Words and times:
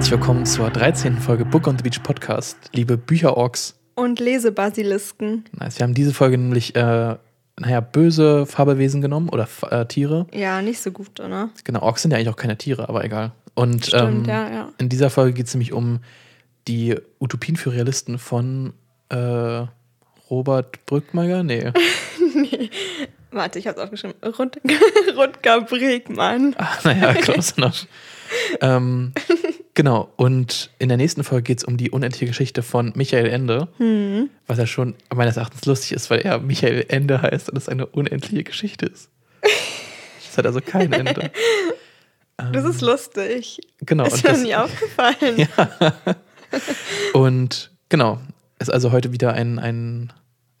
herzlich 0.00 0.18
willkommen 0.18 0.46
zur 0.46 0.70
13. 0.70 1.18
Folge 1.18 1.44
Book 1.44 1.66
on 1.66 1.76
the 1.76 1.82
Beach 1.82 2.02
Podcast. 2.02 2.56
Liebe 2.72 2.96
Bücherorks. 2.96 3.78
Und 3.96 4.18
Lesebasilisken. 4.18 5.44
Nice. 5.52 5.78
Wir 5.78 5.84
haben 5.84 5.92
diese 5.92 6.14
Folge 6.14 6.38
nämlich, 6.38 6.74
äh, 6.74 7.16
naja, 7.58 7.80
böse 7.80 8.46
Fabelwesen 8.46 9.02
genommen 9.02 9.28
oder 9.28 9.46
äh, 9.70 9.84
Tiere. 9.84 10.26
Ja, 10.32 10.62
nicht 10.62 10.80
so 10.80 10.90
gut, 10.90 11.20
oder? 11.20 11.50
Genau, 11.64 11.82
Orks 11.82 12.00
sind 12.00 12.12
ja 12.12 12.16
eigentlich 12.16 12.30
auch 12.30 12.36
keine 12.36 12.56
Tiere, 12.56 12.88
aber 12.88 13.04
egal. 13.04 13.32
Und 13.52 13.88
Stimmt, 13.88 14.26
ähm, 14.26 14.34
ja, 14.34 14.50
ja. 14.50 14.68
in 14.78 14.88
dieser 14.88 15.10
Folge 15.10 15.34
geht 15.34 15.48
es 15.48 15.54
nämlich 15.54 15.74
um 15.74 15.98
die 16.66 16.96
Utopien 17.18 17.56
für 17.56 17.70
Realisten 17.72 18.18
von 18.18 18.72
äh, 19.10 19.66
Robert 20.30 20.86
Brückmeier? 20.86 21.42
Nee. 21.42 21.72
Warte, 23.32 23.58
ich 23.58 23.66
hab's 23.66 23.78
aufgeschrieben. 23.78 24.16
Rut 24.24 24.58
Rutger 25.16 25.60
Bregmann. 25.60 26.54
Ah, 26.56 26.78
naja, 26.84 27.12
close 27.12 27.52
enough. 27.58 27.86
ähm, 28.62 29.12
genau, 29.80 30.12
und 30.16 30.68
in 30.78 30.88
der 30.88 30.98
nächsten 30.98 31.24
Folge 31.24 31.44
geht 31.44 31.58
es 31.58 31.64
um 31.64 31.78
die 31.78 31.90
unendliche 31.90 32.26
Geschichte 32.26 32.62
von 32.62 32.92
Michael 32.96 33.26
Ende, 33.28 33.68
Hm. 33.78 34.28
was 34.46 34.58
ja 34.58 34.66
schon 34.66 34.94
meines 35.14 35.38
Erachtens 35.38 35.64
lustig 35.64 35.92
ist, 35.92 36.10
weil 36.10 36.18
er 36.20 36.38
Michael 36.38 36.84
Ende 36.88 37.22
heißt 37.22 37.48
und 37.48 37.56
es 37.56 37.66
eine 37.70 37.86
unendliche 37.86 38.44
Geschichte 38.44 38.84
ist. 38.86 39.08
Es 40.28 40.36
hat 40.36 40.44
also 40.44 40.60
kein 40.60 40.92
Ende. 40.92 41.30
Das 42.52 42.64
ist 42.64 42.80
lustig. 42.80 43.60
Genau. 43.80 44.04
Ist 44.06 44.24
mir 44.24 44.36
nie 44.38 44.54
aufgefallen. 44.54 45.36
Ja. 45.56 45.94
und 47.12 47.70
genau, 47.90 48.18
ist 48.58 48.70
also 48.72 48.92
heute 48.92 49.12
wieder 49.12 49.34
ein, 49.34 49.58
ein 49.58 50.10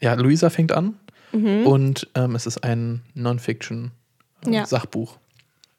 ja, 0.00 0.14
Luisa 0.14 0.50
fängt 0.50 0.72
an 0.72 0.96
Mhm. 1.32 1.66
und 1.66 2.08
ähm, 2.16 2.34
es 2.34 2.44
ist 2.46 2.64
ein 2.64 3.02
Ja. 3.14 3.22
Non-Fiction-Sachbuch. 3.22 5.16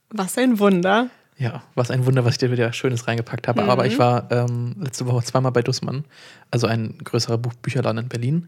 Was 0.09 0.37
ein 0.37 0.57
Wunder. 0.59 1.09
Ja, 1.41 1.63
was 1.73 1.89
ein 1.89 2.05
Wunder, 2.05 2.23
was 2.23 2.33
ich 2.33 2.37
dir 2.37 2.51
wieder 2.51 2.71
Schönes 2.71 3.07
reingepackt 3.07 3.47
habe. 3.47 3.63
Aber 3.63 3.87
ich 3.87 3.97
war 3.97 4.31
ähm, 4.31 4.75
letzte 4.79 5.07
Woche 5.07 5.23
zweimal 5.23 5.51
bei 5.51 5.63
Dussmann, 5.63 6.05
also 6.51 6.67
ein 6.67 6.99
größerer 7.03 7.39
Buch 7.39 7.55
Bücherladen 7.55 8.03
in 8.03 8.09
Berlin, 8.09 8.47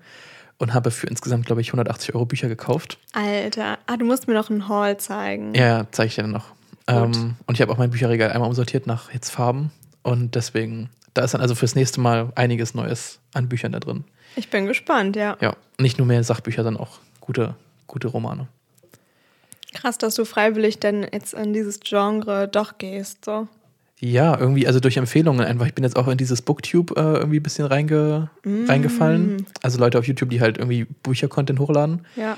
und 0.59 0.75
habe 0.75 0.91
für 0.91 1.07
insgesamt, 1.07 1.47
glaube 1.47 1.61
ich, 1.61 1.69
180 1.69 2.13
Euro 2.13 2.27
Bücher 2.27 2.49
gekauft. 2.49 2.99
Alter. 3.13 3.79
Ah, 3.87 3.97
du 3.97 4.05
musst 4.05 4.27
mir 4.27 4.35
noch 4.35 4.51
einen 4.51 4.69
Haul 4.69 4.95
zeigen. 4.97 5.55
Ja, 5.55 5.65
ja 5.79 5.87
zeige 5.89 6.09
ich 6.09 6.15
dir 6.15 6.21
dann 6.21 6.31
noch. 6.31 6.45
Ähm, 6.85 7.35
und 7.47 7.55
ich 7.55 7.61
habe 7.63 7.71
auch 7.71 7.79
mein 7.79 7.89
Bücherregal 7.89 8.31
einmal 8.31 8.47
umsortiert 8.47 8.85
nach 8.85 9.11
jetzt 9.11 9.31
Farben. 9.31 9.71
Und 10.03 10.35
deswegen, 10.35 10.91
da 11.15 11.23
ist 11.23 11.33
dann 11.33 11.41
also 11.41 11.55
fürs 11.55 11.73
nächste 11.73 11.99
Mal 11.99 12.31
einiges 12.35 12.75
Neues 12.75 13.17
an 13.33 13.49
Büchern 13.49 13.71
da 13.71 13.79
drin. 13.79 14.03
Ich 14.35 14.51
bin 14.51 14.67
gespannt, 14.67 15.15
ja. 15.15 15.35
Ja, 15.41 15.55
nicht 15.79 15.97
nur 15.97 16.05
mehr 16.05 16.23
Sachbücher, 16.23 16.63
sondern 16.63 16.83
auch 16.83 16.99
gute, 17.21 17.55
gute 17.87 18.07
Romane. 18.09 18.47
Krass, 19.73 19.97
dass 19.97 20.15
du 20.15 20.25
freiwillig 20.25 20.79
denn 20.79 21.05
jetzt 21.11 21.33
in 21.33 21.53
dieses 21.53 21.79
Genre 21.79 22.47
doch 22.47 22.77
gehst. 22.77 23.25
So. 23.25 23.47
Ja, 23.99 24.37
irgendwie, 24.37 24.67
also 24.67 24.79
durch 24.79 24.97
Empfehlungen 24.97 25.45
einfach. 25.45 25.65
Ich 25.65 25.73
bin 25.73 25.83
jetzt 25.83 25.95
auch 25.95 26.07
in 26.07 26.17
dieses 26.17 26.41
Booktube 26.41 26.95
äh, 26.95 27.17
irgendwie 27.19 27.39
ein 27.39 27.43
bisschen 27.43 27.65
reinge 27.65 28.29
Mm. 28.43 28.65
reingefallen. 28.67 29.45
Also 29.61 29.79
Leute 29.79 29.97
auf 29.99 30.05
YouTube, 30.07 30.29
die 30.29 30.41
halt 30.41 30.57
irgendwie 30.57 30.85
Bücher-Content 31.03 31.59
hochladen. 31.59 32.05
Ja. 32.15 32.37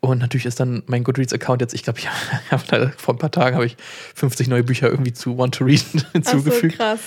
Und 0.00 0.18
natürlich 0.18 0.46
ist 0.46 0.58
dann 0.60 0.82
mein 0.86 1.04
Goodreads-Account 1.04 1.60
jetzt, 1.60 1.74
ich 1.74 1.82
glaube, 1.82 1.98
ich 1.98 2.08
habe 2.52 2.92
vor 2.96 3.14
ein 3.14 3.18
paar 3.18 3.30
Tagen 3.30 3.56
habe 3.56 3.66
ich 3.66 3.76
50 4.14 4.48
neue 4.48 4.62
Bücher 4.64 4.88
irgendwie 4.88 5.12
zu 5.12 5.36
Want 5.36 5.54
to 5.56 5.64
Read 5.64 5.84
hinzugefügt, 6.12 6.72
so, 6.74 6.78
krass. 6.78 7.00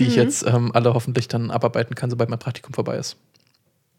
die 0.00 0.04
ich 0.06 0.16
jetzt 0.16 0.44
ähm, 0.46 0.72
alle 0.74 0.92
hoffentlich 0.94 1.28
dann 1.28 1.50
abarbeiten 1.50 1.94
kann, 1.94 2.10
sobald 2.10 2.28
mein 2.30 2.38
Praktikum 2.40 2.72
vorbei 2.74 2.96
ist. 2.96 3.16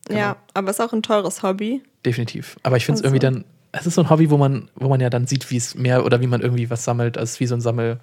Genau. 0.07 0.19
Ja, 0.19 0.35
aber 0.55 0.71
ist 0.71 0.81
auch 0.81 0.91
ein 0.91 1.03
teures 1.03 1.43
Hobby. 1.43 1.83
Definitiv. 2.05 2.57
Aber 2.63 2.75
ich 2.77 2.85
finde 2.85 2.99
es 2.99 3.03
Also. 3.05 3.15
irgendwie 3.15 3.25
dann, 3.25 3.45
es 3.71 3.85
ist 3.87 3.95
so 3.95 4.01
ein 4.01 4.09
Hobby, 4.09 4.29
wo 4.29 4.37
man, 4.37 4.69
wo 4.75 4.89
man 4.89 4.99
ja 4.99 5.09
dann 5.09 5.27
sieht, 5.27 5.49
wie 5.51 5.57
es 5.57 5.75
mehr 5.75 6.05
oder 6.05 6.21
wie 6.21 6.27
man 6.27 6.41
irgendwie 6.41 6.69
was 6.69 6.83
sammelt, 6.83 7.17
als 7.17 7.39
wie 7.39 7.47
so 7.47 7.55
ein 7.55 7.61
Sammel, 7.61 7.99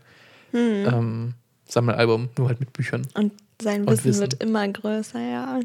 Hm. 0.52 0.86
ähm, 0.86 1.34
Sammelalbum, 1.66 2.30
nur 2.38 2.48
halt 2.48 2.60
mit 2.60 2.72
Büchern. 2.72 3.06
Und 3.14 3.32
sein 3.60 3.82
Und 3.82 3.90
Wissen, 3.92 4.04
Wissen. 4.06 4.20
wird 4.22 4.42
immer 4.42 4.66
größer, 4.66 5.20
ja. 5.20 5.60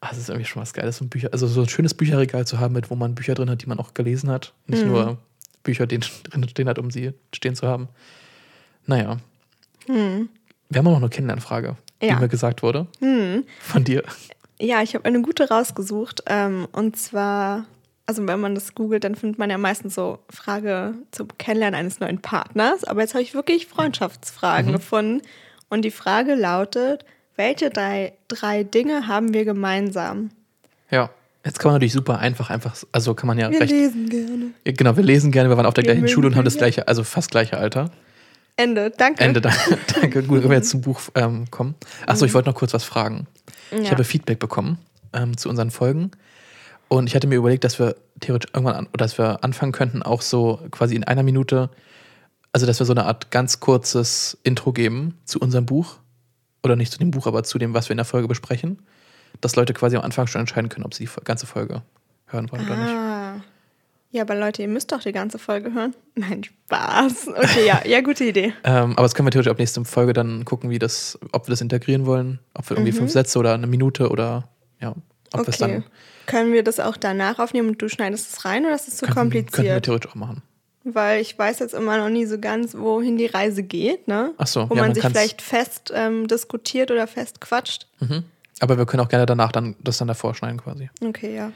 Ah, 0.00 0.08
das 0.08 0.18
ist 0.18 0.28
irgendwie 0.28 0.46
schon 0.46 0.60
was 0.60 0.72
Geiles, 0.72 0.96
so 0.98 1.04
ein 1.04 1.08
Bücher, 1.08 1.28
also 1.32 1.46
so 1.46 1.60
ein 1.62 1.68
schönes 1.68 1.94
Bücherregal 1.94 2.46
zu 2.46 2.58
haben, 2.58 2.74
mit 2.74 2.90
wo 2.90 2.96
man 2.96 3.14
Bücher 3.14 3.34
drin 3.34 3.48
hat, 3.48 3.62
die 3.62 3.66
man 3.66 3.78
auch 3.78 3.94
gelesen 3.94 4.28
hat. 4.30 4.52
Nicht 4.66 4.84
Mhm. 4.84 4.90
nur 4.90 5.18
Bücher, 5.62 5.86
die 5.86 5.98
drin 6.24 6.48
stehen 6.48 6.68
hat, 6.68 6.78
um 6.80 6.90
sie 6.90 7.12
stehen 7.32 7.54
zu 7.54 7.66
haben. 7.68 7.88
Naja. 8.86 9.18
Wir 9.86 10.78
haben 10.78 10.86
auch 10.86 10.92
noch 10.92 10.96
eine 10.98 11.08
Kennenlernfrage, 11.10 11.68
Hm. 11.68 11.76
Ja. 12.08 12.14
die 12.16 12.20
mir 12.22 12.28
gesagt 12.28 12.62
wurde. 12.62 12.86
Von 13.60 13.84
dir. 13.84 14.02
Ja, 14.60 14.82
ich 14.82 14.94
habe 14.94 15.04
eine 15.04 15.22
gute 15.22 15.48
rausgesucht. 15.48 16.22
Ähm, 16.26 16.66
und 16.72 16.96
zwar, 16.96 17.64
also 18.06 18.26
wenn 18.26 18.40
man 18.40 18.54
das 18.54 18.74
googelt, 18.74 19.04
dann 19.04 19.14
findet 19.14 19.38
man 19.38 19.50
ja 19.50 19.58
meistens 19.58 19.94
so 19.94 20.18
Frage 20.30 20.94
zum 21.10 21.28
Kennenlernen 21.38 21.78
eines 21.78 22.00
neuen 22.00 22.20
Partners. 22.20 22.84
Aber 22.84 23.00
jetzt 23.00 23.14
habe 23.14 23.22
ich 23.22 23.34
wirklich 23.34 23.66
Freundschaftsfragen 23.66 24.72
gefunden. 24.72 25.22
Und 25.70 25.82
die 25.82 25.90
Frage 25.90 26.34
lautet, 26.34 27.04
welche 27.36 27.70
drei, 27.70 28.12
drei 28.28 28.62
Dinge 28.62 29.06
haben 29.08 29.32
wir 29.34 29.44
gemeinsam? 29.44 30.30
Ja. 30.90 31.10
Jetzt 31.46 31.58
kann 31.58 31.68
man 31.70 31.74
natürlich 31.74 31.92
super 31.92 32.20
einfach, 32.20 32.48
einfach, 32.48 32.74
also 32.92 33.12
kann 33.14 33.26
man 33.26 33.38
ja 33.38 33.50
Wir 33.50 33.60
recht. 33.60 33.70
lesen 33.70 34.08
gerne. 34.08 34.46
Ja, 34.64 34.72
Genau, 34.72 34.96
wir 34.96 35.02
lesen 35.04 35.30
gerne, 35.30 35.50
wir 35.50 35.56
waren 35.58 35.66
auf 35.66 35.74
der 35.74 35.84
Wir 35.84 35.92
gleichen 35.92 36.08
Schule 36.08 36.28
und 36.28 36.36
haben 36.36 36.44
das 36.46 36.56
gleiche, 36.56 36.88
also 36.88 37.04
fast 37.04 37.30
gleiche 37.30 37.58
Alter. 37.58 37.90
Ende, 38.56 38.90
danke. 38.96 39.22
Ende, 39.22 39.42
da- 39.42 39.52
danke. 40.00 40.22
Gut, 40.22 40.42
wenn 40.42 40.48
wir 40.48 40.56
jetzt 40.56 40.70
zum 40.70 40.80
Buch 40.80 41.00
ähm, 41.14 41.50
kommen. 41.50 41.74
Achso, 42.06 42.24
ich 42.24 42.32
wollte 42.32 42.48
noch 42.48 42.56
kurz 42.56 42.72
was 42.72 42.84
fragen. 42.84 43.26
Ich 43.72 43.84
Ja. 43.86 43.90
habe 43.90 44.04
Feedback 44.04 44.38
bekommen 44.38 44.78
ähm, 45.12 45.36
zu 45.36 45.50
unseren 45.50 45.70
Folgen. 45.70 46.12
Und 46.94 47.08
ich 47.08 47.16
hatte 47.16 47.26
mir 47.26 47.34
überlegt, 47.34 47.64
dass 47.64 47.80
wir 47.80 47.96
theoretisch 48.20 48.52
irgendwann 48.54 48.76
an, 48.76 48.88
dass 48.92 49.18
wir 49.18 49.42
anfangen 49.42 49.72
könnten, 49.72 50.04
auch 50.04 50.22
so 50.22 50.60
quasi 50.70 50.94
in 50.94 51.02
einer 51.02 51.24
Minute, 51.24 51.68
also 52.52 52.66
dass 52.66 52.78
wir 52.78 52.86
so 52.86 52.92
eine 52.92 53.04
Art 53.06 53.32
ganz 53.32 53.58
kurzes 53.58 54.38
Intro 54.44 54.72
geben 54.72 55.18
zu 55.24 55.40
unserem 55.40 55.66
Buch. 55.66 55.96
Oder 56.62 56.76
nicht 56.76 56.92
zu 56.92 56.98
dem 57.00 57.10
Buch, 57.10 57.26
aber 57.26 57.42
zu 57.42 57.58
dem, 57.58 57.74
was 57.74 57.88
wir 57.88 57.94
in 57.94 57.96
der 57.96 58.04
Folge 58.04 58.28
besprechen. 58.28 58.78
Dass 59.40 59.56
Leute 59.56 59.74
quasi 59.74 59.96
am 59.96 60.02
Anfang 60.02 60.28
schon 60.28 60.38
entscheiden 60.38 60.68
können, 60.68 60.84
ob 60.84 60.94
sie 60.94 61.04
die 61.04 61.10
ganze 61.24 61.46
Folge 61.46 61.82
hören 62.26 62.52
wollen 62.52 62.64
oder 62.64 62.76
nicht. 62.76 62.94
Ah. 62.94 63.40
Ja, 64.12 64.22
aber 64.22 64.36
Leute, 64.36 64.62
ihr 64.62 64.68
müsst 64.68 64.92
doch 64.92 65.00
die 65.00 65.10
ganze 65.10 65.40
Folge 65.40 65.74
hören. 65.74 65.96
Nein, 66.14 66.44
Spaß. 66.44 67.26
Okay, 67.26 67.66
ja, 67.66 67.82
ja, 67.84 68.02
gute 68.02 68.22
Idee. 68.24 68.52
Ähm, 68.62 68.92
aber 68.92 69.02
das 69.02 69.16
können 69.16 69.26
wir 69.26 69.32
theoretisch 69.32 69.50
ab 69.50 69.58
nächste 69.58 69.84
Folge 69.84 70.12
dann 70.12 70.44
gucken, 70.44 70.70
wie 70.70 70.78
das, 70.78 71.18
ob 71.32 71.48
wir 71.48 71.50
das 71.50 71.60
integrieren 71.60 72.06
wollen, 72.06 72.38
ob 72.54 72.70
wir 72.70 72.76
irgendwie 72.76 72.92
fünf 72.92 73.10
Sätze 73.10 73.36
oder 73.40 73.54
eine 73.54 73.66
Minute 73.66 74.10
oder 74.10 74.48
ja, 74.80 74.94
ob 75.32 75.40
wir 75.40 75.48
es 75.48 75.58
Mhm. 75.58 75.64
Okay. 75.64 75.74
dann 75.82 75.84
Können 76.26 76.52
wir 76.52 76.62
das 76.62 76.80
auch 76.80 76.96
danach 76.96 77.38
aufnehmen 77.38 77.70
und 77.70 77.82
du 77.82 77.88
schneidest 77.88 78.32
es 78.32 78.44
rein 78.44 78.64
oder 78.64 78.74
ist 78.74 78.88
es 78.88 78.96
zu 78.96 79.06
könnten, 79.06 79.14
könnten 79.14 79.32
wir 79.34 79.42
kompliziert? 79.42 79.84
theoretisch 79.84 80.10
auch 80.10 80.14
machen. 80.14 80.42
Weil 80.84 81.20
ich 81.22 81.38
weiß 81.38 81.60
jetzt 81.60 81.72
immer 81.72 81.96
noch 81.96 82.10
nie 82.10 82.26
so 82.26 82.38
ganz, 82.38 82.74
wohin 82.74 83.16
die 83.16 83.26
Reise 83.26 83.62
geht, 83.62 84.06
ne? 84.06 84.32
Ach 84.36 84.46
so, 84.46 84.68
Wo 84.68 84.74
ja, 84.74 84.82
man 84.82 84.90
man 84.90 84.94
sich 84.94 85.04
vielleicht 85.04 85.40
fest 85.40 85.90
ähm, 85.94 86.28
diskutiert 86.28 86.90
oder 86.90 87.06
fest 87.06 87.40
quatscht. 87.40 87.86
Aber 88.60 88.76
wir 88.76 88.84
können 88.86 89.02
auch 89.02 89.08
gerne 89.08 89.24
danach 89.26 89.50
dann 89.50 89.76
das 89.82 89.96
dann 89.98 90.08
davor 90.08 90.34
schneiden 90.34 90.60
quasi. 90.60 90.90
Okay, 91.02 91.34
ja. 91.34 91.52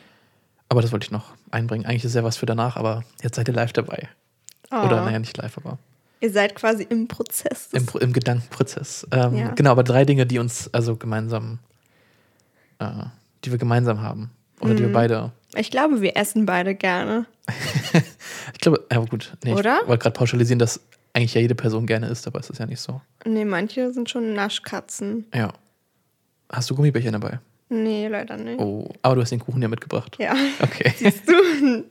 Aber 0.71 0.81
das 0.83 0.93
wollte 0.93 1.05
ich 1.05 1.11
noch 1.11 1.34
einbringen. 1.51 1.84
Eigentlich 1.87 2.05
ist 2.05 2.15
ja 2.15 2.25
was 2.25 2.37
für 2.39 2.47
danach, 2.47 2.77
aber 2.77 3.05
jetzt 3.23 3.37
seid 3.37 3.49
ihr 3.49 3.55
live 3.55 3.73
dabei. 3.73 4.09
Oh. 4.71 4.77
Oder 4.77 5.05
naja, 5.05 5.19
nicht 5.19 5.37
live, 5.37 5.57
aber 5.59 5.78
Ihr 6.21 6.33
seid 6.33 6.55
quasi 6.57 6.83
im 6.89 7.07
Prozess. 7.07 7.69
im, 7.73 7.87
im 8.01 8.12
Gedankenprozess. 8.12 9.07
Ähm, 9.12 9.37
Ja. 9.37 9.49
Genau, 9.53 9.71
aber 9.71 9.84
drei 9.84 10.05
Dinge, 10.05 10.27
die 10.27 10.39
uns 10.41 10.69
also 10.75 10.97
gemeinsam, 10.97 11.59
äh, 12.81 12.87
die 13.45 13.51
wir 13.53 13.59
gemeinsam 13.59 14.01
haben. 14.03 14.31
Oder 14.61 14.73
Mhm. 14.73 14.77
die 14.77 14.83
wir 14.85 14.93
beide. 14.93 15.33
ich 15.57 15.71
glaube, 15.71 16.01
wir 16.01 16.17
essen 16.17 16.47
beide 16.47 16.75
gerne. 16.75 17.27
Ich 18.55 18.61
glaube, 18.61 18.85
ja 18.91 18.99
gut, 18.99 19.37
nee, 19.45 19.53
Oder? 19.53 19.81
ich 19.83 19.89
wollte 19.89 20.03
gerade 20.03 20.15
pauschalisieren, 20.15 20.59
dass 20.59 20.81
eigentlich 21.13 21.35
ja 21.35 21.41
jede 21.41 21.55
Person 21.55 21.87
gerne 21.87 22.09
isst, 22.09 22.27
aber 22.27 22.41
es 22.41 22.51
ist 22.51 22.59
ja 22.59 22.67
nicht 22.67 22.81
so. 22.81 23.01
Nee, 23.25 23.45
manche 23.45 23.93
sind 23.93 24.11
schon 24.11 24.33
Naschkatzen. 24.35 25.27
Ja. 25.35 25.53
Hast 26.51 26.69
du 26.71 26.75
Gummibärchen 26.75 27.13
dabei? 27.13 27.41
Nee, 27.69 28.09
leider 28.09 28.37
nicht. 28.37 28.59
Oh, 28.59 28.89
aber 29.03 29.16
du 29.16 29.21
hast 29.22 29.31
den 29.31 29.39
Kuchen 29.41 29.60
ja 29.63 29.69
mitgebracht. 29.69 30.16
Ja. 30.19 30.34
Okay. 30.61 30.93
Siehst 30.99 31.28
du? 31.28 31.33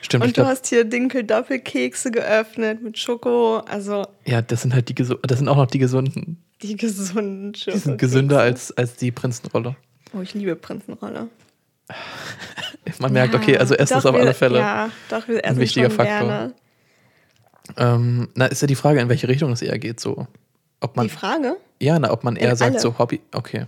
Stimmt, 0.00 0.24
Und 0.24 0.38
du 0.38 0.46
hast 0.46 0.68
hier 0.68 0.84
Dinkel-Doppelkekse 0.84 2.10
geöffnet 2.12 2.82
mit 2.82 2.96
Schoko. 2.98 3.58
Also 3.58 4.06
ja, 4.24 4.40
das 4.40 4.62
sind 4.62 4.72
halt 4.72 4.88
die 4.88 4.94
gesu- 4.94 5.18
das 5.26 5.38
sind 5.38 5.48
auch 5.48 5.56
noch 5.56 5.66
die 5.66 5.78
gesunden. 5.80 6.42
die 6.62 6.76
gesunden 6.76 7.54
Schoko. 7.54 7.72
Die 7.76 7.78
sind 7.82 7.98
gesünder 7.98 8.40
als, 8.40 8.74
als 8.76 8.94
die 8.96 9.10
Prinzenrolle. 9.10 9.76
Oh, 10.16 10.20
ich 10.22 10.32
liebe 10.34 10.56
Prinzenrolle. 10.56 11.28
Man 12.98 13.12
merkt, 13.12 13.34
Ja, 13.34 13.40
okay, 13.40 13.56
also 13.56 13.74
Essen 13.74 13.98
ist 13.98 14.06
auf 14.06 14.14
alle 14.14 14.34
Fälle. 14.34 14.58
Ja, 14.58 14.90
doch, 15.08 15.26
wir 15.28 15.44
essen 15.44 15.58
wichtiger 15.60 15.88
schon 15.90 15.96
Faktor. 15.96 16.52
Ähm, 17.76 18.28
na, 18.34 18.46
ist 18.46 18.60
ja 18.62 18.66
die 18.66 18.74
Frage, 18.74 19.00
in 19.00 19.08
welche 19.08 19.28
Richtung 19.28 19.52
es 19.52 19.62
eher 19.62 19.78
geht. 19.78 20.00
So, 20.00 20.26
ob 20.80 20.96
man, 20.96 21.06
Die 21.06 21.12
Frage? 21.12 21.56
ja, 21.80 21.98
na, 21.98 22.10
ob 22.10 22.24
man 22.24 22.36
eher 22.36 22.50
In 22.50 22.56
sagt, 22.56 22.72
alle. 22.72 22.80
so 22.80 22.98
Hobby, 22.98 23.20
okay. 23.32 23.66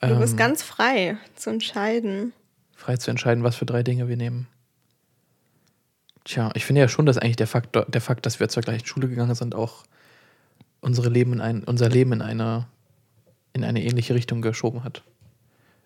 Du 0.00 0.06
Ähm, 0.08 0.20
bist 0.20 0.36
ganz 0.36 0.62
frei 0.62 1.16
zu 1.34 1.50
entscheiden. 1.50 2.32
frei 2.74 2.96
zu 2.96 3.10
entscheiden, 3.10 3.42
was 3.44 3.56
für 3.56 3.66
drei 3.66 3.82
Dinge 3.82 4.08
wir 4.08 4.16
nehmen. 4.16 4.46
Tja, 6.24 6.50
ich 6.54 6.64
finde 6.64 6.80
ja 6.82 6.88
schon, 6.88 7.06
dass 7.06 7.18
eigentlich 7.18 7.36
der 7.36 7.46
Fakt, 7.46 7.74
der 7.74 8.00
Fakt, 8.00 8.26
dass 8.26 8.40
wir 8.40 8.48
zur 8.48 8.62
gleichen 8.62 8.86
Schule 8.86 9.08
gegangen 9.08 9.34
sind, 9.34 9.54
auch 9.54 9.84
unsere 10.80 11.08
Leben 11.08 11.32
in 11.34 11.40
ein, 11.40 11.64
unser 11.64 11.88
Leben 11.88 12.12
in 12.12 12.22
eine, 12.22 12.66
in 13.52 13.64
eine 13.64 13.82
ähnliche 13.82 14.14
Richtung 14.14 14.40
geschoben 14.42 14.84
hat. 14.84 15.02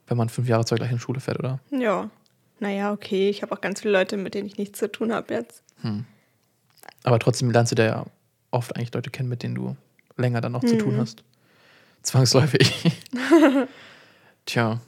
Wenn 0.07 0.17
man 0.17 0.29
fünf 0.29 0.49
Jahre 0.49 0.65
zur 0.65 0.77
gleichen 0.79 0.99
Schule 0.99 1.21
fährt, 1.21 1.39
oder? 1.39 1.61
Ja. 1.71 2.11
Naja, 2.61 2.93
okay. 2.93 3.31
Ich 3.31 3.43
habe 3.43 3.53
auch 3.53 3.61
ganz 3.61 3.81
viele 3.81 3.93
Leute, 3.93 4.17
mit 4.17 4.35
denen 4.35 4.47
ich 4.47 4.59
nichts 4.59 4.79
zu 4.79 4.91
tun 4.91 5.13
habe 5.13 5.33
jetzt. 5.35 5.63
Aber 7.03 7.19
trotzdem 7.19 7.51
lernst 7.51 7.73
du 7.73 7.77
da 7.77 7.85
ja 7.85 8.07
oft 8.51 8.77
eigentlich 8.77 8.93
Leute 8.95 9.11
kennen, 9.11 9.29
mit 9.29 9.43
denen 9.43 9.55
du 9.55 9.77
länger 10.17 10.41
dann 10.41 10.53
noch 10.53 10.65
zu 10.65 10.79
tun 10.79 10.97
hast. 10.99 11.25
Zwangsläufig. 12.03 13.03
Tja, 14.47 14.81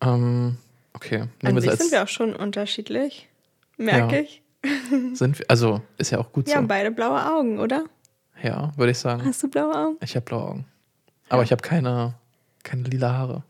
ähm, 0.00 0.56
okay. 0.94 1.18
Nehmen 1.18 1.28
An 1.42 1.54
wir 1.56 1.62
sich 1.62 1.72
sind 1.80 1.92
wir 1.92 2.02
auch 2.02 2.08
schon 2.08 2.34
unterschiedlich. 2.34 3.28
Merke 3.76 4.16
Ja. 4.16 4.22
ich. 4.22 4.42
sind 5.18 5.38
wir, 5.38 5.46
also 5.48 5.80
ist 5.98 6.10
ja 6.10 6.18
auch 6.18 6.32
gut 6.32 6.46
Wir 6.46 6.56
haben 6.56 6.64
so. 6.64 6.68
beide 6.68 6.90
blaue 6.90 7.24
Augen, 7.32 7.58
oder? 7.58 7.84
Ja, 8.42 8.72
würde 8.76 8.92
ich 8.92 8.98
sagen. 8.98 9.24
Hast 9.24 9.42
du 9.42 9.48
blaue 9.48 9.74
Augen? 9.74 9.96
Ich 10.02 10.14
habe 10.16 10.24
blaue 10.24 10.42
Augen. 10.44 10.64
Aber 11.28 11.42
ich 11.42 11.50
habe 11.52 11.62
keine, 11.62 12.14
keine 12.62 12.82
lila 12.82 13.12
Haare. 13.12 13.42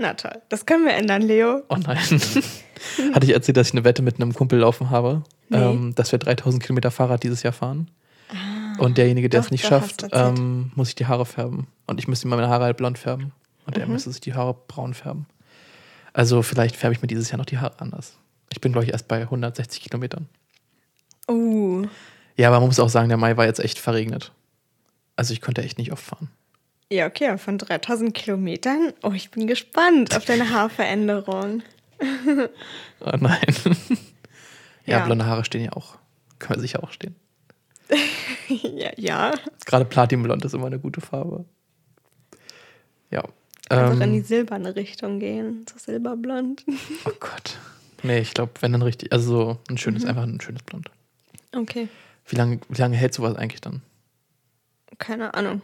Na 0.00 0.14
toll. 0.14 0.40
Das 0.48 0.64
können 0.64 0.86
wir 0.86 0.94
ändern, 0.94 1.20
Leo. 1.22 1.62
Oh 1.68 1.76
nein. 1.76 1.98
Hatte 3.14 3.26
ich 3.26 3.32
erzählt, 3.32 3.58
dass 3.58 3.68
ich 3.68 3.74
eine 3.74 3.84
Wette 3.84 4.00
mit 4.02 4.16
einem 4.16 4.32
Kumpel 4.32 4.58
laufen 4.60 4.88
habe, 4.88 5.22
Nee. 5.50 5.58
ähm, 5.58 5.94
dass 5.94 6.10
wir 6.12 6.18
3000 6.18 6.62
Kilometer 6.62 6.90
Fahrrad 6.90 7.22
dieses 7.22 7.42
Jahr 7.42 7.52
fahren. 7.52 7.90
Und 8.78 8.96
derjenige, 8.96 9.28
der 9.28 9.40
Ah, 9.40 9.42
Doch, 9.42 9.46
es 9.48 9.50
nicht 9.50 9.66
schafft, 9.66 10.06
ähm, 10.12 10.72
muss 10.74 10.88
sich 10.88 10.94
die 10.94 11.06
Haare 11.06 11.26
färben. 11.26 11.66
Und 11.86 11.98
ich 12.00 12.08
müsste 12.08 12.26
ihm 12.26 12.30
meine 12.30 12.48
Haare 12.48 12.64
halt 12.64 12.78
blond 12.78 12.98
färben. 12.98 13.32
Und 13.66 13.76
Mhm. 13.76 13.82
er 13.82 13.88
müsste 13.88 14.10
sich 14.10 14.20
die 14.22 14.32
Haare 14.32 14.56
braun 14.68 14.94
färben. 14.94 15.26
Also 16.14 16.40
vielleicht 16.42 16.76
färbe 16.76 16.94
ich 16.94 17.02
mir 17.02 17.08
dieses 17.08 17.30
Jahr 17.30 17.36
noch 17.38 17.44
die 17.44 17.58
Haare 17.58 17.78
anders. 17.80 18.16
Ich 18.50 18.60
bin, 18.62 18.72
glaube 18.72 18.86
ich, 18.86 18.92
erst 18.92 19.06
bei 19.06 19.28
160 19.28 19.82
Kilometern. 19.82 20.28
Uh. 21.28 21.86
Ja, 22.36 22.48
aber 22.48 22.60
man 22.60 22.68
muss 22.68 22.80
auch 22.80 22.88
sagen, 22.88 23.08
der 23.10 23.18
Mai 23.18 23.36
war 23.36 23.44
jetzt 23.44 23.60
echt 23.60 23.78
verregnet. 23.78 24.32
Also 25.16 25.34
ich 25.34 25.42
konnte 25.42 25.62
echt 25.62 25.76
nicht 25.76 25.92
oft 25.92 26.02
fahren. 26.02 26.30
Ja, 26.92 27.06
okay, 27.06 27.38
von 27.38 27.56
3000 27.58 28.12
Kilometern. 28.14 28.92
Oh, 29.02 29.12
ich 29.12 29.30
bin 29.30 29.46
gespannt 29.46 30.16
auf 30.16 30.24
deine 30.24 30.50
Haarveränderung. 30.50 31.62
Oh 33.00 33.16
nein. 33.20 33.40
ja, 34.86 34.98
Ja. 34.98 35.04
blonde 35.04 35.26
Haare 35.26 35.44
stehen 35.44 35.64
ja 35.64 35.72
auch. 35.72 35.96
Können 36.38 36.56
wir 36.56 36.62
sicher 36.62 36.82
auch 36.82 36.90
stehen. 36.90 37.14
ja, 38.48 38.90
ja. 38.96 39.34
Gerade 39.66 39.84
Platinblond 39.84 40.44
ist 40.44 40.54
immer 40.54 40.66
eine 40.66 40.78
gute 40.78 41.00
Farbe. 41.00 41.44
Ja. 43.10 43.22
Kannst 43.68 43.96
auch 44.00 44.04
in 44.04 44.12
die 44.12 44.18
Ähm, 44.18 44.24
silberne 44.24 44.74
Richtung 44.74 45.20
gehen. 45.20 45.64
So 45.70 45.78
silberblond. 45.78 46.64
oh 47.04 47.10
Gott. 47.20 47.58
Nee, 48.02 48.18
ich 48.20 48.34
glaube, 48.34 48.52
wenn 48.60 48.72
dann 48.72 48.82
richtig, 48.82 49.12
also 49.12 49.26
so 49.30 49.58
ein 49.68 49.78
schönes, 49.78 50.02
Mhm. 50.04 50.08
einfach 50.08 50.22
ein 50.22 50.40
schönes 50.40 50.62
Blond. 50.62 50.90
Okay. 51.54 51.88
Wie 52.26 52.36
lange, 52.36 52.60
wie 52.68 52.80
lange 52.80 52.96
hält 52.96 53.14
sowas 53.14 53.36
eigentlich 53.36 53.60
dann? 53.60 53.82
Keine 54.98 55.34
Ahnung. 55.34 55.60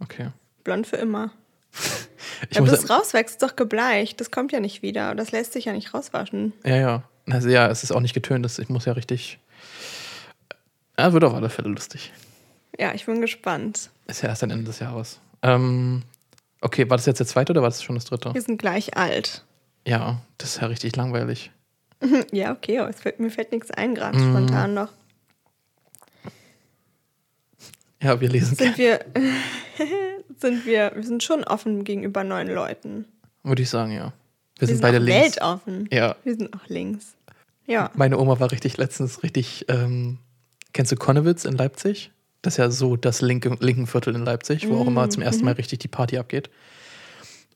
Okay. 0.00 0.28
Blond 0.64 0.86
für 0.86 0.96
immer. 0.96 1.30
Ich 2.50 2.58
Aber 2.58 2.68
das 2.68 2.88
rauswächst 2.88 3.34
ist 3.34 3.42
doch 3.42 3.54
gebleicht. 3.54 4.18
Das 4.18 4.30
kommt 4.30 4.50
ja 4.50 4.60
nicht 4.60 4.80
wieder. 4.80 5.14
Das 5.14 5.30
lässt 5.30 5.52
sich 5.52 5.66
ja 5.66 5.74
nicht 5.74 5.92
rauswaschen. 5.92 6.54
ja, 6.64 6.76
ja. 6.76 7.02
Also 7.28 7.48
ja, 7.50 7.68
es 7.68 7.82
ist 7.84 7.92
auch 7.92 8.00
nicht 8.00 8.14
getönt, 8.14 8.44
das, 8.46 8.58
ich 8.58 8.70
muss 8.70 8.86
ja 8.86 8.94
richtig. 8.94 9.38
Ja, 10.98 11.12
wird 11.12 11.22
auf 11.22 11.34
alle 11.34 11.50
Fälle 11.50 11.68
lustig. 11.68 12.12
Ja, 12.78 12.94
ich 12.94 13.04
bin 13.04 13.20
gespannt. 13.20 13.90
Ist 14.06 14.22
ja 14.22 14.30
erst 14.30 14.42
ein 14.42 14.50
Ende 14.50 14.64
des 14.64 14.78
Jahres. 14.78 15.20
Ähm, 15.42 16.02
okay, 16.62 16.88
war 16.88 16.96
das 16.96 17.04
jetzt 17.06 17.18
der 17.18 17.26
zweite 17.26 17.52
oder 17.52 17.60
war 17.62 17.68
das 17.68 17.82
schon 17.82 17.94
das 17.94 18.06
dritte? 18.06 18.32
Wir 18.32 18.42
sind 18.42 18.56
gleich 18.58 18.96
alt. 18.96 19.44
Ja, 19.86 20.22
das 20.38 20.54
ist 20.56 20.62
ja 20.62 20.68
richtig 20.68 20.96
langweilig. 20.96 21.50
ja, 22.32 22.52
okay, 22.52 22.78
aber 22.78 22.88
es 22.88 23.00
fällt, 23.00 23.20
mir 23.20 23.30
fällt 23.30 23.52
nichts 23.52 23.70
ein, 23.70 23.94
gerade 23.94 24.16
Mhm. 24.18 24.30
spontan 24.30 24.74
noch. 24.74 24.88
Ja, 28.02 28.18
wir 28.18 28.30
lesen 28.30 28.56
Sind 28.56 28.78
wir, 28.78 29.04
sind 30.40 30.66
wir, 30.66 30.92
wir 30.94 31.02
sind 31.02 31.22
schon 31.22 31.44
offen 31.44 31.84
gegenüber 31.84 32.24
neuen 32.24 32.48
Leuten. 32.48 33.04
Würde 33.42 33.62
ich 33.62 33.70
sagen, 33.70 33.92
ja. 33.92 34.12
Wir, 34.58 34.62
Wir 34.62 34.66
sind 34.68 34.76
sind 34.76 34.82
beide 34.82 34.98
auch 34.98 35.02
links. 35.02 35.22
weltoffen. 35.36 35.88
Ja, 35.92 36.16
Wir 36.24 36.34
sind 36.36 36.54
auch 36.54 36.66
links. 36.68 37.14
Ja. 37.66 37.90
meine 37.94 38.18
Oma 38.18 38.40
war 38.40 38.50
richtig 38.50 38.76
letztens 38.78 39.22
richtig. 39.22 39.64
Ähm, 39.68 40.18
kennst 40.72 40.90
du 40.92 40.96
Konnewitz 40.96 41.44
in 41.44 41.52
Leipzig? 41.56 42.10
Das 42.42 42.54
ist 42.54 42.58
ja 42.58 42.70
so 42.70 42.96
das 42.96 43.20
linke, 43.20 43.56
linken 43.60 43.86
Viertel 43.86 44.14
in 44.14 44.24
Leipzig, 44.24 44.68
wo 44.68 44.78
auch 44.80 44.86
immer 44.86 45.08
zum 45.10 45.22
ersten 45.22 45.44
Mal 45.44 45.52
richtig 45.54 45.78
die 45.80 45.88
Party 45.88 46.18
abgeht. 46.18 46.50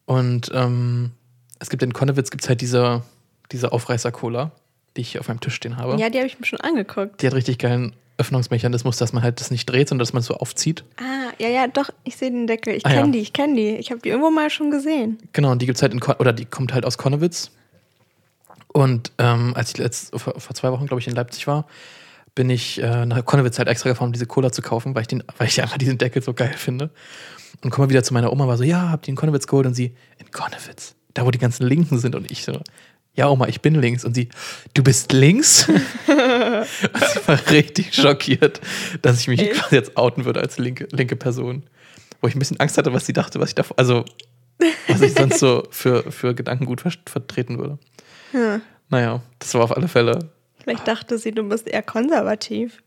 Und 0.06 0.50
ähm, 0.54 1.12
es 1.58 1.70
gibt 1.70 1.82
in 1.82 1.92
Konnewitz 1.92 2.30
gibt's 2.30 2.48
halt 2.48 2.60
diese, 2.60 3.02
diese 3.50 3.72
Aufreißer-Cola, 3.72 4.52
die 4.96 5.00
ich 5.00 5.18
auf 5.18 5.28
meinem 5.28 5.40
Tisch 5.40 5.54
stehen 5.54 5.78
habe. 5.78 5.98
Ja, 5.98 6.10
die 6.10 6.18
habe 6.18 6.26
ich 6.26 6.38
mir 6.38 6.46
schon 6.46 6.60
angeguckt. 6.60 7.22
Die 7.22 7.26
hat 7.26 7.34
richtig 7.34 7.58
geilen 7.58 7.94
Öffnungsmechanismus, 8.18 8.96
dass 8.96 9.12
man 9.12 9.22
halt 9.22 9.40
das 9.40 9.50
nicht 9.50 9.66
dreht, 9.66 9.88
sondern 9.88 10.04
dass 10.04 10.12
man 10.12 10.20
es 10.20 10.26
so 10.26 10.34
aufzieht. 10.34 10.84
Ah, 10.98 11.32
ja, 11.38 11.48
ja, 11.48 11.66
doch, 11.66 11.90
ich 12.04 12.16
sehe 12.16 12.30
den 12.30 12.46
Deckel. 12.46 12.74
Ich 12.74 12.86
Ah, 12.86 12.90
kenne 12.90 13.06
ja. 13.06 13.12
die, 13.12 13.18
ich 13.18 13.32
kenne 13.32 13.54
die. 13.56 13.70
Ich 13.76 13.90
habe 13.90 14.00
die 14.00 14.08
irgendwo 14.10 14.30
mal 14.30 14.50
schon 14.50 14.70
gesehen. 14.70 15.18
Genau, 15.32 15.50
und 15.52 15.60
die 15.62 15.66
gibt's 15.66 15.82
halt 15.82 15.92
in 15.92 16.00
Kon 16.00 16.14
oder 16.18 16.32
die 16.32 16.44
kommt 16.44 16.72
halt 16.74 16.84
aus 16.86 16.96
Konnewitz. 16.98 17.50
Und 18.72 19.12
ähm, 19.18 19.52
als 19.56 19.70
ich 19.70 19.78
letzt, 19.78 20.10
vor, 20.18 20.34
vor 20.38 20.54
zwei 20.54 20.72
Wochen, 20.72 20.86
glaube 20.86 21.00
ich, 21.00 21.06
in 21.06 21.14
Leipzig 21.14 21.46
war, 21.46 21.66
bin 22.34 22.50
ich 22.50 22.82
äh, 22.82 23.06
nach 23.06 23.24
Konnewitz 23.24 23.58
halt 23.58 23.68
extra 23.68 23.88
gefahren, 23.90 24.08
um 24.08 24.12
diese 24.12 24.26
Cola 24.26 24.50
zu 24.50 24.62
kaufen, 24.62 24.94
weil 24.94 25.02
ich, 25.02 25.08
den, 25.08 25.22
weil 25.38 25.46
ich 25.46 25.62
einfach 25.62 25.78
diesen 25.78 25.98
Deckel 25.98 26.22
so 26.22 26.34
geil 26.34 26.54
finde. 26.56 26.90
Und 27.62 27.70
komme 27.70 27.88
wieder 27.88 28.02
zu 28.02 28.12
meiner 28.12 28.32
Oma, 28.32 28.48
war 28.48 28.56
so, 28.56 28.64
ja, 28.64 28.90
habt 28.90 29.06
ihr 29.06 29.10
in 29.10 29.16
Konnewitz 29.16 29.46
geholt? 29.46 29.66
Und 29.66 29.74
sie, 29.74 29.94
in 30.18 30.30
Konnewitz, 30.32 30.96
da 31.14 31.24
wo 31.24 31.30
die 31.30 31.38
ganzen 31.38 31.66
Linken 31.66 31.98
sind. 31.98 32.16
Und 32.16 32.30
ich 32.32 32.44
so, 32.44 32.60
ja, 33.14 33.28
Oma, 33.28 33.46
ich 33.46 33.60
bin 33.60 33.74
links. 33.76 34.04
Und 34.04 34.14
sie, 34.14 34.28
du 34.74 34.82
bist 34.82 35.12
links? 35.12 35.68
und 35.68 35.76
sie 36.06 37.28
war 37.28 37.50
richtig 37.50 37.94
schockiert, 37.94 38.60
dass 39.02 39.20
ich 39.20 39.28
mich 39.28 39.40
Echt? 39.40 39.54
quasi 39.54 39.76
jetzt 39.76 39.96
outen 39.96 40.24
würde 40.24 40.40
als 40.40 40.58
linke, 40.58 40.88
linke 40.90 41.16
Person. 41.16 41.62
Wo 42.20 42.28
ich 42.28 42.34
ein 42.34 42.38
bisschen 42.38 42.58
Angst 42.58 42.76
hatte, 42.76 42.92
was 42.92 43.06
sie 43.06 43.12
dachte, 43.12 43.38
was 43.38 43.50
ich 43.50 43.54
davor, 43.54 43.78
also 43.78 44.04
was 44.88 45.00
ich 45.00 45.14
sonst 45.14 45.38
so 45.38 45.64
für, 45.70 46.10
für 46.10 46.34
Gedankengut 46.34 46.80
ver 46.80 46.92
vertreten 47.06 47.58
würde. 47.58 47.78
Hm. 48.32 48.62
Naja, 48.88 49.22
das 49.38 49.54
war 49.54 49.62
auf 49.62 49.76
alle 49.76 49.88
Fälle. 49.88 50.30
Vielleicht 50.62 50.88
dachte 50.88 51.18
sie, 51.18 51.32
du 51.32 51.42
bist 51.44 51.68
eher 51.68 51.82
konservativ. 51.82 52.82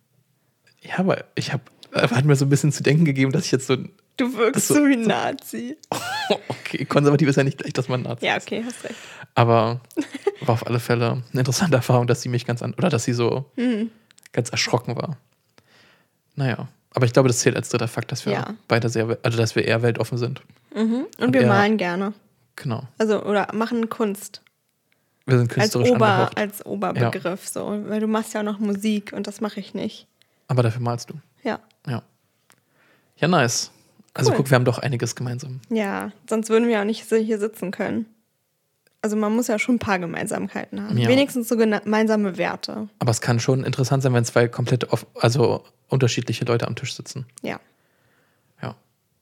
Ja, 0.82 1.00
aber 1.00 1.24
ich 1.36 1.54
habe, 1.54 1.64
hat 1.94 2.26
mir 2.26 2.36
so 2.36 2.46
ein 2.46 2.50
bisschen 2.50 2.72
zu 2.72 2.84
denken 2.84 3.06
gegeben, 3.06 3.32
dass 3.32 3.46
ich 3.46 3.52
jetzt 3.52 3.68
so, 3.68 3.78
Du 4.18 4.34
wirkst 4.36 4.68
so- 4.68 4.74
so, 4.76 4.86
wie 4.88 4.94
ein 4.94 5.02
Nazi. 5.04 5.78
okay, 6.50 6.86
konservativ 6.86 7.28
ist 7.30 7.36
ja 7.36 7.44
nicht 7.44 7.60
gleich, 7.60 7.74
dass 7.74 7.88
man 7.88 8.02
Nazi 8.02 8.26
Ja, 8.26 8.36
ist. 8.36 8.48
okay, 8.48 8.64
hast 8.66 8.84
recht. 8.84 8.96
Aber 9.36 9.82
war 10.42 10.54
auf 10.54 10.66
alle 10.68 10.80
Fälle 10.80 11.12
eine 11.32 11.40
interessante 11.42 11.76
Erfahrung, 11.78 12.08
dass 12.08 12.22
sie 12.22 12.30
mich 12.30 12.46
ganz 12.46 12.62
an, 12.62 12.74
oder 12.74 12.90
dass 12.90 13.04
sie 13.04 13.14
so 13.14 13.46
Mhm. 13.56 13.92
ganz 14.34 14.50
erschrocken 14.50 14.96
war. 14.96 15.18
Naja, 16.36 16.68
aber 16.94 17.06
ich 17.06 17.14
glaube, 17.14 17.28
das 17.30 17.40
zählt 17.40 17.56
als 17.56 17.70
dritter 17.70 17.88
Fakt, 17.88 18.12
dass 18.12 18.26
wir 18.26 18.34
Ja. 18.34 18.56
beide 18.68 18.90
sehr, 18.90 19.18
also 19.24 19.38
dass 19.38 19.56
wir 19.56 19.66
eher 19.66 19.82
weltoffen 19.82 20.18
sind. 20.18 20.42
Mhm. 20.76 21.06
Und, 21.18 21.20
Und 21.20 21.34
wir 21.34 21.42
er- 21.42 21.48
malen 21.48 21.78
gerne. 21.78 22.14
Genau. 22.56 22.88
Also, 22.98 23.24
oder 23.24 23.54
machen 23.54 23.88
Kunst. 23.90 24.42
Wir 25.28 25.38
sind 25.38 25.50
Als, 25.52 25.54
künstlerisch 25.74 25.90
Ober, 25.92 26.08
angehaucht. 26.08 26.38
als 26.38 26.66
Oberbegriff, 26.66 27.48
so. 27.48 27.68
Weil 27.88 28.00
du 28.00 28.08
machst 28.08 28.34
ja 28.34 28.40
auch 28.40 28.46
noch 28.46 28.58
Musik 28.60 29.14
und 29.14 29.28
das 29.28 29.42
mache 29.42 29.60
ich 29.60 29.74
nicht. 29.76 30.08
Aber 30.48 30.64
dafür 30.64 30.82
malst 30.82 31.10
du. 31.12 31.16
Ja. 31.44 31.60
Ja. 31.86 32.02
Ja, 33.18 33.28
nice. 33.28 33.72
Also 34.18 34.32
Cool. 34.32 34.38
guck, 34.38 34.50
wir 34.52 34.56
haben 34.56 34.66
doch 34.66 34.80
einiges 34.80 35.16
gemeinsam. 35.16 35.62
Ja, 35.70 36.12
sonst 36.30 36.50
würden 36.50 36.68
wir 36.68 36.80
auch 36.82 36.86
nicht 36.86 37.08
so 37.08 37.16
hier 37.16 37.40
sitzen 37.40 37.72
können. 37.72 38.06
Also 39.02 39.16
man 39.16 39.36
muss 39.36 39.48
ja 39.48 39.60
schon 39.60 39.76
ein 39.76 39.80
paar 39.80 40.00
Gemeinsamkeiten 40.00 40.82
haben. 40.84 40.98
Ja. 40.98 41.08
Wenigstens 41.08 41.48
so 41.48 41.56
gemeinsame 41.56 42.38
Werte. 42.38 42.90
Aber 43.00 43.12
es 43.12 43.22
kann 43.22 43.40
schon 43.40 43.64
interessant 43.64 44.02
sein, 44.04 44.12
wenn 44.14 44.26
zwei 44.26 44.48
komplett 44.48 44.92
off 44.92 45.06
also 45.16 45.64
unterschiedliche 45.88 46.46
Leute 46.46 46.68
am 46.68 46.76
Tisch 46.76 46.96
sitzen. 46.96 47.26
Ja. 47.44 47.60
Ja. 48.62 48.76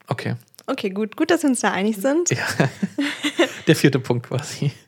Okay. 0.07 0.35
Okay, 0.67 0.89
gut. 0.89 1.15
Gut, 1.17 1.29
dass 1.29 1.43
wir 1.43 1.49
uns 1.49 1.59
da 1.59 1.71
einig 1.71 1.97
sind. 1.97 2.31
Ja. 2.31 2.45
Der 3.67 3.75
vierte 3.75 3.99
Punkt 3.99 4.27
quasi. 4.27 4.71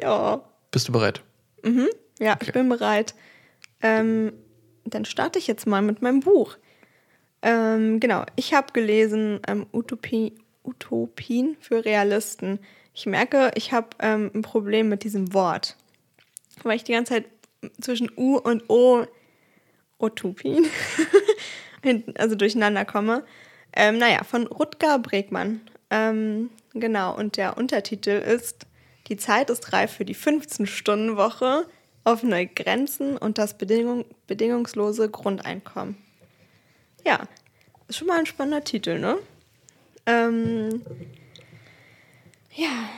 Ja, 0.00 0.42
Bist 0.70 0.88
du 0.88 0.92
bereit? 0.92 1.22
ja 2.18 2.34
Okay. 2.34 2.44
ich 2.46 2.52
bin 2.52 2.68
bereit. 2.68 3.14
Ähm, 3.80 4.32
dann 4.84 5.04
starte 5.06 5.38
ich 5.38 5.46
jetzt 5.46 5.66
mal 5.66 5.80
mit 5.82 6.02
meinem 6.02 6.20
Buch. 6.20 6.56
Ähm, 7.42 8.00
genau, 8.00 8.24
ich 8.36 8.54
habe 8.54 8.72
gelesen 8.72 9.40
ähm, 9.46 9.66
Utopie, 9.72 10.34
Utopien 10.64 11.56
für 11.60 11.84
Realisten. 11.84 12.58
Ich 12.94 13.06
merke, 13.06 13.52
ich 13.54 13.72
habe 13.72 13.88
ähm, 14.00 14.30
ein 14.34 14.42
Problem 14.42 14.88
mit 14.88 15.04
diesem 15.04 15.32
Wort, 15.32 15.76
weil 16.62 16.76
ich 16.76 16.84
die 16.84 16.92
ganze 16.92 17.14
Zeit 17.14 17.26
zwischen 17.80 18.10
U 18.16 18.36
und 18.38 18.68
O 18.68 19.06
Utopien 19.98 20.66
also 22.16 22.34
durcheinander 22.34 22.84
komme. 22.84 23.24
Ähm, 23.72 23.98
naja, 23.98 24.24
von 24.24 24.46
Rutger 24.46 24.98
Bregmann. 24.98 25.60
Ähm, 25.90 26.50
genau, 26.74 27.16
und 27.16 27.36
der 27.36 27.56
Untertitel 27.56 28.10
ist 28.10 28.66
Die 29.08 29.16
Zeit 29.16 29.50
ist 29.50 29.72
reif 29.72 29.92
für 29.92 30.04
die 30.04 30.16
15-Stunden-Woche, 30.16 31.66
offene 32.04 32.46
Grenzen 32.46 33.16
und 33.16 33.38
das 33.38 33.56
Bedingung, 33.56 34.04
bedingungslose 34.26 35.08
Grundeinkommen. 35.08 35.96
Ja, 37.08 37.20
ist 37.88 37.96
schon 37.96 38.06
mal 38.06 38.18
ein 38.18 38.26
spannender 38.26 38.62
Titel, 38.62 38.98
ne? 38.98 39.16
Ähm, 40.04 40.82
ja, 42.54 42.90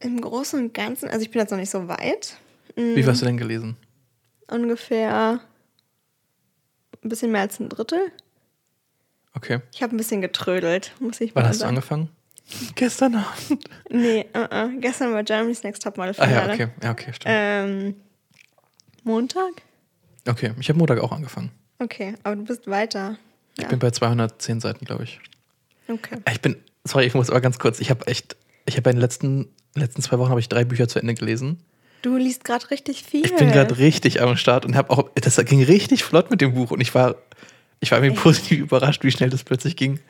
im 0.00 0.18
Großen 0.18 0.58
und 0.58 0.72
Ganzen, 0.72 1.10
also 1.10 1.20
ich 1.20 1.30
bin 1.30 1.40
jetzt 1.42 1.50
noch 1.50 1.58
nicht 1.58 1.68
so 1.68 1.88
weit. 1.88 2.38
Wie 2.74 3.04
hast 3.04 3.20
du 3.20 3.26
denn 3.26 3.36
gelesen? 3.36 3.76
Ungefähr 4.50 5.40
ein 7.02 7.08
bisschen 7.10 7.32
mehr 7.32 7.42
als 7.42 7.60
ein 7.60 7.68
Drittel. 7.68 8.00
Okay. 9.34 9.60
Ich 9.74 9.82
habe 9.82 9.94
ein 9.94 9.98
bisschen 9.98 10.22
getrödelt, 10.22 10.94
muss 10.98 11.20
ich 11.20 11.34
Wann 11.34 11.42
mal 11.42 11.48
hast 11.50 11.56
du 11.56 11.60
sagen. 11.60 11.68
angefangen? 11.76 12.08
Gestern 12.76 13.16
Abend. 13.16 13.68
Nee, 13.90 14.24
uh 14.34 14.38
-uh. 14.38 14.80
gestern 14.80 15.12
war 15.12 15.22
Germany's 15.22 15.62
Next 15.62 15.82
Topmodel 15.82 16.14
Ah 16.16 16.26
Finale. 16.26 16.48
ja, 16.48 16.54
okay. 16.54 16.68
Ja, 16.82 16.90
okay, 16.92 17.12
stimmt. 17.12 17.34
Ähm, 17.36 17.94
Montag? 19.02 19.52
Okay, 20.26 20.54
ich 20.58 20.70
habe 20.70 20.78
Montag 20.78 21.00
auch 21.00 21.12
angefangen. 21.12 21.50
Okay, 21.78 22.14
aber 22.22 22.36
du 22.36 22.44
bist 22.44 22.66
weiter. 22.68 23.16
Ich 23.56 23.62
Ja. 23.64 23.68
bin 23.68 23.78
bei 23.78 23.90
210 23.90 24.60
Seiten, 24.60 24.84
glaube 24.84 25.04
ich. 25.04 25.20
Okay. 25.88 26.18
Ich 26.30 26.40
bin, 26.40 26.56
sorry, 26.84 27.06
ich 27.06 27.14
muss 27.14 27.30
aber 27.30 27.40
ganz 27.40 27.58
kurz, 27.58 27.80
ich 27.80 27.90
habe 27.90 28.06
echt, 28.06 28.36
ich 28.66 28.76
habe 28.76 28.90
in 28.90 28.96
den 28.96 29.00
letzten, 29.00 29.48
letzten 29.74 30.02
zwei 30.02 30.18
Wochen 30.18 30.30
habe 30.30 30.40
ich 30.40 30.48
drei 30.48 30.64
Bücher 30.64 30.88
zu 30.88 30.98
Ende 30.98 31.14
gelesen. 31.14 31.58
Du 32.02 32.16
liest 32.16 32.44
gerade 32.44 32.70
richtig 32.70 33.02
viel. 33.02 33.24
Ich 33.24 33.34
bin 33.34 33.50
gerade 33.50 33.78
richtig 33.78 34.20
am 34.20 34.36
Start 34.36 34.64
und 34.64 34.76
habe 34.76 34.90
auch, 34.90 35.08
das 35.14 35.36
ging 35.44 35.62
richtig 35.62 36.04
flott 36.04 36.30
mit 36.30 36.40
dem 36.40 36.54
Buch 36.54 36.70
und 36.70 36.80
ich 36.80 36.94
war, 36.94 37.16
ich 37.80 37.90
war 37.90 38.02
irgendwie 38.02 38.20
positiv 38.22 38.60
überrascht, 38.60 39.02
wie 39.04 39.10
schnell 39.10 39.30
das 39.30 39.44
plötzlich 39.44 39.76
ging. 39.76 40.00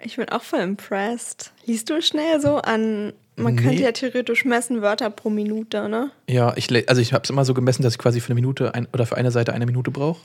Ich 0.00 0.16
bin 0.16 0.28
auch 0.28 0.42
voll 0.42 0.60
impressed. 0.60 1.52
Liest 1.66 1.90
du 1.90 2.00
schnell 2.00 2.40
so 2.40 2.58
an, 2.58 3.12
man 3.36 3.54
Nee. 3.56 3.62
könnte 3.62 3.82
ja 3.82 3.92
theoretisch 3.92 4.44
messen, 4.44 4.80
Wörter 4.80 5.10
pro 5.10 5.28
Minute, 5.30 5.88
ne? 5.88 6.10
Ja, 6.28 6.52
ich, 6.56 6.70
also 6.88 7.00
ich 7.02 7.12
habe 7.12 7.24
es 7.24 7.30
immer 7.30 7.44
so 7.44 7.52
gemessen, 7.54 7.82
dass 7.82 7.94
ich 7.94 7.98
quasi 7.98 8.20
für 8.20 8.28
eine 8.28 8.36
Minute 8.36 8.74
ein, 8.74 8.86
oder 8.92 9.06
für 9.06 9.16
eine 9.16 9.30
Seite 9.32 9.52
eine 9.52 9.66
Minute 9.66 9.90
brauche. 9.90 10.20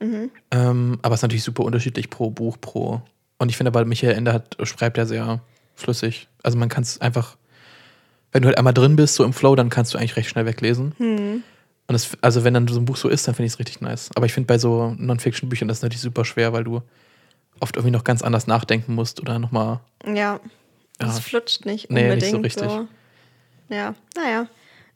Ähm, 0.00 0.98
aber 1.02 1.14
es 1.14 1.18
ist 1.20 1.22
natürlich 1.22 1.44
super 1.44 1.64
unterschiedlich 1.64 2.10
pro 2.10 2.30
Buch, 2.30 2.56
pro. 2.60 3.02
Und 3.38 3.48
ich 3.48 3.56
finde 3.56 3.68
aber, 3.68 3.84
Michael 3.84 4.14
Ende 4.14 4.32
hat, 4.32 4.56
schreibt 4.64 4.96
ja 4.98 5.06
sehr 5.06 5.40
flüssig. 5.74 6.28
Also 6.42 6.58
man 6.58 6.68
kann 6.68 6.82
es 6.82 7.00
einfach, 7.00 7.36
wenn 8.32 8.42
du 8.42 8.48
halt 8.48 8.58
einmal 8.58 8.74
drin 8.74 8.96
bist, 8.96 9.14
so 9.14 9.24
im 9.24 9.32
Flow, 9.32 9.54
dann 9.56 9.70
kannst 9.70 9.94
du 9.94 9.98
eigentlich 9.98 10.16
recht 10.16 10.28
schnell 10.28 10.46
weglesen. 10.46 10.94
Und 10.98 11.42
das, 11.94 12.16
also 12.20 12.44
wenn 12.44 12.54
dann 12.54 12.68
so 12.68 12.78
ein 12.78 12.84
Buch 12.84 12.96
so 12.96 13.08
ist, 13.08 13.26
dann 13.26 13.34
finde 13.34 13.46
ich 13.46 13.54
es 13.54 13.58
richtig 13.58 13.80
nice. 13.80 14.10
Aber 14.14 14.26
ich 14.26 14.32
finde 14.32 14.46
bei 14.46 14.58
so 14.58 14.94
Non-Fiction-Büchern 14.98 15.68
das 15.68 15.78
ist 15.78 15.82
natürlich 15.82 16.02
super 16.02 16.24
schwer, 16.24 16.52
weil 16.52 16.64
du 16.64 16.82
oft 17.60 17.76
irgendwie 17.76 17.92
noch 17.92 18.04
ganz 18.04 18.22
anders 18.22 18.46
nachdenken 18.46 18.94
musst 18.94 19.20
oder 19.20 19.38
nochmal. 19.38 19.80
Ja. 20.06 20.40
Das 20.98 21.16
Ja. 21.16 21.20
flutscht 21.22 21.64
nicht 21.66 21.90
Nee, 21.90 22.04
unbedingt 22.10 22.42
nicht 22.42 22.58
so 22.58 22.64
richtig. 22.66 22.88
Ja, 23.70 23.94
naja. 24.16 24.46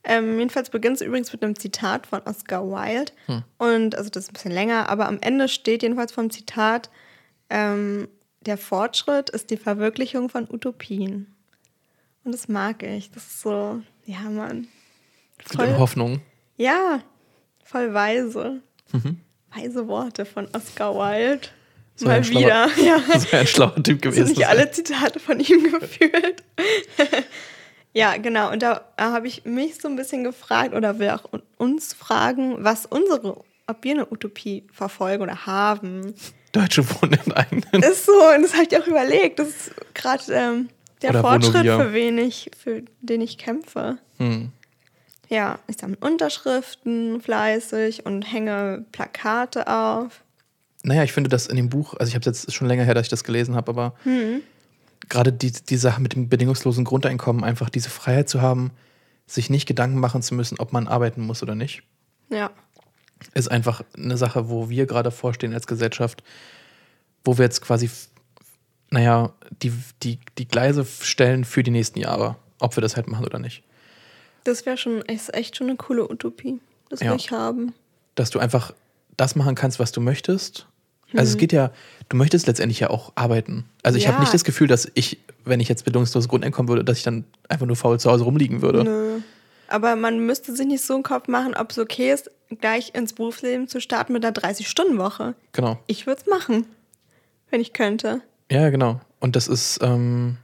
Ähm, 0.04 0.38
jedenfalls 0.38 0.70
beginnt 0.70 0.96
es 0.96 1.02
übrigens 1.02 1.32
mit 1.32 1.42
einem 1.42 1.58
Zitat 1.58 2.06
von 2.06 2.20
Oscar 2.22 2.64
Wilde. 2.66 3.12
Hm. 3.26 3.42
Und 3.58 3.94
also 3.96 4.10
das 4.10 4.24
ist 4.24 4.30
ein 4.30 4.34
bisschen 4.34 4.52
länger, 4.52 4.88
aber 4.88 5.06
am 5.08 5.18
Ende 5.20 5.48
steht 5.48 5.82
jedenfalls 5.82 6.12
vom 6.12 6.30
Zitat, 6.30 6.90
ähm, 7.50 8.08
der 8.40 8.58
Fortschritt 8.58 9.30
ist 9.30 9.50
die 9.50 9.56
Verwirklichung 9.56 10.28
von 10.28 10.46
Utopien. 10.50 11.34
Und 12.24 12.32
das 12.32 12.48
mag 12.48 12.82
ich. 12.82 13.10
Das 13.10 13.24
ist 13.24 13.40
so, 13.40 13.80
ja, 14.04 14.20
Mann. 14.30 14.68
Voll. 15.44 15.76
Hoffnung. 15.78 16.20
Ja, 16.56 17.00
voll 17.64 17.92
weise. 17.94 18.60
Mhm. 18.92 19.20
Weise 19.54 19.88
Worte 19.88 20.24
von 20.24 20.48
Oscar 20.52 20.94
Wilde. 20.94 21.48
So 21.96 22.06
Mal 22.06 22.28
wieder. 22.28 22.68
Ja. 22.82 23.00
Das 23.12 23.30
wäre 23.30 23.42
ein 23.42 23.46
schlauer 23.46 23.82
Typ 23.82 24.02
Das 24.02 24.14
gewesen. 24.14 24.26
sind 24.26 24.38
nicht 24.38 24.48
alle 24.48 24.70
Zitate 24.70 25.20
von 25.20 25.38
ihm 25.40 25.70
gefühlt. 25.80 26.42
Ja, 27.94 28.16
genau. 28.16 28.50
Und 28.52 28.62
da 28.62 28.82
habe 28.98 29.28
ich 29.28 29.44
mich 29.44 29.80
so 29.80 29.88
ein 29.88 29.96
bisschen 29.96 30.24
gefragt 30.24 30.74
oder 30.74 30.98
will 30.98 31.10
auch 31.10 31.24
uns 31.56 31.94
fragen, 31.94 32.56
was 32.58 32.86
unsere, 32.86 33.36
ob 33.66 33.82
wir 33.82 33.92
eine 33.92 34.10
Utopie 34.10 34.64
verfolgen 34.72 35.22
oder 35.22 35.46
haben. 35.46 36.14
Deutsche 36.52 36.84
wohnen 36.88 37.18
in. 37.72 37.82
Ist 37.82 38.06
so, 38.06 38.12
und 38.12 38.42
das 38.42 38.52
habe 38.54 38.66
ich 38.68 38.76
auch 38.76 38.86
überlegt. 38.86 39.38
Das 39.38 39.48
ist 39.48 39.70
gerade 39.94 40.22
ähm, 40.32 40.68
der 41.02 41.10
Oder 41.10 41.20
Fortschritt, 41.20 41.66
für 41.66 41.92
wen 41.92 42.18
ich, 42.18 42.50
für 42.56 42.82
den 43.00 43.20
ich 43.20 43.38
kämpfe. 43.38 43.98
Hm. 44.18 44.50
Ja, 45.28 45.58
ich 45.68 45.78
sammle 45.78 45.96
Unterschriften 46.00 47.20
fleißig 47.20 48.06
und 48.06 48.22
hänge 48.22 48.84
Plakate 48.92 49.68
auf. 49.68 50.22
Naja, 50.82 51.02
ich 51.02 51.12
finde 51.12 51.30
das 51.30 51.46
in 51.46 51.56
dem 51.56 51.70
Buch, 51.70 51.94
also 51.94 52.08
ich 52.10 52.14
habe 52.14 52.28
es 52.28 52.44
jetzt 52.44 52.54
schon 52.54 52.68
länger 52.68 52.84
her, 52.84 52.94
dass 52.94 53.06
ich 53.06 53.10
das 53.10 53.24
gelesen 53.24 53.54
habe, 53.54 53.70
aber 53.70 53.94
gerade 55.08 55.32
die, 55.32 55.52
die 55.52 55.76
Sache 55.76 56.00
mit 56.00 56.14
dem 56.14 56.28
bedingungslosen 56.28 56.84
Grundeinkommen, 56.84 57.44
einfach 57.44 57.70
diese 57.70 57.90
Freiheit 57.90 58.28
zu 58.28 58.40
haben, 58.42 58.70
sich 59.26 59.50
nicht 59.50 59.66
Gedanken 59.66 59.98
machen 59.98 60.22
zu 60.22 60.34
müssen, 60.34 60.58
ob 60.58 60.72
man 60.72 60.86
arbeiten 60.88 61.22
muss 61.22 61.42
oder 61.42 61.54
nicht, 61.54 61.82
Ja. 62.30 62.50
ist 63.34 63.50
einfach 63.50 63.82
eine 63.96 64.16
Sache, 64.16 64.48
wo 64.48 64.68
wir 64.68 64.86
gerade 64.86 65.10
vorstehen 65.10 65.54
als 65.54 65.66
Gesellschaft, 65.66 66.22
wo 67.24 67.38
wir 67.38 67.44
jetzt 67.44 67.62
quasi, 67.62 67.90
naja, 68.90 69.32
die, 69.62 69.72
die, 70.02 70.18
die 70.38 70.46
Gleise 70.46 70.84
stellen 70.84 71.44
für 71.44 71.62
die 71.62 71.70
nächsten 71.70 71.98
Jahre, 71.98 72.36
ob 72.60 72.76
wir 72.76 72.80
das 72.82 72.96
halt 72.96 73.08
machen 73.08 73.24
oder 73.24 73.38
nicht. 73.38 73.62
Das 74.44 74.66
wäre 74.66 74.76
schon, 74.76 75.00
ist 75.02 75.32
echt 75.34 75.56
schon 75.56 75.68
eine 75.68 75.76
coole 75.76 76.08
Utopie. 76.10 76.60
Das 76.90 77.00
will 77.00 77.06
Ja. 77.08 77.14
ich 77.14 77.30
haben. 77.30 77.72
dass 78.14 78.30
du 78.30 78.38
einfach 78.38 78.72
das 79.16 79.34
machen 79.36 79.54
kannst, 79.54 79.78
was 79.80 79.90
du 79.90 80.00
möchtest. 80.00 80.66
Also 81.16 81.32
es 81.32 81.36
geht 81.38 81.52
ja, 81.52 81.70
du 82.08 82.16
möchtest 82.16 82.46
letztendlich 82.46 82.80
ja 82.80 82.90
auch 82.90 83.12
arbeiten. 83.14 83.64
Also 83.82 83.98
ich 83.98 84.06
habe 84.08 84.16
Ja. 84.16 84.20
nicht 84.20 84.34
das 84.34 84.42
Gefühl, 84.44 84.66
dass 84.66 84.90
ich, 84.94 85.18
wenn 85.44 85.60
ich 85.60 85.68
jetzt 85.68 85.84
bedingungsloses 85.84 86.28
Grundeinkommen 86.28 86.68
würde, 86.68 86.84
dass 86.84 86.98
ich 86.98 87.04
dann 87.04 87.24
einfach 87.48 87.66
nur 87.66 87.76
faul 87.76 88.00
zu 88.00 88.10
Hause 88.10 88.24
rumliegen 88.24 88.62
würde. 88.62 88.84
Nö. 88.84 89.20
Aber 89.68 89.96
man 89.96 90.24
müsste 90.26 90.54
sich 90.54 90.66
nicht 90.66 90.84
so 90.84 90.94
einen 90.94 91.02
Kopf 91.02 91.28
machen, 91.28 91.54
ob 91.54 91.70
es 91.70 91.78
okay 91.78 92.12
ist, 92.12 92.30
gleich 92.60 92.94
ins 92.94 93.12
Berufsleben 93.14 93.66
zu 93.68 93.80
starten 93.80 94.12
mit 94.12 94.24
einer 94.24 94.34
30-Stunden-Woche. 94.34 95.34
Genau. 95.52 95.78
Ich 95.86 96.06
würde 96.06 96.20
es 96.20 96.26
machen, 96.26 96.66
wenn 97.50 97.60
ich 97.60 97.72
könnte. 97.72 98.20
Ja, 98.50 98.68
genau. 98.70 99.00
Und 99.20 99.36
das 99.36 99.48
ist, 99.48 99.78
ähm, 99.82 100.36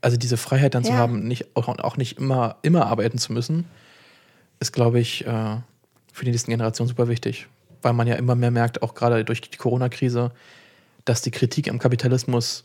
also 0.00 0.16
diese 0.16 0.36
Freiheit 0.36 0.74
dann 0.74 0.84
zu 0.84 0.92
Ja. 0.92 0.98
haben, 0.98 1.28
nicht, 1.28 1.54
auch, 1.56 1.68
auch 1.68 1.96
nicht 1.96 2.18
immer, 2.18 2.56
immer 2.62 2.86
arbeiten 2.86 3.18
zu 3.18 3.32
müssen, 3.32 3.64
ist, 4.58 4.72
glaube 4.72 4.98
ich, 5.00 5.24
äh, 5.26 5.56
für 6.12 6.24
die 6.24 6.30
nächsten 6.32 6.50
Generationen 6.50 6.88
super 6.88 7.08
wichtig. 7.08 7.46
Weil 7.82 7.92
man 7.92 8.06
ja 8.06 8.14
immer 8.14 8.34
mehr 8.34 8.50
merkt, 8.50 8.82
auch 8.82 8.94
gerade 8.94 9.24
durch 9.24 9.40
die 9.40 9.56
Corona-Krise, 9.58 10.30
dass 11.04 11.20
die 11.20 11.32
Kritik 11.32 11.68
am 11.68 11.78
Kapitalismus, 11.78 12.64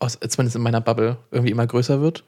aus, 0.00 0.18
zumindest 0.28 0.56
in 0.56 0.62
meiner 0.62 0.80
Bubble, 0.80 1.16
irgendwie 1.30 1.52
immer 1.52 1.66
größer 1.66 2.00
wird. 2.00 2.24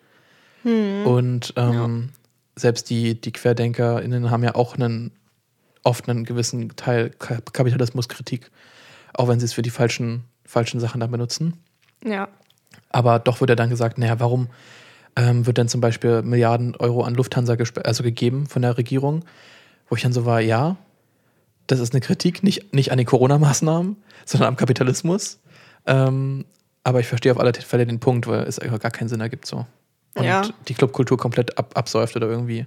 Und 0.62 1.54
ähm, 1.56 2.10
selbst 2.54 2.90
die, 2.90 3.20
die 3.20 3.32
QuerdenkerInnen 3.32 4.30
haben 4.30 4.44
ja 4.44 4.54
auch 4.54 4.74
einen, 4.74 5.10
oft 5.82 6.08
einen 6.08 6.24
gewissen 6.24 6.76
Teil 6.76 7.10
Ka- 7.10 7.40
Kapitalismuskritik, 7.52 8.50
auch 9.14 9.28
wenn 9.28 9.40
sie 9.40 9.46
es 9.46 9.52
für 9.52 9.62
die 9.62 9.70
falschen, 9.70 10.24
falschen 10.44 10.78
Sachen 10.78 11.00
dann 11.00 11.10
benutzen. 11.10 11.54
Ja. 12.04 12.28
Aber 12.90 13.18
doch 13.18 13.40
wird 13.40 13.50
ja 13.50 13.56
dann 13.56 13.70
gesagt, 13.70 13.98
naja, 13.98 14.20
warum 14.20 14.48
ähm, 15.16 15.46
wird 15.46 15.58
denn 15.58 15.68
zum 15.68 15.80
Beispiel 15.80 16.22
Milliarden 16.22 16.76
Euro 16.76 17.02
an 17.02 17.14
Lufthansa 17.14 17.56
also 17.82 18.02
gegeben 18.02 18.46
von 18.46 18.62
der 18.62 18.76
Regierung? 18.76 19.24
Wo 19.88 19.96
ich 19.96 20.02
dann 20.02 20.12
so 20.12 20.26
war, 20.26 20.40
ja, 20.40 20.76
das 21.70 21.80
ist 21.80 21.92
eine 21.94 22.00
Kritik, 22.00 22.42
nicht, 22.42 22.72
nicht 22.74 22.90
an 22.92 22.98
den 22.98 23.06
Corona-Maßnahmen, 23.06 23.96
sondern 24.24 24.48
am 24.48 24.56
Kapitalismus. 24.56 25.38
Ähm, 25.86 26.44
aber 26.84 27.00
ich 27.00 27.06
verstehe 27.06 27.32
auf 27.32 27.38
alle 27.38 27.52
Fälle 27.54 27.86
den 27.86 28.00
Punkt, 28.00 28.26
weil 28.26 28.40
es 28.44 28.58
einfach 28.58 28.80
gar 28.80 28.90
keinen 28.90 29.08
Sinn 29.08 29.20
ergibt 29.20 29.46
so. 29.46 29.66
Und 30.14 30.24
Ja. 30.24 30.42
die 30.68 30.74
Clubkultur 30.74 31.16
komplett 31.18 31.56
ab, 31.58 31.72
absäuft 31.76 32.16
oder 32.16 32.26
irgendwie 32.28 32.66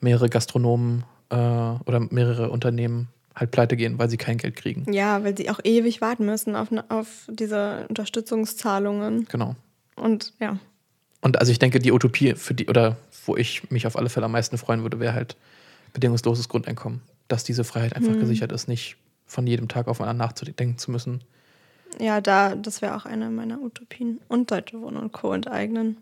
mehrere 0.00 0.28
Gastronomen 0.28 1.04
äh, 1.30 1.34
oder 1.36 2.00
mehrere 2.10 2.50
Unternehmen 2.50 3.08
halt 3.34 3.50
pleite 3.50 3.76
gehen, 3.76 3.98
weil 3.98 4.08
sie 4.08 4.16
kein 4.16 4.38
Geld 4.38 4.56
kriegen. 4.56 4.90
Ja, 4.92 5.22
weil 5.22 5.36
sie 5.36 5.50
auch 5.50 5.60
ewig 5.64 6.00
warten 6.00 6.24
müssen 6.24 6.56
auf, 6.56 6.70
ne- 6.70 6.84
auf 6.88 7.06
diese 7.30 7.86
Unterstützungszahlungen. 7.88 9.26
Genau. 9.26 9.54
Und 9.96 10.32
ja. 10.40 10.58
Und 11.20 11.38
also 11.40 11.50
ich 11.52 11.58
denke, 11.58 11.78
die 11.80 11.92
Utopie 11.92 12.34
für 12.34 12.54
die, 12.54 12.68
oder 12.68 12.96
wo 13.26 13.36
ich 13.36 13.70
mich 13.70 13.86
auf 13.86 13.96
alle 13.96 14.08
Fälle 14.08 14.26
am 14.26 14.32
meisten 14.32 14.56
freuen 14.58 14.82
würde, 14.82 15.00
wäre 15.00 15.12
halt 15.14 15.36
bedingungsloses 15.92 16.48
Grundeinkommen. 16.48 17.00
Dass 17.28 17.44
diese 17.44 17.64
Freiheit 17.64 17.94
einfach 17.94 18.12
Mhm. 18.14 18.20
gesichert 18.20 18.52
ist, 18.52 18.68
nicht 18.68 18.96
von 19.26 19.46
jedem 19.46 19.68
Tag 19.68 19.86
auf 19.88 20.00
einen 20.00 20.18
nachzudenken 20.18 20.78
zu 20.78 20.90
müssen. 20.90 21.22
Ja, 22.00 22.20
da, 22.20 22.54
das 22.54 22.80
wäre 22.82 22.96
auch 22.96 23.04
eine 23.06 23.30
meiner 23.30 23.60
Utopien. 23.60 24.20
Und 24.28 24.50
Deutsche 24.50 24.80
Wohnen 24.80 24.96
und 24.96 25.12
Co. 25.12 25.32
enteignen. 25.32 25.96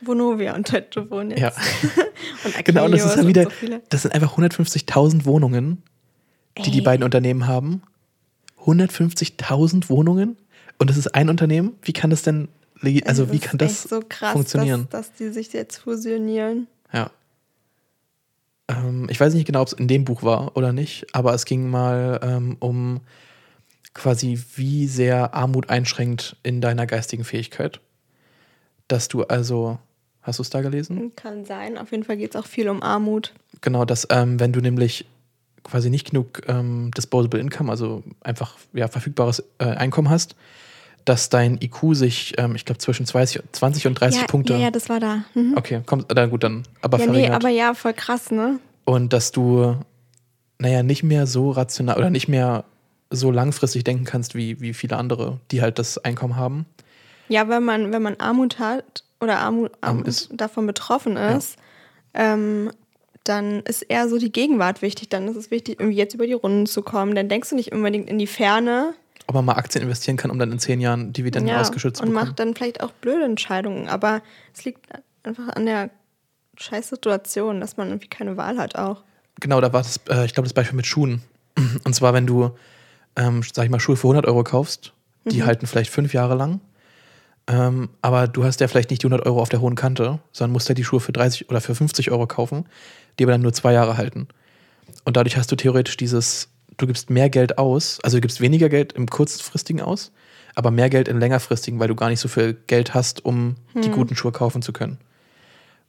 Vonovia 0.00 0.54
und 0.54 0.72
Deutsche 0.72 1.10
Wohnen 1.10 1.30
jetzt. 1.30 1.40
Ja. 1.40 1.52
und 2.44 2.64
Genau, 2.64 2.88
das 2.88 3.04
ist 3.04 3.16
dann 3.16 3.26
wieder, 3.26 3.44
so 3.44 3.50
das 3.88 4.02
sind 4.02 4.14
einfach 4.14 4.36
150.000 4.38 5.24
Wohnungen, 5.24 5.82
die 6.58 6.70
die 6.70 6.78
Ey. 6.78 6.84
beiden 6.84 7.02
Unternehmen 7.04 7.46
haben. 7.46 7.82
150.000 8.64 9.88
Wohnungen 9.88 10.36
und 10.78 10.88
das 10.90 10.96
ist 10.96 11.14
ein 11.14 11.28
Unternehmen. 11.28 11.72
Wie 11.82 11.92
kann 11.92 12.10
das 12.10 12.22
denn, 12.22 12.48
legi- 12.80 13.04
also 13.06 13.24
Es 13.24 13.32
wie 13.32 13.38
kann 13.38 13.58
das 13.58 13.82
so 13.82 14.00
krass, 14.08 14.32
funktionieren? 14.32 14.86
Dass, 14.90 15.08
dass 15.08 15.16
die 15.18 15.28
sich 15.30 15.52
jetzt 15.52 15.78
fusionieren. 15.78 16.66
Ja. 16.92 17.10
Ähm, 18.72 19.06
ich 19.10 19.20
weiß 19.20 19.34
nicht 19.34 19.46
genau, 19.46 19.62
ob 19.62 19.68
es 19.68 19.72
in 19.72 19.88
dem 19.88 20.04
Buch 20.04 20.22
war 20.22 20.56
oder 20.56 20.72
nicht, 20.72 21.06
aber 21.12 21.34
es 21.34 21.44
ging 21.44 21.68
mal 21.68 22.20
ähm, 22.22 22.56
um 22.60 23.00
quasi, 23.94 24.42
wie 24.56 24.86
sehr 24.86 25.34
Armut 25.34 25.68
einschränkt 25.68 26.36
in 26.42 26.60
deiner 26.60 26.86
geistigen 26.86 27.24
Fähigkeit. 27.24 27.80
Dass 28.88 29.08
du 29.08 29.24
also, 29.24 29.78
hast 30.22 30.38
du 30.38 30.42
es 30.42 30.50
da 30.50 30.62
gelesen? 30.62 31.12
Kann 31.16 31.44
sein. 31.44 31.78
Auf 31.78 31.90
jeden 31.90 32.04
Fall 32.04 32.16
geht 32.16 32.34
es 32.34 32.40
auch 32.40 32.46
viel 32.46 32.68
um 32.68 32.82
Armut. 32.82 33.32
Genau, 33.60 33.84
dass 33.84 34.06
ähm, 34.10 34.40
wenn 34.40 34.52
du 34.52 34.60
nämlich 34.60 35.06
quasi 35.62 35.90
nicht 35.90 36.10
genug 36.10 36.42
ähm, 36.48 36.90
Disposable 36.96 37.40
Income, 37.40 37.70
also 37.70 38.02
einfach 38.20 38.56
ja, 38.72 38.88
verfügbares 38.88 39.44
äh, 39.58 39.64
Einkommen 39.64 40.10
hast, 40.10 40.34
dass 41.04 41.28
dein 41.28 41.60
IQ 41.60 41.94
sich, 41.94 42.34
ähm, 42.38 42.54
ich 42.54 42.64
glaube, 42.64 42.78
zwischen 42.78 43.06
20, 43.06 43.42
20 43.52 43.86
und 43.86 43.94
30 43.94 44.20
ja, 44.20 44.26
Punkte. 44.26 44.52
Ja, 44.54 44.58
ja, 44.60 44.70
das 44.70 44.88
war 44.88 45.00
da. 45.00 45.24
Mhm. 45.34 45.54
Okay, 45.56 45.82
kommt, 45.84 46.16
dann 46.16 46.30
gut, 46.30 46.44
dann 46.44 46.64
aber 46.80 46.98
ja, 46.98 47.06
nee, 47.06 47.12
verringert. 47.12 47.34
aber 47.34 47.48
ja, 47.48 47.74
voll 47.74 47.94
krass, 47.94 48.30
ne? 48.30 48.58
und 48.84 49.12
dass 49.12 49.32
du, 49.32 49.76
naja, 50.58 50.82
nicht 50.82 51.02
mehr 51.02 51.26
so 51.26 51.50
rational 51.50 51.96
oder 51.96 52.10
nicht 52.10 52.28
mehr 52.28 52.64
so 53.10 53.30
langfristig 53.30 53.84
denken 53.84 54.04
kannst 54.04 54.34
wie, 54.34 54.60
wie 54.60 54.74
viele 54.74 54.96
andere, 54.96 55.38
die 55.50 55.62
halt 55.62 55.78
das 55.78 55.98
Einkommen 55.98 56.36
haben. 56.36 56.66
Ja, 57.28 57.48
wenn 57.48 57.64
man, 57.64 57.92
wenn 57.92 58.02
man 58.02 58.16
Armut 58.16 58.58
hat 58.58 59.04
oder 59.20 59.38
Armut, 59.38 59.72
Arm 59.80 59.98
Armut 59.98 60.08
ist. 60.08 60.30
davon 60.32 60.66
betroffen 60.66 61.16
ist, 61.16 61.56
ähm, 62.14 62.70
dann 63.24 63.60
ist 63.60 63.82
eher 63.82 64.08
so 64.08 64.18
die 64.18 64.32
Gegenwart 64.32 64.82
wichtig. 64.82 65.08
Dann 65.08 65.28
ist 65.28 65.36
es 65.36 65.50
wichtig, 65.50 65.78
irgendwie 65.78 65.96
jetzt 65.96 66.14
über 66.14 66.26
die 66.26 66.32
Runden 66.32 66.66
zu 66.66 66.82
kommen. 66.82 67.14
Dann 67.14 67.28
denkst 67.28 67.50
du 67.50 67.56
nicht 67.56 67.72
unbedingt 67.72 68.10
in 68.10 68.18
die 68.18 68.26
Ferne, 68.26 68.94
ob 69.32 69.36
man 69.36 69.44
mal 69.44 69.54
Aktien 69.54 69.82
investieren 69.82 70.16
kann, 70.16 70.30
um 70.30 70.38
dann 70.38 70.52
in 70.52 70.58
zehn 70.58 70.80
Jahren 70.80 71.12
Dividenden 71.12 71.54
ja, 71.54 71.60
ausgeschüttet 71.60 71.96
zu 71.96 72.02
und 72.02 72.10
bekommen. 72.10 72.28
macht 72.28 72.38
dann 72.38 72.54
vielleicht 72.54 72.82
auch 72.82 72.92
blöde 72.92 73.24
Entscheidungen. 73.24 73.88
Aber 73.88 74.22
es 74.54 74.64
liegt 74.64 74.86
einfach 75.22 75.48
an 75.48 75.66
der 75.66 75.90
scheiß 76.58 76.90
Situation, 76.90 77.60
dass 77.60 77.76
man 77.76 77.88
irgendwie 77.88 78.08
keine 78.08 78.36
Wahl 78.36 78.58
hat 78.58 78.76
auch. 78.76 79.02
Genau, 79.40 79.60
da 79.60 79.72
war 79.72 79.82
das, 79.82 80.00
äh, 80.08 80.24
ich 80.24 80.34
glaube, 80.34 80.46
das 80.46 80.54
Beispiel 80.54 80.76
mit 80.76 80.86
Schuhen. 80.86 81.22
Und 81.84 81.94
zwar, 81.94 82.14
wenn 82.14 82.26
du, 82.26 82.50
ähm, 83.16 83.42
sag 83.52 83.64
ich 83.64 83.70
mal, 83.70 83.80
Schuhe 83.80 83.96
für 83.96 84.08
100 84.08 84.26
Euro 84.26 84.44
kaufst, 84.44 84.92
die 85.24 85.44
halten 85.44 85.68
vielleicht 85.68 85.90
fünf 85.90 86.12
Jahre 86.14 86.34
lang, 86.34 86.60
ähm, 87.46 87.90
aber 88.02 88.28
du 88.28 88.44
hast 88.44 88.60
ja 88.60 88.68
vielleicht 88.68 88.90
nicht 88.90 89.02
die 89.02 89.06
100 89.06 89.26
Euro 89.26 89.40
auf 89.40 89.48
der 89.48 89.60
hohen 89.60 89.74
Kante, 89.74 90.20
sondern 90.32 90.52
musst 90.52 90.68
ja 90.68 90.74
die 90.74 90.84
Schuhe 90.84 91.00
für 91.00 91.12
30 91.12 91.48
oder 91.50 91.60
für 91.60 91.74
50 91.74 92.10
Euro 92.10 92.26
kaufen, 92.26 92.66
die 93.18 93.24
aber 93.24 93.32
dann 93.32 93.42
nur 93.42 93.52
zwei 93.52 93.72
Jahre 93.72 93.96
halten. 93.96 94.28
Und 95.04 95.16
dadurch 95.16 95.36
hast 95.36 95.50
du 95.50 95.56
theoretisch 95.56 95.96
dieses, 95.96 96.48
du 96.76 96.86
gibst 96.86 97.10
mehr 97.10 97.30
Geld 97.30 97.58
aus, 97.58 98.00
also 98.02 98.16
du 98.16 98.20
gibst 98.22 98.40
weniger 98.40 98.68
Geld 98.68 98.92
im 98.94 99.06
kurzfristigen 99.08 99.80
aus, 99.82 100.12
aber 100.54 100.70
mehr 100.70 100.90
Geld 100.90 101.08
im 101.08 101.18
längerfristigen, 101.18 101.78
weil 101.80 101.88
du 101.88 101.94
gar 101.94 102.08
nicht 102.08 102.20
so 102.20 102.28
viel 102.28 102.54
Geld 102.66 102.94
hast, 102.94 103.24
um 103.24 103.56
die 103.74 103.90
guten 103.90 104.16
Schuhe 104.16 104.32
kaufen 104.32 104.62
zu 104.62 104.72
können. 104.72 104.98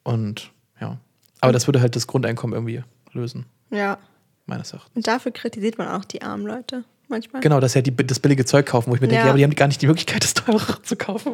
Und 0.04 0.52
ja, 0.80 0.98
aber 1.42 1.52
das 1.54 1.68
würde 1.68 1.82
halt 1.82 1.96
das 1.96 2.08
Grundeinkommen 2.08 2.54
irgendwie 2.54 2.84
lösen, 3.14 3.46
Ja. 3.70 3.98
meines 4.46 4.72
Erachtens. 4.74 4.96
Und 4.96 5.08
dafür 5.08 5.32
kritisiert 5.32 5.78
man 5.78 5.88
auch 5.90 6.06
die 6.06 6.22
armen 6.22 6.46
Leute 6.46 6.84
manchmal. 7.08 7.42
Genau, 7.42 7.60
dass 7.60 7.74
ja 7.74 7.82
die, 7.82 7.96
das 7.96 8.20
billige 8.20 8.46
Zeug 8.46 8.66
kaufen, 8.66 8.92
wo 8.92 8.96
ich 8.96 9.02
mir 9.02 9.08
denke, 9.08 9.22
Ja. 9.22 9.26
ja, 9.26 9.30
aber 9.32 9.38
die 9.38 9.44
haben 9.44 9.56
gar 9.56 9.68
nicht 9.68 9.82
die 9.82 9.88
Möglichkeit, 9.88 10.24
das 10.24 10.34
teure 10.34 10.82
zu 10.82 10.96
kaufen. 10.96 11.34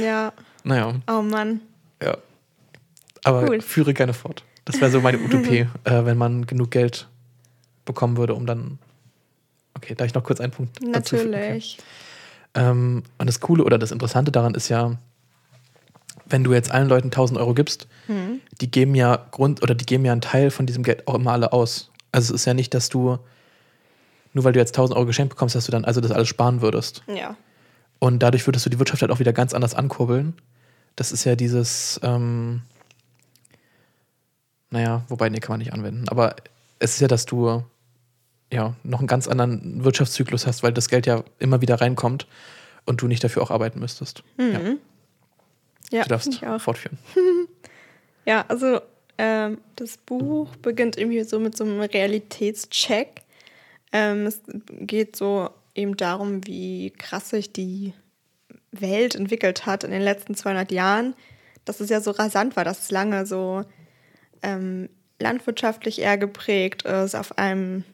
Ja. 0.00 0.32
Naja, 0.64 0.94
Oh 1.08 1.22
Mann. 1.22 1.60
ja. 2.02 2.16
Aber 3.24 3.48
Cool. 3.48 3.60
führe 3.62 3.94
gerne 3.94 4.12
fort. 4.12 4.44
Das 4.66 4.80
wäre 4.80 4.90
so 4.90 5.00
meine 5.00 5.18
Utopie, 5.18 5.66
äh, 5.84 6.04
wenn 6.04 6.16
man 6.18 6.46
genug 6.46 6.70
Geld 6.70 7.08
bekommen 7.84 8.16
würde, 8.16 8.34
um 8.34 8.46
dann. 8.46 8.78
Okay, 9.76 9.94
darf 9.94 10.06
ich 10.06 10.14
noch 10.14 10.22
kurz 10.24 10.40
einen 10.40 10.52
Punkt 10.52 10.78
dazu 10.92 11.16
fügen? 11.16 11.30
Okay. 11.34 11.40
Natürlich. 11.46 11.78
Ähm, 12.54 13.02
und 13.18 13.26
das 13.26 13.40
Coole 13.40 13.64
oder 13.64 13.78
das 13.78 13.90
Interessante 13.90 14.30
daran 14.30 14.54
ist 14.54 14.68
ja, 14.68 14.96
wenn 16.26 16.44
du 16.44 16.52
jetzt 16.52 16.70
allen 16.70 16.88
Leuten 16.88 17.08
1000 17.08 17.38
Euro 17.38 17.54
gibst, 17.54 17.88
Hm. 18.06 18.40
die 18.60 18.70
geben 18.70 18.94
ja 18.94 19.26
Grund 19.30 19.62
oder 19.62 19.74
die 19.74 19.84
geben 19.86 20.04
ja 20.04 20.12
einen 20.12 20.20
Teil 20.20 20.50
von 20.50 20.66
diesem 20.66 20.82
Geld 20.84 21.06
auch 21.08 21.14
immer 21.14 21.32
alle 21.32 21.52
aus. 21.52 21.90
Also 22.12 22.34
es 22.34 22.42
ist 22.42 22.44
ja 22.46 22.54
nicht, 22.54 22.72
dass 22.74 22.88
du, 22.88 23.18
nur 24.32 24.44
weil 24.44 24.52
du 24.52 24.60
jetzt 24.60 24.70
1000 24.76 24.96
Euro 24.96 25.06
geschenkt 25.06 25.30
bekommst, 25.30 25.54
dass 25.56 25.66
du 25.66 25.72
dann 25.72 25.84
also 25.84 26.00
das 26.00 26.12
alles 26.12 26.28
sparen 26.28 26.60
würdest. 26.60 27.02
Ja. 27.08 27.36
Und 27.98 28.20
dadurch 28.20 28.46
würdest 28.46 28.64
du 28.66 28.70
die 28.70 28.78
Wirtschaft 28.78 29.02
halt 29.02 29.10
auch 29.10 29.18
wieder 29.18 29.32
ganz 29.32 29.52
anders 29.54 29.74
ankurbeln. 29.74 30.34
Das 30.96 31.10
ist 31.10 31.24
ja 31.24 31.34
dieses, 31.34 31.98
ähm, 32.02 32.62
naja, 34.70 35.02
wobei, 35.08 35.28
nee, 35.28 35.40
kann 35.40 35.54
man 35.54 35.58
nicht 35.60 35.72
anwenden. 35.72 36.08
Aber 36.08 36.36
es 36.78 36.94
ist 36.94 37.00
ja, 37.00 37.08
dass 37.08 37.26
du 37.26 37.64
ja 38.54 38.74
noch 38.82 39.00
einen 39.00 39.08
ganz 39.08 39.28
anderen 39.28 39.84
Wirtschaftszyklus 39.84 40.46
hast, 40.46 40.62
weil 40.62 40.72
das 40.72 40.88
Geld 40.88 41.06
ja 41.06 41.22
immer 41.38 41.60
wieder 41.60 41.80
reinkommt 41.80 42.26
und 42.86 43.02
du 43.02 43.08
nicht 43.08 43.22
dafür 43.22 43.42
auch 43.42 43.50
arbeiten 43.50 43.80
müsstest. 43.80 44.22
Ja, 44.38 44.60
Ja, 45.90 46.02
du 46.02 46.08
darfst 46.08 46.42
auch. 46.44 46.60
fortführen. 46.60 46.98
Ja, 48.26 48.46
also 48.48 48.80
ähm, 49.18 49.58
das 49.76 49.98
Buch 49.98 50.56
beginnt 50.56 50.96
irgendwie 50.96 51.22
so 51.24 51.38
mit 51.38 51.54
so 51.58 51.64
einem 51.64 51.80
Realitätscheck. 51.80 53.20
Ähm, 53.92 54.24
es 54.24 54.40
geht 54.70 55.14
so 55.14 55.50
eben 55.74 55.94
darum, 55.96 56.46
wie 56.46 56.90
krass 56.90 57.28
sich 57.28 57.52
die 57.52 57.92
Welt 58.72 59.14
entwickelt 59.14 59.66
hat 59.66 59.84
in 59.84 59.90
den 59.90 60.00
letzten 60.00 60.34
200 60.34 60.72
Jahren. 60.72 61.14
Dass 61.66 61.80
es 61.80 61.90
ja 61.90 62.00
so 62.00 62.12
rasant 62.12 62.56
war, 62.56 62.64
dass 62.64 62.84
es 62.84 62.90
lange 62.90 63.26
so 63.26 63.64
ähm, 64.42 64.88
landwirtschaftlich 65.20 66.00
eher 66.00 66.16
geprägt 66.16 66.82
ist, 66.82 67.14
auf 67.14 67.36
einem 67.38 67.84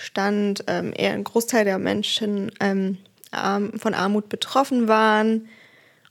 Stand 0.00 0.64
ähm, 0.66 0.92
eher 0.96 1.12
ein 1.12 1.22
Großteil 1.24 1.66
der 1.66 1.78
Menschen 1.78 2.50
ähm, 2.58 2.96
von 3.76 3.94
Armut 3.94 4.30
betroffen 4.30 4.88
waren 4.88 5.46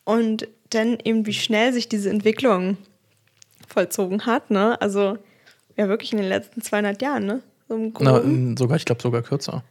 und 0.03 0.47
dann 0.69 0.99
eben 1.03 1.25
wie 1.25 1.33
schnell 1.33 1.73
sich 1.73 1.89
diese 1.89 2.11
Entwicklung 2.11 2.77
vollzogen 3.67 4.27
hat, 4.27 4.51
ne? 4.51 4.79
Also 4.79 5.17
ja 5.75 5.89
wirklich 5.89 6.11
in 6.11 6.19
den 6.19 6.29
letzten 6.29 6.61
200 6.61 7.01
Jahren, 7.01 7.25
ne? 7.25 7.41
So 7.67 7.75
im 7.75 7.91
Na, 7.99 8.21
sogar, 8.57 8.77
ich 8.77 8.85
glaube 8.85 9.01
sogar 9.01 9.23
kürzer. 9.23 9.63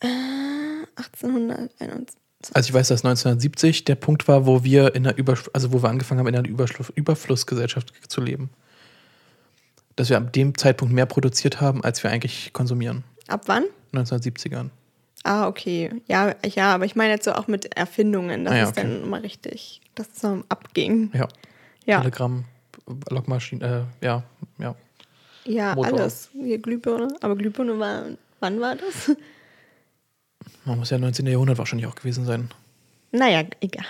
1821. 0.00 2.16
Also 2.54 2.68
ich 2.68 2.74
weiß, 2.74 2.88
dass 2.88 3.04
1970 3.04 3.84
der 3.84 3.94
Punkt 3.94 4.26
war, 4.26 4.46
wo 4.46 4.64
wir 4.64 4.96
in 4.96 5.04
der 5.04 5.16
Übersch 5.16 5.48
also 5.52 5.72
wo 5.72 5.80
wir 5.82 5.88
angefangen 5.88 6.18
haben, 6.18 6.26
in 6.26 6.34
einer 6.34 6.48
Überschlu 6.48 6.84
Überflussgesellschaft 6.94 7.92
zu 8.08 8.20
leben. 8.20 8.50
Dass 9.96 10.10
wir 10.10 10.18
ab 10.18 10.32
dem 10.32 10.56
Zeitpunkt 10.56 10.92
mehr 10.92 11.06
produziert 11.06 11.60
haben, 11.60 11.82
als 11.82 12.02
wir 12.02 12.10
eigentlich 12.10 12.52
konsumieren. 12.52 13.04
Ab 13.28 13.42
wann? 13.46 13.64
1970ern. 13.92 14.70
Ah, 15.24 15.48
okay. 15.48 15.90
Ja, 16.06 16.36
ja, 16.44 16.74
aber 16.74 16.84
ich 16.84 16.94
meine 16.94 17.14
jetzt 17.14 17.24
so 17.24 17.32
auch 17.32 17.48
mit 17.48 17.76
Erfindungen, 17.76 18.44
dass 18.44 18.54
Ah 18.54 18.56
ja, 18.56 18.62
es 18.64 18.68
okay. 18.70 18.82
dann 18.82 19.02
immer 19.02 19.22
richtig, 19.22 19.80
dass 19.94 20.08
es 20.08 20.20
so 20.20 20.44
abging. 20.48 21.10
Ja. 21.14 21.26
Ja, 21.84 21.98
Telegramm, 21.98 22.44
Logmaschine, 23.10 23.86
äh, 24.02 24.04
ja, 24.04 24.22
ja. 24.58 24.74
ja, 25.44 25.74
Motor. 25.74 26.00
alles. 26.00 26.30
Hier 26.32 26.58
Glühbirne. 26.58 27.08
Aber 27.20 27.36
Glühbirne 27.36 27.78
war, 27.78 28.04
wann 28.40 28.60
war 28.60 28.76
das? 28.76 29.16
Man 30.64 30.78
muss 30.78 30.90
ja 30.90 30.98
19. 30.98 31.26
Jahrhundert 31.26 31.58
wahrscheinlich 31.58 31.86
auch 31.86 31.94
gewesen 31.94 32.24
sein. 32.24 32.50
Naja, 33.12 33.44
egal. 33.60 33.84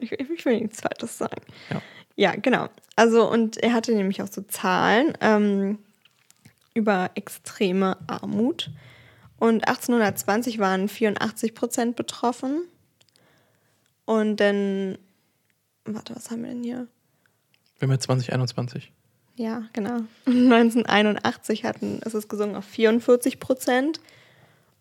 ich, 0.00 0.44
will 0.44 0.60
nichts 0.60 0.78
Zweites 0.78 1.18
sagen. 1.18 1.42
Ja. 1.70 1.82
Ja, 2.16 2.34
genau. 2.36 2.68
Also, 2.96 3.28
und 3.30 3.56
er 3.56 3.72
hatte 3.72 3.94
nämlich 3.94 4.22
auch 4.22 4.28
so 4.30 4.42
Zahlen 4.42 5.14
ähm, 5.20 5.78
über 6.74 7.10
extreme 7.14 7.96
Armut. 8.06 8.70
Und 9.38 9.66
1820 9.66 10.58
waren 10.58 10.88
84 10.88 11.54
Prozent 11.54 11.96
betroffen. 11.96 12.62
Und 14.04 14.36
dann, 14.36 14.98
warte, 15.84 16.14
was 16.14 16.30
haben 16.30 16.42
wir 16.42 16.50
denn 16.50 16.62
hier? 16.62 16.86
Wir 17.78 17.86
haben 17.86 17.92
jetzt 17.92 18.04
2021. 18.04 18.92
Ja, 19.36 19.62
genau. 19.72 20.00
1981 20.26 21.64
hatten, 21.64 22.00
ist 22.00 22.14
es 22.14 22.28
gesungen 22.28 22.56
auf 22.56 22.66
44 22.66 23.40
Prozent. 23.40 24.00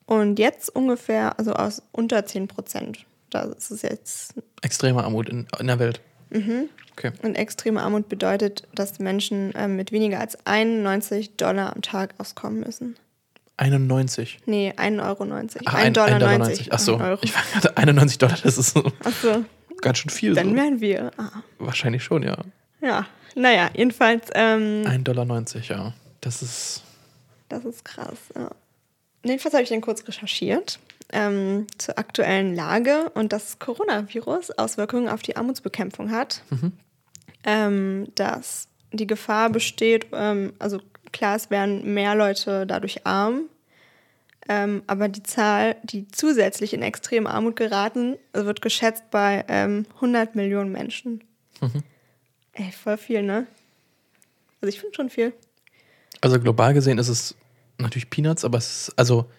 Und 0.06 0.39
jetzt 0.39 0.76
ungefähr, 0.76 1.38
also 1.39 1.54
aus 1.54 1.84
unter 1.91 2.26
10 2.26 2.48
Prozent. 2.48 3.06
Da 3.30 3.43
ist 3.43 3.72
es 3.72 3.84
jetzt 3.84 4.34
Extreme 4.62 5.04
Armut 5.04 5.30
in, 5.30 5.48
in 5.60 5.67
der 5.67 5.80
Welt. 5.80 6.02
Mhm. 6.30 6.70
Okay. 6.94 7.12
Und 7.24 7.36
extreme 7.36 7.82
Armut 7.82 8.10
bedeutet, 8.10 8.68
dass 8.76 9.00
Menschen 9.00 9.54
ähm, 9.56 9.76
mit 9.78 9.92
weniger 9.92 10.20
als 10.20 10.38
91 10.46 11.38
Dollar 11.38 11.74
am 11.76 11.82
Tag 11.82 12.13
auskommen 12.18 12.60
müssen. 12.60 12.96
91. 13.58 14.39
Nee, 14.46 14.74
1,90 14.76 15.02
Euro. 15.02 15.28
Ach, 15.65 15.76
1,90 15.78 15.92
Dollar. 15.92 16.10
1,90 16.20 16.38
90. 16.38 16.74
Ach 16.74 16.80
so, 16.80 16.96
Ein 16.96 17.02
Euro. 17.02 17.20
ich 17.24 17.36
war 17.36 17.42
gerade 17.54 17.78
91 17.78 18.18
Dollar, 18.18 18.38
das 18.44 18.58
ist 18.58 18.74
so 18.74 18.84
Achso, 19.04 19.46
ganz 19.82 19.98
schön 19.98 20.10
viel. 20.10 20.34
dann 20.34 20.50
So. 20.50 20.56
wären 20.56 20.82
wir. 20.82 21.12
Ah, 21.18 21.30
Wahrscheinlich 21.58 22.04
schon, 22.04 22.24
ja. 22.24 22.38
ja, 22.82 23.06
naja, 23.36 23.70
jedenfalls, 23.76 24.28
ähm, 24.34 24.84
1,90 24.86 25.04
Dollar, 25.04 25.44
ja. 25.68 25.94
Das 26.22 26.42
ist. 26.42 26.84
das 27.50 27.65
ist 27.65 27.84
krass. 27.86 28.18
Ja. 28.36 28.50
Jedenfalls 29.24 29.54
habe 29.54 29.63
ich 29.63 29.70
dann 29.70 29.82
kurz 29.82 30.06
recherchiert 30.08 30.80
ähm, 31.13 31.67
zur 31.78 31.98
aktuellen 31.98 32.56
Lage 32.56 33.10
und 33.13 33.34
das 33.34 33.60
Coronavirus 33.60 34.52
Auswirkungen 34.52 35.10
auf 35.10 35.22
die 35.22 35.36
Armutsbekämpfung 35.36 36.12
hat. 36.12 36.43
Ähm, 37.43 38.08
dass 38.15 38.67
die 38.91 39.08
Gefahr 39.08 39.50
besteht, 39.50 40.08
ähm, 40.12 40.54
also 40.60 40.80
klar, 41.12 41.36
es 41.36 41.50
werden 41.50 41.93
mehr 41.93 42.15
Leute 42.15 42.67
dadurch 42.67 43.06
arm, 43.06 43.43
ähm, 44.50 44.82
aber 44.88 45.08
die 45.08 45.24
Zahl, 45.24 45.76
die 45.84 46.08
zusätzlich 46.08 46.74
in 46.74 46.82
extreme 46.82 47.30
Armut 47.30 47.56
geraten, 47.56 48.17
wird 48.34 48.62
geschätzt 48.62 49.04
bei 49.12 49.45
ähm, 49.48 49.86
100 49.95 50.36
Millionen 50.36 50.72
Menschen. 50.72 51.24
Ey, 52.54 52.72
voll 52.72 52.98
viel, 52.98 53.22
ne? 53.22 53.45
Also 54.60 54.74
ich 54.74 54.82
finde 54.82 54.95
schon 54.95 55.10
viel. 55.10 55.34
Also 56.19 56.39
global 56.39 56.74
gesehen 56.74 56.98
ist 56.98 57.08
es 57.08 57.36
natürlich 57.78 58.10
Peanuts, 58.10 58.43
aber 58.43 58.58
es 58.58 58.89
ist, 58.89 59.00
also, 59.00 59.30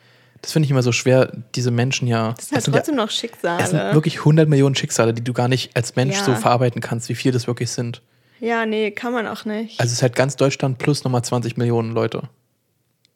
das 0.43 0.53
finde 0.53 0.65
ich 0.65 0.71
immer 0.71 0.83
so 0.83 0.93
schwer, 0.93 1.33
diese 1.55 1.71
Menschen 1.71 2.09
ja. 2.09 2.33
Das 2.37 2.49
sind 2.49 2.55
halt 2.57 2.65
sind 2.65 2.75
ja 2.75 2.79
trotzdem 2.81 2.97
noch 2.97 3.11
Schicksale. 3.11 3.63
es 3.63 3.71
sind 3.71 3.95
wirklich 3.95 4.19
100 4.21 4.49
Millionen 4.49 4.75
Schicksale, 4.75 5.13
die 5.15 5.23
du 5.23 5.33
gar 5.33 5.49
nicht 5.49 5.77
als 5.77 5.97
Mensch 5.97 6.17
Ja. 6.19 6.25
so 6.25 6.35
verarbeiten 6.35 6.81
kannst, 6.81 7.09
wie 7.09 7.15
viel 7.15 7.33
das 7.33 7.47
wirklich 7.47 7.71
sind. 7.71 8.03
Ja, 8.41 8.65
nee, 8.65 8.91
kann 8.91 9.13
man 9.13 9.27
auch 9.27 9.45
nicht. 9.45 9.79
Also 9.81 9.91
es 9.91 9.99
ist 9.99 10.03
halt 10.03 10.17
ganz 10.17 10.37
Deutschland 10.37 10.79
plus 10.79 11.05
nochmal 11.05 11.23
20 11.23 11.57
Millionen 11.57 11.93
Leute. 11.93 12.23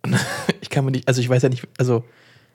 Ich 0.60 0.70
kann 0.70 0.84
mir 0.84 0.90
nicht, 0.90 1.06
also 1.06 1.20
ich 1.20 1.28
weiß 1.28 1.42
ja 1.42 1.48
nicht, 1.50 1.66
also 1.78 2.04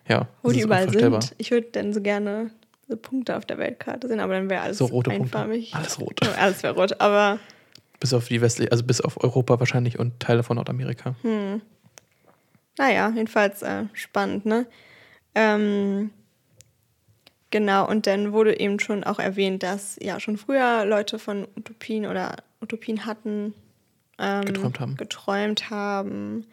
ja. 0.07 0.27
Wo 0.41 0.51
die 0.51 0.59
ist 0.59 0.65
überall 0.65 0.89
sind. 0.89 1.33
Ich 1.37 1.51
würde 1.51 1.67
dann 1.71 1.93
so 1.93 2.01
gerne 2.01 2.49
so 2.87 2.97
Punkte 2.97 3.37
auf 3.37 3.45
der 3.45 3.57
Weltkarte 3.59 4.07
sehen, 4.07 4.19
aber 4.19 4.33
dann 4.33 4.49
wäre 4.49 4.61
alles 4.61 4.79
So 4.79 4.85
rote 4.85 5.11
Punkte. 5.11 5.37
einfarbig. 5.37 5.73
Alles 5.75 5.99
rot. 5.99 6.19
Ja, 6.23 6.31
alles 6.39 6.63
wäre 6.63 6.73
rot, 6.75 6.99
aber 6.99 7.39
Bis 7.99 8.13
auf 8.13 8.27
die 8.27 8.41
westliche, 8.41 8.71
also 8.71 8.83
bis 8.83 8.99
auf 8.99 9.23
Europa 9.23 9.59
wahrscheinlich 9.59 9.99
und 9.99 10.19
Teile 10.19 10.43
von 10.43 10.55
Nordamerika. 10.55 11.15
Hm. 11.21 11.61
Naja, 12.79 13.11
jedenfalls 13.13 13.61
äh, 13.61 13.83
spannend, 13.93 14.45
ne? 14.45 14.65
Ähm, 15.35 16.11
genau, 17.51 17.87
und 17.87 18.07
dann 18.07 18.31
wurde 18.31 18.57
eben 18.57 18.79
schon 18.79 19.03
auch 19.03 19.19
erwähnt, 19.19 19.61
dass 19.63 19.97
ja 20.01 20.19
schon 20.19 20.37
früher 20.37 20.85
Leute 20.85 21.19
von 21.19 21.45
Utopien 21.57 22.05
oder 22.05 22.37
Utopien 22.61 23.05
hatten, 23.05 23.53
ähm, 24.17 24.45
Geträumt 24.45 24.79
haben. 24.79 24.95
geträumt 24.95 25.69
haben. 25.69 26.47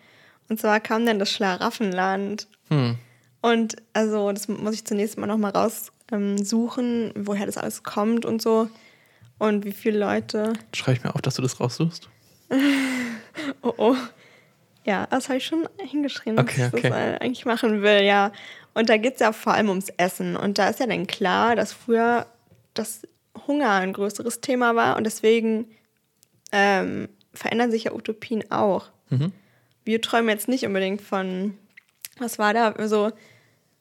Und 0.48 0.60
zwar 0.60 0.80
kam 0.80 1.06
dann 1.06 1.20
das 1.20 1.30
Schlaraffenland. 1.30 2.48
Hm. 2.70 2.98
Und 3.40 3.76
also, 3.92 4.32
das 4.32 4.48
muss 4.48 4.74
ich 4.74 4.84
zunächst 4.84 5.18
mal 5.18 5.28
nochmal 5.28 5.52
raussuchen, 5.52 7.12
ähm, 7.14 7.26
woher 7.26 7.46
das 7.46 7.56
alles 7.56 7.84
kommt 7.84 8.24
und 8.24 8.42
so. 8.42 8.68
Und 9.38 9.64
wie 9.64 9.72
viele 9.72 10.00
Leute. 10.00 10.54
Schreibe 10.74 10.98
ich 10.98 11.04
mir 11.04 11.14
auf, 11.14 11.22
dass 11.22 11.36
du 11.36 11.42
das 11.42 11.60
raussuchst? 11.60 12.08
oh 13.62 13.74
oh. 13.76 13.96
Ja, 14.86 15.06
das 15.08 15.28
habe 15.28 15.38
ich 15.38 15.46
schon 15.46 15.68
hingeschrieben, 15.78 16.38
okay, 16.38 16.60
dass 16.60 16.68
okay. 16.68 16.76
ich 16.76 16.82
das 16.92 17.20
eigentlich 17.20 17.44
machen 17.44 17.82
will, 17.82 18.02
ja. 18.02 18.30
Und 18.72 18.88
da 18.88 18.96
geht 18.96 19.14
es 19.14 19.20
ja 19.20 19.32
vor 19.32 19.54
allem 19.54 19.68
ums 19.68 19.88
Essen. 19.96 20.36
Und 20.36 20.58
da 20.58 20.68
ist 20.68 20.80
ja 20.80 20.86
dann 20.86 21.06
klar, 21.06 21.56
dass 21.56 21.72
früher 21.72 22.26
das 22.74 23.02
Hunger 23.46 23.70
ein 23.72 23.92
größeres 23.92 24.40
Thema 24.40 24.76
war 24.76 24.96
und 24.96 25.04
deswegen 25.04 25.66
ähm, 26.52 27.08
verändern 27.32 27.70
sich 27.70 27.84
ja 27.84 27.92
Utopien 27.92 28.50
auch. 28.50 28.88
Mhm. 29.10 29.32
Wir 29.84 30.00
träumen 30.00 30.28
jetzt 30.28 30.48
nicht 30.48 30.64
unbedingt 30.64 31.02
von, 31.02 31.56
was 32.18 32.38
war 32.38 32.54
da, 32.54 32.74
so 32.86 33.10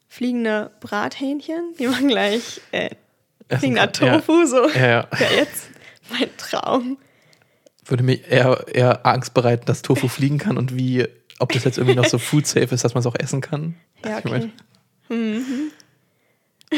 fliegende 0.08 0.70
Brathähnchen, 0.80 1.74
die 1.78 1.86
man 1.86 2.08
gleich, 2.08 2.60
äh, 2.72 2.90
fliegender 3.58 3.92
Tofu, 3.92 4.40
ja. 4.40 4.46
so. 4.46 4.68
Ja, 4.70 4.86
ja. 4.86 5.08
ja, 5.20 5.36
jetzt 5.36 5.70
mein 6.10 6.36
Traum. 6.36 6.98
Würde 7.86 8.02
mir 8.02 8.24
eher, 8.24 8.64
eher 8.72 9.06
Angst 9.06 9.32
bereiten, 9.34 9.64
dass 9.66 9.82
Tofu 9.82 10.08
fliegen 10.08 10.38
kann 10.38 10.58
und 10.58 10.76
wie, 10.76 11.06
ob 11.38 11.52
das 11.52 11.64
jetzt 11.64 11.78
irgendwie 11.78 11.96
noch 11.96 12.06
so 12.06 12.18
food 12.18 12.46
safe 12.46 12.74
ist, 12.74 12.84
dass 12.84 12.94
man 12.94 13.00
es 13.00 13.06
auch 13.06 13.14
essen 13.18 13.40
kann. 13.40 13.76
Ja, 14.04 14.18
okay. 14.18 14.50
Mhm. 15.08 15.70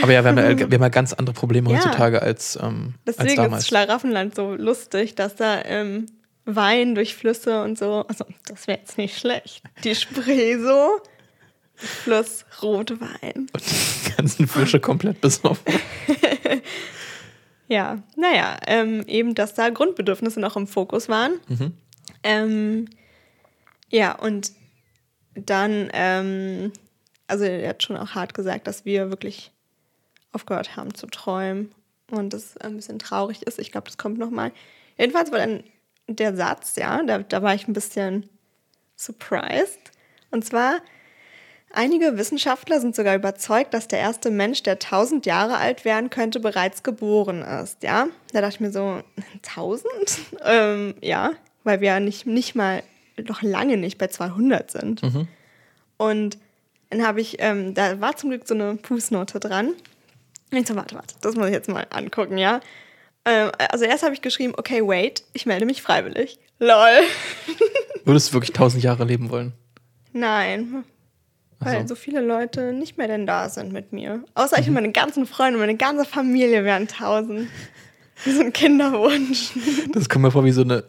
Aber 0.02 0.12
ja, 0.12 0.22
wir 0.22 0.28
haben 0.30 0.36
ja, 0.38 0.58
wir 0.70 0.76
haben 0.76 0.82
ja 0.82 0.88
ganz 0.90 1.14
andere 1.14 1.34
Probleme 1.34 1.70
Ja. 1.70 1.76
heutzutage 1.76 2.20
als, 2.20 2.58
ähm, 2.60 2.94
als 3.06 3.16
Deswegen 3.16 3.36
damals. 3.42 3.62
ist 3.62 3.68
Schlaraffenland 3.68 4.34
so 4.34 4.54
lustig, 4.54 5.14
dass 5.14 5.34
da 5.36 5.62
ähm, 5.64 6.06
Wein 6.44 6.94
durch 6.94 7.14
Flüsse 7.14 7.62
und 7.62 7.78
so, 7.78 8.04
also 8.08 8.24
das 8.46 8.66
wäre 8.66 8.78
jetzt 8.78 8.98
nicht 8.98 9.18
schlecht. 9.18 9.62
Die 9.84 9.94
Spree 9.94 10.58
so, 10.62 11.00
Fluss 11.74 12.44
Rotwein. 12.62 13.48
Und 13.52 13.62
die 13.64 14.12
ganzen 14.16 14.46
Fische 14.48 14.80
komplett 14.80 15.20
besoffen. 15.20 15.72
Ja, 17.68 18.02
naja, 18.16 18.58
ähm, 18.66 19.04
eben, 19.06 19.34
dass 19.34 19.54
da 19.54 19.68
Grundbedürfnisse 19.68 20.40
noch 20.40 20.56
im 20.56 20.66
Fokus 20.66 21.08
waren. 21.08 21.34
Mhm. 21.48 21.72
Ähm, 22.22 22.88
ja, 23.90 24.18
und 24.18 24.52
dann, 25.34 25.88
ähm, 25.92 26.72
also 27.26 27.44
er 27.44 27.68
hat 27.68 27.82
schon 27.82 27.96
auch 27.96 28.14
hart 28.14 28.34
gesagt, 28.34 28.66
dass 28.66 28.84
wir 28.84 29.10
wirklich 29.10 29.52
aufgehört 30.32 30.76
haben 30.76 30.94
zu 30.94 31.06
träumen 31.06 31.72
und 32.10 32.32
das 32.32 32.56
ein 32.56 32.76
bisschen 32.76 32.98
traurig 32.98 33.42
ist. 33.42 33.58
Ich 33.58 33.70
glaube, 33.70 33.86
das 33.86 33.98
kommt 33.98 34.18
nochmal. 34.18 34.52
Jedenfalls 34.96 35.30
war 35.30 35.38
dann 35.38 35.62
der 36.06 36.34
Satz, 36.34 36.76
ja, 36.76 37.02
da, 37.02 37.18
da 37.18 37.42
war 37.42 37.54
ich 37.54 37.68
ein 37.68 37.74
bisschen 37.74 38.28
surprised. 38.96 39.92
Und 40.30 40.44
zwar, 40.44 40.80
einige 41.72 42.16
Wissenschaftler 42.16 42.80
sind 42.80 42.96
sogar 42.96 43.14
überzeugt, 43.14 43.74
dass 43.74 43.88
der 43.88 43.98
erste 43.98 44.30
Mensch, 44.30 44.62
der 44.62 44.74
1000 44.74 45.26
Jahre 45.26 45.56
alt 45.58 45.84
werden 45.84 46.10
könnte, 46.10 46.40
bereits 46.40 46.82
geboren 46.82 47.42
ist, 47.42 47.82
ja. 47.82 48.08
Da 48.32 48.40
dachte 48.40 48.54
ich 48.54 48.60
mir 48.60 48.70
so, 48.70 49.02
1000? 49.46 49.92
ähm, 50.44 50.94
ja, 51.00 51.32
weil 51.64 51.80
wir 51.80 51.88
ja 51.88 52.00
nicht, 52.00 52.26
nicht 52.26 52.54
mal, 52.54 52.82
noch 53.26 53.42
lange 53.42 53.76
nicht 53.76 53.98
bei 53.98 54.06
200 54.06 54.70
sind. 54.70 55.02
Und 55.96 56.38
dann 56.90 57.06
habe 57.06 57.20
ich, 57.20 57.36
ähm, 57.40 57.74
da 57.74 58.00
war 58.00 58.16
zum 58.16 58.30
Glück 58.30 58.46
so 58.46 58.54
eine 58.54 58.78
Fußnote 58.82 59.40
dran. 59.40 59.74
Und 60.50 60.58
ich 60.58 60.66
so, 60.66 60.76
warte, 60.76 60.94
warte, 60.94 61.14
das 61.20 61.34
muss 61.34 61.46
ich 61.46 61.52
jetzt 61.52 61.68
mal 61.68 61.86
angucken, 61.90 62.38
ja. 62.38 62.60
Ähm, 63.24 63.50
also 63.70 63.84
erst 63.84 64.02
habe 64.02 64.14
ich 64.14 64.22
geschrieben, 64.22 64.54
okay, 64.56 64.86
wait, 64.86 65.24
ich 65.34 65.44
melde 65.44 65.66
mich 65.66 65.82
freiwillig. 65.82 66.38
Lol. 66.58 67.02
Würdest 68.04 68.30
du 68.30 68.34
wirklich 68.34 68.52
tausend 68.52 68.82
Jahre 68.82 69.04
leben 69.04 69.30
wollen? 69.30 69.52
Nein. 70.12 70.84
Weil 71.60 71.82
so. 71.82 71.88
so 71.88 71.94
viele 71.96 72.20
Leute 72.20 72.72
nicht 72.72 72.98
mehr 72.98 73.08
denn 73.08 73.26
da 73.26 73.48
sind 73.48 73.72
mit 73.72 73.92
mir. 73.92 74.22
Außer 74.34 74.58
ich 74.60 74.68
und 74.68 74.74
meine 74.74 74.92
ganzen 74.92 75.26
Freunde, 75.26 75.58
meine 75.58 75.76
ganze 75.76 76.04
Familie 76.04 76.64
wären 76.64 76.86
tausend. 76.88 77.48
Wie 78.24 78.32
so 78.32 78.40
ein 78.42 78.52
Kinderwunsch. 78.52 79.50
Das 79.92 80.08
kommt 80.08 80.22
mir 80.24 80.30
vor 80.30 80.44
wie 80.44 80.52
so 80.52 80.62
eine, 80.62 80.84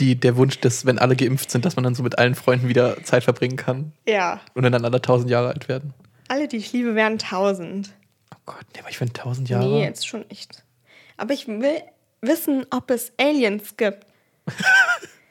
die, 0.00 0.14
der 0.18 0.36
Wunsch, 0.36 0.60
dass, 0.60 0.84
wenn 0.86 0.98
alle 0.98 1.16
geimpft 1.16 1.50
sind, 1.50 1.64
dass 1.64 1.76
man 1.76 1.82
dann 1.84 1.94
so 1.94 2.02
mit 2.02 2.18
allen 2.18 2.34
Freunden 2.34 2.68
wieder 2.68 3.02
Zeit 3.04 3.24
verbringen 3.24 3.56
kann 3.56 3.92
Ja. 4.08 4.40
und 4.54 4.62
dann 4.64 4.74
alle 4.84 5.00
tausend 5.00 5.30
Jahre 5.30 5.48
alt 5.48 5.68
werden. 5.68 5.94
Alle, 6.28 6.46
die 6.48 6.56
ich 6.58 6.72
liebe, 6.72 6.94
wären 6.94 7.18
tausend. 7.18 7.90
Oh 8.34 8.38
Gott, 8.46 8.64
nee, 8.74 8.80
aber 8.80 8.90
ich 8.90 8.98
finde 8.98 9.12
tausend 9.14 9.48
Jahre. 9.48 9.66
Nee, 9.68 9.82
jetzt 9.84 10.06
schon 10.06 10.28
echt. 10.30 10.64
Aber 11.16 11.32
ich 11.32 11.46
will 11.48 11.82
wissen, 12.20 12.66
ob 12.70 12.90
es 12.90 13.12
Aliens 13.18 13.76
gibt. 13.76 14.04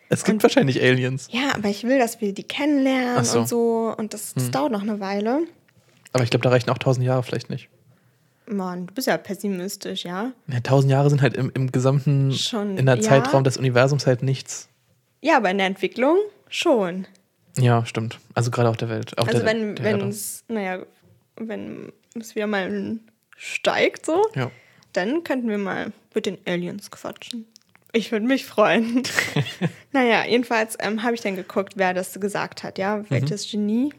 es 0.10 0.24
gibt 0.24 0.44
wahrscheinlich 0.44 0.82
Aliens. 0.82 1.28
Ja, 1.32 1.56
aber 1.56 1.70
ich 1.70 1.84
will, 1.84 2.00
dass 2.00 2.22
wir 2.22 2.34
die 2.34 2.44
kennenlernen 2.44 3.24
so. 3.26 3.34
Hm. 3.34 3.42
und 3.42 3.48
so. 3.48 3.96
Und 3.98 4.14
das, 4.14 4.34
das 4.34 4.52
dauert 4.52 4.72
noch 4.72 4.82
eine 4.82 5.00
Weile. 5.00 5.42
Aber 6.14 6.24
ich 6.24 6.30
glaube, 6.30 6.44
da 6.44 6.50
reichen 6.50 6.70
auch 6.70 6.78
tausend 6.78 7.06
Jahre 7.06 7.24
vielleicht 7.24 7.50
nicht. 7.50 7.70
Mann, 8.50 8.88
du 8.88 8.94
bist 8.94 9.08
ja 9.08 9.18
pessimistisch, 9.18 10.06
ja? 10.06 10.32
Ja, 10.48 10.60
tausend 10.62 10.92
Jahre 10.92 11.10
sind 11.10 11.22
halt 11.22 11.36
im, 11.36 11.52
im 11.54 11.72
gesamten, 11.72 12.32
Schon, 12.32 12.78
in 12.78 12.86
der 12.86 12.96
ja. 12.96 13.02
Zeitraum 13.02 13.44
des 13.44 13.58
Universums 13.58 14.08
halt 14.08 14.24
nichts. 14.24 14.70
Ja, 15.22 15.38
aber 15.38 15.52
in 15.52 15.58
der 15.58 15.68
Entwicklung 15.68 16.18
schon. 16.48 17.08
Ja, 17.58 17.86
stimmt. 17.86 18.20
Also 18.34 18.52
gerade 18.52 18.70
auf 18.70 18.78
der 18.78 18.88
Welt. 18.90 19.18
Auf 19.18 19.28
Also 19.28 19.40
der, 19.40 19.48
wenn 19.48 19.78
wenn 19.80 20.10
es, 20.10 20.44
naja, 20.48 20.80
wenn 21.36 21.92
es 22.16 22.36
wieder 22.36 22.48
mal 22.48 23.00
steigt 23.36 24.06
so, 24.06 24.26
Ja. 24.36 24.50
dann 24.94 25.24
könnten 25.24 25.50
wir 25.50 25.58
mal 25.58 25.92
mit 26.14 26.26
den 26.26 26.38
Aliens 26.46 26.90
quatschen. 26.90 27.46
Ich 27.98 28.12
würde 28.12 28.28
mich 28.28 28.46
freuen. 28.46 29.02
naja, 29.92 30.24
jedenfalls 30.28 30.78
ähm, 30.80 31.02
habe 31.02 31.16
ich 31.16 31.22
dann 31.22 31.36
geguckt, 31.36 31.74
wer 31.78 31.96
das 31.96 32.20
gesagt 32.20 32.62
hat, 32.62 32.78
ja, 32.78 33.04
welches 33.10 33.50
Genie. 33.50 33.92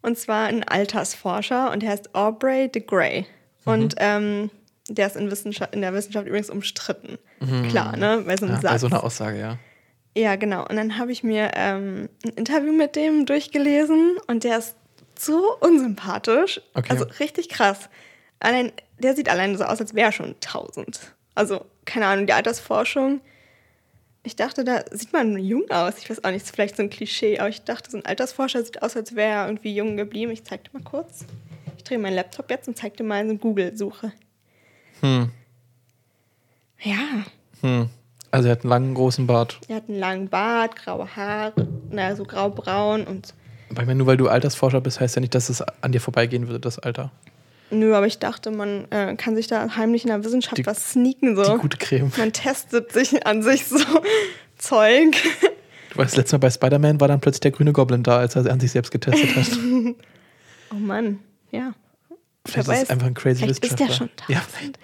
Und 0.00 0.18
zwar 0.18 0.46
ein 0.46 0.66
Altersforscher 0.66 1.70
und 1.70 1.82
der 1.82 1.90
heißt 1.90 2.14
Aubrey 2.14 2.70
de 2.70 2.82
Grey. 2.82 3.26
Und 3.66 3.94
ähm, 3.98 4.50
der 4.88 5.06
ist 5.06 5.16
in, 5.16 5.30
Wissenschaft, 5.30 5.74
in 5.74 5.82
der 5.82 5.92
Wissenschaft 5.92 6.26
übrigens 6.26 6.48
umstritten. 6.48 7.18
Klar, 7.68 7.98
ne? 7.98 8.24
Bei 8.26 8.38
so 8.38 8.46
Ja, 8.46 8.58
bei 8.62 8.78
so 8.78 8.86
einer 8.86 9.04
Aussage, 9.04 9.38
ja. 9.38 9.58
Ja, 10.16 10.36
genau. 10.36 10.66
Und 10.66 10.76
dann 10.76 10.96
habe 10.96 11.12
ich 11.12 11.22
mir 11.22 11.50
ähm, 11.54 12.08
ein 12.24 12.30
Interview 12.30 12.72
mit 12.72 12.96
dem 12.96 13.26
durchgelesen 13.26 14.16
und 14.28 14.44
der 14.44 14.58
ist 14.58 14.76
so 15.14 15.58
unsympathisch. 15.60 16.62
Okay. 16.72 16.88
Also 16.88 17.04
richtig 17.20 17.50
krass. 17.50 17.90
Allein, 18.40 18.72
der 18.98 19.14
sieht 19.14 19.28
allein 19.28 19.58
so 19.58 19.64
aus, 19.64 19.78
als 19.78 19.94
wäre 19.94 20.06
er 20.06 20.12
schon 20.12 20.36
1000. 20.42 21.14
Also, 21.40 21.64
keine 21.86 22.06
Ahnung, 22.06 22.26
die 22.26 22.34
Altersforschung. 22.34 23.22
Ich 24.22 24.36
dachte, 24.36 24.62
da 24.62 24.84
sieht 24.90 25.14
man 25.14 25.38
jung 25.38 25.70
aus. 25.70 25.96
Ich 25.96 26.10
weiß 26.10 26.22
auch 26.22 26.30
nicht, 26.30 26.46
vielleicht 26.46 26.76
so 26.76 26.82
ein 26.82 26.90
Klischee, 26.90 27.38
aber 27.38 27.48
ich 27.48 27.62
dachte, 27.64 27.90
so 27.90 27.96
ein 27.96 28.04
Altersforscher 28.04 28.62
sieht 28.62 28.82
aus, 28.82 28.94
als 28.94 29.16
wäre 29.16 29.30
er 29.32 29.46
irgendwie 29.46 29.74
jung 29.74 29.96
geblieben. 29.96 30.30
Ich 30.32 30.44
zeig 30.44 30.64
dir 30.64 30.70
mal 30.74 30.82
kurz. 30.82 31.24
Ich 31.78 31.84
drehe 31.84 31.98
meinen 31.98 32.14
Laptop 32.16 32.50
jetzt 32.50 32.68
und 32.68 32.76
zeig 32.76 32.98
dir 32.98 33.04
mal 33.04 33.20
eine 33.20 33.38
Google-Suche. 33.38 34.12
Hm. 35.00 35.30
Ja, 36.82 37.24
Hm. 37.62 37.88
Also 38.30 38.48
er 38.48 38.52
hat 38.52 38.60
einen 38.64 38.68
langen, 38.70 38.94
großen 38.94 39.26
Bart. 39.26 39.58
er 39.68 39.76
hat 39.76 39.88
einen 39.88 39.98
langen 39.98 40.28
Bart, 40.28 40.76
graue 40.76 41.16
Haare, 41.16 41.66
naja, 41.90 42.14
so 42.16 42.24
graubraun 42.24 43.04
und 43.04 43.32
Aber 43.70 43.80
ich 43.80 43.86
meine, 43.86 43.96
nur 43.96 44.06
weil 44.06 44.18
du 44.18 44.28
Altersforscher 44.28 44.82
bist, 44.82 45.00
heißt 45.00 45.16
ja 45.16 45.20
nicht, 45.20 45.34
dass 45.34 45.48
es 45.48 45.62
an 45.62 45.92
dir 45.92 46.00
vorbeigehen 46.02 46.46
würde, 46.48 46.60
das 46.60 46.78
Alter. 46.78 47.10
Nö, 47.70 47.94
aber 47.94 48.06
ich 48.06 48.18
dachte, 48.18 48.50
man 48.50 48.90
äh, 48.90 49.14
kann 49.16 49.36
sich 49.36 49.46
da 49.46 49.76
heimlich 49.76 50.02
in 50.04 50.08
der 50.08 50.24
Wissenschaft 50.24 50.58
Die- 50.58 50.66
was 50.66 50.90
sneaken. 50.92 51.36
So. 51.36 51.44
Die 51.54 51.58
gute 51.58 51.76
Creme. 51.76 52.10
Man 52.16 52.32
testet 52.32 52.92
sich 52.92 53.26
an 53.26 53.42
sich 53.42 53.66
so 53.66 53.78
Zeug. 54.58 55.16
Du 55.90 55.96
weißt, 55.98 56.16
letztes 56.16 56.32
Mal 56.32 56.38
bei 56.38 56.50
Spider-Man 56.50 57.00
war 57.00 57.08
dann 57.08 57.20
plötzlich 57.20 57.40
der 57.40 57.50
grüne 57.52 57.72
Goblin 57.72 58.02
da, 58.02 58.18
als 58.18 58.36
er 58.36 58.50
an 58.50 58.60
sich 58.60 58.72
selbst 58.72 58.90
getestet 58.90 59.34
hat. 59.36 59.46
Oh 60.72 60.76
Mann, 60.76 61.18
ja. 61.50 61.72
Vielleicht 62.46 62.68
Wer 62.68 62.74
ist 62.74 62.80
weiß, 62.82 62.90
einfach 62.90 63.06
ein 63.08 63.14
crazy 63.14 63.42
vielleicht 63.42 63.64
ist 63.64 63.80
der 63.80 63.90
schon 63.90 64.08
ja, 64.28 64.40
vielleicht, 64.48 64.78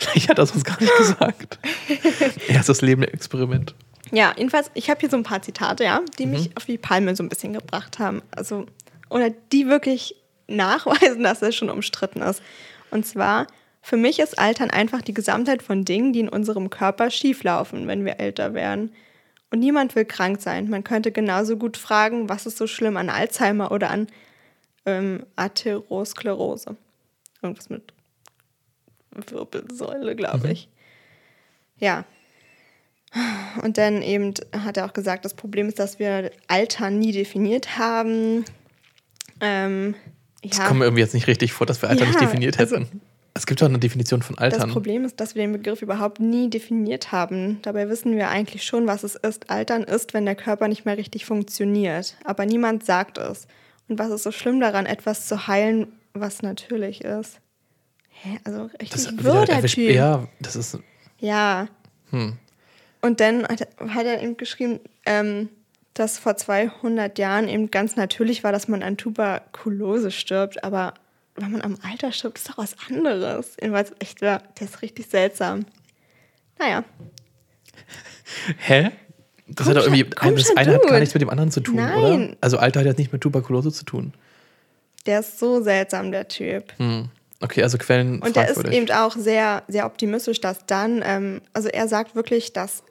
vielleicht 0.00 0.28
hat 0.30 0.38
er 0.38 0.42
es 0.44 0.50
uns 0.50 0.64
gar 0.64 0.80
nicht 0.80 0.92
gesagt. 0.96 1.60
er 2.48 2.58
ist 2.60 2.68
das 2.68 2.82
lebende 2.82 3.12
Experiment. 3.12 3.76
Ja, 4.10 4.34
jedenfalls, 4.36 4.72
ich 4.74 4.90
habe 4.90 4.98
hier 4.98 5.08
so 5.10 5.16
ein 5.16 5.22
paar 5.22 5.40
Zitate, 5.40 5.84
ja, 5.84 6.00
die 6.18 6.26
Mhm. 6.26 6.32
mich 6.32 6.56
auf 6.56 6.64
die 6.64 6.76
Palme 6.76 7.14
so 7.14 7.22
ein 7.22 7.28
bisschen 7.28 7.52
gebracht 7.52 8.00
haben. 8.00 8.20
Also, 8.32 8.66
oder 9.10 9.30
die 9.30 9.68
wirklich 9.68 10.16
nachweisen, 10.46 11.22
dass 11.22 11.42
es 11.42 11.54
schon 11.54 11.70
umstritten 11.70 12.22
ist. 12.22 12.42
Und 12.90 13.06
zwar, 13.06 13.46
für 13.80 13.96
mich 13.96 14.18
ist 14.18 14.38
Altern 14.38 14.70
einfach 14.70 15.02
die 15.02 15.14
Gesamtheit 15.14 15.62
von 15.62 15.84
Dingen, 15.84 16.12
die 16.12 16.20
in 16.20 16.28
unserem 16.28 16.70
Körper 16.70 17.10
schieflaufen, 17.10 17.86
wenn 17.86 18.04
wir 18.04 18.20
älter 18.20 18.54
werden. 18.54 18.92
Und 19.50 19.58
niemand 19.58 19.94
will 19.94 20.04
krank 20.04 20.40
sein. 20.40 20.70
Man 20.70 20.84
könnte 20.84 21.12
genauso 21.12 21.56
gut 21.56 21.76
fragen, 21.76 22.28
was 22.28 22.46
ist 22.46 22.56
so 22.56 22.66
schlimm 22.66 22.96
an 22.96 23.10
Alzheimer 23.10 23.70
oder 23.70 23.90
an 23.90 24.06
ähm, 24.86 25.26
Atherosklerose. 25.36 26.76
Irgendwas 27.42 27.68
mit 27.68 27.92
Wirbelsäule, 29.10 30.16
glaube 30.16 30.52
ich. 30.52 30.68
Ja, 31.78 32.04
und 33.62 33.76
dann 33.76 34.00
eben 34.02 34.32
hat 34.52 34.76
er 34.76 34.86
auch 34.86 34.94
gesagt, 34.94 35.24
das 35.24 35.34
Problem 35.34 35.68
ist, 35.68 35.78
dass 35.78 35.98
wir 35.98 36.30
Alter 36.48 36.90
nie 36.90 37.12
definiert 37.12 37.78
haben. 37.78 38.44
Ähm, 39.40 39.94
Das 40.42 40.58
ja, 40.58 40.66
kommt 40.66 40.80
mir 40.80 40.86
irgendwie 40.86 41.02
jetzt 41.02 41.14
nicht 41.14 41.26
richtig 41.26 41.52
vor, 41.52 41.66
dass 41.66 41.80
wir 41.82 41.88
Alter 41.88 42.02
Ja, 42.04 42.08
nicht 42.10 42.20
definiert 42.20 42.58
also- 42.58 42.76
hätten. 42.76 43.00
es 43.34 43.46
gibt 43.46 43.62
doch 43.62 43.66
eine 43.68 43.78
Definition 43.78 44.22
von 44.22 44.36
das 44.36 44.42
Altern. 44.54 44.70
Problem 44.70 45.04
ist, 45.04 45.20
dass 45.20 45.34
wir 45.34 45.42
den 45.42 45.52
Begriff 45.52 45.82
überhaupt 45.82 46.20
nie 46.20 46.50
definiert 46.50 47.12
haben. 47.12 47.60
Dabei 47.62 47.88
wissen 47.88 48.16
wir 48.16 48.28
eigentlich 48.28 48.64
schon, 48.64 48.86
was 48.86 49.04
es 49.04 49.14
ist. 49.14 49.50
Altern 49.50 49.84
ist, 49.84 50.14
wenn 50.14 50.24
der 50.24 50.34
Körper 50.34 50.68
nicht 50.68 50.84
mehr 50.84 50.96
richtig 50.98 51.24
funktioniert. 51.24 52.16
Aber 52.24 52.44
niemand 52.46 52.84
sagt 52.84 53.18
es. 53.18 53.46
Und 53.88 53.98
was 53.98 54.10
ist 54.10 54.22
so 54.24 54.32
schlimm 54.32 54.60
daran, 54.60 54.86
etwas 54.86 55.26
zu 55.28 55.46
heilen, 55.46 55.88
was 56.14 56.42
natürlich 56.42 57.02
ist? 57.04 57.38
Hä? 58.10 58.38
Also 58.44 58.64
richtig 58.64 58.90
Das 58.90 59.06
wirr, 59.12 59.18
wieder 59.34 59.44
der 59.46 59.56
erwischt- 59.56 59.74
Typ. 59.76 59.90
Ja, 59.94 60.28
das 60.40 60.56
ist. 60.56 60.78
Ja. 61.18 61.68
Hm. 62.10 62.34
Und 63.00 63.20
dann 63.20 63.44
hat, 63.46 63.66
hat 63.88 64.06
er 64.06 64.22
eben 64.22 64.36
geschrieben, 64.36 64.80
ähm, 65.06 65.48
dass 65.94 66.18
vor 66.18 66.36
200 66.36 67.18
Jahren 67.18 67.48
eben 67.48 67.70
ganz 67.70 67.96
natürlich 67.96 68.44
war, 68.44 68.52
dass 68.52 68.68
man 68.68 68.82
an 68.82 68.96
Tuberkulose 68.96 70.10
stirbt, 70.10 70.64
aber 70.64 70.94
wenn 71.34 71.52
man 71.52 71.62
am 71.62 71.78
Alter 71.82 72.12
stirbt, 72.12 72.38
ist 72.38 72.48
doch 72.48 72.58
was 72.58 72.76
anderes. 72.88 73.56
Jedenfalls 73.60 73.92
echt, 73.98 74.20
ja, 74.20 74.38
der 74.58 74.66
ist 74.66 74.82
richtig 74.82 75.06
seltsam. 75.06 75.64
Naja, 76.58 76.84
Hä? 78.58 78.90
Das 79.46 79.66
hat 79.66 79.76
doch 79.76 79.82
irgendwie. 79.84 80.04
Das 80.04 80.14
komischer 80.14 80.56
eine 80.56 80.74
hat 80.74 80.82
gar 80.86 80.98
nichts 80.98 81.14
mit 81.14 81.20
dem 81.20 81.30
anderen 81.30 81.50
zu 81.50 81.60
tun, 81.60 81.76
Nein. 81.76 81.98
oder? 81.98 82.36
Also 82.40 82.58
Alter 82.58 82.80
hat 82.80 82.86
jetzt 82.86 82.98
nicht 82.98 83.12
mit 83.12 83.20
Tuberkulose 83.20 83.72
zu 83.72 83.84
tun. 83.84 84.14
der 85.06 85.20
ist 85.20 85.38
so 85.38 85.62
seltsam, 85.62 86.12
der 86.12 86.28
Typ. 86.28 86.72
Hm. 86.78 87.08
Okay, 87.40 87.62
also 87.62 87.76
Quellen 87.76 88.22
Und 88.22 88.36
der 88.36 88.48
ist 88.48 88.64
eben 88.68 88.88
auch 88.92 89.16
sehr, 89.16 89.64
sehr 89.66 89.84
optimistisch, 89.84 90.40
dass 90.40 90.64
dann, 90.66 91.02
ähm, 91.04 91.40
also 91.52 91.68
er 91.68 91.88
sagt 91.88 92.14
wirklich, 92.14 92.52
dass 92.52 92.84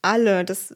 alle 0.00 0.44
das 0.46 0.74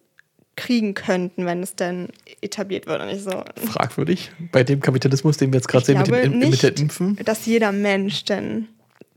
kriegen 0.56 0.94
könnten, 0.94 1.46
wenn 1.46 1.62
es 1.62 1.74
denn 1.74 2.08
etabliert 2.40 2.86
wird. 2.86 3.00
Und 3.02 3.08
ich 3.08 3.22
so, 3.22 3.44
fragwürdig. 3.66 4.30
Bei 4.52 4.62
dem 4.64 4.80
Kapitalismus, 4.80 5.36
den 5.36 5.52
wir 5.52 5.58
jetzt 5.58 5.68
gerade 5.68 5.84
sehen 5.84 5.98
mit 5.98 6.06
dem, 6.08 6.38
nicht, 6.38 6.50
mit 6.50 6.62
der 6.62 6.76
Impfen. 6.76 7.16
dass 7.24 7.46
jeder 7.46 7.72
Mensch 7.72 8.24
denn 8.24 8.68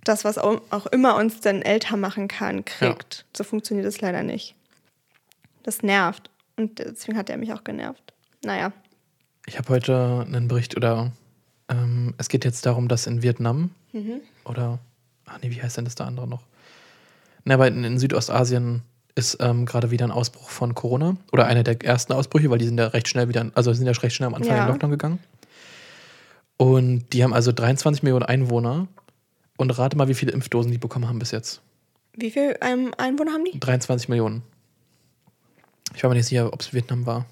das, 0.04 0.24
was 0.26 0.38
au- 0.38 0.62
auch 0.70 0.86
immer 0.88 1.16
uns 1.18 1.42
denn 1.42 1.62
älter 1.62 1.98
machen 1.98 2.28
kann, 2.28 2.66
kriegt. 2.66 3.26
So 3.36 3.44
funktioniert 3.44 3.86
es 3.88 4.02
leider 4.02 4.24
nicht. 4.24 4.56
Das 5.64 5.84
nervt. 5.84 6.30
Und 6.56 6.80
deswegen 6.80 7.18
hat 7.18 7.30
er 7.30 7.38
mich 7.38 7.54
auch 7.54 7.64
genervt. 7.64 8.14
Naja, 8.44 8.72
Ich 9.46 9.58
habe 9.58 9.70
heute 9.70 10.26
einen 10.26 10.48
Bericht 10.48 10.76
oder 10.78 11.12
ähm, 11.70 12.14
es 12.18 12.30
geht 12.30 12.46
jetzt 12.46 12.66
darum, 12.66 12.88
dass 12.88 13.06
in 13.08 13.22
Vietnam 13.22 13.72
oder, 14.46 14.80
ach 15.26 15.40
nee, 15.42 15.50
wie 15.52 15.62
heißt 15.62 15.78
denn 15.78 15.86
das 15.86 15.96
der 15.96 16.06
andere 16.08 16.28
noch? 16.28 16.44
Na, 17.46 17.56
aber 17.56 17.68
in, 17.68 17.84
in 17.84 17.98
Südostasien 18.00 18.82
ist 19.18 19.38
ähm, 19.42 19.66
gerade 19.66 19.92
wieder 19.92 20.06
ein 20.06 20.12
Ausbruch 20.12 20.50
von 20.50 20.76
Corona 20.76 21.18
oder 21.32 21.46
einer 21.48 21.64
der 21.64 21.84
ersten 21.84 22.14
Ausbrüche, 22.14 22.50
weil 22.50 22.58
die 22.60 22.66
sind 22.66 22.78
ja 22.80 22.88
recht 22.88 23.08
schnell 23.08 23.28
wieder, 23.30 23.50
also 23.56 23.74
sind 23.74 23.86
ja 23.86 23.92
recht 23.92 24.16
schnell 24.16 24.28
am 24.28 24.36
Anfang 24.36 24.52
in 24.52 24.58
Ja. 24.58 24.66
den 24.66 24.70
Lockdown 24.72 24.92
gegangen. 24.92 25.20
Und 26.58 27.06
die 27.14 27.24
haben 27.24 27.34
also 27.34 27.52
23 27.52 28.04
Millionen 28.04 28.26
Einwohner 28.26 28.88
und 29.58 29.72
rate 29.78 29.98
mal, 29.98 30.08
wie 30.08 30.14
viele 30.14 30.32
Impfdosen 30.32 30.72
die 30.72 30.78
bekommen 30.78 31.08
haben 31.08 31.20
bis 31.20 31.32
jetzt. 31.32 31.62
wie 32.14 32.32
viele 32.32 32.60
ähm, 32.62 32.94
Einwohner 32.98 33.32
haben 33.34 33.46
die? 33.46 33.60
23 33.60 34.10
Millionen. 34.10 34.42
Ich 35.96 36.04
war 36.04 36.10
mir 36.10 36.16
nicht 36.16 36.28
sicher, 36.28 36.52
ob 36.52 36.62
es 36.62 36.74
Vietnam 36.74 37.06
war. 37.06 37.26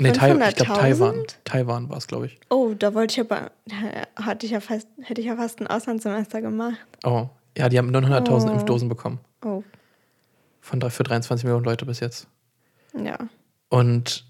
Nee, 0.00 0.12
Tai 0.12 0.32
ich 0.32 0.38
glaube 0.56 0.72
500.000? 0.72 0.74
Taiwan. 0.80 1.14
Taiwan 1.44 1.88
war 1.90 1.98
es, 1.98 2.06
glaube 2.06 2.26
ich. 2.26 2.38
Oh, 2.48 2.72
da 2.78 2.94
wollte 2.94 3.12
ich 3.12 3.20
aber, 3.20 3.50
hatte 4.16 4.46
ich 4.46 4.52
ja 4.52 4.60
fast, 4.60 4.88
hätte 5.02 5.20
ich 5.20 5.26
ja 5.26 5.36
fast 5.36 5.60
ein 5.60 5.66
Auslandssemester 5.66 6.40
gemacht. 6.40 6.78
Oh, 7.04 7.28
ja, 7.56 7.68
die 7.68 7.78
haben 7.78 7.94
900.000 7.94 8.48
Oh. 8.48 8.52
Impfdosen 8.54 8.88
bekommen. 8.88 9.18
Oh, 9.44 9.62
Von 10.62 10.80
für 10.90 11.02
23 11.02 11.44
Millionen 11.44 11.64
Leute 11.64 11.84
bis 11.84 12.00
jetzt. 12.00 12.26
ja. 12.94 13.18
Und 13.68 14.24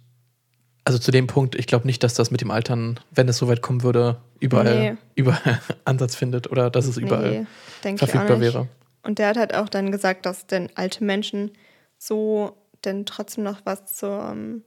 also 0.84 0.98
zu 0.98 1.10
dem 1.12 1.26
Punkt, 1.28 1.54
ich 1.54 1.66
glaube 1.68 1.86
nicht, 1.86 2.02
dass 2.02 2.14
das 2.14 2.30
mit 2.32 2.40
dem 2.40 2.50
Altern, 2.50 2.98
wenn 3.12 3.28
es 3.28 3.36
soweit 3.38 3.62
kommen 3.62 3.82
würde, 3.84 4.20
überall, 4.40 4.92
Nee. 4.92 4.96
überall 5.14 5.60
Ansatz 5.84 6.16
findet 6.16 6.50
oder 6.50 6.70
dass 6.70 6.86
es 6.86 6.96
überall 6.96 7.46
Nee, 7.84 7.96
verfügbar 7.98 8.40
wäre. 8.40 8.68
Und 9.04 9.18
der 9.18 9.28
hat 9.28 9.36
halt 9.36 9.54
auch 9.54 9.68
dann 9.68 9.92
gesagt, 9.92 10.26
dass 10.26 10.46
denn 10.46 10.70
alte 10.74 11.04
Menschen 11.04 11.52
so 11.98 12.56
denn 12.84 13.04
trotzdem 13.06 13.44
noch 13.44 13.60
was 13.64 13.94
zum 13.94 14.62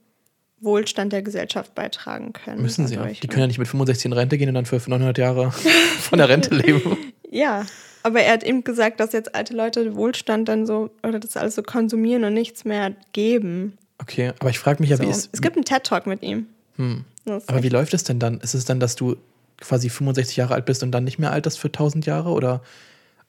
Wohlstand 0.60 1.12
der 1.12 1.22
Gesellschaft 1.22 1.74
beitragen 1.74 2.32
können. 2.32 2.62
Müssen 2.62 2.86
sie 2.86 2.94
ja. 2.94 3.00
dadurch, 3.00 3.20
Die 3.20 3.26
ne? 3.26 3.30
können 3.32 3.42
ja 3.42 3.46
nicht 3.48 3.58
mit 3.58 3.68
65 3.68 4.06
in 4.06 4.12
Rente 4.12 4.38
gehen 4.38 4.48
und 4.48 4.54
dann 4.54 4.66
für 4.66 4.76
900 4.76 5.18
Jahre 5.18 5.52
von 6.00 6.18
der 6.18 6.28
Rente 6.28 6.54
leben. 6.54 6.96
Ja, 7.30 7.66
aber 8.02 8.20
er 8.22 8.32
hat 8.34 8.44
eben 8.44 8.64
gesagt, 8.64 9.00
dass 9.00 9.12
jetzt 9.12 9.34
alte 9.34 9.54
Leute 9.54 9.96
Wohlstand 9.96 10.48
dann 10.48 10.64
so, 10.66 10.90
oder 11.02 11.18
das 11.20 11.36
alles 11.36 11.56
so 11.56 11.62
konsumieren 11.62 12.24
und 12.24 12.34
nichts 12.34 12.64
mehr 12.64 12.94
geben. 13.12 13.76
Okay, 13.98 14.32
aber 14.38 14.50
ich 14.50 14.58
frage 14.58 14.80
mich 14.82 14.90
ja, 14.90 14.96
So. 14.96 15.02
wie 15.04 15.08
ist. 15.10 15.30
es 15.32 15.42
gibt 15.42 15.56
einen 15.56 15.64
TED-Talk 15.64 16.06
mit 16.06 16.22
ihm. 16.22 16.46
Hm. 16.76 17.04
Aber 17.26 17.62
wie 17.62 17.68
läuft 17.68 17.92
es 17.94 18.04
denn 18.04 18.18
dann? 18.18 18.38
Ist 18.40 18.54
es 18.54 18.64
dann, 18.64 18.78
dass 18.78 18.94
du 18.94 19.16
quasi 19.60 19.88
65 19.90 20.36
Jahre 20.36 20.54
alt 20.54 20.64
bist 20.66 20.82
und 20.82 20.92
dann 20.92 21.04
nicht 21.04 21.18
mehr 21.18 21.32
alterst 21.32 21.58
für 21.58 21.68
1000 21.68 22.06
Jahre? 22.06 22.30
Oder 22.30 22.62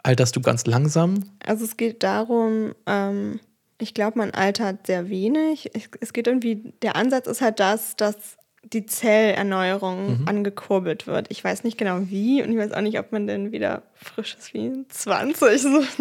alterst 0.04 0.36
du 0.36 0.42
ganz 0.42 0.66
langsam? 0.66 1.24
Also 1.44 1.66
es 1.66 1.78
geht 1.78 2.04
darum, 2.04 2.76
ähm, 2.86 3.40
ich 3.80 3.94
glaube, 3.94 4.18
man 4.18 4.32
altert 4.32 4.88
sehr 4.88 5.10
wenig. 5.10 5.72
Es 6.02 6.14
geht 6.14 6.28
irgendwie, 6.28 6.74
der 6.82 6.96
Ansatz 6.96 7.28
ist 7.28 7.42
halt 7.42 7.60
das, 7.60 7.96
dass 7.96 8.16
die 8.64 8.86
Zellerneuerung 8.86 10.22
Mhm. 10.22 10.28
angekurbelt 10.28 11.08
wird. 11.08 11.28
Ich 11.30 11.44
weiß 11.44 11.64
nicht 11.64 11.78
genau 11.78 12.00
wie 12.10 12.44
und 12.44 12.52
ich 12.52 12.58
weiß 12.58 12.72
auch 12.74 12.82
nicht, 12.82 13.00
ob 13.00 13.12
man 13.12 13.28
denn 13.28 13.52
wieder 13.52 13.84
frisch 13.96 14.36
ist 14.38 14.54
wie 14.54 14.86
20. 14.90 15.62
So. 15.62 15.70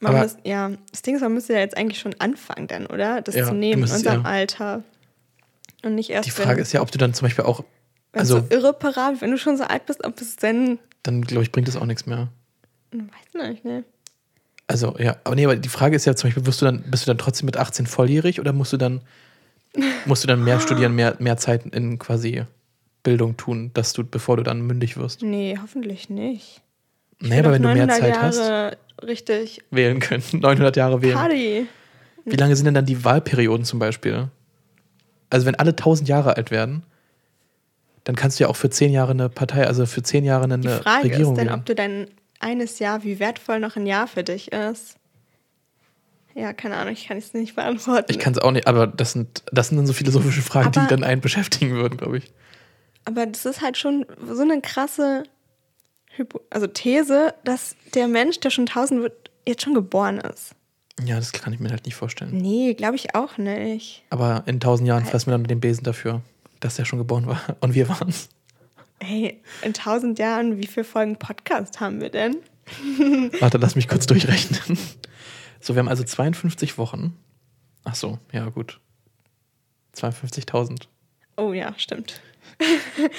man 0.00 0.14
Aber- 0.14 0.22
muss, 0.22 0.36
ja, 0.44 0.70
das 0.90 1.02
Ding 1.02 1.14
ist, 1.16 1.20
man 1.20 1.34
müsste 1.34 1.52
ja 1.54 1.58
jetzt 1.60 1.76
eigentlich 1.76 1.98
schon 1.98 2.14
anfangen 2.20 2.68
dann, 2.68 2.86
oder? 2.86 3.20
Das 3.20 3.34
Ja, 3.34 3.46
zu 3.46 3.54
nehmen 3.54 3.84
in 3.84 3.90
unserem 3.92 4.22
ja. 4.22 4.28
Alter. 4.28 4.82
Und 5.84 5.94
nicht 5.96 6.10
erst, 6.10 6.26
Die 6.26 6.30
Frage 6.30 6.56
wenn, 6.56 6.62
ist 6.62 6.72
ja, 6.72 6.80
ob 6.80 6.90
du 6.92 6.98
dann 6.98 7.12
zum 7.12 7.26
Beispiel 7.26 7.44
auch. 7.44 7.64
wenn 8.12 8.20
Also, 8.20 8.38
so 8.40 8.46
irreparabel, 8.50 9.20
wenn 9.20 9.30
du 9.32 9.36
schon 9.38 9.56
so 9.56 9.64
alt 9.64 9.84
bist, 9.86 10.04
ob 10.04 10.20
es 10.20 10.36
denn, 10.36 10.78
dann 11.02 11.22
glaube 11.22 11.42
ich, 11.42 11.50
bringt 11.52 11.68
es 11.68 11.76
auch 11.76 11.84
nichts 11.86 12.06
mehr. 12.06 12.28
weiß 12.92 13.48
nicht, 13.50 13.64
ne? 13.64 13.84
Also, 14.72 14.96
ja, 14.98 15.16
aber 15.24 15.34
nee, 15.34 15.44
aber 15.44 15.56
die 15.56 15.68
Frage 15.68 15.96
ist 15.96 16.04
ja 16.04 16.14
zum 16.16 16.28
Beispiel, 16.28 16.46
wirst 16.46 16.60
du 16.60 16.64
dann, 16.64 16.82
bist 16.90 17.06
du 17.06 17.10
dann 17.10 17.18
trotzdem 17.18 17.46
mit 17.46 17.56
18 17.56 17.86
volljährig 17.86 18.40
oder 18.40 18.52
musst 18.52 18.72
du 18.72 18.76
dann, 18.76 19.00
musst 20.06 20.24
du 20.24 20.28
dann 20.28 20.42
mehr 20.42 20.60
studieren, 20.60 20.94
mehr, 20.94 21.16
mehr 21.18 21.36
Zeit 21.36 21.66
in 21.66 21.98
quasi 21.98 22.44
Bildung 23.02 23.36
tun, 23.36 23.70
dass 23.74 23.92
du, 23.92 24.04
bevor 24.04 24.36
du 24.36 24.42
dann 24.42 24.62
mündig 24.62 24.96
wirst? 24.96 25.22
Nee, 25.22 25.58
hoffentlich 25.60 26.08
nicht. 26.08 26.62
Ich 27.20 27.28
Nee, 27.28 27.38
aber 27.38 27.52
wenn 27.52 27.62
du 27.62 27.68
mehr 27.68 27.86
900 27.86 27.98
Zeit 28.00 28.22
hast, 28.22 28.38
Jahre 28.38 28.76
richtig 29.06 29.62
wählen 29.70 30.00
können. 30.00 30.22
900 30.32 30.76
Jahre 30.76 31.02
wählen. 31.02 31.14
Party. 31.14 31.66
Wie 32.24 32.36
lange 32.36 32.54
sind 32.56 32.66
denn 32.66 32.74
dann 32.74 32.86
die 32.86 33.04
Wahlperioden 33.04 33.64
zum 33.64 33.78
Beispiel? 33.78 34.28
Also, 35.30 35.46
wenn 35.46 35.54
alle 35.56 35.70
1000 35.70 36.08
Jahre 36.08 36.36
alt 36.36 36.50
werden, 36.50 36.84
dann 38.04 38.16
kannst 38.16 38.38
du 38.38 38.44
ja 38.44 38.50
auch 38.50 38.56
für 38.56 38.70
10 38.70 38.92
Jahre 38.92 39.12
eine 39.12 39.28
Partei, 39.28 39.66
also 39.66 39.86
für 39.86 40.02
10 40.02 40.24
Jahre 40.24 40.44
eine 40.44 40.58
Die 40.58 40.68
Frage 40.68 41.04
Regierung 41.04 41.34
ist 41.36 41.40
wählen. 41.40 41.54
ob 41.54 41.64
du 41.64 41.74
dein 41.74 42.08
eines 42.42 42.78
Jahr, 42.78 43.02
wie 43.04 43.18
wertvoll 43.18 43.60
noch 43.60 43.76
ein 43.76 43.86
Jahr 43.86 44.06
für 44.06 44.24
dich 44.24 44.52
ist. 44.52 44.96
Ja, 46.34 46.52
keine 46.52 46.76
Ahnung, 46.76 46.94
ich 46.94 47.06
kann 47.08 47.18
es 47.18 47.34
nicht 47.34 47.54
beantworten. 47.56 48.10
Ich 48.10 48.18
kann 48.18 48.32
es 48.32 48.38
auch 48.38 48.52
nicht, 48.52 48.66
aber 48.66 48.86
das 48.86 49.12
sind, 49.12 49.42
das 49.52 49.68
sind 49.68 49.76
dann 49.76 49.86
so 49.86 49.92
philosophische 49.92 50.40
Fragen, 50.42 50.68
Aber- 50.68 50.80
die 50.80 50.86
dann 50.86 51.04
einen 51.04 51.20
beschäftigen 51.20 51.72
würden, 51.72 51.98
glaube 51.98 52.18
ich. 52.18 52.32
Aber 53.04 53.26
das 53.26 53.44
ist 53.44 53.60
halt 53.60 53.76
schon 53.76 54.06
so 54.30 54.42
eine 54.42 54.60
krasse 54.60 55.24
Hypo 56.14 56.40
also 56.50 56.66
These, 56.66 57.34
dass 57.44 57.74
der 57.94 58.06
Mensch, 58.08 58.38
der 58.40 58.50
schon 58.50 58.66
1000 58.66 59.02
wird, 59.02 59.30
jetzt 59.46 59.62
schon 59.62 59.74
geboren 59.74 60.18
ist. 60.18 60.54
Ja, 61.04 61.16
das 61.16 61.32
kann 61.32 61.52
ich 61.52 61.58
mir 61.60 61.70
halt 61.70 61.84
nicht 61.86 61.94
vorstellen. 61.96 62.36
Nee, 62.36 62.74
glaube 62.74 62.96
ich 62.96 63.14
auch 63.14 63.38
nicht. 63.38 64.04
Aber 64.10 64.44
in 64.46 64.60
tausend 64.60 64.86
Jahren 64.86 65.04
fressen 65.04 65.26
wir 65.30 65.32
dann 65.32 65.44
den 65.44 65.60
Besen 65.60 65.84
dafür, 65.84 66.20
dass 66.60 66.76
der 66.76 66.84
schon 66.84 66.98
geboren 66.98 67.26
war. 67.26 67.40
Und 67.60 67.74
wir 67.74 67.88
waren 67.88 68.08
es. 68.08 68.28
Hey, 69.02 69.42
in 69.62 69.74
1000 69.74 70.20
Jahren, 70.20 70.58
wie 70.58 70.66
viele 70.66 70.84
Folgen 70.84 71.16
Podcast 71.16 71.80
haben 71.80 72.00
wir 72.00 72.10
denn? 72.10 72.36
Warte, 73.40 73.58
lass 73.58 73.74
mich 73.74 73.88
kurz 73.88 74.06
durchrechnen. 74.06 74.78
So, 75.60 75.74
wir 75.74 75.80
haben 75.80 75.88
also 75.88 76.04
52 76.04 76.78
Wochen. 76.78 77.18
Ach 77.82 77.96
so, 77.96 78.20
ja, 78.32 78.48
gut. 78.48 78.78
52.000. 79.96 80.82
Oh 81.36 81.52
ja, 81.52 81.74
stimmt. 81.78 82.20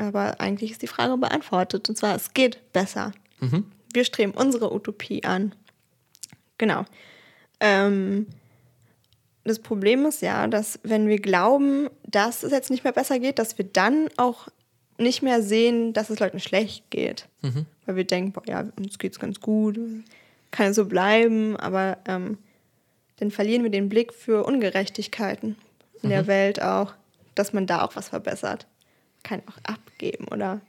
Aber 0.00 0.40
eigentlich 0.40 0.70
ist 0.70 0.82
die 0.82 0.86
Frage 0.86 1.16
beantwortet. 1.18 1.88
Und 1.88 1.96
zwar, 1.96 2.14
es 2.14 2.32
geht 2.32 2.72
besser. 2.72 3.12
Wir 3.92 4.04
streben 4.04 4.32
unsere 4.32 4.72
Utopie 4.72 5.24
an. 5.24 5.54
Genau. 6.58 6.84
Ähm, 7.60 8.26
das 9.44 9.58
Problem 9.58 10.06
ist 10.06 10.22
ja, 10.22 10.46
dass 10.46 10.78
wenn 10.82 11.06
wir 11.08 11.18
glauben, 11.18 11.88
dass 12.06 12.42
es 12.42 12.52
jetzt 12.52 12.70
nicht 12.70 12.84
mehr 12.84 12.92
besser 12.92 13.18
geht, 13.18 13.38
dass 13.38 13.58
wir 13.58 13.64
dann 13.64 14.08
auch 14.16 14.48
nicht 14.98 15.22
mehr 15.22 15.42
sehen, 15.42 15.92
dass 15.92 16.10
es 16.10 16.18
Leuten 16.18 16.40
schlecht 16.40 16.90
geht. 16.90 17.26
Weil 17.86 17.96
wir 17.96 18.04
denken, 18.04 18.32
boah, 18.32 18.42
ja, 18.46 18.64
uns 18.78 18.98
geht's 18.98 19.18
ganz 19.18 19.40
gut, 19.40 19.78
kann 20.50 20.66
ja 20.66 20.72
so 20.72 20.84
bleiben, 20.84 21.56
aber 21.56 21.98
ähm, 22.06 22.38
dann 23.18 23.30
verlieren 23.30 23.62
wir 23.62 23.70
den 23.70 23.88
Blick 23.88 24.12
für 24.12 24.44
Ungerechtigkeiten 24.44 25.56
in 26.02 26.10
der 26.10 26.26
Welt 26.26 26.62
auch, 26.62 26.94
dass 27.34 27.52
man 27.52 27.66
da 27.66 27.82
auch 27.82 27.96
was 27.96 28.08
verbessert. 28.08 28.66
Kann 29.22 29.42
auch 29.46 29.58
abgeben 30.00 30.26
oder 30.30 30.60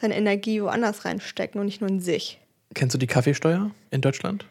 seine 0.00 0.16
Energie 0.16 0.62
woanders 0.62 1.04
reinstecken 1.04 1.60
und 1.60 1.66
nicht 1.66 1.80
nur 1.80 1.90
in 1.90 2.00
sich. 2.00 2.40
Kennst 2.74 2.94
du 2.94 2.98
die 2.98 3.06
Kaffeesteuer 3.06 3.70
in 3.90 4.00
Deutschland? 4.00 4.46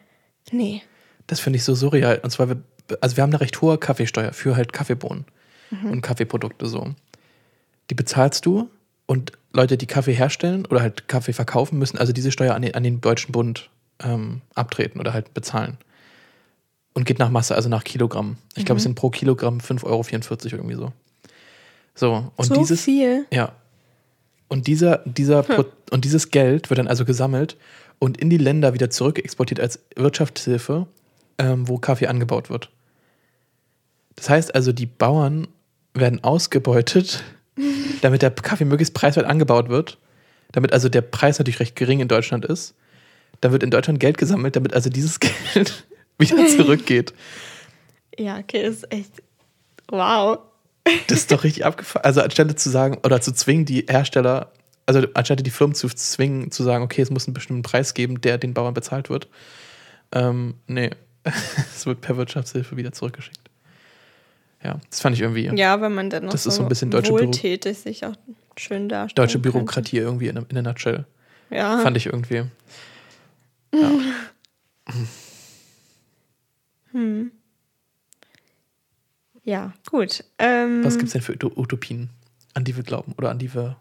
Nee. 0.50 0.82
Das 1.26 1.40
finde 1.40 1.56
ich 1.56 1.64
so 1.64 1.74
surreal. 1.74 2.20
Und 2.22 2.30
zwar, 2.30 2.48
wir, 2.48 2.62
also 3.00 3.16
wir 3.16 3.22
haben 3.22 3.30
eine 3.30 3.40
recht 3.40 3.60
hohe 3.60 3.78
Kaffeesteuer 3.78 4.32
für 4.32 4.56
halt 4.56 4.72
Kaffeebohnen 4.72 5.24
und 5.84 6.02
Kaffeeprodukte 6.02 6.66
so. 6.66 6.94
Die 7.88 7.94
bezahlst 7.94 8.44
du 8.44 8.68
und 9.06 9.32
Leute, 9.52 9.76
die 9.76 9.86
Kaffee 9.86 10.12
herstellen 10.12 10.66
oder 10.66 10.82
halt 10.82 11.08
Kaffee 11.08 11.32
verkaufen, 11.32 11.78
müssen 11.78 11.98
also 11.98 12.12
diese 12.12 12.30
Steuer 12.30 12.54
an 12.54 12.62
den, 12.62 12.74
an 12.74 12.82
den 12.82 13.00
Deutschen 13.00 13.32
Bund 13.32 13.70
ähm, 14.02 14.42
abtreten 14.54 15.00
oder 15.00 15.12
halt 15.12 15.32
bezahlen. 15.34 15.78
Und 16.94 17.06
geht 17.06 17.18
nach 17.18 17.30
Masse, 17.30 17.54
also 17.54 17.70
nach 17.70 17.84
Kilogramm. 17.84 18.36
Ich 18.54 18.66
glaube, 18.66 18.76
es 18.76 18.82
sind 18.82 18.94
pro 18.94 19.08
Kilogramm 19.08 19.58
5,44 19.58 19.84
Euro 19.86 20.04
irgendwie 20.44 20.76
so. 20.76 20.92
So, 21.94 22.32
und 22.36 22.46
so 22.46 22.54
dieses. 22.54 22.82
viel. 22.82 23.26
Ja. 23.32 23.54
Und 24.52 24.66
dieser, 24.66 24.98
dieser 25.06 25.42
Pro 25.42 25.64
und 25.90 26.04
dieses 26.04 26.30
Geld 26.30 26.68
wird 26.68 26.76
dann 26.76 26.86
also 26.86 27.06
gesammelt 27.06 27.56
und 27.98 28.18
in 28.18 28.28
die 28.28 28.36
Länder 28.36 28.74
wieder 28.74 28.90
zurück 28.90 29.18
exportiert 29.18 29.58
als 29.58 29.80
Wirtschaftshilfe, 29.96 30.86
ähm, 31.38 31.68
wo 31.68 31.78
Kaffee 31.78 32.06
angebaut 32.06 32.50
wird. 32.50 32.68
Das 34.14 34.28
heißt 34.28 34.54
also, 34.54 34.72
die 34.72 34.84
Bauern 34.84 35.48
werden 35.94 36.22
ausgebeutet, 36.22 37.24
damit 38.02 38.20
der 38.20 38.30
Kaffee 38.30 38.66
möglichst 38.66 38.92
preiswert 38.92 39.24
angebaut 39.24 39.70
wird, 39.70 39.96
damit 40.52 40.74
also 40.74 40.90
der 40.90 41.00
Preis 41.00 41.38
natürlich 41.38 41.60
recht 41.60 41.74
gering 41.74 42.00
in 42.00 42.08
Deutschland 42.08 42.44
ist. 42.44 42.74
Dann 43.40 43.52
wird 43.52 43.62
in 43.62 43.70
Deutschland 43.70 44.00
Geld 44.00 44.18
gesammelt, 44.18 44.54
damit 44.54 44.74
also 44.74 44.90
dieses 44.90 45.18
Geld 45.54 45.86
wieder 46.18 46.46
zurückgeht. 46.46 47.14
Ja, 48.18 48.36
okay, 48.36 48.66
ist 48.66 48.92
echt. 48.92 49.22
Wow. 49.88 50.40
Das 51.06 51.18
ist 51.20 51.30
doch 51.32 51.44
richtig 51.44 51.64
abgefahren. 51.64 52.04
Also 52.04 52.20
anstelle 52.22 52.54
zu 52.56 52.68
sagen 52.70 52.98
oder 53.04 53.20
zu 53.20 53.32
zwingen, 53.32 53.64
die 53.64 53.86
Hersteller, 53.88 54.52
also 54.86 55.06
anstelle 55.14 55.42
die 55.42 55.50
Firmen 55.50 55.74
zu 55.74 55.88
zwingen, 55.88 56.50
zu 56.50 56.64
sagen, 56.64 56.82
okay, 56.84 57.02
es 57.02 57.10
muss 57.10 57.26
einen 57.26 57.34
bestimmten 57.34 57.62
Preis 57.62 57.94
geben, 57.94 58.20
der 58.20 58.38
den 58.38 58.52
Bauern 58.54 58.74
bezahlt 58.74 59.08
wird. 59.10 59.28
Ähm, 60.12 60.54
nee, 60.66 60.90
es 61.74 61.86
wird 61.86 62.00
per 62.00 62.16
Wirtschaftshilfe 62.16 62.76
wieder 62.76 62.92
zurückgeschickt. 62.92 63.38
Ja, 64.64 64.78
das 64.90 65.00
fand 65.00 65.14
ich 65.16 65.22
irgendwie 65.22 65.50
Ja, 65.56 65.80
wenn 65.80 65.94
man 65.94 66.08
dann 66.10 66.24
noch 66.24 66.32
Das 66.32 66.44
so 66.44 66.48
ist 66.50 66.56
so 66.56 66.62
ein 66.62 66.68
bisschen 66.68 66.90
deutsche 66.90 67.12
Büro- 67.12 67.26
wohltätig 67.26 67.78
sich 67.78 68.04
auch 68.06 68.14
schön 68.56 68.88
darstellt. 68.88 69.18
deutsche 69.18 69.38
Bürokratie 69.38 69.98
irgendwie 69.98 70.28
in, 70.28 70.36
in 70.36 70.58
a 70.58 70.62
nutshell. 70.62 71.04
Ja. 71.50 71.78
Fand 71.80 71.96
ich 71.96 72.06
irgendwie. 72.06 72.44
ja, 73.74 73.90
gut. 79.90 80.24
Ähm, 80.38 80.84
Was 80.84 80.94
gibt 80.94 81.06
es 81.08 81.12
denn 81.12 81.22
für 81.22 81.32
Uto- 81.32 81.52
Utopien, 81.56 82.10
an 82.54 82.64
die 82.64 82.76
wir 82.76 82.82
glauben 82.82 83.14
oder 83.18 83.30
an 83.30 83.38
die 83.38 83.52
wir 83.54 83.76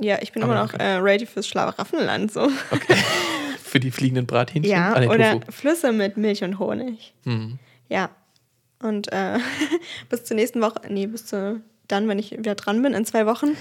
Ja, 0.00 0.18
ich 0.20 0.32
bin 0.32 0.42
immer 0.42 0.54
noch 0.54 0.74
okay. 0.74 0.82
äh, 0.82 0.96
ready 0.96 1.26
fürs 1.26 1.46
Schlaraffenland. 1.48 2.32
So. 2.32 2.48
für 3.62 3.80
die 3.80 3.90
fliegenden 3.90 4.26
Brathähnchen? 4.26 4.70
Ja, 4.70 4.92
Ah, 4.94 5.06
oder 5.08 5.40
Tofu. 5.40 5.52
Flüsse 5.52 5.92
mit 5.92 6.16
Milch 6.16 6.42
und 6.44 6.58
Honig. 6.58 7.14
Hm. 7.24 7.58
Ja. 7.88 8.10
Und 8.82 9.12
äh, 9.12 9.38
bis 10.10 10.24
zur 10.24 10.36
nächsten 10.36 10.60
Woche, 10.60 10.80
nee, 10.88 11.06
bis 11.06 11.26
zu 11.26 11.62
dann, 11.88 12.08
wenn 12.08 12.18
ich 12.18 12.30
wieder 12.32 12.54
dran 12.54 12.80
bin, 12.82 12.94
in 12.94 13.04
zwei 13.04 13.26
Wochen, 13.26 13.56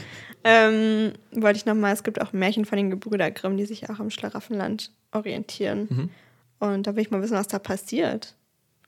ähm, 0.46 1.12
wollte 1.32 1.58
ich 1.58 1.66
nochmal, 1.66 1.92
es 1.94 2.04
gibt 2.04 2.22
auch 2.22 2.32
Märchen 2.34 2.66
von 2.66 2.78
den 2.78 2.90
Gebrüder 2.90 3.30
Grimm, 3.30 3.58
die 3.58 3.66
sich 3.66 3.90
auch 3.90 4.00
am 4.00 4.10
Schlaraffenland 4.10 4.92
orientieren. 5.12 5.88
Mhm. 5.90 6.10
Und 6.60 6.88
da 6.88 6.96
will 6.96 7.02
ich 7.02 7.12
mal 7.12 7.22
wissen, 7.22 7.36
was 7.36 7.48
da 7.48 7.60
passiert 7.60 8.36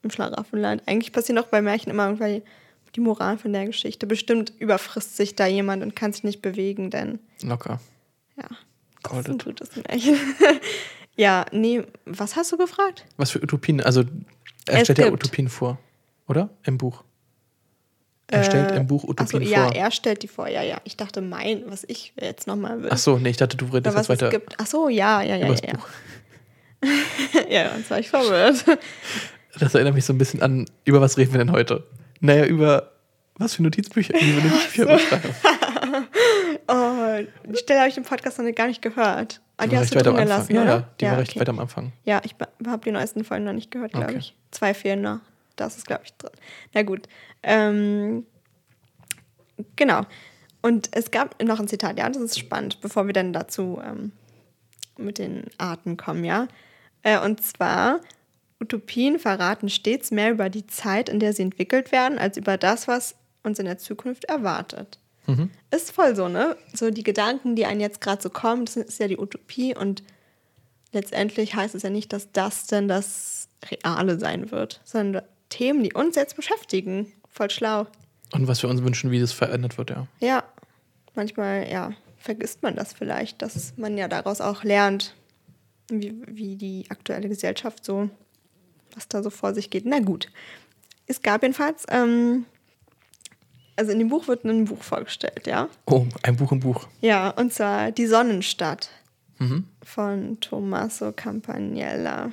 im 0.04 0.10
Schlaraffenland. 0.10 0.82
Eigentlich 0.86 1.12
passieren 1.12 1.38
auch 1.38 1.48
bei 1.48 1.62
Märchen 1.62 1.90
immer 1.90 2.06
irgendwie 2.08 2.42
die 2.94 3.00
Moral 3.00 3.38
von 3.38 3.52
der 3.52 3.66
Geschichte. 3.66 4.06
Bestimmt 4.06 4.52
überfrisst 4.58 5.16
sich 5.16 5.34
da 5.34 5.46
jemand 5.46 5.82
und 5.82 5.96
kann 5.96 6.12
sich 6.12 6.24
nicht 6.24 6.42
bewegen, 6.42 6.90
denn 6.90 7.18
Locker. 7.42 7.80
ja, 8.36 8.48
das 9.02 9.02
Called 9.02 9.28
ist 9.28 9.32
ein 9.32 9.38
gutes 9.38 9.76
Märchen. 9.76 10.16
ja, 11.16 11.46
nee, 11.52 11.82
was 12.04 12.36
hast 12.36 12.52
du 12.52 12.56
gefragt? 12.56 13.04
Was 13.16 13.30
für 13.32 13.42
Utopien? 13.42 13.80
Also, 13.80 14.04
er 14.66 14.76
Es 14.76 14.82
stellt 14.82 14.98
ja 14.98 15.12
Utopien 15.12 15.48
vor, 15.48 15.78
oder? 16.28 16.50
Im 16.64 16.78
Buch. 16.78 17.04
Er 18.28 18.44
stellt 18.44 18.72
im 18.72 18.86
Buch 18.86 19.04
Utopien 19.04 19.42
ja, 19.42 19.66
vor. 19.66 19.74
er 19.74 19.90
stellt 19.90 20.22
die 20.22 20.28
vor. 20.28 20.48
Ja, 20.48 20.62
ja. 20.62 20.80
Ich 20.84 20.96
dachte, 20.96 21.20
mein, 21.20 21.62
was 21.66 21.84
ich 21.84 22.14
jetzt 22.18 22.46
nochmal 22.46 22.82
will. 22.82 22.88
Ach 22.90 22.98
so, 22.98 23.18
nee, 23.18 23.30
ich 23.30 23.36
dachte, 23.36 23.56
du 23.56 23.66
redest 23.66 23.96
jetzt 23.96 24.08
weiter 24.08 24.30
gibt. 24.30 24.54
Ach 24.58 24.66
so, 24.66 24.88
ja, 24.88 25.22
ja, 25.22 25.36
ja, 25.36 25.48
das 25.48 25.60
ja. 25.62 25.72
Buch. 25.72 25.88
Ja, 27.48 27.62
ja, 27.62 27.76
jetzt 27.76 27.90
war 27.90 27.98
ich 27.98 28.10
verwirrt. 28.10 28.62
Das 29.60 29.74
erinnert 29.74 29.94
mich 29.94 30.04
so 30.04 30.12
ein 30.12 30.18
bisschen 30.18 30.42
an, 30.42 30.66
über 30.84 31.00
was 31.00 31.16
reden 31.16 31.32
wir 31.32 31.38
denn 31.38 31.52
heute? 31.52 31.84
Naja, 32.20 32.44
über 32.46 32.90
was 33.36 33.54
für 33.54 33.62
Notizbücher, 33.62 34.14
wie 34.14 34.36
wir 34.36 34.42
Notizbücher 34.44 34.86
beschreiben. 34.86 35.34
Oh, 36.66 37.18
die 37.46 37.56
Stelle 37.58 37.80
habe 37.80 37.88
ich 37.90 37.96
im 37.96 38.04
Podcast 38.04 38.38
noch 38.38 38.52
gar 38.54 38.66
nicht 38.66 38.80
gehört. 38.82 39.40
Ah, 39.58 39.64
Die 39.64 39.70
die 39.70 39.76
hast 39.76 39.94
recht 39.94 40.06
du 40.06 40.10
drin 40.10 40.16
Anfang. 40.16 40.26
gelassen, 40.48 40.54
Ja, 40.54 40.64
ja, 40.64 40.88
die 41.00 41.04
war 41.06 41.18
recht 41.18 41.30
okay. 41.32 41.40
weit 41.40 41.48
am 41.50 41.58
Anfang. 41.60 41.92
Ja, 42.04 42.20
ich 42.24 42.34
habe 42.66 42.82
die 42.84 42.90
neuesten 42.90 43.22
Folgen 43.22 43.44
noch 43.44 43.52
nicht 43.52 43.70
gehört, 43.70 43.92
glaube 43.92 44.08
Okay. 44.08 44.16
ich. 44.18 44.34
Zwei 44.50 44.72
fehlen 44.74 45.02
noch. 45.02 45.20
Das 45.56 45.76
ist, 45.76 45.86
glaube 45.86 46.02
ich, 46.04 46.14
drin. 46.14 46.30
Na 46.72 46.82
gut. 46.82 47.06
Ähm, 47.42 48.24
genau. 49.76 50.02
Und 50.62 50.88
es 50.92 51.10
gab 51.10 51.40
noch 51.42 51.60
ein 51.60 51.68
Zitat, 51.68 51.98
ja, 51.98 52.08
das 52.08 52.22
ist 52.22 52.38
spannend, 52.38 52.80
bevor 52.80 53.06
wir 53.06 53.12
dann 53.12 53.32
dazu 53.32 53.80
ähm, 53.84 54.12
mit 54.96 55.18
den 55.18 55.44
Arten 55.58 55.96
kommen, 55.96 56.24
ja. 56.24 56.48
Äh, 57.02 57.18
und 57.20 57.42
zwar, 57.42 58.00
Utopien 58.60 59.18
verraten 59.18 59.68
stets 59.68 60.10
mehr 60.10 60.30
über 60.30 60.48
die 60.48 60.66
Zeit, 60.66 61.08
in 61.08 61.20
der 61.20 61.32
sie 61.32 61.42
entwickelt 61.42 61.92
werden, 61.92 62.18
als 62.18 62.36
über 62.36 62.56
das, 62.56 62.88
was 62.88 63.14
uns 63.42 63.58
in 63.58 63.66
der 63.66 63.78
Zukunft 63.78 64.24
erwartet. 64.24 64.98
Ist 65.70 65.92
voll 65.92 66.14
so, 66.14 66.28
ne? 66.28 66.56
So 66.74 66.90
die 66.90 67.02
Gedanken, 67.02 67.56
die 67.56 67.64
einen 67.66 67.80
jetzt 67.80 68.00
gerade 68.00 68.22
so 68.22 68.30
kommen, 68.30 68.66
das 68.66 68.76
ist 68.76 69.00
ja 69.00 69.08
die 69.08 69.18
Utopie 69.18 69.74
und 69.74 70.02
letztendlich 70.92 71.54
heißt 71.54 71.74
es 71.74 71.82
ja 71.82 71.90
nicht, 71.90 72.12
dass 72.12 72.30
das 72.32 72.66
denn 72.66 72.88
das 72.88 73.48
Reale 73.70 74.18
sein 74.18 74.50
wird, 74.50 74.80
sondern 74.84 75.24
Themen, 75.48 75.82
die 75.82 75.92
uns 75.92 76.16
jetzt 76.16 76.36
beschäftigen. 76.36 77.12
Voll 77.28 77.50
schlau. 77.50 77.86
Und 78.32 78.48
was 78.48 78.62
wir 78.62 78.70
uns 78.70 78.82
wünschen, 78.82 79.10
wie 79.10 79.20
das 79.20 79.32
verändert 79.32 79.78
wird, 79.78 79.90
ja. 79.90 80.06
Ja, 80.20 80.44
manchmal, 81.14 81.70
ja, 81.70 81.92
vergisst 82.18 82.62
man 82.62 82.74
das 82.76 82.92
vielleicht, 82.92 83.42
dass 83.42 83.76
man 83.76 83.96
ja 83.96 84.08
daraus 84.08 84.40
auch 84.40 84.64
lernt, 84.64 85.14
wie, 85.88 86.14
wie 86.26 86.56
die 86.56 86.86
aktuelle 86.90 87.28
Gesellschaft 87.28 87.84
so, 87.84 88.10
was 88.96 89.08
da 89.08 89.22
so 89.22 89.30
vor 89.30 89.54
sich 89.54 89.70
geht. 89.70 89.84
Na 89.86 89.98
gut. 90.00 90.30
Es 91.06 91.20
gab 91.22 91.42
jedenfalls, 91.42 91.84
ähm, 91.90 92.46
also 93.76 93.92
in 93.92 93.98
dem 93.98 94.08
Buch 94.08 94.28
wird 94.28 94.44
ein 94.44 94.64
Buch 94.66 94.82
vorgestellt, 94.82 95.46
ja. 95.46 95.68
Oh, 95.86 96.06
ein 96.22 96.36
Buch 96.36 96.52
im 96.52 96.60
Buch. 96.60 96.86
Ja, 97.00 97.30
und 97.30 97.52
zwar 97.52 97.90
Die 97.92 98.06
Sonnenstadt 98.06 98.90
Mhm. 99.38 99.66
von 99.84 100.38
Tommaso 100.40 101.10
Campanella. 101.12 102.30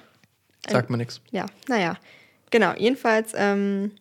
Sagt 0.70 0.90
mir 0.92 0.98
nichts. 0.98 1.20
Ja, 1.32 1.48
naja, 1.68 1.98
genau. 2.52 2.74
Jedenfalls 2.78 3.32
ähm, 3.36 3.92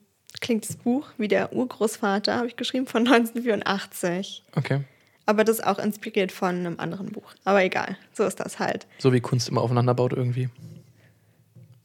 klingt 0.42 0.68
das 0.68 0.76
Buch 0.76 1.08
wie 1.16 1.26
der 1.28 1.54
Urgroßvater, 1.54 2.36
habe 2.36 2.46
ich 2.48 2.56
geschrieben, 2.56 2.86
von 2.86 3.06
1984. 3.08 4.44
Okay. 4.54 4.82
Aber 5.26 5.44
das 5.44 5.58
ist 5.60 5.64
auch 5.66 5.78
inspiriert 5.78 6.30
von 6.32 6.54
einem 6.56 6.78
anderen 6.78 7.10
Buch. 7.12 7.32
Aber 7.44 7.62
egal, 7.64 7.96
so 8.12 8.24
ist 8.24 8.38
das 8.40 8.58
halt. 8.58 8.86
So 8.98 9.12
wie 9.12 9.20
Kunst 9.20 9.48
immer 9.48 9.62
aufeinander 9.62 9.94
baut 9.94 10.12
irgendwie. 10.12 10.50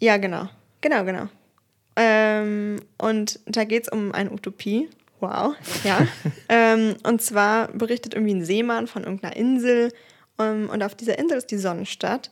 Ja, 0.02 0.18
genau. 0.18 0.50
Genau, 0.86 1.04
genau. 1.04 1.28
Ähm, 1.96 2.80
und 3.00 3.40
da 3.48 3.64
geht 3.64 3.86
es 3.86 3.90
um 3.90 4.12
eine 4.12 4.30
Utopie. 4.30 4.88
Wow, 5.20 5.56
ja. 5.84 6.08
ähm, 6.50 6.96
und 7.02 7.24
zwar 7.24 7.70
berichtet 7.70 8.14
irgendwie 8.14 8.36
ein 8.36 8.46
Seemann 8.46 8.86
von 8.86 9.04
irgendeiner 9.04 9.36
Insel. 9.36 9.92
Ähm, 10.38 10.70
und 10.70 10.84
auf 10.84 10.94
dieser 10.94 11.18
Insel 11.18 11.40
ist 11.40 11.50
die 11.50 11.58
Sonnenstadt. 11.58 12.30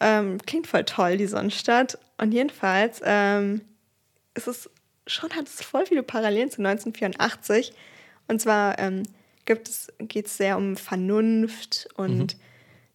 Ähm, 0.00 0.38
klingt 0.46 0.66
voll 0.66 0.84
toll, 0.84 1.18
die 1.18 1.26
Sonnenstadt. 1.26 1.98
Und 2.16 2.32
jedenfalls 2.32 3.02
ähm, 3.04 3.60
ist 4.32 4.48
es 4.48 4.70
schon, 5.06 5.28
hat 5.36 5.46
es 5.46 5.62
voll 5.62 5.84
viele 5.84 6.02
Parallelen 6.02 6.50
zu 6.50 6.62
1984. 6.62 7.74
Und 8.28 8.40
zwar 8.40 8.78
ähm, 8.78 9.02
geht 9.44 9.68
es 9.68 10.36
sehr 10.38 10.56
um 10.56 10.78
Vernunft 10.78 11.86
und 11.96 12.34
mhm. 12.34 12.40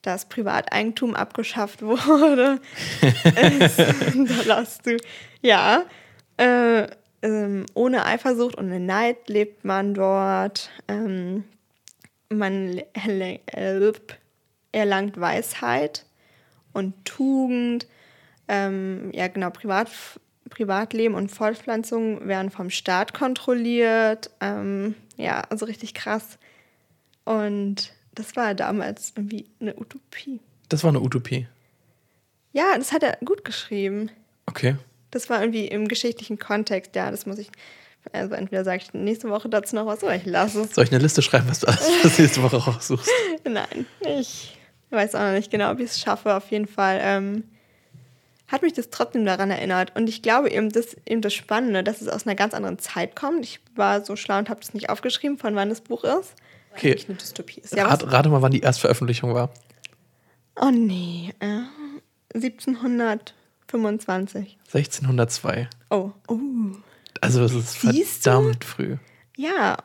Dass 0.05 0.25
Privateigentum 0.25 1.15
abgeschafft 1.15 1.81
wurde. 1.81 2.59
da 3.33 4.41
lachst 4.45 4.85
du. 4.85 4.97
Ja. 5.41 5.83
Äh, 6.37 6.87
ähm, 7.21 7.65
ohne 7.73 8.05
Eifersucht 8.05 8.55
und 8.55 8.85
Neid 8.85 9.29
lebt 9.29 9.65
man 9.65 9.93
dort. 9.93 10.69
Ähm, 10.87 11.43
man 12.29 12.81
erlangt 14.71 15.19
Weisheit 15.19 16.05
und 16.73 16.93
Tugend. 17.05 17.87
Ähm, 18.47 19.11
ja, 19.13 19.27
genau, 19.27 19.49
Privat, 19.49 19.89
Privatleben 20.49 21.15
und 21.15 21.31
Fortpflanzung 21.31 22.27
werden 22.27 22.51
vom 22.51 22.69
Staat 22.69 23.13
kontrolliert. 23.13 24.29
Ähm, 24.41 24.93
ja, 25.17 25.41
also 25.49 25.65
richtig 25.65 25.93
krass. 25.93 26.37
Und 27.23 27.93
das 28.15 28.35
war 28.35 28.55
damals 28.55 29.13
irgendwie 29.15 29.45
eine 29.59 29.75
Utopie. 29.75 30.39
Das 30.69 30.83
war 30.83 30.89
eine 30.89 31.01
Utopie. 31.01 31.47
Ja, 32.53 32.77
das 32.77 32.91
hat 32.91 33.03
er 33.03 33.17
gut 33.23 33.43
geschrieben. 33.43 34.09
Okay. 34.45 34.75
Das 35.11 35.29
war 35.29 35.41
irgendwie 35.41 35.67
im 35.67 35.87
geschichtlichen 35.87 36.39
Kontext, 36.39 36.95
ja, 36.95 37.11
das 37.11 37.25
muss 37.25 37.37
ich. 37.37 37.49
Also 38.13 38.35
entweder 38.35 38.63
sage 38.63 38.83
ich 38.83 38.93
nächste 38.93 39.29
Woche 39.29 39.49
dazu 39.49 39.75
noch 39.75 39.87
was 39.87 40.03
oder 40.03 40.15
ich 40.15 40.25
lasse 40.25 40.61
es. 40.61 40.75
Soll 40.75 40.83
ich 40.83 40.91
eine 40.91 41.01
Liste 41.01 41.21
schreiben, 41.21 41.49
was 41.49 41.59
du 41.59 41.67
alles 41.67 42.19
nächste 42.19 42.43
Woche 42.43 42.57
raussuchst? 42.57 43.09
Nein, 43.43 43.85
ich 44.01 44.57
weiß 44.91 45.15
auch 45.15 45.21
noch 45.21 45.33
nicht 45.33 45.51
genau, 45.51 45.71
ob 45.71 45.79
ich 45.79 45.87
es 45.87 45.99
schaffe. 45.99 46.35
Auf 46.35 46.51
jeden 46.51 46.67
Fall 46.67 46.99
ähm, 47.01 47.43
hat 48.47 48.61
mich 48.61 48.73
das 48.73 48.89
trotzdem 48.91 49.25
daran 49.25 49.49
erinnert. 49.49 49.95
Und 49.95 50.07
ich 50.07 50.21
glaube 50.21 50.51
eben, 50.51 50.71
das 50.71 50.95
eben 51.05 51.21
das 51.21 51.33
Spannende, 51.33 51.83
dass 51.83 52.01
es 52.01 52.07
aus 52.07 52.27
einer 52.27 52.35
ganz 52.35 52.53
anderen 52.53 52.77
Zeit 52.79 53.15
kommt. 53.15 53.43
Ich 53.43 53.59
war 53.75 54.05
so 54.05 54.15
schlau 54.15 54.37
und 54.37 54.49
habe 54.49 54.61
das 54.61 54.73
nicht 54.73 54.89
aufgeschrieben, 54.89 55.37
von 55.37 55.55
wann 55.55 55.69
das 55.69 55.81
Buch 55.81 56.03
ist. 56.03 56.35
Okay. 56.75 56.97
Eine 57.07 57.17
Dystopie 57.17 57.61
ist. 57.61 57.75
Ja, 57.75 57.87
Rat, 57.87 58.11
rate 58.11 58.29
mal, 58.29 58.41
wann 58.41 58.51
die 58.51 58.61
Erstveröffentlichung 58.61 59.33
war. 59.33 59.51
Oh 60.59 60.71
nee, 60.71 61.33
äh, 61.39 61.61
1725. 62.33 64.57
1602. 64.73 65.69
Oh, 65.89 66.11
oh. 66.27 66.37
Also 67.21 67.39
das 67.41 67.53
ist 67.53 67.81
Siehst 67.81 68.23
verdammt 68.23 68.63
du? 68.63 68.67
früh. 68.67 68.97
Ja. 69.37 69.77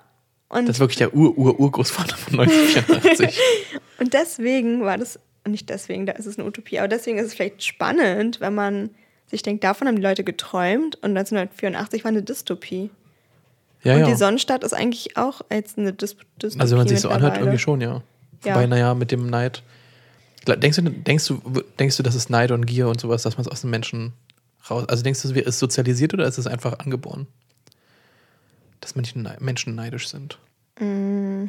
Und 0.48 0.66
das 0.66 0.76
ist 0.76 0.80
wirklich 0.80 0.98
der 0.98 1.14
Ur-Ur-Urgroßvater 1.14 2.16
von 2.16 2.40
1984. 2.40 3.38
und 4.00 4.12
deswegen 4.14 4.82
war 4.82 4.98
das, 4.98 5.20
nicht 5.46 5.70
deswegen, 5.70 6.06
da 6.06 6.12
ist 6.12 6.26
es 6.26 6.38
eine 6.38 6.46
Utopie, 6.46 6.80
aber 6.80 6.88
deswegen 6.88 7.18
ist 7.18 7.26
es 7.26 7.34
vielleicht 7.34 7.62
spannend, 7.62 8.40
wenn 8.40 8.54
man 8.54 8.90
sich 9.28 9.42
denkt, 9.42 9.62
davon 9.62 9.86
haben 9.86 9.94
die 9.96 10.02
Leute 10.02 10.24
geträumt 10.24 10.96
und 10.96 11.16
1984 11.16 12.02
war 12.02 12.08
eine 12.08 12.24
Dystopie. 12.24 12.90
Ja, 13.82 13.94
und 13.94 14.00
ja. 14.00 14.06
die 14.06 14.14
Sonnenstadt 14.14 14.62
ist 14.64 14.74
eigentlich 14.74 15.16
auch 15.16 15.40
jetzt 15.50 15.78
eine 15.78 15.92
Dystopie. 15.92 16.26
Also 16.58 16.72
wenn 16.72 16.78
man 16.78 16.88
sich 16.88 17.00
so 17.00 17.08
anhört, 17.08 17.38
irgendwie 17.38 17.58
schon, 17.58 17.80
ja. 17.80 18.02
ja. 18.44 18.54
Wobei, 18.54 18.66
naja, 18.66 18.94
mit 18.94 19.10
dem 19.10 19.28
Neid. 19.28 19.62
Denkst 20.46 20.76
du, 20.76 20.82
denkst, 20.82 21.26
du, 21.26 21.40
denkst 21.78 21.96
du, 21.96 22.02
dass 22.02 22.14
es 22.14 22.30
Neid 22.30 22.50
und 22.50 22.66
Gier 22.66 22.88
und 22.88 23.00
sowas, 23.00 23.22
dass 23.22 23.36
man 23.36 23.46
es 23.46 23.52
aus 23.52 23.60
den 23.60 23.70
Menschen 23.70 24.12
raus. 24.68 24.84
Also 24.88 25.02
denkst 25.02 25.22
du, 25.22 25.28
es 25.28 25.46
ist 25.46 25.58
sozialisiert 25.58 26.14
oder 26.14 26.26
ist 26.26 26.38
es 26.38 26.46
einfach 26.46 26.78
angeboren? 26.78 27.26
Dass 28.80 28.94
Menschen 28.94 29.74
neidisch 29.74 30.08
sind? 30.08 30.38
Mm. 30.78 31.46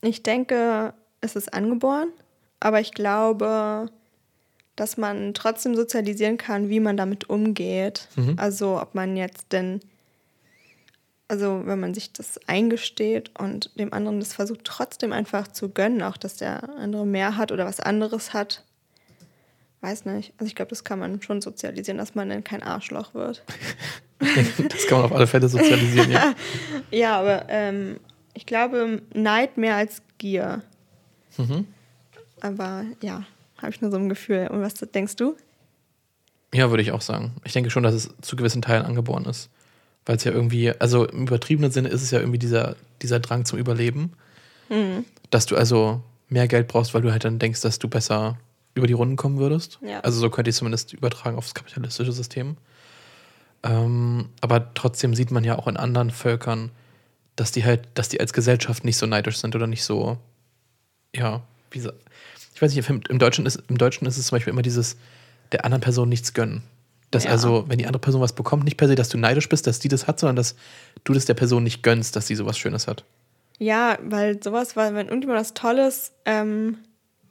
Ich 0.00 0.22
denke, 0.22 0.94
es 1.20 1.36
ist 1.36 1.52
angeboren, 1.52 2.08
aber 2.60 2.80
ich 2.80 2.92
glaube, 2.92 3.90
dass 4.80 4.96
man 4.96 5.34
trotzdem 5.34 5.74
sozialisieren 5.74 6.36
kann, 6.36 6.68
wie 6.68 6.80
man 6.80 6.96
damit 6.96 7.28
umgeht. 7.28 8.08
Mhm. 8.16 8.34
Also 8.36 8.80
ob 8.80 8.94
man 8.94 9.16
jetzt 9.16 9.52
denn, 9.52 9.80
also 11.28 11.62
wenn 11.64 11.80
man 11.80 11.94
sich 11.94 12.12
das 12.12 12.40
eingesteht 12.46 13.30
und 13.38 13.70
dem 13.78 13.92
anderen 13.92 14.20
das 14.20 14.34
versucht 14.34 14.64
trotzdem 14.64 15.12
einfach 15.12 15.48
zu 15.48 15.68
gönnen, 15.68 16.02
auch 16.02 16.16
dass 16.16 16.36
der 16.36 16.68
andere 16.76 17.06
mehr 17.06 17.36
hat 17.36 17.52
oder 17.52 17.66
was 17.66 17.80
anderes 17.80 18.32
hat, 18.32 18.64
Weiß 19.80 20.06
nicht. 20.06 20.32
Also 20.38 20.48
ich 20.48 20.56
glaube, 20.56 20.70
das 20.70 20.82
kann 20.82 20.98
man 20.98 21.22
schon 21.22 21.40
sozialisieren, 21.40 21.98
dass 21.98 22.14
man 22.14 22.28
dann 22.28 22.42
kein 22.42 22.62
Arschloch 22.62 23.14
wird. 23.14 23.44
das 24.18 24.86
kann 24.88 24.98
man 24.98 25.04
auf 25.04 25.12
alle 25.12 25.28
Fälle 25.28 25.48
sozialisieren, 25.48 26.10
ja. 26.10 26.34
ja, 26.90 27.20
aber 27.20 27.46
ähm, 27.48 28.00
ich 28.34 28.44
glaube, 28.44 29.02
Neid 29.14 29.56
mehr 29.56 29.76
als 29.76 30.02
Gier. 30.18 30.62
Mhm. 31.36 31.68
Aber 32.40 32.84
ja, 33.02 33.24
habe 33.58 33.70
ich 33.70 33.80
nur 33.80 33.90
so 33.90 33.96
ein 33.96 34.08
Gefühl. 34.08 34.48
Und 34.50 34.62
was 34.62 34.74
denkst 34.74 35.16
du? 35.16 35.36
Ja, 36.54 36.70
würde 36.70 36.82
ich 36.82 36.92
auch 36.92 37.00
sagen. 37.00 37.32
Ich 37.44 37.52
denke 37.52 37.70
schon, 37.70 37.82
dass 37.82 37.94
es 37.94 38.10
zu 38.22 38.36
gewissen 38.36 38.62
Teilen 38.62 38.84
angeboren 38.84 39.24
ist. 39.26 39.50
Weil 40.06 40.16
es 40.16 40.24
ja 40.24 40.32
irgendwie, 40.32 40.70
also 40.72 41.06
im 41.06 41.26
übertriebenen 41.26 41.70
Sinne 41.70 41.88
ist 41.88 42.02
es 42.02 42.10
ja 42.10 42.20
irgendwie 42.20 42.38
dieser, 42.38 42.76
dieser 43.02 43.20
Drang 43.20 43.44
zum 43.44 43.58
Überleben. 43.58 44.12
Mhm. 44.70 45.04
Dass 45.30 45.46
du 45.46 45.56
also 45.56 46.02
mehr 46.28 46.48
Geld 46.48 46.68
brauchst, 46.68 46.94
weil 46.94 47.02
du 47.02 47.12
halt 47.12 47.24
dann 47.24 47.38
denkst, 47.38 47.60
dass 47.60 47.78
du 47.78 47.88
besser 47.88 48.38
über 48.74 48.86
die 48.86 48.94
Runden 48.94 49.16
kommen 49.16 49.38
würdest. 49.38 49.78
Ja. 49.82 50.00
Also 50.00 50.20
so 50.20 50.30
könnte 50.30 50.50
ich 50.50 50.56
zumindest 50.56 50.92
übertragen 50.92 51.36
aufs 51.36 51.54
kapitalistische 51.54 52.12
System. 52.12 52.56
Ähm, 53.62 54.28
aber 54.40 54.72
trotzdem 54.74 55.14
sieht 55.14 55.30
man 55.30 55.44
ja 55.44 55.58
auch 55.58 55.66
in 55.66 55.76
anderen 55.76 56.10
Völkern, 56.10 56.70
dass 57.36 57.52
die 57.52 57.64
halt, 57.64 57.88
dass 57.94 58.08
die 58.08 58.20
als 58.20 58.32
Gesellschaft 58.32 58.84
nicht 58.84 58.96
so 58.96 59.06
neidisch 59.06 59.38
sind 59.38 59.54
oder 59.54 59.66
nicht 59.66 59.84
so, 59.84 60.18
ja, 61.14 61.42
wie 61.70 61.80
so, 61.80 61.90
ich 62.58 62.62
weiß 62.62 62.74
nicht, 62.74 62.90
im 63.08 63.18
Deutschen 63.20 63.46
ist, 63.46 63.62
im 63.68 63.78
Deutschen 63.78 64.04
ist 64.08 64.18
es 64.18 64.26
zum 64.26 64.36
Beispiel 64.36 64.52
immer 64.52 64.62
dieses, 64.62 64.96
der 65.52 65.64
anderen 65.64 65.80
Person 65.80 66.08
nichts 66.08 66.34
gönnen. 66.34 66.64
Dass 67.12 67.22
ja. 67.22 67.30
also, 67.30 67.66
wenn 67.68 67.78
die 67.78 67.86
andere 67.86 68.00
Person 68.00 68.20
was 68.20 68.32
bekommt, 68.32 68.64
nicht 68.64 68.76
per 68.76 68.88
se, 68.88 68.96
dass 68.96 69.08
du 69.08 69.16
neidisch 69.16 69.48
bist, 69.48 69.68
dass 69.68 69.78
die 69.78 69.86
das 69.86 70.08
hat, 70.08 70.18
sondern 70.18 70.34
dass 70.34 70.56
du 71.04 71.12
das 71.12 71.24
der 71.24 71.34
Person 71.34 71.62
nicht 71.62 71.84
gönnst, 71.84 72.16
dass 72.16 72.26
sie 72.26 72.34
sowas 72.34 72.58
Schönes 72.58 72.88
hat. 72.88 73.04
Ja, 73.58 73.96
weil 74.02 74.42
sowas, 74.42 74.74
weil 74.74 74.94
wenn 74.94 75.06
irgendjemand 75.06 75.38
was 75.38 75.54
Tolles 75.54 76.12
ähm, 76.24 76.78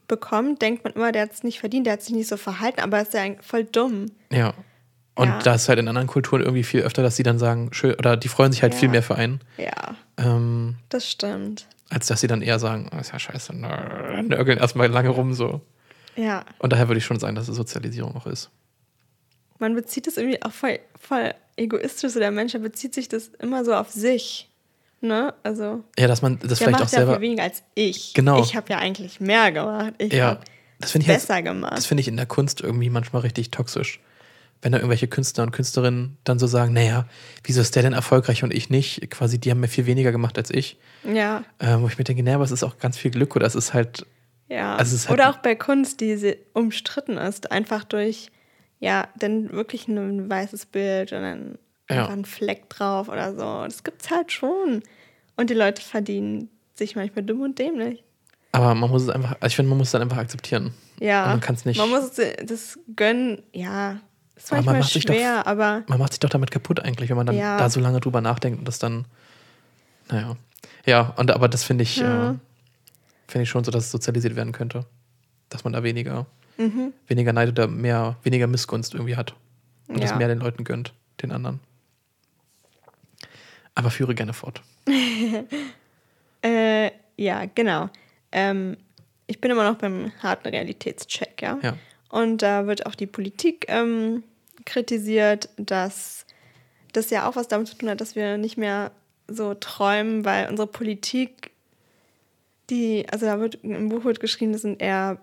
bekommt, 0.08 0.62
denkt 0.62 0.86
man 0.86 0.94
immer, 0.94 1.12
der 1.12 1.24
hat 1.24 1.34
es 1.34 1.44
nicht 1.44 1.60
verdient, 1.60 1.86
der 1.86 1.94
hat 1.94 2.02
sich 2.02 2.16
nicht 2.16 2.30
so 2.30 2.38
verhalten, 2.38 2.80
aber 2.80 3.02
ist 3.02 3.14
ja 3.14 3.26
voll 3.42 3.66
dumm. 3.66 4.06
Ja. 4.32 4.54
Und 5.16 5.28
ja. 5.28 5.40
das 5.40 5.64
ist 5.64 5.70
halt 5.70 5.80
in 5.80 5.90
anderen 5.90 6.08
Kulturen 6.08 6.42
irgendwie 6.42 6.64
viel 6.64 6.84
öfter, 6.84 7.04
dass 7.04 7.18
sie 7.18 7.24
dann 7.24 7.38
sagen, 7.38 7.74
schön, 7.74 7.96
oder 7.96 8.16
die 8.16 8.30
freuen 8.30 8.54
sich 8.54 8.64
halt 8.64 8.74
ja. 8.76 8.80
viel 8.80 8.90
mehr 8.90 9.04
für 9.04 9.16
einen. 9.16 9.42
Ja. 9.58 9.96
Ähm, 10.18 10.76
das 10.88 11.10
stimmt. 11.10 11.68
Als 11.90 12.08
dass 12.08 12.22
sie 12.22 12.28
dann 12.28 12.42
eher 12.42 12.60
sagen, 12.60 12.90
oh, 12.94 13.00
ist 13.00 13.14
ja 13.14 13.20
scheiße, 13.20 13.56
nörgeln 13.56 14.58
erstmal 14.58 14.88
lange 14.88 15.10
rum 15.10 15.34
so. 15.34 15.62
Ja. 16.16 16.44
Und 16.60 16.74
daher 16.74 16.90
würde 16.90 16.98
ich 16.98 17.06
schon 17.06 17.20
sagen, 17.20 17.36
dass 17.36 17.48
es 17.48 17.56
Sozialisierung 17.56 18.14
noch 18.14 18.26
ist. 18.26 18.50
Man 19.60 19.74
bezieht 19.74 20.08
es 20.08 20.18
irgendwie 20.18 20.42
auch 20.44 20.52
voll, 20.52 20.80
voll 21.00 21.34
egoistisch, 21.56 22.12
so 22.12 22.20
der 22.20 22.32
Mensch 22.32 22.54
bezieht 22.54 22.94
sich 22.94 23.08
das 23.08 23.30
immer 23.40 23.64
so 23.64 23.74
auf 23.74 23.92
sich. 23.92 24.50
Ne? 25.00 25.34
Also. 25.44 25.84
Ja, 25.98 26.08
dass 26.08 26.22
man 26.22 26.40
das 26.40 26.60
vielleicht 26.60 26.82
auch 26.82 26.88
selber. 26.88 27.14
Ja 27.14 27.18
viel 27.18 27.28
weniger 27.28 27.44
als 27.44 27.64
ich. 27.76 28.14
Genau. 28.14 28.42
Ich 28.42 28.56
habe 28.56 28.70
ja 28.72 28.80
eigentlich 28.80 29.20
mehr 29.20 29.52
gemacht. 29.52 29.94
Ich 30.00 30.12
ja, 30.14 30.40
das 30.80 30.92
finde 30.92 31.04
ich 31.04 31.14
besser 31.14 31.38
jetzt, 31.38 31.46
gemacht. 31.46 31.78
Das 31.78 31.86
finde 31.86 32.02
ich 32.02 32.08
in 32.08 32.18
der 32.18 32.26
Kunst 32.26 32.62
irgendwie 32.62 32.90
manchmal 32.90 33.22
richtig 33.22 33.52
toxisch. 33.52 34.00
Wenn 34.62 34.72
da 34.72 34.80
irgendwelche 34.80 35.08
Künstler 35.08 35.44
und 35.44 35.52
Künstlerinnen 35.52 36.18
dann 36.24 36.40
so 36.40 36.48
sagen, 36.48 36.74
naja, 36.74 37.06
wieso 37.44 37.62
ist 37.62 37.76
der 37.76 37.84
denn 37.84 37.94
erfolgreich 37.94 38.44
und 38.44 38.54
ich 38.54 38.70
nicht? 38.70 39.10
Quasi, 39.12 39.40
die 39.40 39.52
haben 39.52 39.60
mir 39.60 39.68
viel 39.68 39.86
weniger 39.86 40.12
gemacht 40.12 40.38
als 40.38 40.50
ich. 40.50 40.80
Ja. 41.04 41.44
Ähm, 41.60 41.84
wo 41.84 41.88
ich 41.88 41.98
mir 41.98 42.04
denke, 42.04 42.24
naja, 42.24 42.36
aber 42.36 42.46
es 42.46 42.52
ist 42.52 42.64
auch 42.64 42.80
ganz 42.80 42.98
viel 42.98 43.12
Glück 43.12 43.36
oder 43.36 43.46
es 43.46 43.56
ist 43.56 43.74
halt. 43.74 44.06
Ja. 44.50 44.76
Also 44.76 44.96
ist 44.96 45.10
halt 45.10 45.20
oder 45.20 45.30
auch 45.30 45.38
bei 45.38 45.56
Kunst, 45.56 46.02
die 46.02 46.38
umstritten 46.54 47.18
ist, 47.18 47.52
einfach 47.52 47.84
durch, 47.84 48.32
ja, 48.80 49.08
dann 49.20 49.52
wirklich 49.52 49.88
ein 49.88 50.30
weißes 50.30 50.68
Bild 50.68 51.12
und 51.12 51.22
dann 51.22 51.58
ja. 51.90 52.08
ein 52.08 52.26
Fleck 52.26 52.70
drauf 52.70 53.10
oder 53.10 53.34
so. 53.34 53.66
Das 53.66 53.84
gibt's 53.84 54.10
halt 54.10 54.32
schon. 54.32 54.84
Und 55.36 55.50
die 55.50 55.54
Leute 55.54 55.82
verdienen 55.82 56.50
sich 56.74 56.96
manchmal 56.96 57.24
dumm 57.24 57.42
und 57.42 57.60
dämlich. 57.60 58.04
Aber 58.52 58.74
man 58.74 58.90
muss 58.90 59.04
es 59.04 59.10
einfach, 59.10 59.32
also 59.40 59.48
ich 59.48 59.56
finde, 59.56 59.70
man 59.70 59.78
muss 59.78 59.90
es 59.90 59.92
dann 59.92 60.02
einfach 60.02 60.18
akzeptieren. 60.18 60.74
Ja. 61.00 61.26
Und 61.26 61.30
man 61.30 61.40
kann 61.42 61.56
es 61.56 61.66
nicht. 61.66 61.78
Man 61.78 61.90
muss 61.90 62.12
das 62.44 62.80
gönnen, 62.96 63.44
ja. 63.54 64.00
Ist 64.38 64.52
manchmal 64.52 64.84
schwer, 64.84 65.40
doch, 65.40 65.48
aber. 65.48 65.84
Man 65.88 66.00
macht 66.00 66.14
sich 66.14 66.20
doch 66.20 66.30
damit 66.30 66.52
kaputt 66.52 66.80
eigentlich, 66.80 67.10
wenn 67.10 67.18
man 67.18 67.26
dann 67.26 67.36
ja. 67.36 67.58
da 67.58 67.70
so 67.70 67.80
lange 67.80 68.00
drüber 68.00 68.22
nachdenkt 68.22 68.60
und 68.60 68.68
das 68.68 68.80
dann. 68.80 69.06
Naja. 70.10 70.38
Ja, 70.86 71.14
und 71.18 71.32
aber 71.32 71.50
das 71.50 71.64
finde 71.64 71.84
ich, 71.84 71.98
ja. 71.98 72.32
äh, 72.32 72.36
finde 73.28 73.44
ich 73.44 73.50
schon 73.50 73.64
so, 73.64 73.72
dass 73.72 73.86
es 73.86 73.92
sozialisiert 73.92 74.36
werden 74.36 74.54
könnte. 74.54 74.86
Dass 75.50 75.64
man 75.64 75.74
da 75.74 75.84
weniger, 75.84 76.28
mhm. 76.58 76.94
weniger 77.08 77.34
Neid 77.34 77.50
oder 77.50 77.68
mehr, 77.68 78.16
weniger 78.24 78.48
Missgunst 78.48 78.94
irgendwie 78.94 79.16
hat. 79.16 79.34
Und 79.88 79.96
ja. 79.96 80.08
das 80.08 80.18
mehr 80.18 80.28
den 80.28 80.40
Leuten 80.40 80.64
gönnt, 80.64 80.94
den 81.22 81.32
anderen. 81.32 81.60
Aber 83.76 83.90
führe 83.90 84.16
gerne 84.16 84.34
fort. 84.34 84.62
äh, 86.42 86.92
ja, 87.16 87.46
genau. 87.54 87.90
Ähm, 88.32 88.78
ich 89.28 89.42
bin 89.42 89.52
immer 89.52 89.70
noch 89.70 89.78
beim 89.78 90.12
harten 90.22 90.48
Realitätscheck, 90.48 91.42
ja. 91.42 91.60
ja. 91.62 91.78
Und 92.10 92.42
da 92.42 92.68
wird 92.68 92.86
auch 92.86 92.96
die 92.96 93.08
Politik 93.08 93.66
ähm, 93.68 94.24
kritisiert, 94.66 95.50
dass 95.58 96.26
das 96.94 97.10
ja 97.10 97.28
auch 97.28 97.36
was 97.36 97.48
damit 97.48 97.68
zu 97.68 97.78
tun 97.78 97.90
hat, 97.90 98.02
dass 98.02 98.16
wir 98.16 98.38
nicht 98.38 98.58
mehr 98.58 98.92
so 99.28 99.54
träumen, 99.54 100.24
weil 100.24 100.50
unsere 100.50 100.68
Politik, 100.68 101.52
die, 102.70 103.06
also 103.12 103.26
da 103.26 103.40
wird 103.40 103.56
im 103.64 103.90
Buch 103.90 104.06
wird 104.06 104.20
geschrieben, 104.20 104.54
das 104.54 104.62
sind 104.62 104.82
eher 104.82 105.20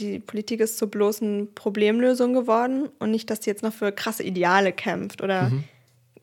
die 0.00 0.18
Politik 0.18 0.58
ist 0.58 0.76
zur 0.76 0.90
bloßen 0.90 1.54
Problemlösung 1.54 2.32
geworden 2.32 2.88
und 2.98 3.12
nicht, 3.12 3.30
dass 3.30 3.44
sie 3.44 3.50
jetzt 3.50 3.62
noch 3.62 3.72
für 3.72 3.92
krasse 3.92 4.24
Ideale 4.24 4.72
kämpft 4.72 5.22
oder 5.22 5.50
mhm 5.50 5.64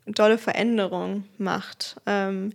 dolle 0.06 0.38
Veränderung 0.38 1.26
macht. 1.38 1.97
Ähm, 2.06 2.54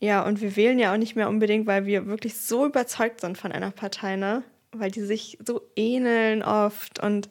Ja, 0.00 0.22
und 0.22 0.40
wir 0.40 0.54
wählen 0.54 0.78
ja 0.78 0.92
auch 0.92 0.96
nicht 0.96 1.16
mehr 1.16 1.28
unbedingt, 1.28 1.66
weil 1.66 1.84
wir 1.84 2.06
wirklich 2.06 2.36
so 2.36 2.64
überzeugt 2.64 3.20
sind 3.20 3.36
von 3.36 3.50
einer 3.50 3.72
Partei, 3.72 4.14
ne? 4.14 4.44
Weil 4.72 4.90
die 4.90 5.00
sich 5.02 5.38
so 5.46 5.62
ähneln 5.76 6.42
oft 6.42 6.98
und 7.02 7.28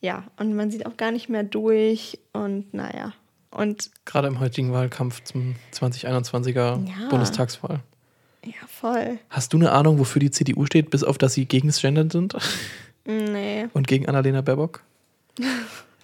ja, 0.00 0.24
und 0.38 0.54
man 0.54 0.70
sieht 0.70 0.86
auch 0.86 0.96
gar 0.96 1.10
nicht 1.10 1.28
mehr 1.28 1.42
durch 1.42 2.18
und 2.32 2.72
naja. 2.72 3.12
Und 3.50 3.90
Gerade 4.04 4.28
im 4.28 4.40
heutigen 4.40 4.72
Wahlkampf 4.72 5.22
zum 5.24 5.56
2021er 5.74 6.54
Ja. 6.54 7.08
Bundestagswahl. 7.10 7.80
ja, 8.44 8.66
voll. 8.68 9.18
Hast 9.28 9.52
du 9.52 9.58
eine 9.58 9.72
Ahnung, 9.72 9.98
wofür 9.98 10.20
die 10.20 10.30
CDU 10.30 10.64
steht, 10.66 10.90
bis 10.90 11.02
auf 11.04 11.18
dass 11.18 11.34
sie 11.34 11.46
gegen 11.46 11.66
das 11.68 11.80
Gendern 11.80 12.10
sind 12.10 12.34
Nee. 13.04 13.66
und 13.74 13.88
gegen 13.88 14.06
Annalena 14.06 14.40
Baerbock? 14.40 14.82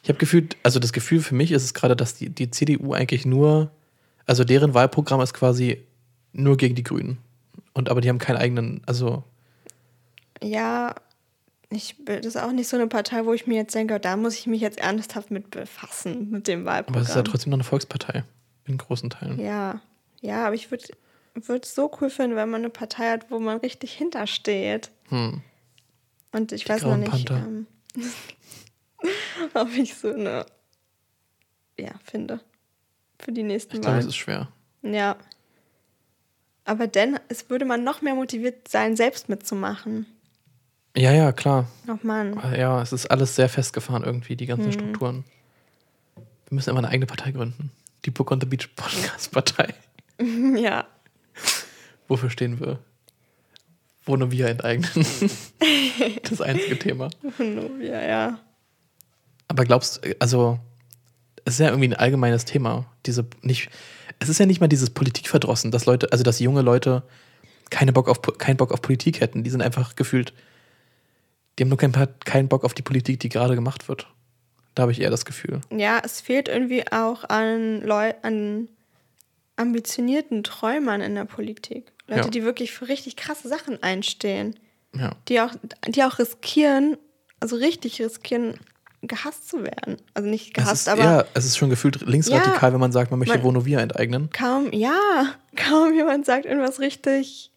Ich 0.02 0.08
habe 0.08 0.18
gefühlt, 0.18 0.56
also 0.62 0.78
das 0.78 0.92
Gefühl 0.92 1.20
für 1.20 1.34
mich 1.34 1.52
ist 1.52 1.62
es 1.64 1.74
gerade, 1.74 1.96
dass 1.96 2.14
die, 2.14 2.30
die 2.30 2.50
CDU 2.50 2.92
eigentlich 2.92 3.26
nur, 3.26 3.70
also 4.26 4.44
deren 4.44 4.74
Wahlprogramm 4.74 5.20
ist 5.20 5.34
quasi 5.34 5.82
nur 6.32 6.56
gegen 6.56 6.74
die 6.74 6.82
Grünen. 6.84 7.18
Und 7.72 7.88
aber 7.88 8.00
die 8.00 8.08
haben 8.08 8.18
keinen 8.18 8.36
eigenen, 8.36 8.82
also 8.86 9.24
Ja, 10.42 10.94
ich 11.68 11.96
das 12.04 12.24
ist 12.26 12.36
auch 12.36 12.52
nicht 12.52 12.68
so 12.68 12.76
eine 12.76 12.86
Partei, 12.86 13.24
wo 13.24 13.32
ich 13.32 13.46
mir 13.46 13.56
jetzt 13.56 13.74
denke, 13.74 13.98
da 13.98 14.16
muss 14.16 14.34
ich 14.38 14.46
mich 14.46 14.60
jetzt 14.60 14.78
ernsthaft 14.78 15.30
mit 15.30 15.50
befassen, 15.50 16.30
mit 16.30 16.46
dem 16.46 16.60
aber 16.60 16.70
Wahlprogramm. 16.70 17.02
es 17.02 17.08
ist 17.08 17.16
ja 17.16 17.22
trotzdem 17.22 17.50
noch 17.50 17.56
eine 17.56 17.64
Volkspartei 17.64 18.24
in 18.66 18.78
großen 18.78 19.10
Teilen. 19.10 19.40
Ja, 19.40 19.80
ja, 20.20 20.46
aber 20.46 20.54
ich 20.54 20.70
würde 20.70 20.84
es 21.34 21.74
so 21.74 21.90
cool 22.00 22.10
finden, 22.10 22.36
wenn 22.36 22.50
man 22.50 22.62
eine 22.62 22.70
Partei 22.70 23.10
hat, 23.10 23.30
wo 23.30 23.38
man 23.38 23.58
richtig 23.58 23.92
hintersteht. 23.92 24.90
Hm. 25.08 25.42
Und 26.32 26.52
ich 26.52 26.64
Die 26.64 26.68
weiß 26.68 26.82
noch 26.82 26.96
nicht, 26.96 27.30
ähm, 27.30 27.66
ob 29.54 29.72
ich 29.76 29.94
so 29.94 30.12
eine, 30.12 30.46
ja, 31.78 31.92
finde. 32.04 32.40
Für 33.18 33.32
die 33.32 33.42
nächsten 33.42 33.76
Ich 33.76 33.82
glaube, 33.82 33.98
es 33.98 34.06
ist 34.06 34.16
schwer. 34.16 34.48
Ja. 34.82 35.16
Aber 36.64 36.86
denn, 36.86 37.18
es 37.28 37.48
würde 37.48 37.64
man 37.64 37.84
noch 37.84 38.02
mehr 38.02 38.14
motiviert 38.14 38.68
sein, 38.68 38.96
selbst 38.96 39.28
mitzumachen. 39.28 40.06
Ja, 40.96 41.12
ja, 41.12 41.32
klar. 41.32 41.66
Oh 41.88 41.98
Mann. 42.02 42.38
Aber 42.38 42.56
Ja, 42.56 42.80
es 42.80 42.92
ist 42.92 43.06
alles 43.06 43.36
sehr 43.36 43.48
festgefahren 43.48 44.02
irgendwie, 44.02 44.36
die 44.36 44.48
Hm. 44.48 44.56
ganzen 44.56 44.72
Strukturen. 44.72 45.24
Wir 46.48 46.54
müssen 46.54 46.70
immer 46.70 46.78
eine 46.78 46.88
eigene 46.88 47.06
Partei 47.06 47.32
gründen. 47.32 47.70
Die 48.04 48.10
Book 48.10 48.30
on 48.30 48.40
the 48.40 48.46
Beach 48.46 48.74
Podcast 48.74 49.30
Partei. 49.32 49.74
Ja. 50.56 50.86
Wofür 52.08 52.30
stehen 52.30 52.58
wir? 52.58 52.78
Wir 54.06 54.46
enteignen. 54.48 54.88
das 56.22 56.40
einzige 56.40 56.78
Thema. 56.78 57.10
Ja, 57.80 58.02
ja. 58.02 58.38
Aber 59.48 59.64
glaubst 59.64 60.00
also 60.20 60.58
es 61.44 61.54
ist 61.54 61.60
ja 61.60 61.68
irgendwie 61.68 61.88
ein 61.88 61.94
allgemeines 61.94 62.44
Thema. 62.44 62.86
Diese 63.04 63.26
nicht, 63.42 63.68
es 64.20 64.28
ist 64.28 64.38
ja 64.38 64.46
nicht 64.46 64.60
mal 64.60 64.68
dieses 64.68 64.90
Politikverdrossen, 64.90 65.70
dass 65.70 65.86
Leute, 65.86 66.10
also 66.12 66.24
dass 66.24 66.38
junge 66.38 66.62
Leute 66.62 67.02
keine 67.68 67.92
Bock 67.92 68.08
auf, 68.08 68.22
keinen 68.38 68.56
Bock 68.56 68.72
auf 68.72 68.80
Politik 68.80 69.20
hätten. 69.20 69.44
Die 69.44 69.50
sind 69.50 69.60
einfach 69.60 69.96
gefühlt, 69.96 70.32
die 71.58 71.64
haben 71.64 71.68
nur 71.70 71.78
keinen, 71.78 71.94
keinen 72.24 72.48
Bock 72.48 72.64
auf 72.64 72.74
die 72.74 72.82
Politik, 72.82 73.20
die 73.20 73.28
gerade 73.28 73.54
gemacht 73.54 73.88
wird. 73.88 74.06
Da 74.74 74.82
habe 74.82 74.92
ich 74.92 75.00
eher 75.00 75.10
das 75.10 75.24
Gefühl. 75.24 75.60
Ja, 75.74 76.00
es 76.04 76.20
fehlt 76.20 76.48
irgendwie 76.48 76.84
auch 76.92 77.24
an, 77.24 77.80
Leu 77.82 78.12
an 78.22 78.68
ambitionierten 79.56 80.44
Träumern 80.44 81.00
in 81.00 81.14
der 81.14 81.24
Politik. 81.24 81.92
Leute, 82.08 82.24
Ja. 82.24 82.28
die 82.28 82.44
wirklich 82.44 82.72
für 82.72 82.88
richtig 82.88 83.16
krasse 83.16 83.48
Sachen 83.48 83.82
einstehen. 83.82 84.58
Ja. 84.94 85.12
Die 85.28 85.40
auch, 85.40 85.52
die 85.88 86.02
auch 86.04 86.18
riskieren, 86.18 86.96
also 87.40 87.56
richtig 87.56 88.00
riskieren, 88.00 88.58
gehasst 89.02 89.48
zu 89.48 89.62
werden. 89.62 89.96
Also 90.14 90.28
nicht 90.28 90.52
gehasst, 90.54 90.82
ist, 90.82 90.88
aber 90.88 91.02
ja, 91.02 91.24
es 91.34 91.44
ist 91.44 91.56
schon 91.56 91.70
gefühlt 91.70 92.00
linksradikal, 92.06 92.70
Ja. 92.70 92.72
wenn 92.72 92.80
man 92.80 92.92
sagt, 92.92 93.10
man 93.10 93.18
möchte 93.18 93.34
Man- 93.36 93.44
Vonovia 93.44 93.80
enteignen. 93.80 94.30
kaum, 94.30 94.72
ja, 94.72 94.94
kaum 95.56 95.94
jemand 95.94 96.26
sagt 96.26 96.44
irgendwas 96.44 96.80
richtig 96.80 97.50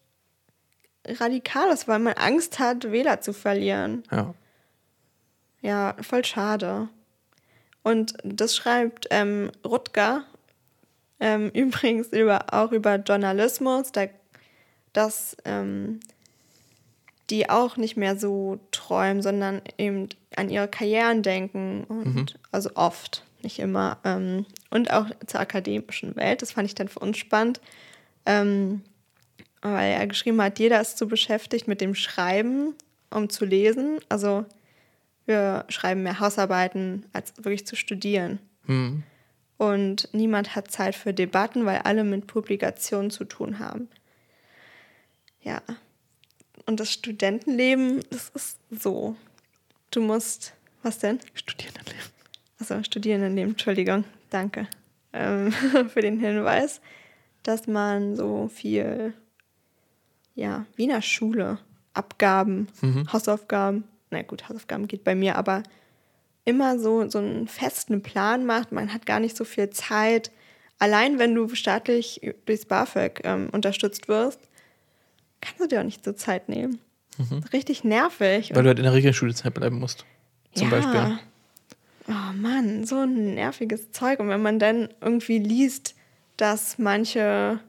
Radikales, 1.18 1.88
weil 1.88 1.98
man 1.98 2.14
Angst 2.14 2.58
hat, 2.58 2.90
Wähler 2.90 3.20
zu 3.20 3.32
verlieren. 3.32 4.02
Ja. 4.10 4.34
Ja, 5.62 5.94
voll 6.00 6.24
schade. 6.24 6.88
Und 7.82 8.14
das 8.24 8.56
schreibt 8.56 9.08
ähm, 9.10 9.50
Rutger 9.64 10.24
ähm, 11.18 11.50
übrigens 11.54 12.08
über, 12.08 12.52
auch 12.52 12.72
über 12.72 12.96
Journalismus, 12.96 13.92
da, 13.92 14.06
dass 14.92 15.36
ähm, 15.44 16.00
die 17.30 17.48
auch 17.48 17.76
nicht 17.76 17.96
mehr 17.96 18.16
so 18.16 18.58
träumen, 18.72 19.22
sondern 19.22 19.62
eben 19.78 20.08
an 20.34 20.50
ihre 20.50 20.68
Karrieren 20.68 21.22
denken. 21.22 21.84
Und 21.84 22.38
also 22.50 22.70
oft, 22.74 23.24
nicht 23.42 23.60
immer. 23.60 23.98
Ähm, 24.04 24.46
und 24.70 24.92
auch 24.92 25.06
zur 25.26 25.40
akademischen 25.40 26.16
Welt. 26.16 26.42
Das 26.42 26.52
fand 26.52 26.66
ich 26.66 26.74
dann 26.74 26.88
für 26.88 26.98
uns 26.98 27.18
spannend. 27.18 27.60
Ähm, 28.26 28.82
weil 29.62 29.92
er 29.92 30.06
geschrieben 30.06 30.40
hat, 30.42 30.58
jeder 30.58 30.80
ist 30.80 30.98
so 30.98 31.06
beschäftigt 31.06 31.68
mit 31.68 31.80
dem 31.80 31.94
Schreiben, 31.94 32.74
um 33.10 33.28
zu 33.28 33.44
lesen. 33.44 34.00
Also 34.08 34.44
wir 35.26 35.64
schreiben 35.68 36.02
mehr 36.02 36.20
Hausarbeiten, 36.20 37.06
als 37.12 37.32
wirklich 37.36 37.66
zu 37.66 37.76
studieren. 37.76 38.38
Hm. 38.66 39.02
Und 39.58 40.08
niemand 40.12 40.56
hat 40.56 40.70
Zeit 40.70 40.94
für 40.94 41.12
Debatten, 41.12 41.66
weil 41.66 41.78
alle 41.78 42.04
mit 42.04 42.26
Publikationen 42.26 43.10
zu 43.10 43.24
tun 43.24 43.58
haben. 43.58 43.88
Ja. 45.42 45.60
Und 46.66 46.80
das 46.80 46.92
Studentenleben, 46.92 48.00
das 48.10 48.30
ist 48.30 48.58
so. 48.70 49.16
Du 49.90 50.00
musst, 50.00 50.54
was 50.82 50.98
denn? 50.98 51.20
Studierendenleben. 51.34 52.10
Also 52.58 52.82
Studierendenleben, 52.82 53.52
Entschuldigung, 53.52 54.04
danke 54.30 54.68
ähm, 55.12 55.52
für 55.88 56.00
den 56.00 56.18
Hinweis, 56.18 56.80
dass 57.42 57.66
man 57.66 58.16
so 58.16 58.48
viel, 58.48 59.14
ja, 60.40 60.64
wie 60.74 60.84
in 60.84 60.88
der 60.88 61.02
Schule, 61.02 61.58
Abgaben, 61.92 62.68
Hausaufgaben, 63.12 63.84
na 64.10 64.22
gut, 64.22 64.48
Hausaufgaben 64.48 64.88
geht 64.88 65.04
bei 65.04 65.14
mir, 65.14 65.36
aber 65.36 65.62
immer 66.46 66.78
so, 66.78 67.08
so 67.10 67.18
einen 67.18 67.46
festen 67.46 68.02
Plan 68.02 68.46
macht. 68.46 68.72
Man 68.72 68.92
hat 68.92 69.04
gar 69.04 69.20
nicht 69.20 69.36
so 69.36 69.44
viel 69.44 69.68
Zeit. 69.70 70.30
Allein 70.78 71.18
wenn 71.18 71.34
du 71.34 71.54
staatlich 71.54 72.20
durchs 72.46 72.64
BAföG 72.64 73.20
ähm, 73.24 73.50
unterstützt 73.52 74.08
wirst, 74.08 74.40
kannst 75.42 75.60
du 75.60 75.66
dir 75.66 75.80
auch 75.80 75.84
nicht 75.84 76.04
so 76.04 76.12
Zeit 76.12 76.48
nehmen. 76.48 76.80
Richtig 77.52 77.84
nervig. 77.84 78.54
Weil 78.54 78.62
du 78.62 78.68
halt 78.68 78.78
in 78.78 78.84
der 78.84 78.94
Regelstudiezeit 78.94 79.52
bleiben 79.52 79.78
musst. 79.78 80.06
Zum 80.54 80.70
Beispiel. 80.70 81.18
Oh 82.08 82.32
Mann, 82.34 82.86
so 82.86 82.96
ein 82.96 83.34
nerviges 83.34 83.92
Zeug. 83.92 84.20
Und 84.20 84.30
wenn 84.30 84.42
man 84.42 84.58
dann 84.58 84.88
irgendwie 85.02 85.38
liest, 85.38 85.94
dass 86.38 86.78
manche 86.78 87.60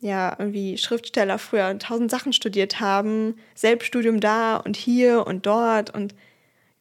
ja 0.00 0.36
irgendwie 0.38 0.78
Schriftsteller 0.78 1.38
früher 1.38 1.78
tausend 1.78 2.10
Sachen 2.10 2.32
studiert 2.32 2.80
haben, 2.80 3.36
Selbststudium 3.54 4.20
da 4.20 4.56
und 4.56 4.76
hier 4.76 5.26
und 5.26 5.46
dort 5.46 5.90
und 5.90 6.14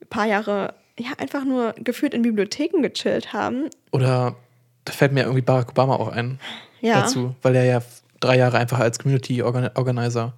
ein 0.01 0.07
paar 0.09 0.25
Jahre 0.25 0.75
ja 0.99 1.11
einfach 1.17 1.43
nur 1.43 1.73
gefühlt 1.77 2.13
in 2.13 2.21
Bibliotheken 2.21 2.81
gechillt 2.81 3.33
haben. 3.33 3.69
Oder 3.91 4.35
da 4.85 4.93
fällt 4.93 5.11
mir 5.13 5.21
irgendwie 5.23 5.41
Barack 5.41 5.69
Obama 5.69 5.95
auch 5.95 6.09
ein 6.09 6.39
Ja. 6.81 7.01
dazu, 7.01 7.35
weil 7.41 7.55
er 7.55 7.65
ja 7.65 7.81
drei 8.19 8.37
Jahre 8.37 8.57
einfach 8.57 8.79
als 8.79 8.99
Community 8.99 9.41
Organ 9.41 9.69
Organizer 9.75 10.33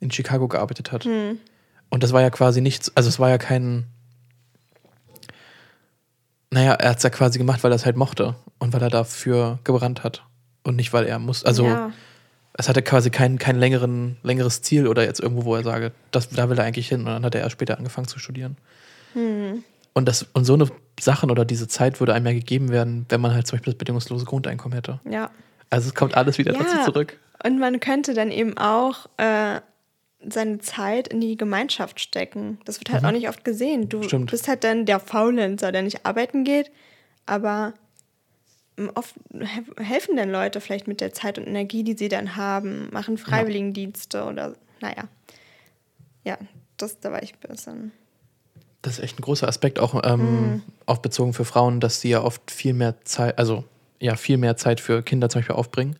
in 0.00 0.10
Chicago 0.10 0.48
gearbeitet 0.48 0.92
hat. 0.92 1.04
Hm. 1.04 1.38
Und 1.90 2.02
das 2.02 2.12
war 2.12 2.20
ja 2.20 2.30
quasi 2.30 2.60
nichts, 2.60 2.94
also 2.96 3.08
es 3.08 3.18
war 3.18 3.30
ja 3.30 3.38
kein. 3.38 3.86
Naja, 6.50 6.72
er 6.74 6.90
hat 6.90 6.98
es 6.98 7.02
ja 7.02 7.10
quasi 7.10 7.38
gemacht, 7.38 7.64
weil 7.64 7.72
er 7.72 7.76
es 7.76 7.84
halt 7.84 7.96
mochte 7.96 8.36
und 8.58 8.72
weil 8.72 8.82
er 8.82 8.90
dafür 8.90 9.58
gebrannt 9.64 10.04
hat. 10.04 10.22
Und 10.62 10.76
nicht, 10.76 10.92
weil 10.92 11.04
er 11.06 11.18
muss. 11.18 11.44
Also 11.44 11.66
ja. 11.66 11.92
Es 12.56 12.68
hatte 12.68 12.82
quasi 12.82 13.10
kein, 13.10 13.38
kein 13.38 13.58
längeren, 13.58 14.16
längeres 14.22 14.62
Ziel 14.62 14.86
oder 14.86 15.04
jetzt 15.04 15.20
irgendwo, 15.20 15.44
wo 15.44 15.54
er 15.56 15.62
sage, 15.64 15.92
das, 16.10 16.28
da 16.30 16.48
will 16.48 16.58
er 16.58 16.64
eigentlich 16.64 16.88
hin. 16.88 17.00
Und 17.00 17.06
dann 17.06 17.24
hat 17.24 17.34
er 17.34 17.40
erst 17.40 17.52
später 17.52 17.76
angefangen 17.78 18.06
zu 18.08 18.18
studieren. 18.18 18.56
Hm. 19.14 19.64
Und, 19.92 20.06
das, 20.08 20.26
und 20.32 20.44
so 20.44 20.54
eine 20.54 20.68
Sachen 21.00 21.30
oder 21.30 21.44
diese 21.44 21.68
Zeit 21.68 22.00
würde 22.00 22.14
einem 22.14 22.26
ja 22.26 22.32
gegeben 22.32 22.70
werden, 22.70 23.06
wenn 23.08 23.20
man 23.20 23.34
halt 23.34 23.46
zum 23.46 23.56
Beispiel 23.58 23.72
das 23.72 23.78
bedingungslose 23.78 24.24
Grundeinkommen 24.24 24.74
hätte. 24.76 25.00
ja. 25.10 25.30
Also 25.70 25.88
es 25.88 25.94
kommt 25.94 26.16
alles 26.16 26.38
wieder 26.38 26.52
Ja. 26.52 26.62
dazu 26.62 26.92
zurück. 26.92 27.18
Und 27.42 27.58
man 27.58 27.80
könnte 27.80 28.14
dann 28.14 28.30
eben 28.30 28.56
auch 28.58 29.06
äh, 29.16 29.60
seine 30.24 30.58
Zeit 30.58 31.08
in 31.08 31.20
die 31.20 31.36
Gemeinschaft 31.36 31.98
stecken. 31.98 32.58
Das 32.64 32.78
wird 32.78 32.90
halt 32.90 33.04
auch 33.04 33.10
nicht 33.10 33.28
oft 33.28 33.44
gesehen. 33.44 33.88
Du 33.88 34.02
Stimmt. 34.04 34.30
bist 34.30 34.46
halt 34.46 34.62
dann 34.62 34.86
der 34.86 35.00
Faulenzer, 35.00 35.72
der 35.72 35.82
nicht 35.82 36.06
arbeiten 36.06 36.44
geht, 36.44 36.70
aber 37.26 37.72
oft 38.94 39.14
he- 39.32 39.82
helfen 39.84 40.16
dann 40.16 40.30
Leute 40.30 40.60
vielleicht 40.60 40.88
mit 40.88 41.00
der 41.00 41.12
Zeit 41.12 41.38
und 41.38 41.46
Energie, 41.46 41.84
die 41.84 41.96
sie 41.96 42.08
dann 42.08 42.36
haben, 42.36 42.88
machen 42.92 43.18
Freiwilligendienste 43.18 44.24
oder 44.24 44.54
naja. 44.80 45.04
Ja, 46.24 46.38
das, 46.76 46.98
da 47.00 47.12
war 47.12 47.22
ich 47.22 47.34
ein 47.34 47.48
bisschen. 47.48 47.92
Das 48.82 48.94
ist 48.98 49.04
echt 49.04 49.18
ein 49.18 49.22
großer 49.22 49.48
Aspekt, 49.48 49.78
auch, 49.78 49.94
ähm, 50.04 50.20
Hm. 50.20 50.62
auch 50.86 50.98
bezogen 50.98 51.32
für 51.32 51.44
Frauen, 51.44 51.80
dass 51.80 52.00
sie 52.00 52.10
ja 52.10 52.22
oft 52.22 52.50
viel 52.50 52.74
mehr 52.74 53.00
Zeit, 53.04 53.38
also 53.38 53.64
ja, 54.00 54.16
viel 54.16 54.36
mehr 54.36 54.56
Zeit 54.56 54.80
für 54.80 55.02
Kinder 55.02 55.28
zum 55.30 55.40
Beispiel 55.40 55.56
aufbringen, 55.56 55.96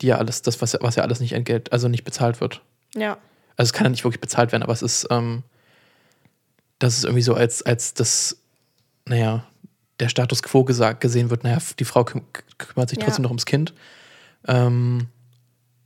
die 0.00 0.08
ja 0.08 0.18
alles, 0.18 0.42
das, 0.42 0.60
was, 0.62 0.76
was 0.80 0.96
ja 0.96 1.02
alles 1.04 1.20
nicht 1.20 1.32
entgelt, 1.32 1.72
also 1.72 1.88
nicht 1.88 2.04
bezahlt 2.04 2.40
wird. 2.40 2.62
Ja, 2.94 3.18
Also 3.56 3.68
es 3.68 3.72
kann 3.72 3.84
ja 3.84 3.90
nicht 3.90 4.04
wirklich 4.04 4.20
bezahlt 4.20 4.50
werden, 4.52 4.62
aber 4.62 4.72
es 4.72 4.82
ist, 4.82 5.06
ähm, 5.10 5.42
das 6.78 6.96
ist 6.98 7.04
irgendwie 7.04 7.22
so, 7.22 7.34
als, 7.34 7.62
als 7.62 7.94
das, 7.94 8.36
naja, 9.06 9.46
der 10.00 10.08
Status 10.08 10.42
quo 10.42 10.64
gesagt, 10.64 11.00
gesehen 11.00 11.30
wird, 11.30 11.44
naja, 11.44 11.58
die 11.78 11.84
Frau 11.84 12.04
küm 12.04 12.22
kümmert 12.58 12.90
sich 12.90 12.98
Ja. 12.98 13.04
trotzdem 13.04 13.22
noch 13.22 13.30
ums 13.30 13.46
Kind. 13.46 13.72
Ähm, 14.48 15.08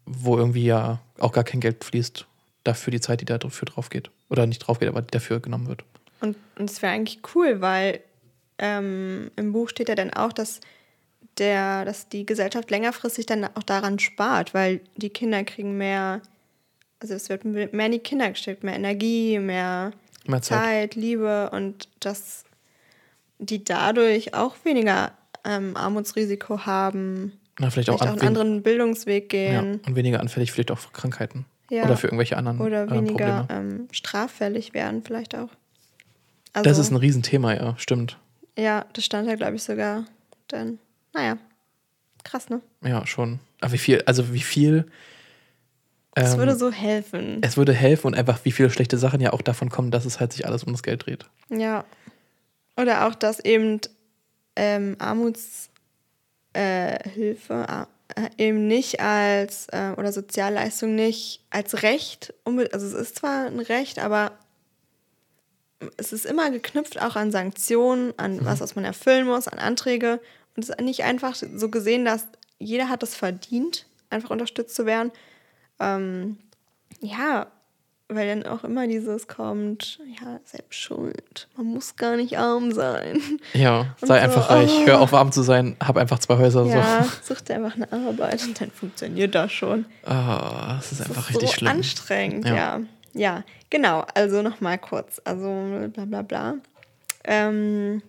wo 0.07 0.37
irgendwie 0.37 0.65
ja 0.65 1.01
auch 1.19 1.33
gar 1.33 1.45
kein 1.45 1.61
Geld 1.61 1.85
fließt 1.85 2.27
dafür 2.65 2.91
die 2.91 3.01
Zeit, 3.01 3.21
die 3.21 3.25
dafür 3.25 3.67
drauf 3.67 3.89
geht. 3.91 4.11
Oder 4.29 4.47
nicht 4.47 4.59
drauf 4.61 4.79
geht, 4.81 4.89
aber 4.89 5.03
die 5.03 5.11
dafür 5.11 5.41
genommen 5.41 5.69
wird. 5.69 5.85
Und 6.21 6.37
es 6.57 6.83
wäre 6.83 6.93
eigentlich 6.93 7.21
cool, 7.35 7.61
weil 7.61 8.01
ähm, 8.59 9.31
im 9.37 9.53
Buch 9.53 9.69
steht 9.71 9.89
ja 9.89 9.95
dann 9.95 10.13
auch, 10.13 10.33
dass 10.33 10.61
der, 11.39 11.85
dass 11.87 12.09
die 12.09 12.27
Gesellschaft 12.27 12.71
längerfristig 12.71 13.25
dann 13.27 13.45
auch 13.45 13.63
daran 13.63 13.99
spart, 13.99 14.53
weil 14.53 14.81
die 14.97 15.09
Kinder 15.11 15.43
kriegen 15.45 15.79
mehr, 15.79 16.21
also 17.01 17.15
es 17.15 17.29
wird 17.31 17.45
mehr 17.45 17.87
in 17.87 17.93
die 17.93 17.99
Kinder 18.01 18.29
gesteckt, 18.29 18.63
mehr 18.65 18.75
Energie, 18.75 19.39
mehr, 19.39 19.93
Mehr 20.27 20.43
Zeit. 20.43 20.59
Zeit, 20.63 20.95
Liebe 20.97 21.49
und 21.51 21.89
dass 22.01 22.45
die 23.41 23.65
dadurch 23.65 24.35
auch 24.35 24.55
weniger 24.65 25.13
ähm, 25.45 25.77
Armutsrisiko 25.77 26.67
haben, 26.67 27.33
Na, 27.59 27.71
vielleicht, 27.71 27.89
vielleicht 27.89 28.03
auch, 28.03 28.07
einen 28.07 28.21
anderen 28.21 28.63
Bildungsweg 28.63 29.33
ja, 29.33 29.61
gehen 29.63 29.81
und 29.87 29.97
weniger 29.97 30.21
anfällig 30.21 30.53
vielleicht 30.53 30.71
auch 30.71 30.79
für 30.79 30.93
Krankheiten. 30.93 31.47
Ja. 31.71 31.85
Oder 31.85 31.97
für 31.97 32.09
irgendwelche 32.09 32.37
anderen 32.37 32.61
oder 32.61 32.85
äh, 32.85 32.91
weniger 32.91 33.45
Probleme. 33.47 33.47
ähm, 33.51 33.89
straffällig 33.93 34.75
werden 34.75 35.03
vielleicht 35.05 35.35
auch. 35.35 35.49
Also, 36.53 36.69
das 36.69 36.79
ist 36.79 36.91
ein 36.91 36.97
Riesenthema, 36.97 37.55
ja, 37.55 37.75
stimmt. 37.79 38.19
Ja, 38.59 38.85
das 38.93 39.05
stand 39.05 39.29
da, 39.29 39.37
glaube 39.37 39.55
ich, 39.55 39.63
sogar. 39.63 40.05
Dann, 40.49 40.81
naja, 41.15 41.39
krass, 42.25 42.49
ne? 42.49 42.61
Ja, 42.83 43.07
schon. 43.07 43.39
Aber 43.61 43.73
wie 43.73 43.79
viel, 43.79 44.03
also 44.05 44.33
wie 44.33 44.41
viel. 44.41 44.87
Es 46.17 46.33
ähm, 46.33 46.39
würde 46.39 46.57
so 46.57 46.73
helfen. 46.73 47.39
es 47.43 47.57
würde 47.57 47.73
helfen 47.73 48.09
und 48.09 48.17
einfach 48.17 48.45
wie 48.45 48.51
viele 48.51 48.71
schlechte 48.71 48.99
Sachen 48.99 49.21
ja 49.21 49.33
auch 49.33 49.43
davon 49.43 49.71
kommen, 49.71 49.93
dass 49.93 50.05
es 50.05 50.19
halt 50.19 50.33
sich 50.33 50.47
alles 50.47 50.65
um 50.65 50.73
das 50.73 50.83
Geld 50.83 51.07
dreht. 51.07 51.27
Ja. 51.51 51.85
Oder 52.81 53.07
auch, 53.07 53.15
dass 53.15 53.41
eben 53.41 53.81
ähm, 54.57 54.97
Armutshilfe 54.99 55.69
äh, 56.55 57.85
äh, 58.17 58.31
eben 58.39 58.67
nicht 58.67 59.01
als, 59.01 59.69
äh, 59.69 59.93
oder 59.97 60.13
Sozialleistung 60.13 60.95
nicht 60.95 61.45
als 61.51 61.83
Recht, 61.83 62.35
also 62.45 62.87
es 62.87 62.95
ist 62.95 63.17
zwar 63.17 63.47
ein 63.47 63.61
Recht, 63.61 63.99
aber 63.99 64.33
es 65.97 66.13
ist 66.13 66.27
immer 66.27 66.51
geknüpft 66.51 67.01
auch 67.01 67.17
an 67.17 67.33
Sanktionen, 67.33 68.13
an 68.19 68.45
was, 68.45 68.61
was 68.61 68.77
man 68.77 68.85
erfüllen 68.85 69.27
muss, 69.27 69.49
an 69.49 69.59
Anträge. 69.59 70.21
Und 70.57 70.65
es 70.65 70.71
ist 70.71 70.81
nicht 70.81 71.05
einfach 71.05 71.35
so 71.35 71.69
gesehen, 71.71 72.05
dass 72.05 72.27
jeder 72.59 72.89
hat 72.89 73.03
es 73.03 73.15
verdient, 73.15 73.87
einfach 74.11 74.31
unterstützt 74.31 74.75
zu 74.75 74.85
werden. 74.85 75.11
Ähm, 75.79 76.39
ja, 77.01 77.51
weil 78.11 78.27
dann 78.29 78.51
auch 78.51 78.65
immer 78.65 78.87
dieses 78.87 79.29
kommt, 79.29 79.99
ja, 80.21 80.41
selbst 80.45 80.79
schuld. 80.81 81.49
Man 81.57 81.67
muss 81.67 81.97
gar 81.97 82.17
nicht 82.17 82.37
arm 82.39 82.73
sein. 82.73 83.21
Ja, 83.55 83.95
sei 84.01 84.07
so, 84.07 84.13
einfach 84.15 84.51
reich. 84.51 84.71
oh. 84.83 84.87
Hör 84.87 85.01
auf, 85.01 85.15
arm 85.15 85.33
zu 85.33 85.43
sein. 85.43 85.77
Hab 85.81 85.97
einfach 85.97 86.19
zwei 86.19 86.37
Häuser. 86.39 86.65
Ja, 86.67 87.05
So. 87.05 87.35
such 87.35 87.41
dir 87.43 87.55
einfach 87.57 87.77
eine 87.77 87.91
Arbeit 87.93 88.43
und 88.45 88.61
dann 88.61 88.71
funktioniert 88.71 89.35
das 89.35 89.53
schon. 89.53 89.85
Ah, 90.05 90.75
das 90.77 90.93
ist 90.93 91.01
Das 91.01 91.09
einfach 91.09 91.23
ist 91.31 91.37
richtig 91.37 91.49
so 91.51 91.55
schlimm. 91.57 91.69
anstrengend, 91.73 92.47
Ja. 92.47 92.55
ja. 92.55 92.81
ja. 93.15 93.45
genau. 93.71 94.05
Also 94.15 94.43
nochmal 94.43 94.79
kurz. 94.79 95.21
Also 95.25 95.89
bla 95.93 96.05
bla 96.05 96.23
bla. 96.23 96.55
Ähm, 97.25 98.03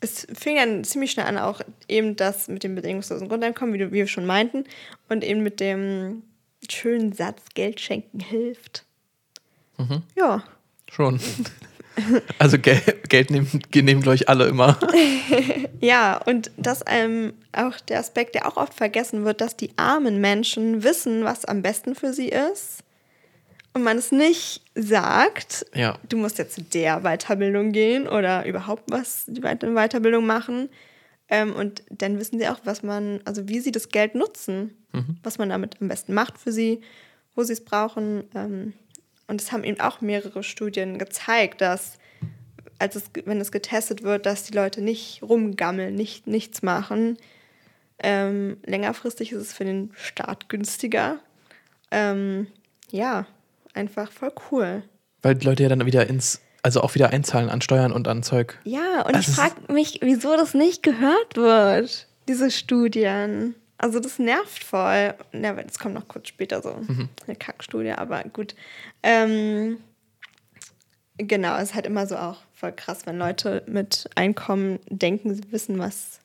es 0.00 0.26
fing 0.32 0.56
dann 0.56 0.82
ziemlich 0.84 1.10
schnell 1.12 1.26
an, 1.26 1.36
auch 1.36 1.60
eben 1.88 2.16
das 2.16 2.48
mit 2.48 2.64
dem 2.64 2.74
bedingungslosen 2.74 3.28
Grundeinkommen, 3.28 3.74
wie, 3.74 3.78
du, 3.78 3.88
wie 3.88 3.96
wir 3.96 4.06
schon 4.06 4.24
meinten, 4.24 4.64
und 5.10 5.22
eben 5.22 5.42
mit 5.42 5.60
dem 5.60 6.22
schönen 6.70 7.12
Satz, 7.12 7.42
Geld 7.54 7.80
schenken 7.80 8.18
hilft. 8.20 8.84
Mhm. 9.80 10.02
Ja, 10.16 10.42
Schon. 10.90 11.20
Also 12.38 12.58
Gel 12.58 12.80
Geld 13.08 13.30
nehmen, 13.30 13.48
nehmen 13.74 14.00
glaube 14.00 14.14
ich, 14.16 14.28
alle 14.28 14.46
immer. 14.46 14.78
Ja, 15.80 16.18
und 16.26 16.50
dass 16.58 16.82
ähm, 16.86 17.32
auch 17.52 17.78
der 17.80 18.00
Aspekt, 18.00 18.34
der 18.34 18.46
auch 18.46 18.56
oft 18.56 18.74
vergessen 18.74 19.24
wird, 19.24 19.40
dass 19.40 19.56
die 19.56 19.70
armen 19.76 20.20
Menschen 20.20 20.82
wissen, 20.82 21.24
was 21.24 21.44
am 21.46 21.62
besten 21.62 21.94
für 21.94 22.12
sie 22.12 22.28
ist. 22.28 22.80
Und 23.72 23.82
man 23.84 23.96
es 23.96 24.12
nicht 24.12 24.62
sagt, 24.74 25.64
Ja. 25.74 25.96
du 26.08 26.16
musst 26.18 26.36
jetzt 26.38 26.54
zu 26.56 26.62
der 26.62 27.00
Weiterbildung 27.02 27.72
gehen 27.72 28.06
oder 28.08 28.44
überhaupt 28.44 28.84
was, 28.90 29.24
die 29.28 29.42
Weit- 29.42 29.60
Weiterbildung 29.62 30.26
machen. 30.26 30.68
Ähm, 31.28 31.54
und 31.54 31.82
dann 31.90 32.18
wissen 32.18 32.38
sie 32.38 32.48
auch, 32.48 32.58
was 32.64 32.82
man, 32.82 33.20
also 33.24 33.48
wie 33.48 33.60
sie 33.60 33.72
das 33.72 33.88
Geld 33.88 34.14
nutzen, 34.14 34.74
was 35.22 35.38
man 35.38 35.48
damit 35.50 35.76
am 35.80 35.88
besten 35.88 36.12
macht 36.14 36.36
für 36.38 36.50
sie, 36.52 36.80
wo 37.36 37.42
sie 37.44 37.52
es 37.54 37.64
brauchen. 37.64 38.24
Ähm, 38.34 38.72
und 39.30 39.40
es 39.40 39.52
haben 39.52 39.62
eben 39.62 39.80
auch 39.80 40.00
mehrere 40.00 40.42
Studien 40.42 40.98
gezeigt, 40.98 41.60
dass 41.60 41.98
als 42.80 42.96
es, 42.96 43.04
wenn 43.24 43.40
es 43.40 43.52
getestet 43.52 44.02
wird, 44.02 44.26
dass 44.26 44.42
die 44.42 44.54
Leute 44.54 44.82
nicht 44.82 45.22
rumgammeln, 45.22 45.94
nicht 45.94 46.26
nichts 46.26 46.62
machen. 46.62 47.16
Ähm, 48.02 48.56
längerfristig 48.64 49.32
ist 49.32 49.40
es 49.40 49.52
für 49.52 49.64
den 49.64 49.92
Staat 49.94 50.48
günstiger. 50.48 51.20
Ähm, 51.92 52.48
ja, 52.90 53.26
einfach 53.72 54.10
voll 54.10 54.32
cool. 54.50 54.82
Weil 55.22 55.36
die 55.36 55.46
Leute 55.46 55.62
ja 55.62 55.68
dann 55.68 55.86
wieder 55.86 56.08
ins, 56.08 56.40
also 56.62 56.80
auch 56.80 56.94
wieder 56.96 57.10
einzahlen 57.10 57.50
an 57.50 57.60
Steuern 57.60 57.92
und 57.92 58.08
an 58.08 58.24
Zeug. 58.24 58.58
Ja, 58.64 59.02
und 59.06 59.14
Also 59.14 59.30
ich 59.30 59.36
frage 59.36 59.72
mich, 59.72 60.00
wieso 60.02 60.36
das 60.36 60.54
nicht 60.54 60.82
gehört 60.82 61.36
wird, 61.36 62.08
diese 62.26 62.50
Studien. 62.50 63.54
Also 63.80 63.98
das 63.98 64.18
nervt 64.18 64.62
voll. 64.62 65.14
Ja, 65.32 65.52
das 65.54 65.78
kommt 65.78 65.94
noch 65.94 66.06
kurz 66.06 66.28
später 66.28 66.60
so 66.60 66.74
eine 67.26 67.36
Kackstudie, 67.36 67.92
aber 67.92 68.22
gut. 68.24 68.54
Ähm, 69.02 69.78
genau, 71.16 71.56
es 71.56 71.70
ist 71.70 71.74
halt 71.74 71.86
immer 71.86 72.06
so 72.06 72.16
auch 72.16 72.42
voll 72.52 72.72
krass, 72.72 73.06
wenn 73.06 73.16
Leute 73.16 73.62
mit 73.66 74.10
Einkommen 74.16 74.80
denken, 74.90 75.34
sie 75.34 75.50
wissen, 75.50 75.78
was 75.78 76.20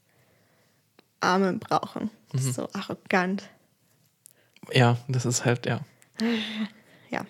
Arme 1.21 1.53
brauchen. 1.53 2.11
Das 2.33 2.43
ist 2.43 2.55
so 2.55 2.67
arrogant. 2.73 3.47
Ja, 4.73 4.97
das 5.07 5.25
ist 5.25 5.45
halt, 5.45 5.65
ja. 5.65 5.79
Ja. 7.09 7.23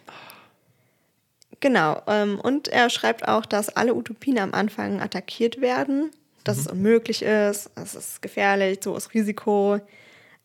Genau. 1.59 2.01
Ähm, 2.07 2.39
und 2.39 2.69
er 2.69 2.89
schreibt 2.89 3.27
auch, 3.27 3.45
dass 3.45 3.69
alle 3.69 3.93
Utopien 3.93 4.39
am 4.39 4.53
Anfang 4.53 5.01
attackiert 5.01 5.61
werden, 5.61 6.09
dass 6.43 6.57
es 6.57 6.65
unmöglich 6.65 7.21
ist, 7.21 7.69
es 7.75 7.93
ist 7.93 8.21
gefährlich, 8.23 8.79
so 8.81 8.95
ist 8.95 9.13
Risiko, 9.13 9.79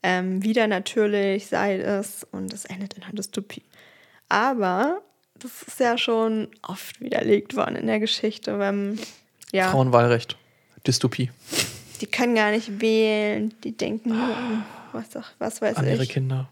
ähm, 0.02 0.42
wieder 0.42 0.66
natürlich 0.66 1.46
sei 1.46 1.76
es 1.78 2.24
und 2.30 2.52
es 2.52 2.64
endet 2.64 2.94
in 2.94 3.02
einer 3.02 3.12
Dystopie. 3.12 3.62
Aber 4.28 5.02
das 5.38 5.62
ist 5.62 5.80
ja 5.80 5.98
schon 5.98 6.48
oft 6.62 7.00
widerlegt 7.00 7.56
worden 7.56 7.76
in 7.76 7.86
der 7.86 8.00
Geschichte. 8.00 8.58
Wenn, 8.58 8.98
ja, 9.52 9.70
Frauenwahlrecht. 9.70 10.36
Dystopie. 10.86 11.30
die 12.00 12.06
können 12.06 12.34
gar 12.34 12.50
nicht 12.50 12.80
wählen, 12.80 13.52
die 13.64 13.76
denken 13.76 14.10
nur 14.10 14.36
an 14.36 14.64
was, 14.92 15.08
was 15.38 15.62
weiß 15.62 15.76
An 15.76 15.86
ihre 15.86 16.02
ich. 16.02 16.08
Kinder. 16.10 16.48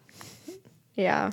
Ja, 0.94 1.30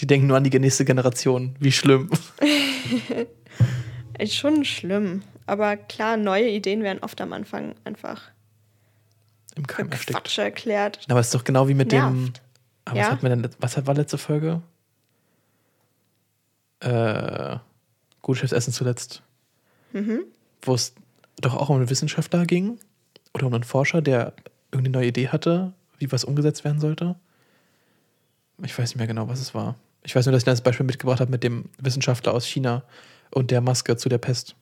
Die 0.00 0.06
denken 0.06 0.26
nur 0.26 0.36
an 0.36 0.44
die 0.44 0.58
nächste 0.58 0.84
Generation. 0.84 1.56
Wie 1.58 1.72
schlimm. 1.72 2.10
Ist 4.18 4.34
schon 4.34 4.64
schlimm. 4.64 5.22
Aber 5.46 5.76
klar, 5.76 6.16
neue 6.16 6.48
Ideen 6.48 6.82
werden 6.82 7.02
oft 7.02 7.20
am 7.20 7.32
Anfang 7.32 7.74
einfach 7.84 8.22
Im 9.56 9.66
Keim 9.66 9.90
erstickt. 9.90 10.12
Quatsch 10.18 10.38
erklärt. 10.38 11.00
Aber 11.08 11.18
es 11.20 11.26
ist 11.26 11.34
doch 11.34 11.44
genau 11.44 11.66
wie 11.68 11.74
mit 11.74 11.90
dem. 11.92 12.22
Nervt. 12.22 12.42
Aber 12.84 12.96
Ja. 12.96 13.02
was, 13.04 13.10
hatten 13.12 13.22
wir 13.22 13.30
denn, 13.30 13.48
was 13.58 13.86
war 13.86 13.94
letzte 13.94 14.18
Folge? 14.18 14.62
Äh, 16.80 17.56
Gutes 18.22 18.40
Chefs 18.40 18.52
Essen 18.52 18.72
zuletzt. 18.72 19.22
Mhm. 19.92 20.24
Wo 20.62 20.74
es 20.74 20.94
doch 21.40 21.54
auch 21.54 21.68
um 21.68 21.76
einen 21.76 21.90
Wissenschaftler 21.90 22.44
ging. 22.44 22.78
Oder 23.34 23.46
um 23.46 23.54
einen 23.54 23.64
Forscher, 23.64 24.02
der 24.02 24.32
irgendeine 24.72 24.98
neue 24.98 25.08
Idee 25.08 25.28
hatte, 25.28 25.72
wie 25.98 26.10
was 26.10 26.24
umgesetzt 26.24 26.64
werden 26.64 26.80
sollte. 26.80 27.16
Ich 28.62 28.76
weiß 28.78 28.88
nicht 28.90 28.96
mehr 28.96 29.06
genau, 29.06 29.28
was 29.28 29.40
es 29.40 29.54
war. 29.54 29.76
Ich 30.02 30.16
weiß 30.16 30.26
nur, 30.26 30.32
dass 30.32 30.40
ich 30.42 30.44
das 30.46 30.60
Beispiel 30.62 30.86
mitgebracht 30.86 31.20
habe 31.20 31.30
mit 31.30 31.42
dem 31.44 31.68
Wissenschaftler 31.78 32.32
aus 32.32 32.46
China 32.46 32.82
und 33.30 33.50
der 33.50 33.60
Maske 33.60 33.96
zu 33.96 34.08
der 34.08 34.18
Pest. 34.18 34.56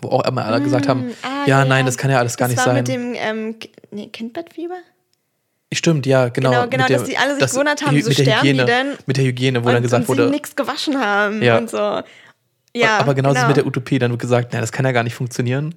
Wo 0.00 0.08
auch 0.08 0.24
immer 0.26 0.44
alle 0.44 0.60
gesagt 0.62 0.88
haben, 0.88 1.10
ah, 1.22 1.46
ja, 1.46 1.60
ja, 1.60 1.64
nein, 1.64 1.86
das 1.86 1.96
kann 1.98 2.10
ja 2.10 2.18
alles 2.18 2.36
gar 2.36 2.48
das 2.48 2.56
nicht 2.56 2.66
war 2.66 2.74
sein. 2.74 2.76
mit 2.76 2.88
dem 2.88 3.14
ähm, 3.16 3.56
nee, 3.90 4.06
Kindbettfieber? 4.08 4.76
Stimmt, 5.72 6.06
ja, 6.06 6.28
genau. 6.28 6.50
Genau, 6.50 6.68
genau, 6.68 6.86
der- 6.86 6.98
dass 6.98 7.08
die 7.08 7.16
alle 7.18 7.36
sich 7.38 7.50
gewundert 7.50 7.84
haben, 7.84 7.94
der 7.94 8.10
sterben 8.12 8.24
die 8.42 8.48
Hygiene, 8.48 8.64
denn? 8.64 8.86
Mit 9.06 9.16
der 9.18 9.24
Hygiene, 9.24 9.64
wo 9.64 9.68
dann 9.70 9.82
gesagt 9.82 10.08
und 10.08 10.14
sie 10.16 10.22
wurde, 10.22 10.30
nichts 10.30 10.56
gewaschen 10.56 10.98
haben 10.98 11.42
Ja. 11.42 11.58
und 11.58 11.68
so. 11.68 12.00
Ja, 12.74 12.98
aber 12.98 13.14
genauso 13.14 13.34
genau. 13.36 13.48
mit 13.48 13.56
der 13.56 13.66
Utopie, 13.66 13.98
dann 13.98 14.10
wird 14.12 14.20
gesagt, 14.20 14.50
na, 14.52 14.60
das 14.60 14.72
kann 14.72 14.84
ja 14.86 14.92
gar 14.92 15.02
nicht 15.02 15.14
funktionieren. 15.14 15.74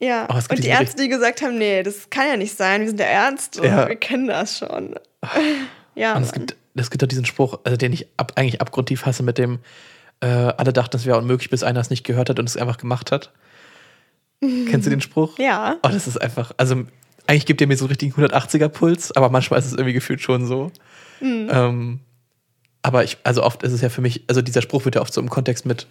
Ja, 0.00 0.26
gibt 0.26 0.50
und 0.50 0.64
die 0.64 0.68
Ärzte, 0.68 1.02
die 1.02 1.08
gesagt 1.08 1.42
haben, 1.42 1.58
nee, 1.58 1.82
das 1.84 2.10
kann 2.10 2.26
ja 2.26 2.36
nicht 2.36 2.56
sein, 2.56 2.80
wir 2.80 2.88
sind 2.88 2.98
der 2.98 3.08
Ärzte, 3.10 3.64
Ja. 3.64 3.88
wir 3.88 3.94
kennen 3.96 4.26
das 4.26 4.58
schon. 4.58 4.96
ja, 5.94 6.16
Und 6.16 6.22
es 6.24 6.32
gibt, 6.32 6.56
es 6.74 6.90
gibt 6.90 7.02
doch 7.02 7.06
diesen 7.06 7.24
Spruch, 7.24 7.60
also 7.62 7.76
den 7.76 7.92
ich 7.92 8.08
ab, 8.16 8.32
eigentlich 8.34 8.60
abgrundtief 8.60 9.06
hasse, 9.06 9.22
mit 9.22 9.38
dem 9.38 9.60
äh, 10.22 10.26
alle 10.56 10.72
dachten, 10.72 10.96
es 10.96 11.04
wäre 11.04 11.18
unmöglich, 11.18 11.50
bis 11.50 11.62
einer 11.62 11.80
es 11.80 11.90
nicht 11.90 12.04
gehört 12.04 12.30
hat 12.30 12.38
und 12.38 12.48
es 12.48 12.56
einfach 12.56 12.78
gemacht 12.78 13.12
hat. 13.12 13.32
Kennst 14.40 14.86
du 14.86 14.90
den 14.90 15.00
Spruch? 15.00 15.38
ja, 15.38 15.76
Oh, 15.82 15.88
das 15.88 16.06
ist 16.06 16.16
einfach, 16.20 16.52
also 16.56 16.84
eigentlich 17.26 17.46
gibt 17.46 17.60
er 17.60 17.66
mir 17.66 17.76
so 17.76 17.84
einen 17.84 17.90
richtigen 17.90 18.14
180er-Puls, 18.20 19.12
aber 19.16 19.28
manchmal 19.28 19.60
ist 19.60 19.66
es 19.66 19.72
irgendwie 19.72 19.92
gefühlt 19.92 20.20
schon 20.20 20.46
so. 20.46 20.72
Mhm. 21.20 21.48
Ähm, 21.52 22.00
aber 22.82 23.04
ich, 23.04 23.18
also 23.22 23.44
oft 23.44 23.62
ist 23.62 23.72
es 23.72 23.80
ja 23.80 23.88
für 23.90 24.00
mich, 24.00 24.24
also 24.28 24.42
dieser 24.42 24.62
Spruch 24.62 24.84
wird 24.84 24.96
ja 24.96 25.00
oft 25.02 25.12
so 25.12 25.20
im 25.20 25.30
Kontext 25.30 25.66
mit, 25.66 25.86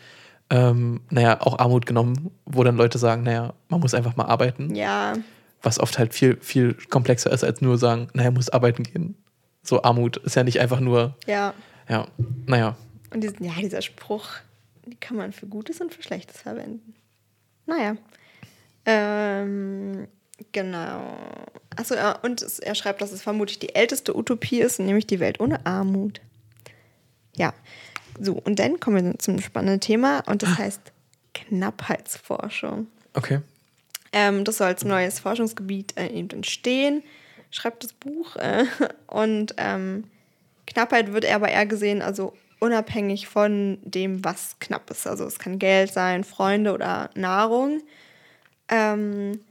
ähm, 0.49 0.99
naja, 1.09 1.39
auch 1.39 1.59
Armut 1.59 1.86
genommen, 1.86 2.32
wo 2.45 2.63
dann 2.65 2.75
Leute 2.75 2.97
sagen, 2.97 3.23
naja, 3.23 3.53
man 3.69 3.79
muss 3.79 3.93
einfach 3.93 4.17
mal 4.17 4.25
arbeiten, 4.25 4.75
ja, 4.75 5.13
was 5.63 5.79
oft 5.79 5.97
halt 5.99 6.13
viel, 6.13 6.38
viel 6.41 6.73
komplexer 6.89 7.32
ist, 7.32 7.43
als 7.45 7.61
nur 7.61 7.77
sagen, 7.77 8.09
naja, 8.13 8.32
muss 8.32 8.49
arbeiten 8.49 8.84
gehen. 8.84 9.15
So 9.63 9.84
Armut 9.84 10.17
ist 10.17 10.36
ja 10.36 10.43
nicht 10.43 10.59
einfach 10.59 10.79
nur, 10.79 11.15
Ja. 11.27 11.53
ja, 11.88 12.07
naja. 12.47 12.75
Und 13.12 13.22
diesen, 13.22 13.43
ja, 13.43 13.53
dieser 13.62 13.82
Spruch, 13.82 14.30
die 14.86 14.95
kann 14.95 15.18
man 15.18 15.32
für 15.32 15.47
Gutes 15.47 15.80
und 15.82 15.93
für 15.93 16.01
Schlechtes 16.01 16.41
verwenden. 16.41 16.95
Naja. 17.66 17.95
Ähm, 18.86 20.07
genau. 20.51 21.18
Achso, 21.76 21.95
ja, 21.95 22.14
und 22.14 22.41
es, 22.41 22.59
er 22.59 22.76
schreibt, 22.76 23.01
dass 23.01 23.12
es 23.12 23.22
vermutlich 23.22 23.59
die 23.59 23.76
älteste 23.76 24.16
Utopie 24.18 24.62
ist, 24.62 24.80
nämlich 24.80 25.07
die 25.07 25.20
Welt 25.20 25.39
ohne 25.39 25.66
Armut. 25.66 26.22
Ja. 27.36 27.53
So, 28.20 28.34
und 28.34 28.59
dann 28.59 28.80
kommen 28.80 29.05
wir 29.05 29.20
zum 29.20 29.39
spannenden 29.39 29.80
Thema 29.80 30.24
und 30.28 30.43
das 30.43 30.57
heißt 30.57 30.82
Knappheitsforschung. 31.34 32.88
Okay. 33.14 33.39
Ähm, 34.12 34.43
das 34.43 34.57
soll 34.57 34.68
als 34.68 34.84
neues 34.84 35.20
Forschungsgebiet 35.20 35.97
äh, 35.97 36.07
eben 36.07 36.30
entstehen, 36.30 37.03
schreibt 37.49 37.84
das 37.84 37.93
Buch. 37.93 38.36
Äh, 38.36 38.66
und 39.07 39.55
ähm, 39.57 40.05
Knappheit 40.68 41.14
wird 41.14 41.26
aber 41.26 41.49
eher 41.49 41.66
gesehen, 41.66 42.01
also 42.01 42.34
unabhängig 42.62 43.28
von 43.28 43.80
dem, 43.82 44.24
was 44.24 44.55
knapp 44.59 44.89
ist. 44.91 45.07
Also 45.07 45.26
es 45.26 45.39
kann 45.39 45.59
Geld 45.59 45.91
sein, 45.91 46.24
Freunde 46.24 46.74
oder 46.74 47.09
Nahrung. 47.16 47.82
Ähm, 48.70 49.41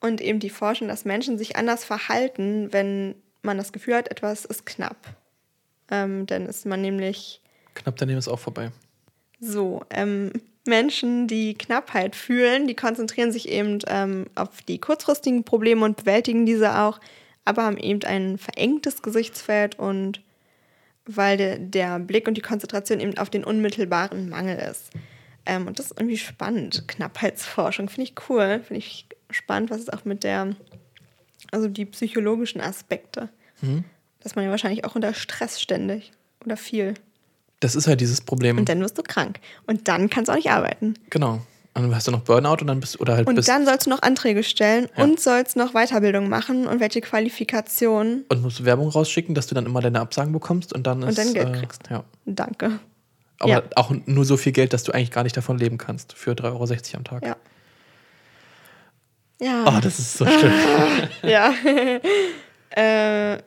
und 0.00 0.20
eben 0.20 0.40
die 0.40 0.50
Forschung, 0.50 0.88
dass 0.88 1.04
Menschen 1.04 1.38
sich 1.38 1.56
anders 1.56 1.84
verhalten, 1.84 2.72
wenn 2.72 3.14
man 3.42 3.56
das 3.56 3.72
Gefühl 3.72 3.94
hat, 3.94 4.10
etwas 4.10 4.44
ist 4.44 4.66
knapp. 4.66 4.96
Ähm, 5.90 6.26
dann 6.26 6.46
ist 6.46 6.66
man 6.66 6.82
nämlich 6.82 7.40
Knapp 7.74 7.96
daneben 7.96 8.18
ist 8.18 8.28
auch 8.28 8.38
vorbei. 8.38 8.72
so, 9.38 9.82
ähm, 9.90 10.32
Menschen, 10.66 11.28
die 11.28 11.54
Knappheit 11.54 12.16
fühlen, 12.16 12.66
die 12.66 12.74
konzentrieren 12.74 13.32
sich 13.32 13.48
eben 13.48 13.78
ähm, 13.86 14.26
auf 14.34 14.62
die 14.62 14.78
kurzfristigen 14.78 15.44
Probleme 15.44 15.84
und 15.84 15.96
bewältigen 15.96 16.46
diese 16.46 16.78
auch, 16.78 17.00
aber 17.44 17.62
haben 17.62 17.78
eben 17.78 18.02
ein 18.04 18.38
verengtes 18.38 19.02
Gesichtsfeld 19.02 19.78
und 19.78 20.20
weil 21.16 21.36
der, 21.36 21.58
der 21.58 21.98
Blick 21.98 22.28
und 22.28 22.34
die 22.34 22.42
Konzentration 22.42 23.00
eben 23.00 23.16
auf 23.18 23.30
den 23.30 23.44
unmittelbaren 23.44 24.28
Mangel 24.28 24.58
ist. 24.58 24.90
Ähm, 25.46 25.66
und 25.66 25.78
das 25.78 25.86
ist 25.86 25.98
irgendwie 25.98 26.18
spannend. 26.18 26.86
Knappheitsforschung 26.88 27.88
finde 27.88 28.10
ich 28.10 28.14
cool, 28.28 28.60
finde 28.66 28.78
ich 28.78 29.06
spannend, 29.30 29.70
was 29.70 29.78
ist 29.78 29.92
auch 29.92 30.04
mit 30.04 30.24
der, 30.24 30.54
also 31.50 31.68
die 31.68 31.84
psychologischen 31.86 32.60
Aspekte. 32.60 33.28
Dass 34.20 34.36
man 34.36 34.44
ja 34.44 34.50
wahrscheinlich 34.50 34.84
auch 34.84 34.94
unter 34.94 35.14
Stress 35.14 35.60
ständig 35.60 36.12
oder 36.44 36.56
viel. 36.56 36.94
Das 37.60 37.74
ist 37.74 37.86
halt 37.86 38.00
dieses 38.00 38.20
Problem. 38.20 38.58
Und 38.58 38.68
dann 38.68 38.80
wirst 38.80 38.96
du 38.96 39.02
krank. 39.02 39.38
Und 39.66 39.88
dann 39.88 40.08
kannst 40.08 40.28
du 40.28 40.32
auch 40.32 40.36
nicht 40.36 40.50
arbeiten. 40.50 40.94
genau. 41.10 41.42
Und 41.72 41.82
dann 41.84 41.94
hast 41.94 42.08
du 42.08 42.10
noch 42.10 42.22
Burnout 42.22 42.56
und 42.60 42.66
dann 42.66 42.80
bist 42.80 42.98
oder 43.00 43.14
halt 43.16 43.28
Und 43.28 43.46
dann 43.48 43.64
sollst 43.64 43.86
du 43.86 43.90
noch 43.90 44.02
Anträge 44.02 44.42
stellen 44.42 44.88
Ja. 44.96 45.04
und 45.04 45.20
sollst 45.20 45.54
noch 45.56 45.72
Weiterbildung 45.72 46.28
machen 46.28 46.66
und 46.66 46.80
welche 46.80 47.00
Qualifikationen. 47.00 48.24
und 48.28 48.42
musst 48.42 48.64
Werbung 48.64 48.88
rausschicken, 48.88 49.34
dass 49.36 49.46
du 49.46 49.54
dann 49.54 49.66
immer 49.66 49.80
deine 49.80 50.00
Absagen 50.00 50.32
bekommst 50.32 50.72
und 50.72 50.86
dann 50.86 51.02
Und 51.02 51.10
ist 51.10 51.18
dann 51.18 51.32
Geld 51.32 51.48
äh, 51.48 51.58
kriegst. 51.60 51.82
Ja. 51.88 52.02
Danke. 52.26 52.80
Aber 53.38 53.50
Ja. 53.52 53.62
auch 53.76 53.92
nur 54.06 54.24
so 54.24 54.36
viel 54.36 54.52
Geld, 54.52 54.72
dass 54.72 54.82
du 54.82 54.92
eigentlich 54.92 55.12
gar 55.12 55.22
nicht 55.22 55.36
davon 55.36 55.58
leben 55.58 55.78
kannst 55.78 56.12
für 56.12 56.32
3,60 56.32 56.44
Euro 56.44 56.96
am 56.98 57.04
Tag. 57.04 57.24
Ja. 57.24 57.36
Ja. 59.40 59.64
Oh, 59.66 59.80
das 59.80 59.98
ist 59.98 60.18
so 60.18 60.26
schlimm. 60.26 60.52
Ja. 61.22 61.54
äh, 62.70 63.38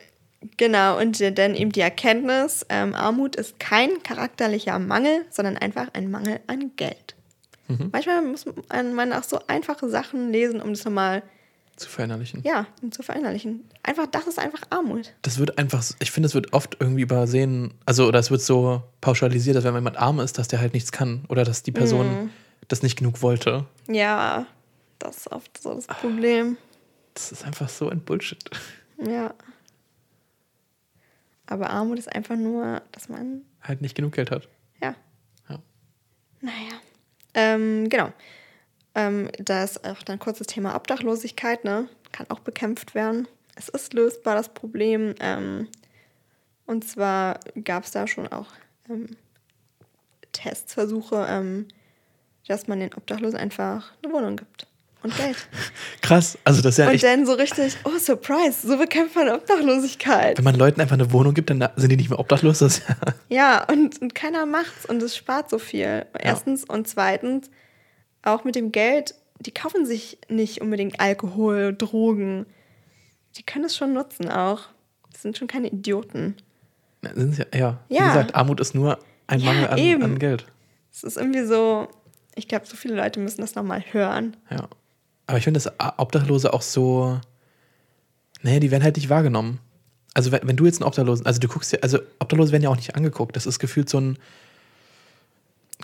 genau, 0.58 0.98
und 1.00 1.20
dann 1.38 1.56
eben 1.56 1.72
die 1.72 1.82
Erkenntnis, 1.82 2.66
ähm, 2.70 2.96
Armut 2.96 3.36
ist 3.36 3.60
kein 3.60 4.02
charakterlicher 4.04 4.80
Mangel, 4.80 5.26
sondern 5.30 5.58
einfach 5.58 5.88
ein 5.94 6.10
Mangel 6.10 6.40
an 6.48 6.72
Geld. 6.78 7.16
Manchmal 7.92 8.22
muss 8.22 8.46
man 8.70 8.94
man 8.94 9.14
auch 9.14 9.24
so 9.24 9.40
einfache 9.48 9.90
Sachen 9.90 10.32
lesen, 10.32 10.62
um 10.62 10.70
das 10.74 10.84
nochmal, 10.86 11.24
zu 11.76 11.90
verinnerlichen. 11.90 12.42
ja, 12.44 12.68
um 12.84 12.92
zu 12.92 13.02
verinnerlichen. 13.02 13.68
Einfach, 13.82 14.06
das 14.08 14.28
ist 14.28 14.38
einfach 14.38 14.62
Armut. 14.70 15.14
Das 15.24 15.40
wird 15.40 15.58
einfach, 15.58 15.84
ich 16.00 16.12
finde, 16.12 16.28
es 16.28 16.36
wird 16.36 16.54
oft 16.54 16.78
irgendwie 16.80 17.02
übersehen, 17.02 17.74
also 17.86 18.06
oder 18.08 18.20
es 18.20 18.30
wird 18.30 18.42
so 18.42 18.84
pauschalisiert, 19.02 19.56
dass 19.56 19.64
wenn 19.64 19.74
jemand 19.74 19.98
arm 19.98 20.20
ist, 20.20 20.38
dass 20.38 20.48
der 20.48 20.60
halt 20.60 20.74
nichts 20.76 20.92
kann 20.92 21.24
oder 21.30 21.44
dass 21.46 21.64
die 21.64 21.72
Person 21.72 22.08
Mhm. 22.26 22.30
das 22.68 22.84
nicht 22.84 22.98
genug 22.98 23.22
wollte. 23.24 23.66
Ja, 23.88 24.46
das 25.00 25.18
ist 25.18 25.32
oft 25.32 25.58
so 25.58 25.74
das 25.74 25.88
Problem. 25.88 26.58
Das 27.16 27.32
ist 27.32 27.44
einfach 27.46 27.70
so 27.70 27.90
ein 27.90 28.02
Bullshit. 28.02 28.44
Ja. 29.04 29.34
Aber 31.48 31.70
Armut 31.70 31.98
ist 32.00 32.14
einfach 32.14 32.36
nur, 32.36 32.82
dass 32.92 33.10
man, 33.10 33.42
Halt 33.62 33.82
nicht 33.82 33.96
genug 33.96 34.14
Geld 34.14 34.32
hat. 34.32 34.48
ja, 34.82 34.96
Ja. 35.50 35.60
naja. 36.42 36.80
Ähm, 37.34 37.90
genau. 37.90 38.12
Ähm, 38.96 39.30
da 39.40 39.64
ist 39.64 39.86
auch 39.86 40.04
dann 40.04 40.20
kurz 40.20 40.38
das 40.38 40.48
Thema 40.48 40.76
Obdachlosigkeit, 40.76 41.64
ne? 41.64 41.90
Kann 42.12 42.28
auch 42.30 42.40
bekämpft 42.40 42.94
werden. 42.94 43.28
Es 43.56 43.70
ist 43.70 43.94
lösbar, 43.94 44.36
das 44.36 44.50
Problem. 44.50 45.16
Ähm, 45.20 45.68
und 46.66 46.88
zwar 46.88 47.40
gab 47.64 47.84
es 47.84 47.92
da 47.92 48.08
schon 48.08 48.28
auch 48.28 48.48
ähm, 48.90 49.18
Testversuche, 50.32 51.26
ähm, 51.28 51.68
dass 52.48 52.68
man 52.68 52.80
den 52.80 52.94
Obdachlosen 52.94 53.40
einfach 53.40 53.94
eine 54.04 54.14
Wohnung 54.14 54.36
gibt 54.36 54.68
und 55.04 55.16
Geld. 55.18 55.36
Krass, 56.02 56.38
also 56.44 56.62
das 56.62 56.74
ist 56.74 56.78
ja 56.80 56.88
Und 56.88 56.94
echt, 56.96 57.04
dann 57.04 57.26
so 57.26 57.34
richtig, 57.34 57.78
oh, 57.84 57.98
Surprise, 58.00 58.66
so 58.68 58.78
bekämpft 58.78 59.16
man 59.16 59.30
Obdachlosigkeit. 59.30 60.38
wenn 60.38 60.44
man 60.44 60.56
Leuten 60.56 60.82
einfach 60.82 60.94
eine 60.96 61.12
Wohnung 61.12 61.34
gibt, 61.34 61.50
dann 61.50 61.68
sind 61.76 61.90
die 61.92 61.98
nicht 61.98 62.10
mehr 62.10 62.20
obdachlos. 62.20 62.60
Das 62.60 62.82
ja, 62.88 62.96
Ja, 63.30 63.68
und, 63.72 64.02
und 64.02 64.16
keiner 64.16 64.46
macht's 64.46 64.86
und 64.88 65.02
es 65.04 65.16
spart 65.16 65.50
so 65.50 65.60
viel. 65.60 66.06
Erstens 66.20 66.64
und 66.64 66.88
zweitens, 66.88 67.50
auch 68.24 68.44
mit 68.44 68.56
dem 68.56 68.72
Geld, 68.72 69.16
die 69.40 69.52
kaufen 69.52 69.86
sich 69.86 70.18
nicht 70.30 70.62
unbedingt 70.62 71.00
Alkohol, 71.00 71.76
Drogen. 71.78 72.46
Die 73.38 73.44
können 73.44 73.66
es 73.66 73.76
schon 73.76 73.94
nutzen 73.94 74.30
auch. 74.30 74.62
Das 75.12 75.22
sind 75.22 75.38
schon 75.38 75.48
keine 75.48 75.68
Idioten. 75.68 76.36
sind 77.14 77.38
ja, 77.38 77.46
ja. 77.54 77.80
Wie 77.90 77.96
Ja. 77.96 78.08
gesagt, 78.08 78.36
Armut 78.36 78.60
ist 78.60 78.74
nur 78.76 79.00
ein 79.28 79.40
Ja, 79.40 79.46
Mangel 79.54 79.68
an, 79.68 80.04
an 80.04 80.20
Geld. 80.20 80.46
Es 80.92 81.04
ist 81.04 81.18
irgendwie 81.18 81.44
so, 81.44 81.88
ich 82.36 82.48
glaube, 82.48 82.66
so 82.66 82.76
viele 82.76 82.96
Leute 82.96 83.20
müssen 83.20 83.42
das 83.42 83.56
nochmal 83.56 83.84
hören. 83.92 84.38
Ja. 84.50 84.68
Aber 85.28 85.38
ich 85.38 85.44
finde, 85.44 85.60
dass 85.60 85.72
Obdachlose 85.98 86.54
auch 86.54 86.62
so. 86.62 87.20
Nee, 88.42 88.60
die 88.60 88.72
werden 88.72 88.84
halt 88.84 88.98
nicht 88.98 89.10
wahrgenommen. 89.10 89.60
Also, 90.14 90.32
wenn, 90.32 90.48
wenn 90.48 90.56
du 90.56 90.66
jetzt 90.66 90.82
einen 90.82 90.88
Obdachlosen, 90.88 91.26
also 91.26 91.40
du 91.40 91.48
guckst 91.48 91.72
ja, 91.72 91.80
also 91.82 92.00
Obdachlose 92.20 92.52
werden 92.52 92.64
ja 92.64 92.70
auch 92.70 92.76
nicht 92.76 92.96
angeguckt. 92.96 93.36
Das 93.36 93.46
ist 93.46 93.60
gefühlt 93.60 93.90
so 93.90 94.00
ein. 94.00 94.18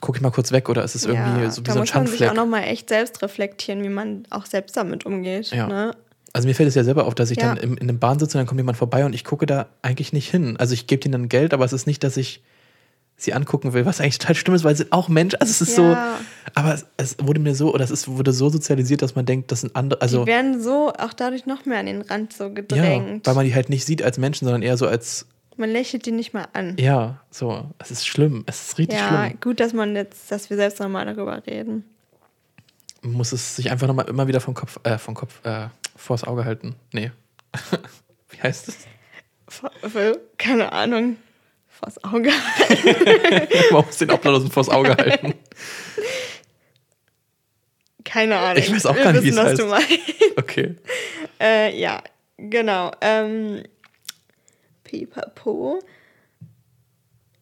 Guck 0.02 0.16
ich 0.16 0.22
mal 0.22 0.30
kurz 0.32 0.52
weg 0.52 0.70
oder 0.70 0.84
ist 0.84 0.96
es 0.96 1.06
irgendwie 1.06 1.42
ja, 1.42 1.52
so 1.52 1.62
wie 1.62 1.66
da 1.66 1.74
so 1.74 1.80
ein 1.80 1.82
muss 1.82 1.94
man 1.94 2.08
sich 2.08 2.16
auch 2.16 2.20
Schandfleck? 2.20 2.34
nochmal 2.34 2.64
echt 2.64 2.88
selbst 2.90 3.22
reflektieren, 3.22 3.84
wie 3.84 3.90
man 3.90 4.24
auch 4.30 4.46
selbst 4.46 4.78
damit 4.78 5.06
umgeht. 5.06 5.52
Ja. 5.52 5.68
Ne? 5.68 5.96
Also 6.32 6.48
mir 6.48 6.54
fällt 6.54 6.70
es 6.70 6.76
ja 6.76 6.84
selber 6.86 7.06
auf, 7.06 7.16
dass 7.16 7.32
ich 7.32 7.38
Ja. 7.38 7.48
dann 7.56 7.58
in, 7.58 7.74
in 7.76 7.90
einem 7.90 8.00
Bahn 8.00 8.18
sitze 8.18 8.38
und 8.38 8.42
dann 8.42 8.48
kommt 8.48 8.60
jemand 8.60 8.78
vorbei 8.78 9.04
und 9.04 9.14
ich 9.14 9.26
gucke 9.26 9.46
da 9.46 9.66
eigentlich 9.82 10.14
nicht 10.14 10.30
hin. 10.30 10.56
Also 10.58 10.74
ich 10.74 10.88
gebe 10.88 11.02
denen 11.02 11.12
dann 11.14 11.28
Geld, 11.30 11.54
aber 11.54 11.66
es 11.66 11.74
ist 11.74 11.86
nicht, 11.86 12.04
dass 12.04 12.16
ich 12.16 12.42
sie 13.24 13.34
angucken 13.34 13.74
will, 13.74 13.86
was 13.86 14.00
eigentlich 14.02 14.18
total 14.18 14.36
schlimm 14.36 14.56
ist, 14.56 14.64
weil 14.64 14.76
sie 14.76 14.92
auch 14.92 15.10
Mensch. 15.10 15.36
Also 15.40 15.52
es 15.52 15.62
ist 15.62 15.76
so. 15.76 15.84
Ja. 15.84 16.20
Aber 16.56 16.74
es, 16.74 16.86
es 16.98 17.16
wurde 17.22 17.40
mir 17.40 17.54
so, 17.56 17.74
oder 17.74 17.84
es 17.84 17.92
ist, 17.92 18.08
wurde 18.08 18.32
so 18.32 18.50
sozialisiert, 18.50 19.02
dass 19.02 19.16
man 19.16 19.26
denkt, 19.26 19.52
das 19.52 19.62
sind 19.62 19.76
andere. 19.76 20.02
Also 20.02 20.22
die 20.22 20.28
werden 20.28 20.62
so 20.62 20.92
auch 20.98 21.14
dadurch 21.14 21.46
noch 21.46 21.66
mehr 21.66 21.80
an 21.80 21.86
den 21.86 22.02
Rand 22.02 22.34
so 22.34 22.46
ja, 22.46 22.50
gedrängt. 22.50 23.28
weil 23.28 23.36
man 23.36 23.46
die 23.46 23.54
halt 23.54 23.70
nicht 23.70 23.86
sieht 23.86 24.02
als 24.02 24.18
Menschen, 24.18 24.46
sondern 24.46 24.62
eher 24.62 24.78
so 24.78 24.88
als 24.88 25.28
man 25.58 25.70
lächelt 25.72 26.06
die 26.06 26.14
nicht 26.14 26.34
mal 26.34 26.48
an. 26.54 26.78
Ja, 26.80 27.20
so. 27.32 27.70
Es 27.80 27.92
ist 27.92 28.08
schlimm. 28.08 28.44
Es 28.46 28.70
ist 28.70 28.78
richtig 28.78 28.98
Ja, 28.98 29.26
schlimm. 29.26 29.40
gut, 29.42 29.60
dass 29.60 29.74
man 29.74 29.94
jetzt, 29.94 30.32
dass 30.32 30.50
wir 30.50 30.56
selbst 30.56 30.80
nochmal 30.80 31.06
darüber 31.06 31.46
reden. 31.46 31.84
Man 33.02 33.12
muss 33.14 33.34
es 33.34 33.58
sich 33.58 33.70
einfach 33.70 33.86
nochmal 33.86 34.08
immer 34.08 34.28
wieder 34.28 34.40
vom 34.40 34.54
Kopf, 34.54 34.80
äh, 34.84 34.98
vom 34.98 35.16
Kopf, 35.16 35.46
äh, 35.46 35.68
vors 35.98 36.24
Auge 36.24 36.46
halten. 36.46 36.76
Nee. 36.94 37.12
Wie 38.30 38.42
heißt 38.42 38.70
es? 38.70 38.78
Keine 40.38 40.72
Ahnung. 40.72 41.18
Vors 41.80 42.04
Auge. 42.04 42.30
Man 43.72 43.86
muss 43.86 43.98
den 43.98 44.12
Obdachlosen 44.12 44.52
vors 44.52 44.68
Auge 44.68 44.98
halten. 44.98 45.34
Keine 48.04 48.38
Ahnung. 48.38 48.62
Ich 48.62 48.72
weiß 48.72 48.86
auch 48.86 48.96
gar 48.96 49.14
nicht, 49.14 49.24
wie 49.24 49.30
es 49.30 49.38
was 49.38 49.58
du 49.58 49.66
meinst. 49.66 49.90
Okay. 50.36 50.76
Äh, 51.40 51.80
ja, 51.80 52.04
genau. 52.38 52.92
Ähm, 53.00 53.64
Pipapo. 54.84 55.80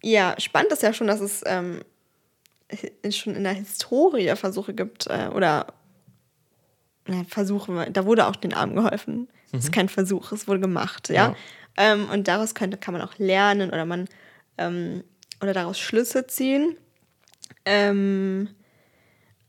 Ja, 0.04 0.36
spannend 0.38 0.72
ist 0.72 0.84
ja 0.84 0.94
schon, 0.94 1.08
dass 1.08 1.20
es 1.20 1.42
ähm, 1.46 1.82
schon 3.10 3.36
in 3.36 3.44
der 3.44 3.54
Historie 3.54 4.36
Versuche 4.36 4.74
gibt 4.74 5.08
äh, 5.08 5.30
oder 5.34 5.68
na, 7.08 7.24
Versuche, 7.28 7.90
da 7.92 8.06
wurde 8.06 8.28
auch 8.28 8.36
den 8.36 8.54
Armen 8.54 8.76
geholfen. 8.76 9.30
Das 9.52 9.64
ist 9.64 9.72
kein 9.72 9.90
Versuch, 9.90 10.32
es 10.32 10.48
wurde 10.48 10.60
gemacht, 10.60 11.10
ja. 11.10 11.30
Ja. 11.30 11.36
Ähm, 11.78 12.10
und 12.12 12.28
daraus 12.28 12.54
könnte, 12.54 12.78
kann 12.78 12.94
man 12.94 13.02
auch 13.02 13.18
lernen 13.18 13.70
oder 13.70 13.86
man 13.86 14.08
ähm, 14.58 15.04
oder 15.42 15.54
daraus 15.54 15.80
Schlüsse 15.80 16.28
ziehen. 16.28 16.78
Ähm, 17.66 18.50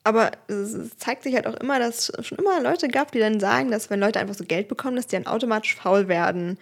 aber 0.05 0.33
es 0.49 0.97
zeigt 0.97 1.23
sich 1.23 1.35
halt 1.35 1.47
auch 1.47 1.57
immer, 1.57 1.79
dass 1.79 2.09
es 2.09 2.27
schon 2.27 2.39
immer 2.39 2.63
Leute 2.63 2.89
gab, 2.89 3.13
die 3.13 3.19
dann 3.19 3.41
sagen, 3.41 3.71
dass 3.71 3.91
wenn 3.91 4.01
Leute 4.01 4.19
einfach 4.19 4.35
so 4.35 4.45
Geld 4.45 4.69
bekommen, 4.69 4.97
dass 4.97 5.07
die 5.07 5.17
dann 5.17 5.27
automatisch 5.27 5.75
faul 5.75 6.09
werden. 6.09 6.59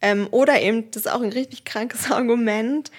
Ähm, 0.00 0.28
oder 0.30 0.60
eben, 0.60 0.90
das 0.90 1.06
ist 1.06 1.12
auch 1.12 1.22
ein 1.22 1.32
richtig 1.32 1.64
krankes 1.64 2.10
Argument, 2.10 2.90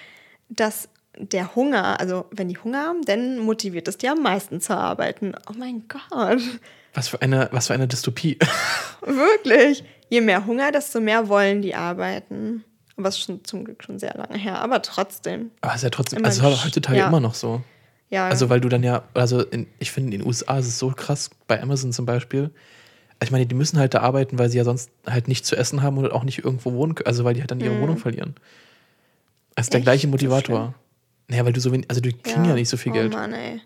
dass 0.48 0.88
der 1.16 1.54
Hunger, 1.56 1.98
also 1.98 2.26
wenn 2.30 2.48
die 2.48 2.58
Hunger 2.58 2.84
haben, 2.86 3.02
dann 3.02 3.38
motiviert 3.38 3.88
es 3.88 3.98
die 3.98 4.08
am 4.08 4.22
meisten 4.22 4.60
zu 4.60 4.76
arbeiten. 4.76 5.34
Oh 5.48 5.54
mein 5.56 5.88
Gott, 5.88 6.40
Was 6.94 7.08
für 7.08 7.22
eine, 7.22 7.48
was 7.50 7.66
für 7.68 7.74
eine 7.74 7.88
Dystopie. 7.88 8.38
wirklich. 9.00 9.84
Je 10.10 10.20
mehr 10.20 10.46
Hunger, 10.46 10.70
desto 10.70 11.00
mehr 11.00 11.28
wollen 11.28 11.60
die 11.62 11.74
arbeiten. 11.74 12.64
Aber 12.98 13.08
es 13.08 13.16
ist 13.16 13.22
schon 13.24 13.44
zum 13.44 13.64
Glück 13.64 13.82
schon 13.84 13.98
sehr 13.98 14.14
lange 14.14 14.36
her. 14.36 14.58
Aber 14.60 14.82
trotzdem. 14.82 15.50
Aber 15.60 15.72
es 15.72 15.78
ist 15.78 15.84
ja 15.84 15.90
trotzdem, 15.90 16.24
also 16.24 16.42
gesch- 16.42 16.64
heutzutage 16.66 16.98
ja. 16.98 17.06
immer 17.08 17.20
noch 17.20 17.34
so. 17.34 17.62
Ja, 18.10 18.28
Also, 18.28 18.48
weil 18.50 18.60
du 18.60 18.68
dann 18.68 18.82
ja, 18.82 19.02
also 19.14 19.40
in, 19.42 19.66
ich 19.78 19.90
finde, 19.92 20.12
in 20.14 20.20
den 20.20 20.26
USA 20.28 20.58
ist 20.58 20.66
es 20.66 20.78
so 20.78 20.90
krass, 20.90 21.30
bei 21.46 21.62
Amazon 21.62 21.92
zum 21.92 22.06
Beispiel. 22.06 22.50
Also 23.20 23.24
ich 23.28 23.30
meine, 23.30 23.46
die 23.46 23.54
müssen 23.54 23.78
halt 23.78 23.94
da 23.94 24.00
arbeiten, 24.00 24.38
weil 24.38 24.48
sie 24.48 24.58
ja 24.58 24.64
sonst 24.64 24.90
halt 25.06 25.28
nichts 25.28 25.46
zu 25.48 25.56
essen 25.56 25.82
haben 25.82 25.98
und 25.98 26.10
auch 26.12 26.24
nicht 26.24 26.44
irgendwo 26.44 26.72
wohnen 26.72 26.94
können. 26.94 27.06
Also, 27.06 27.24
weil 27.24 27.34
die 27.34 27.40
halt 27.40 27.50
dann 27.50 27.60
ihre 27.60 27.74
Mhm. 27.74 27.80
Wohnung 27.82 27.96
verlieren. 27.98 28.34
Das 29.54 29.66
ist 29.66 29.72
der 29.72 29.78
Echt? 29.78 29.86
gleiche 29.86 30.06
So 30.06 30.10
Motivator. 30.10 30.74
Naja, 31.28 31.44
weil 31.44 31.52
du 31.52 31.60
so 31.60 31.70
wenig, 31.72 31.86
also 31.90 32.00
die 32.00 32.12
kriegen 32.14 32.44
ja, 32.46 32.54
nicht 32.54 32.68
so 32.68 32.76
viel 32.76 32.90
oh 32.92 32.94
Geld. 32.94 33.12
Mann, 33.12 33.32
ey. 33.32 33.60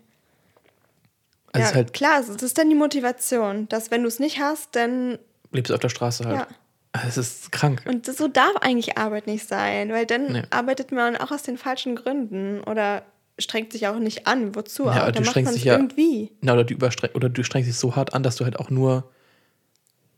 Also 1.53 1.59
ja, 1.59 1.63
es 1.63 1.69
ist 1.69 1.75
halt, 1.75 1.93
klar, 1.93 2.17
das 2.27 2.41
ist 2.41 2.57
dann 2.57 2.69
die 2.69 2.75
Motivation, 2.75 3.69
dass 3.69 3.89
wenn 3.91 4.01
du 4.01 4.07
es 4.07 4.19
nicht 4.19 4.39
hast, 4.39 4.75
dann 4.75 5.17
lebst 5.51 5.69
du 5.69 5.75
auf 5.75 5.79
der 5.79 5.89
Straße 5.89 6.25
halt. 6.25 6.39
ja. 6.39 6.47
Also 6.93 7.07
Es 7.07 7.17
ist 7.17 7.51
krank. 7.51 7.83
Und 7.87 8.05
so 8.05 8.27
darf 8.27 8.55
eigentlich 8.61 8.97
Arbeit 8.97 9.27
nicht 9.27 9.47
sein, 9.47 9.89
weil 9.91 10.05
dann 10.05 10.31
Nee. 10.31 10.43
arbeitet 10.51 10.91
man 10.91 11.17
auch 11.17 11.31
aus 11.31 11.43
den 11.43 11.57
falschen 11.57 11.95
Gründen 11.95 12.61
oder 12.61 13.03
strengt 13.39 13.71
sich 13.73 13.87
auch 13.87 13.97
nicht 13.97 14.27
an. 14.27 14.55
Wozu? 14.55 14.85
Ja, 14.85 15.01
aber 15.03 15.11
du 15.11 15.25
strengst 15.25 15.55
dich 15.55 15.63
ja- 15.63 15.73
irgendwie. 15.75 16.31
Na, 16.41 16.53
oder 16.53 16.63
du 16.63 16.75
oder 17.15 17.29
du 17.29 17.43
strengst 17.43 17.67
dich 17.67 17.75
so 17.77 17.95
hart 17.95 18.13
an, 18.13 18.21
dass 18.21 18.35
du 18.35 18.45
halt 18.45 18.59
auch 18.59 18.69
nur, 18.69 19.09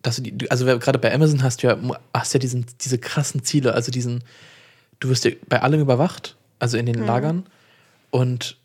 dass 0.01 0.17
du 0.17 0.21
die, 0.23 0.51
also 0.51 0.65
gerade 0.65 0.99
bei 0.99 1.13
Amazon 1.13 1.41
hast 1.43 1.63
du 1.63 1.67
ja, 1.67 1.77
hast 2.13 2.33
ja 2.33 2.39
diesen, 2.39 2.65
diese 2.81 2.97
krassen 2.97 3.41
Ziele, 3.43 3.73
also 3.73 3.89
diesen, 3.91 4.23
du 4.99 5.07
wirst 5.09 5.23
ja 5.23 5.31
bei 5.47 5.61
allem 5.61 5.79
überwacht, 5.79 6.35
also 6.59 6.77
in 6.77 6.85
den 6.85 6.99
Mhm. 6.99 7.05
Lagern 7.07 7.45
und 8.11 8.57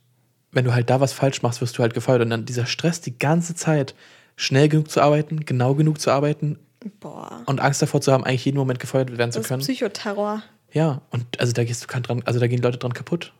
wenn 0.52 0.64
du 0.64 0.74
halt 0.74 0.90
da 0.90 1.00
was 1.00 1.12
falsch 1.12 1.42
machst, 1.42 1.61
wirst 1.61 1.78
du 1.78 1.82
halt 1.82 1.94
gefeuert 1.94 2.22
und 2.22 2.30
dann 2.30 2.44
dieser 2.44 2.66
Stress 2.66 3.00
die 3.00 3.16
ganze 3.16 3.54
Zeit, 3.54 3.94
schnell 4.34 4.68
genug 4.68 4.90
zu 4.90 5.00
arbeiten, 5.00 5.44
genau 5.44 5.74
genug 5.76 6.00
zu 6.00 6.11
arbeiten 6.11 6.58
Boah. 7.00 7.42
und 7.46 7.60
Angst 7.60 7.82
davor 7.82 8.00
zu 8.00 8.12
haben, 8.12 8.24
eigentlich 8.24 8.44
jeden 8.46 8.56
Moment 8.58 8.80
gefeuert 8.80 9.16
werden 9.18 9.32
zu 9.32 9.38
Das 9.40 9.44
ist 9.44 9.48
können. 9.48 9.60
Psychoterror. 9.62 10.42
Ja, 10.72 11.02
und 11.10 11.38
also 11.40 11.52
da 11.52 11.64
gehst 11.64 11.82
du 11.82 11.86
kann 11.86 12.02
dran, 12.02 12.22
also 12.24 12.40
da 12.40 12.46
gehen 12.46 12.62
Leute 12.62 12.78
dran 12.78 12.94
kaputt. 12.94 13.32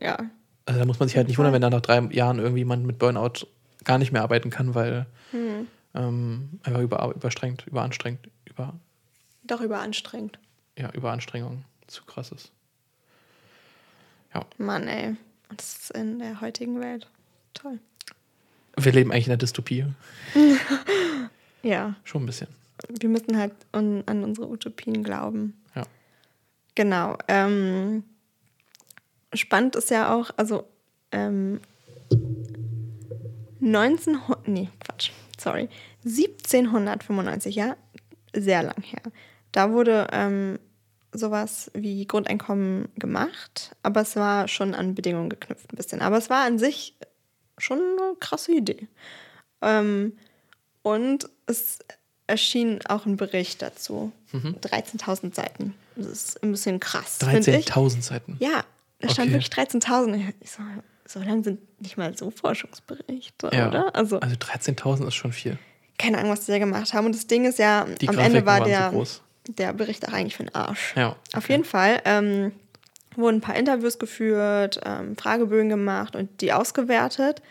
Ja. 0.00 0.18
Also 0.66 0.80
da 0.80 0.86
muss 0.86 0.98
man 0.98 1.08
sich 1.08 1.16
halt 1.16 1.28
nicht 1.28 1.38
wundern, 1.38 1.52
wenn 1.54 1.62
dann 1.62 1.72
nach 1.72 1.80
drei 1.80 2.00
Jahren 2.12 2.38
irgendwie 2.38 2.60
jemand 2.60 2.84
mit 2.86 2.98
Burnout 2.98 3.46
gar 3.84 3.98
nicht 3.98 4.12
mehr 4.12 4.22
arbeiten 4.22 4.50
kann, 4.50 4.74
weil 4.74 5.06
ähm, 5.94 6.60
einfach 6.62 6.80
über, 6.80 7.12
überstrengt, 7.14 7.66
überanstrengt, 7.66 8.28
über, 8.46 8.74
Doch 9.44 9.60
überanstrengend. 9.60 10.38
ja, 10.76 10.90
Überanstrengung 10.92 11.64
zu 11.86 12.04
krass 12.04 12.32
ist. 12.32 12.50
Ja. 14.34 14.44
Mann, 14.58 14.88
ey. 14.88 15.16
Das 15.56 15.76
ist 15.76 15.90
in 15.92 16.18
der 16.18 16.40
heutigen 16.42 16.80
Welt 16.80 17.06
toll. 17.54 17.78
Wir 18.76 18.92
leben 18.92 19.10
eigentlich 19.10 19.26
in 19.26 19.30
der 19.30 19.36
Dystopie. 19.38 19.86
Ja. 21.64 21.96
Schon 22.04 22.22
ein 22.22 22.26
bisschen. 22.26 22.46
Wir 22.88 23.08
müssen 23.08 23.36
halt 23.36 23.52
an, 23.72 24.02
an 24.06 24.24
unsere 24.24 24.48
Utopien 24.48 25.02
glauben. 25.02 25.60
Ja. 25.74 25.84
Genau. 26.74 27.16
Ähm, 27.28 28.04
spannend 29.32 29.76
ist 29.76 29.90
ja 29.90 30.14
auch, 30.14 30.30
also 30.36 30.64
ähm, 31.12 31.60
1900, 33.60 34.48
nee, 34.48 34.68
Quatsch, 34.80 35.10
sorry, 35.38 35.68
1795, 36.04 37.54
ja, 37.54 37.76
sehr 38.34 38.62
lang 38.62 38.82
her. 38.82 39.02
Da 39.52 39.72
wurde 39.72 40.08
ähm, 40.12 40.58
sowas 41.12 41.70
wie 41.74 42.06
Grundeinkommen 42.06 42.88
gemacht, 42.96 43.74
aber 43.82 44.02
es 44.02 44.16
war 44.16 44.48
schon 44.48 44.74
an 44.74 44.94
Bedingungen 44.94 45.30
geknüpft 45.30 45.72
ein 45.72 45.76
bisschen. 45.76 46.00
Aber 46.00 46.18
es 46.18 46.30
war 46.30 46.44
an 46.44 46.58
sich 46.58 46.94
schon 47.56 47.78
eine 47.78 48.14
krasse 48.20 48.52
Idee. 48.52 48.88
Ähm, 49.62 50.16
und 50.82 51.28
es 51.46 51.80
erschien 52.28 52.78
auch 52.86 53.06
ein 53.06 53.16
Bericht 53.16 53.62
dazu. 53.62 54.12
13.000 54.32 55.34
Seiten. 55.34 55.74
Das 55.96 56.06
ist 56.06 56.42
ein 56.42 56.52
bisschen 56.52 56.78
krass. 56.80 57.18
find 57.18 57.46
ich. 57.48 57.66
13.000 57.66 58.02
Seiten. 58.02 58.36
Ja, 58.40 58.62
da 59.00 59.08
stand 59.08 59.28
Okay. 59.30 59.40
wirklich 59.40 59.50
13.000. 59.52 60.32
Ich 60.40 60.50
so, 60.50 60.62
so 61.06 61.20
lang 61.20 61.42
sind 61.42 61.60
nicht 61.80 61.96
mal 61.96 62.16
so 62.16 62.30
Forschungsberichte, 62.30 63.50
Ja. 63.52 63.68
oder? 63.68 63.94
Also, 63.94 64.20
Also 64.20 64.36
13.000 64.36 65.08
ist 65.08 65.14
schon 65.14 65.32
viel. 65.32 65.58
keine 65.98 66.18
Ahnung, 66.18 66.30
was 66.32 66.44
die 66.46 66.52
da 66.52 66.58
gemacht 66.58 66.92
haben. 66.94 67.06
Und 67.06 67.14
das 67.14 67.26
Ding 67.26 67.44
ist 67.44 67.58
ja, 67.58 67.84
Die 67.84 68.08
am 68.08 68.14
Grafiken 68.14 68.36
Ende 68.36 68.46
war 68.46 68.62
der, 68.62 68.92
der 69.48 69.72
Bericht 69.72 70.06
auch 70.06 70.12
eigentlich 70.12 70.36
für 70.36 70.44
den 70.44 70.54
Arsch. 70.54 70.94
Ja. 70.96 71.16
Auf 71.34 71.48
jeden 71.48 71.64
Fall 71.64 72.00
ähm, 72.04 72.52
wurden 73.16 73.38
ein 73.38 73.40
paar 73.40 73.56
Interviews 73.56 73.98
geführt, 73.98 74.80
ähm, 74.84 75.16
Fragebögen 75.16 75.68
gemacht 75.70 76.14
und 76.14 76.40
die 76.40 76.52
ausgewertet. 76.52 77.42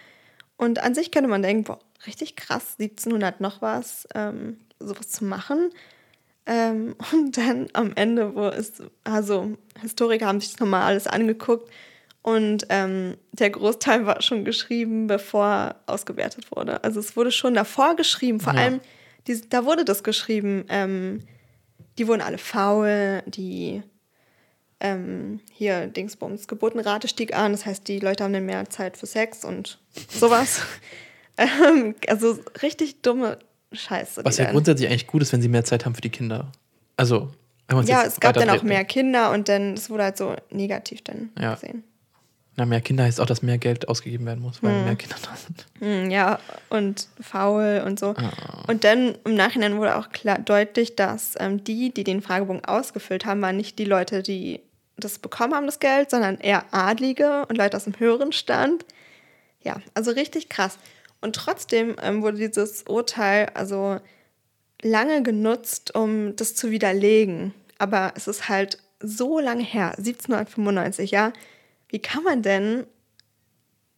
Und 0.56 0.80
an 0.80 0.96
sich 0.96 1.12
könnte 1.12 1.28
man 1.28 1.42
denken, 1.42 1.64
boah, 1.66 1.80
richtig 2.06 2.36
krass, 2.38 2.76
1700 2.80 3.42
noch 3.42 3.62
was, 3.62 4.08
ähm, 4.16 4.60
sowas 4.80 5.10
zu 5.10 5.26
machen. 5.26 5.72
Ähm, 6.46 6.96
und 7.14 7.38
dann 7.38 7.68
am 7.74 7.92
Ende, 7.96 8.36
wo 8.36 8.48
es, 8.48 8.74
also 9.04 9.58
Historiker 9.82 10.28
haben 10.28 10.40
sich 10.40 10.52
das 10.52 10.60
nochmal 10.60 10.84
alles 10.84 11.08
angeguckt 11.08 11.70
und 12.22 12.66
ähm, 12.70 13.16
der 13.32 13.50
Großteil 13.52 14.06
war 14.06 14.22
schon 14.22 14.44
geschrieben, 14.44 15.08
bevor 15.08 15.76
ausgewertet 15.86 16.52
wurde. 16.56 16.84
Also 16.84 17.00
es 17.00 17.16
wurde 17.16 17.32
schon 17.32 17.54
davor 17.54 17.96
geschrieben, 17.96 18.40
vor 18.40 18.54
Ja. 18.54 18.60
allem, 18.62 18.82
die, 19.28 19.48
da 19.50 19.66
wurde 19.66 19.86
das 19.86 20.04
geschrieben, 20.04 20.66
ähm, 20.70 21.22
die 21.98 22.08
wurden 22.08 22.22
alle 22.22 22.38
faul, 22.38 23.24
die 23.28 23.82
ähm, 24.80 25.40
hier 25.52 25.88
Dingsbums 25.88 26.48
Geburtenrate 26.48 27.08
stieg 27.08 27.36
an, 27.36 27.52
das 27.52 27.66
heißt, 27.66 27.88
die 27.88 28.00
Leute 28.00 28.24
haben 28.24 28.34
dann 28.34 28.46
mehr 28.46 28.70
Zeit 28.70 28.98
für 28.98 29.06
Sex 29.08 29.44
und 29.44 29.80
sowas. 30.10 30.62
ähm, 31.38 31.96
also 32.08 32.38
richtig 32.62 33.02
dumme 33.02 33.40
Scheiße. 33.72 34.24
Was 34.24 34.38
ja 34.38 34.46
dann- 34.46 34.54
grundsätzlich 34.54 34.90
eigentlich 34.90 35.08
gut 35.08 35.22
ist, 35.22 35.34
wenn 35.34 35.42
sie 35.42 35.50
mehr 35.50 35.64
Zeit 35.66 35.86
haben 35.86 35.96
für 35.96 36.02
die 36.02 36.10
Kinder. 36.10 36.52
Also, 36.96 37.32
wenn 37.68 37.78
man 37.78 37.86
ja, 37.86 38.04
es 38.04 38.20
gab 38.20 38.34
dann 38.36 38.50
auch 38.50 38.64
mehr 38.64 38.86
Kinder 38.86 39.32
und 39.32 39.50
dann, 39.50 39.74
es 39.74 39.90
wurde 39.90 40.04
halt 40.04 40.18
so 40.18 40.36
negativ 40.52 41.02
dann 41.04 41.30
Ja. 41.40 41.54
gesehen. 41.56 41.84
Na, 42.60 42.66
mehr 42.66 42.82
Kinder 42.82 43.04
heißt 43.04 43.22
auch, 43.22 43.28
dass 43.28 43.44
mehr 43.44 43.60
Geld 43.60 43.88
ausgegeben 43.88 44.26
werden 44.26 44.40
muss, 44.42 44.64
weil 44.64 44.84
mehr 44.84 44.96
Kinder 44.96 45.18
da 45.22 45.36
sind. 45.36 45.66
Hm, 45.80 46.10
ja, 46.10 46.40
und 46.70 47.08
faul 47.22 47.84
und 47.86 48.00
so. 48.00 48.16
Ah. 48.18 48.64
Und 48.68 48.84
dann 48.84 49.16
im 49.26 49.36
Nachhinein 49.36 49.78
wurde 49.78 49.96
auch 49.96 50.10
klar 50.10 50.40
deutlich, 50.40 50.96
dass 50.96 51.36
ähm, 51.40 51.64
die, 51.64 51.94
die 51.94 52.04
den 52.04 52.24
Fragebogen 52.24 52.66
ausgefüllt 52.66 53.28
haben, 53.28 53.44
waren 53.44 53.58
nicht 53.58 53.78
die 53.78 53.86
Leute, 53.86 54.24
die 54.24 54.60
das 54.98 55.20
bekommen 55.20 55.54
haben, 55.54 55.68
das 55.68 55.78
Geld, 55.80 56.10
sondern 56.10 56.40
eher 56.40 56.64
Adlige 56.74 57.46
und 57.48 57.58
Leute 57.60 57.78
aus 57.78 57.84
dem 57.84 58.00
höheren 58.00 58.32
Stand. 58.32 58.86
Ja, 59.64 59.80
also 59.94 60.10
richtig 60.10 60.50
krass. 60.50 60.80
Und 61.22 61.36
trotzdem 61.36 61.96
ähm, 62.02 62.22
wurde 62.22 62.38
dieses 62.38 62.84
Urteil 62.84 63.50
also 63.54 64.00
lange 64.82 65.24
genutzt, 65.24 65.96
um 65.96 66.36
das 66.36 66.56
zu 66.56 66.72
widerlegen. 66.72 67.54
Aber 67.80 68.14
es 68.16 68.28
ist 68.28 68.50
halt 68.50 68.80
so 69.00 69.40
lange 69.40 69.64
her, 69.64 69.94
1795, 69.98 71.12
ja. 71.12 71.34
Wie 71.90 72.00
kann 72.00 72.24
man 72.24 72.42
denn 72.42 72.86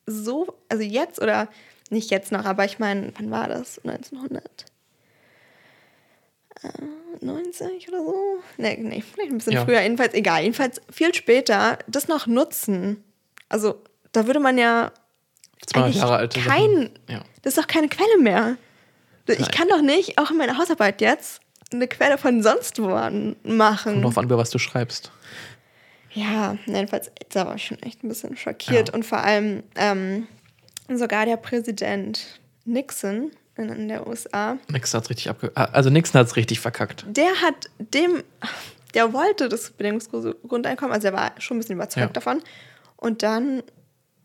so, 0.06 0.48
also 0.70 0.84
jetzt 0.84 1.22
oder 1.22 1.48
nicht 1.90 2.12
jetzt 2.12 2.32
noch, 2.32 2.46
aber 2.46 2.66
ich 2.66 2.80
meine, 2.80 3.12
wann 3.18 3.32
war 3.32 3.48
das? 3.48 3.80
1990 3.84 4.68
oder 7.90 8.04
so? 8.04 8.40
Nee, 8.58 8.78
nee, 8.78 9.02
vielleicht 9.02 9.32
ein 9.32 9.38
bisschen 9.38 9.54
Ja. 9.54 9.66
früher, 9.66 9.82
jedenfalls 9.82 10.14
egal. 10.14 10.44
Jedenfalls 10.44 10.82
viel 10.92 11.14
später 11.14 11.80
das 11.88 12.08
noch 12.08 12.28
nutzen. 12.28 13.04
Also 13.50 13.82
da 14.12 14.28
würde 14.28 14.40
man 14.40 14.58
ja 14.58 14.92
200 15.68 15.86
eigentlich 15.86 16.02
Jahre 16.02 16.16
alte 16.18 16.40
kein. 16.40 16.90
Ja. 17.10 17.22
das 17.44 17.56
ist 17.56 17.62
doch 17.64 17.68
keine 17.68 17.88
Quelle 17.90 18.18
mehr. 18.20 18.58
Ich 19.28 19.40
Nein. 19.40 19.52
kann 19.52 19.68
doch 19.70 19.82
nicht, 19.82 20.18
auch 20.18 20.32
in 20.32 20.38
meiner 20.38 20.58
Hausarbeit 20.58 21.02
jetzt, 21.02 21.42
eine 21.72 21.88
Quelle 21.88 22.18
von 22.18 22.42
sonst 22.42 22.82
wo 22.82 22.88
machen. 23.44 23.94
Kommt 23.94 24.04
drauf 24.06 24.18
an, 24.18 24.26
über 24.26 24.38
was 24.40 24.50
du 24.50 24.58
schreibst. 24.58 25.12
Ja, 26.12 26.58
jedenfalls, 26.66 27.12
da 27.30 27.46
war 27.46 27.56
ich 27.56 27.66
schon 27.66 27.78
echt 27.84 28.04
ein 28.04 28.10
bisschen 28.10 28.36
schockiert. 28.36 28.88
Ja. 28.90 28.94
Und 28.96 29.06
vor 29.06 29.20
allem 29.20 29.62
ähm, 29.76 30.28
sogar 30.92 31.28
der 31.28 31.38
Präsident 31.38 32.40
Nixon 32.66 33.32
in, 33.58 33.70
in 33.70 33.88
der 33.88 34.08
USA, 34.08 34.58
Nixon 34.70 35.00
hat's 35.00 35.10
richtig 35.12 35.30
abge... 35.30 35.52
ah, 35.54 35.66
Also 35.66 35.92
Nixon 35.92 36.20
hat's 36.20 36.36
richtig 36.36 36.60
verkackt. 36.60 37.06
der 37.08 37.30
hat 37.44 37.70
dem, 37.78 38.24
der 38.96 39.14
wollte 39.14 39.50
das 39.50 39.70
bedingungslose 39.70 40.36
Grundeinkommen, 40.48 40.94
also 40.94 41.08
er 41.08 41.14
war 41.14 41.32
schon 41.38 41.58
ein 41.58 41.60
bisschen 41.60 41.76
überzeugt 41.76 42.08
Ja. 42.08 42.14
davon. 42.14 42.42
Und 42.98 43.22
dann 43.22 43.62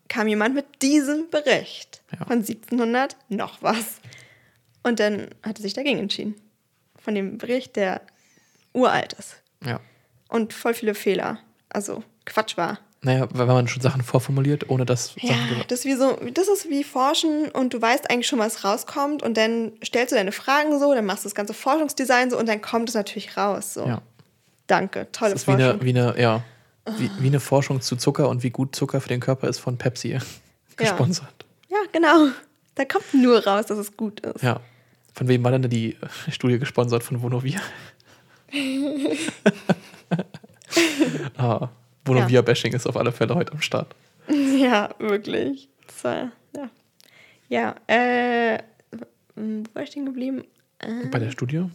kam 0.09 0.28
jemand 0.28 0.55
mit 0.55 0.82
diesem 0.82 1.28
Bericht 1.30 2.02
Ja. 2.12 2.24
von 2.26 2.38
1700 2.42 3.16
noch 3.28 3.62
was. 3.62 4.00
Und 4.82 5.00
dann 5.00 5.28
hat 5.42 5.59
er 5.59 5.62
sich 5.62 5.72
dagegen 5.72 5.98
entschieden. 5.98 6.34
Von 6.98 7.14
dem 7.14 7.38
Bericht, 7.38 7.76
der 7.76 8.00
uralt 8.72 9.14
ist. 9.14 9.36
Ja. 9.64 9.80
Und 10.28 10.52
voll 10.52 10.74
viele 10.74 10.94
Fehler. 10.94 11.38
Also 11.68 12.02
Quatsch 12.26 12.57
war. 12.57 12.78
Naja, 13.02 13.28
weil 13.32 13.46
man 13.46 13.68
schon 13.68 13.82
Sachen 13.82 14.02
vorformuliert, 14.02 14.70
ohne 14.70 14.86
dass 14.86 15.14
Ja, 15.20 15.34
Sachen... 15.34 15.64
das 15.68 15.80
ist 15.80 15.84
wie 15.84 15.94
so, 15.94 16.16
das 16.32 16.48
ist 16.48 16.70
wie 16.70 16.82
Forschen 16.84 17.50
und 17.50 17.74
du 17.74 17.80
weißt 17.82 18.11
eigentlich 18.11 18.26
schon, 18.26 18.38
was 18.38 18.64
rauskommt 18.64 19.22
und 19.22 19.36
dann 19.36 19.72
stellst 19.84 20.12
du 20.12 20.16
deine 20.16 20.32
Fragen 20.32 20.78
so, 20.78 20.94
dann 20.94 21.05
machst 21.05 21.24
du 21.24 21.28
das 21.28 21.34
ganze 21.34 21.52
Forschungsdesign 21.52 22.30
so 22.30 22.38
und 22.38 22.48
dann 22.48 22.62
kommt 22.62 22.88
es 22.88 22.94
natürlich 22.94 23.36
raus. 23.36 23.74
So. 23.74 23.86
Ja. 23.86 24.00
Danke, 24.68 25.07
tolle 25.12 25.32
Das 25.32 25.42
ist 25.42 25.48
wie 25.48 25.52
Forschung. 25.52 25.70
eine, 25.72 25.82
wie 25.82 25.88
eine, 25.90 26.18
ja, 26.20 26.42
wie, 26.99 27.11
wie 27.18 27.28
eine 27.28 27.41
Forschung 27.41 27.80
zu 27.80 27.97
Zucker 27.97 28.28
und 28.28 28.43
wie 28.43 28.51
gut 28.51 28.76
Zucker 28.76 29.01
für 29.01 29.09
den 29.09 29.20
Körper 29.20 29.49
ist 29.49 29.59
von 29.59 29.78
Pepsi 29.78 30.18
gesponsert. 30.76 31.47
ja, 31.68 31.78
genau. 31.93 32.28
Da 32.74 32.85
kommt 32.85 33.14
nur 33.14 33.45
raus, 33.47 33.66
dass 33.66 33.78
es 33.78 33.97
gut 33.97 34.20
ist. 34.20 34.43
Ja. 34.43 34.61
Von 35.14 35.28
wem 35.28 35.45
war 35.45 35.53
denn 35.53 35.62
die 35.70 35.97
Studie 36.28 36.59
gesponsert? 36.59 37.05
Von 37.05 37.22
Vonovia? 37.22 37.61
ah, 41.37 41.68
Vonovia-Bashing 42.05 42.72
ist 42.72 42.87
auf 42.87 42.97
alle 42.97 43.12
Fälle 43.12 43.35
heute 43.35 43.53
am 43.53 43.61
Start. 43.61 43.95
Ja, 44.26 44.89
wirklich. 44.99 45.68
War, 46.03 46.32
ja. 46.57 46.70
Ja, 47.51 47.74
äh, 47.87 48.59
wo 49.37 49.62
war 49.74 49.82
ich 49.82 49.91
denn 49.91 50.07
geblieben? 50.07 50.45
Äh, 50.78 51.09
Bei 51.11 51.18
der 51.18 51.30
Studie? 51.30 51.66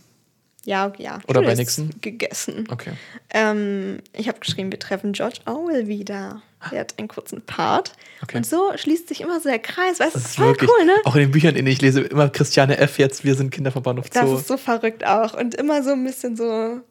Ja, 0.69 0.93
ja. 0.97 1.19
Oder 1.27 1.41
bei 1.41 1.55
Nixon? 1.55 1.89
Gegessen. 2.01 2.67
Okay. 2.69 2.91
Ähm, 3.31 3.97
ich 4.13 4.27
habe 4.27 4.39
geschrieben, 4.39 4.71
wir 4.71 4.79
treffen 4.79 5.13
George 5.13 5.39
Orwell 5.45 5.87
wieder. 5.87 6.41
Er 6.71 6.81
hat 6.81 6.93
einen 6.99 7.07
kurzen 7.07 7.41
Part. 7.41 7.93
Okay. 8.21 8.37
Und 8.37 8.45
so 8.45 8.71
schließt 8.75 9.07
sich 9.07 9.21
immer 9.21 9.39
so 9.39 9.49
der 9.49 9.59
Kreis. 9.59 9.99
Weißt 9.99 10.13
du, 10.15 10.19
Das 10.19 10.23
das 10.23 10.25
ist 10.31 10.35
voll 10.37 10.47
wirklich, 10.47 10.69
cool, 10.69 10.85
ne? 10.85 10.93
auch 11.05 11.15
in 11.15 11.21
den 11.21 11.31
Büchern, 11.31 11.51
in 11.55 11.65
denen 11.65 11.69
ich 11.73 11.81
lese, 11.81 12.01
immer 12.01 12.29
Christiane 12.29 12.77
F. 12.77 12.99
jetzt, 12.99 13.23
wir 13.23 13.33
sind 13.35 13.49
Kinder 13.49 13.71
vom 13.71 13.81
Bahnhof 13.81 14.09
Das 14.09 14.27
Zoo. 14.29 14.35
ist 14.37 14.47
so 14.47 14.57
verrückt 14.57 15.05
auch. 15.05 15.33
Und 15.33 15.55
immer 15.55 15.81
so 15.83 15.91
ein 15.91 16.03
bisschen 16.03 16.35
so, 16.35 16.81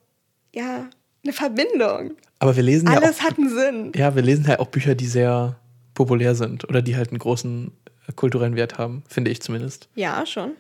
ja, 0.55 0.89
eine 1.25 1.33
Verbindung. 1.33 2.17
Aber 2.41 2.57
wir 2.57 2.63
lesen 2.63 2.89
ja 2.89 2.99
Alles 2.99 3.21
auch, 3.21 3.25
hat 3.25 3.39
einen 3.39 3.51
Sinn. 3.51 3.93
ja, 3.95 4.15
wir 4.15 4.23
lesen 4.23 4.47
halt 4.49 4.59
auch 4.61 4.69
Bücher, 4.69 4.95
die 4.95 5.07
sehr 5.07 5.57
populär 5.95 6.35
sind 6.35 6.69
oder 6.69 6.81
die 6.83 6.97
halt 6.97 7.11
einen 7.11 7.19
großen 7.19 7.71
äh, 8.09 8.13
kulturellen 8.13 8.57
Wert 8.57 8.79
haben, 8.79 9.03
finde 9.09 9.31
ich 9.31 9.41
zumindest. 9.43 9.89
Ja, 9.95 10.25
schon. 10.27 10.53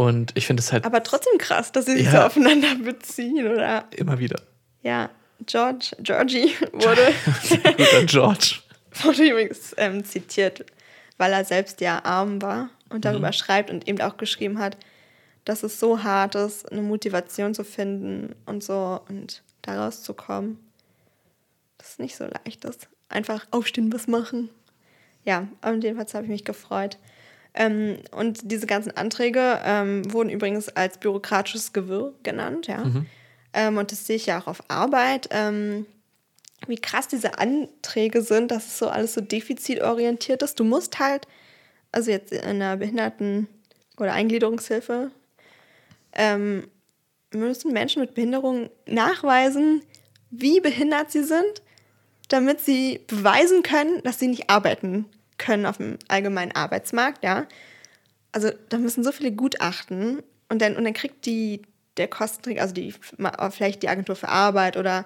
Und 0.00 0.32
ich 0.34 0.46
finde 0.46 0.62
es 0.62 0.72
halt 0.72 0.84
Aber 0.86 1.02
trotzdem 1.02 1.36
krass, 1.38 1.72
dass 1.72 1.84
sie 1.86 1.92
sich 1.96 2.06
Ja. 2.06 2.12
so 2.12 2.18
aufeinander 2.26 2.74
beziehen, 2.82 3.46
oder? 3.46 3.84
immer 3.96 4.18
wieder. 4.18 4.40
Ja, 4.82 5.10
George, 5.46 5.90
Georgie 6.00 6.54
wurde, 6.72 7.12
Guter 7.76 8.04
George. 8.06 8.54
wurde 9.02 9.24
übrigens 9.28 9.74
ähm, 9.76 10.04
zitiert, 10.04 10.64
weil 11.18 11.32
er 11.32 11.44
selbst 11.44 11.80
ja 11.82 12.02
arm 12.04 12.40
war 12.40 12.70
und 12.88 13.04
darüber 13.04 13.28
Mhm. 13.28 13.32
schreibt 13.34 13.70
und 13.70 13.86
eben 13.88 14.00
auch 14.00 14.16
geschrieben 14.16 14.58
hat, 14.58 14.76
dass 15.44 15.62
es 15.62 15.78
so 15.80 16.02
hart 16.02 16.34
ist, 16.34 16.70
eine 16.72 16.82
Motivation 16.82 17.52
zu 17.54 17.64
finden 17.64 18.34
und 18.46 18.62
so 18.64 19.00
und 19.08 19.42
da 19.62 19.84
rauszukommen. 19.84 20.58
Das 21.78 21.90
ist 21.90 21.98
nicht 22.00 22.16
so 22.16 22.24
leicht 22.24 22.64
ist. 22.64 22.88
Einfach 23.10 23.46
aufstehen, 23.50 23.92
was 23.92 24.06
machen. 24.06 24.48
Ja, 25.24 25.46
und 25.62 25.82
jedenfalls 25.84 26.14
habe 26.14 26.24
ich 26.24 26.30
mich 26.30 26.44
gefreut. 26.44 26.96
Ähm, 27.54 27.98
und 28.12 28.50
diese 28.50 28.66
ganzen 28.66 28.96
Anträge 28.96 29.60
ähm, 29.64 30.12
wurden 30.12 30.30
übrigens 30.30 30.68
als 30.68 30.98
bürokratisches 30.98 31.72
Gewirr 31.72 32.14
genannt, 32.22 32.66
ja. 32.68 32.84
Ähm, 33.52 33.78
und 33.78 33.90
das 33.90 34.06
sehe 34.06 34.16
ich 34.16 34.26
ja 34.26 34.40
auch 34.40 34.46
auf 34.46 34.62
Arbeit, 34.68 35.28
ähm, 35.32 35.86
wie 36.66 36.76
krass 36.76 37.08
diese 37.08 37.38
Anträge 37.38 38.22
sind, 38.22 38.50
dass 38.50 38.66
es 38.66 38.78
so 38.78 38.88
alles 38.88 39.14
so 39.14 39.20
defizitorientiert 39.20 40.42
ist. 40.42 40.60
Du 40.60 40.64
musst 40.64 40.98
halt, 40.98 41.26
also 41.90 42.10
jetzt 42.10 42.32
in 42.32 42.40
einer 42.40 42.76
Behinderten- 42.76 43.48
oder 43.98 44.12
Eingliederungshilfe, 44.12 45.10
ähm, 46.12 46.68
müssen 47.32 47.72
Menschen 47.72 48.02
mit 48.02 48.14
Behinderung 48.14 48.70
nachweisen, 48.86 49.82
wie 50.30 50.60
behindert 50.60 51.10
sie 51.10 51.24
sind, 51.24 51.62
damit 52.28 52.60
sie 52.60 53.00
beweisen 53.06 53.62
können, 53.62 54.02
dass 54.04 54.18
sie 54.18 54.28
nicht 54.28 54.50
arbeiten 54.50 55.06
können 55.40 55.66
auf 55.66 55.78
dem 55.78 55.98
allgemeinen 56.06 56.52
Arbeitsmarkt, 56.52 57.24
ja. 57.24 57.46
Also 58.30 58.50
da 58.68 58.78
müssen 58.78 59.02
so 59.02 59.10
viele 59.10 59.32
Gutachten 59.32 60.22
und 60.48 60.62
dann, 60.62 60.76
und 60.76 60.84
dann 60.84 60.92
kriegt 60.92 61.26
die, 61.26 61.62
der 61.96 62.06
Kostenträger, 62.06 62.62
also 62.62 62.74
die, 62.74 62.94
vielleicht 63.50 63.82
die 63.82 63.88
Agentur 63.88 64.14
für 64.14 64.28
Arbeit 64.28 64.76
oder 64.76 65.04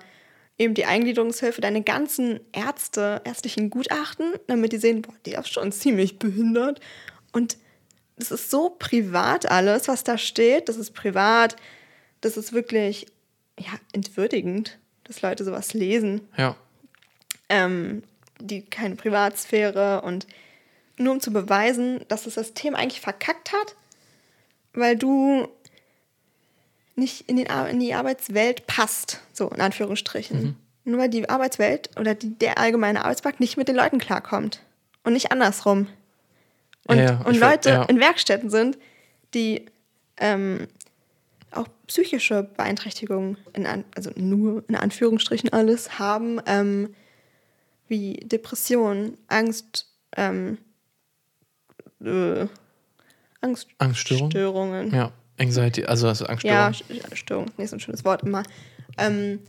eben 0.59 0.75
die 0.75 0.85
Eingliederungshilfe, 0.85 1.61
deine 1.61 1.83
ganzen 1.83 2.41
Ärzte, 2.53 3.23
ärztlichen 3.25 3.71
Gutachten, 3.71 4.35
damit 4.47 4.73
die 4.73 4.79
sehen, 4.79 5.03
boah, 5.03 5.15
die 5.25 5.33
ist 5.33 5.53
schon 5.53 5.73
ziemlich 5.73 6.19
behindert. 6.19 6.81
Und 7.33 7.57
das 8.17 8.31
ist 8.31 8.51
so 8.51 8.71
privat 8.71 9.51
alles, 9.51 9.89
was 9.89 10.05
da 10.05 10.19
steht. 10.19 10.69
Das 10.69 10.77
ist 10.77 10.93
privat. 10.93 11.57
Das 12.21 12.37
ist 12.37 12.53
wirklich, 12.53 13.07
ja, 13.59 13.73
entwürdigend, 13.93 14.79
dass 15.05 15.23
Leute 15.23 15.45
sowas 15.45 15.75
lesen 15.75 16.21
Ja. 16.37 16.57
ähm, 17.49 18.03
die 18.41 18.63
keine 18.63 18.97
Privatsphäre 18.97 20.03
und 20.03 20.27
nur 20.97 21.15
um 21.15 21.21
zu 21.21 21.33
beweisen, 21.33 22.01
dass 22.09 22.25
das 22.25 22.35
System 22.35 22.75
eigentlich 22.75 23.01
verkackt 23.01 23.53
hat, 23.53 23.75
weil 24.73 24.97
du 24.97 25.49
nicht 26.97 27.29
in, 27.29 27.37
den, 27.37 27.47
in 27.71 27.81
die 27.81 27.95
Arbeitswelt 27.95 28.67
passt, 28.67 29.21
so 29.33 29.49
in 29.49 29.61
Anführungsstrichen. 29.61 30.57
Nur 30.85 31.01
weil 31.01 31.09
die 31.09 31.29
Arbeitswelt 31.29 31.91
oder 31.99 32.15
die, 32.15 32.39
der 32.39 32.59
allgemeine 32.59 33.05
Arbeitsmarkt 33.05 33.41
nicht 33.41 33.57
mit 33.57 33.69
den 33.69 33.77
Leuten 33.77 33.99
klarkommt 33.99 34.61
und 35.03 35.15
nicht 35.15 35.33
andersrum. 35.33 35.89
Und, 36.87 36.99
Ja, 36.99 37.21
und 37.25 37.39
Leute 37.39 37.71
ja. 37.71 37.83
in 37.85 37.99
Werkstätten 37.99 38.51
sind, 38.51 38.79
die 39.33 39.65
ähm, 40.19 40.69
auch 41.51 41.67
psychische 41.87 42.43
Beeinträchtigungen, 42.43 43.39
in 43.55 43.67
an, 43.67 43.85
also 43.97 44.11
nur 44.17 44.63
in 44.69 44.77
Anführungsstrichen 44.77 45.53
alles, 45.53 45.99
haben, 45.99 46.41
ähm, 46.47 46.95
wie 47.89 48.15
Depression, 48.25 49.17
Angst, 49.29 49.87
ähm, 50.17 50.59
äh, 52.03 52.47
Angststörung? 53.41 53.79
Angststörungen. 53.79 54.95
Ja. 54.95 55.13
Anxiety, 55.39 55.85
also, 55.85 56.09
also 56.09 56.27
Angststörung. 56.27 56.73
Ja, 56.89 57.17
Störung, 57.17 57.51
nicht 57.57 57.71
so 57.71 57.77
ein 57.77 57.81
schönes 57.81 58.05
Wort 58.05 58.23
immer. 58.23 58.45
Ähm, 58.99 59.41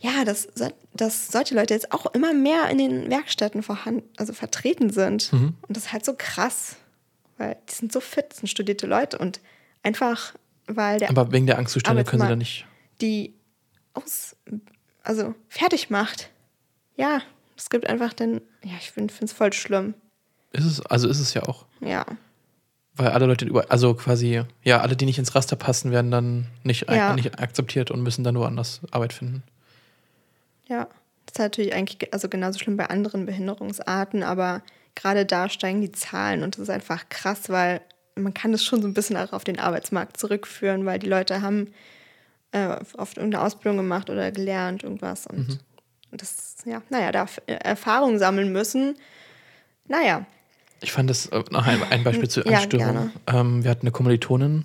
ja, 0.00 0.24
dass, 0.24 0.48
dass 0.94 1.28
solche 1.28 1.54
Leute 1.54 1.74
jetzt 1.74 1.92
auch 1.92 2.06
immer 2.12 2.34
mehr 2.34 2.68
in 2.68 2.78
den 2.78 3.08
Werkstätten 3.08 3.62
vorhanden, 3.62 4.02
also 4.16 4.32
vertreten 4.32 4.90
sind. 4.90 5.32
Mhm. 5.32 5.54
Und 5.62 5.76
das 5.76 5.84
ist 5.84 5.92
halt 5.92 6.04
so 6.04 6.14
krass, 6.18 6.76
weil 7.38 7.56
die 7.68 7.74
sind 7.74 7.92
so 7.92 8.00
fit, 8.00 8.26
das 8.30 8.38
sind 8.38 8.48
studierte 8.48 8.86
Leute 8.86 9.16
und 9.18 9.40
einfach, 9.82 10.34
weil 10.66 10.98
der 10.98 11.08
Aber 11.08 11.32
wegen 11.32 11.46
der 11.46 11.58
Angstzustände 11.58 12.04
können 12.04 12.22
sie 12.22 12.28
da 12.28 12.36
nicht. 12.36 12.66
die 13.00 13.34
aus, 13.94 14.36
also 15.02 15.34
fertig 15.48 15.88
macht. 15.88 16.30
Ja, 16.96 17.20
es 17.56 17.70
gibt 17.70 17.88
einfach 17.88 18.12
dann, 18.12 18.40
ja, 18.64 18.72
ich 18.78 18.90
finde 18.90 19.12
es 19.20 19.32
voll 19.32 19.52
schlimm. 19.52 19.94
Ist 20.52 20.64
es, 20.64 20.84
also 20.86 21.08
ist 21.08 21.20
es 21.20 21.34
ja 21.34 21.42
auch. 21.44 21.64
Ja, 21.80 22.04
Weil 22.94 23.08
alle 23.08 23.26
Leute 23.26 23.46
über, 23.46 23.70
also 23.70 23.94
quasi, 23.94 24.42
ja, 24.62 24.80
alle, 24.80 24.96
die 24.96 25.06
nicht 25.06 25.18
ins 25.18 25.34
Raster 25.34 25.56
passen, 25.56 25.90
werden 25.92 26.10
dann 26.10 26.46
nicht, 26.62 26.90
Ja. 26.90 27.14
nicht 27.14 27.38
akzeptiert 27.40 27.90
und 27.90 28.02
müssen 28.02 28.22
dann 28.24 28.36
woanders 28.38 28.80
Arbeit 28.90 29.12
finden. 29.12 29.42
ja. 30.68 30.88
Das 31.26 31.34
ist 31.36 31.38
natürlich 31.38 31.72
eigentlich 31.72 31.98
ge- 32.00 32.08
also 32.10 32.28
genauso 32.28 32.58
schlimm 32.58 32.76
bei 32.76 32.90
anderen 32.90 33.24
Behinderungsarten, 33.26 34.22
aber 34.24 34.60
gerade 34.96 35.24
da 35.24 35.48
steigen 35.48 35.80
die 35.80 35.92
Zahlen 35.92 36.42
und 36.42 36.56
das 36.56 36.62
ist 36.64 36.68
einfach 36.68 37.08
krass, 37.08 37.48
weil 37.48 37.80
man 38.16 38.34
kann 38.34 38.50
das 38.52 38.62
schon 38.64 38.82
so 38.82 38.88
ein 38.88 38.92
bisschen 38.92 39.16
auch 39.16 39.32
auf 39.32 39.44
den 39.44 39.58
Arbeitsmarkt 39.60 40.16
zurückführen, 40.18 40.84
weil 40.84 40.98
die 40.98 41.06
Leute 41.08 41.40
haben 41.40 41.72
äh, 42.50 42.76
oft 42.98 43.16
irgendeine 43.16 43.44
Ausbildung 43.44 43.76
gemacht 43.78 44.10
oder 44.10 44.30
gelernt, 44.32 44.82
irgendwas 44.82 45.26
und, 45.28 45.48
Mhm. 45.48 45.58
Und 46.12 46.22
das, 46.22 46.58
ja, 46.64 46.80
naja, 46.90 47.10
da 47.10 47.24
F- 47.24 47.42
Erfahrung 47.46 48.18
sammeln 48.18 48.52
müssen. 48.52 48.94
Naja, 49.88 50.24
Ich 50.80 50.92
fand 50.92 51.10
das 51.10 51.26
äh, 51.26 51.42
noch 51.50 51.66
ein, 51.66 51.82
ein 51.90 52.04
Beispiel 52.04 52.28
zur 52.28 52.46
Ja, 52.46 52.58
Angststörung. 52.58 53.10
Ähm, 53.26 53.64
wir 53.64 53.70
hatten 53.70 53.82
eine 53.82 53.90
Kommilitonin 53.90 54.64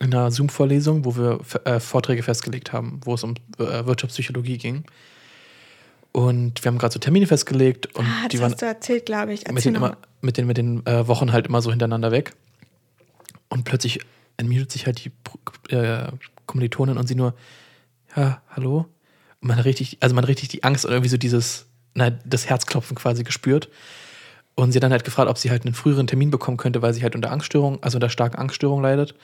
in 0.00 0.12
einer 0.12 0.32
Zoom-Vorlesung, 0.32 1.04
wo 1.04 1.14
wir 1.16 1.38
äh, 1.64 1.78
Vorträge 1.78 2.22
festgelegt 2.24 2.72
haben, 2.72 3.00
wo 3.04 3.14
es 3.14 3.22
um 3.22 3.34
äh, 3.58 3.86
Wirtschaftspsychologie 3.86 4.58
ging. 4.58 4.84
Und 6.10 6.62
wir 6.62 6.68
haben 6.70 6.78
gerade 6.78 6.92
so 6.92 6.98
Termine 6.98 7.26
festgelegt 7.26 7.86
und 7.94 8.04
ah, 8.04 8.28
die 8.28 8.38
waren 8.40 8.52
erzählt, 8.52 9.06
glaube 9.06 9.32
ich. 9.32 9.46
mit 9.48 9.64
den, 9.64 9.74
immer, 9.76 9.96
mit 10.20 10.36
den, 10.36 10.46
mit 10.46 10.58
den 10.58 10.84
äh, 10.86 11.06
Wochen 11.08 11.32
halt 11.32 11.46
immer 11.46 11.62
so 11.62 11.70
hintereinander 11.70 12.10
weg. 12.10 12.34
Und 13.48 13.64
plötzlich 13.64 14.00
entmutet 14.36 14.72
sich 14.72 14.86
halt 14.86 15.04
die 15.04 15.12
äh, 15.74 16.08
Kommilitonin 16.46 16.98
und 16.98 17.06
sie 17.06 17.14
nur, 17.14 17.34
ja, 18.16 18.42
hallo? 18.50 18.86
Man 19.42 19.58
hat 19.58 19.66
richtig, 19.66 19.98
also 20.00 20.14
man 20.14 20.22
hat 20.24 20.30
richtig 20.30 20.48
die 20.48 20.64
Angst 20.64 20.86
und 20.86 20.92
irgendwie 20.92 21.10
so 21.10 21.18
dieses, 21.18 21.66
na, 21.94 22.10
das 22.10 22.48
Herzklopfen 22.48 22.96
quasi 22.96 23.22
gespürt. 23.22 23.68
Und 24.54 24.72
sie 24.72 24.76
hat 24.76 24.84
dann 24.84 24.92
halt 24.92 25.04
gefragt, 25.04 25.28
ob 25.28 25.36
sie 25.36 25.50
halt 25.50 25.64
einen 25.64 25.74
früheren 25.74 26.06
Termin 26.06 26.30
bekommen 26.30 26.56
könnte, 26.56 26.80
weil 26.82 26.94
sie 26.94 27.02
halt 27.02 27.14
unter 27.14 27.30
Angststörung, 27.30 27.82
also 27.82 27.96
unter 27.96 28.08
starken 28.08 28.38
Angststörung 28.38 28.82
leidet. 28.82 29.14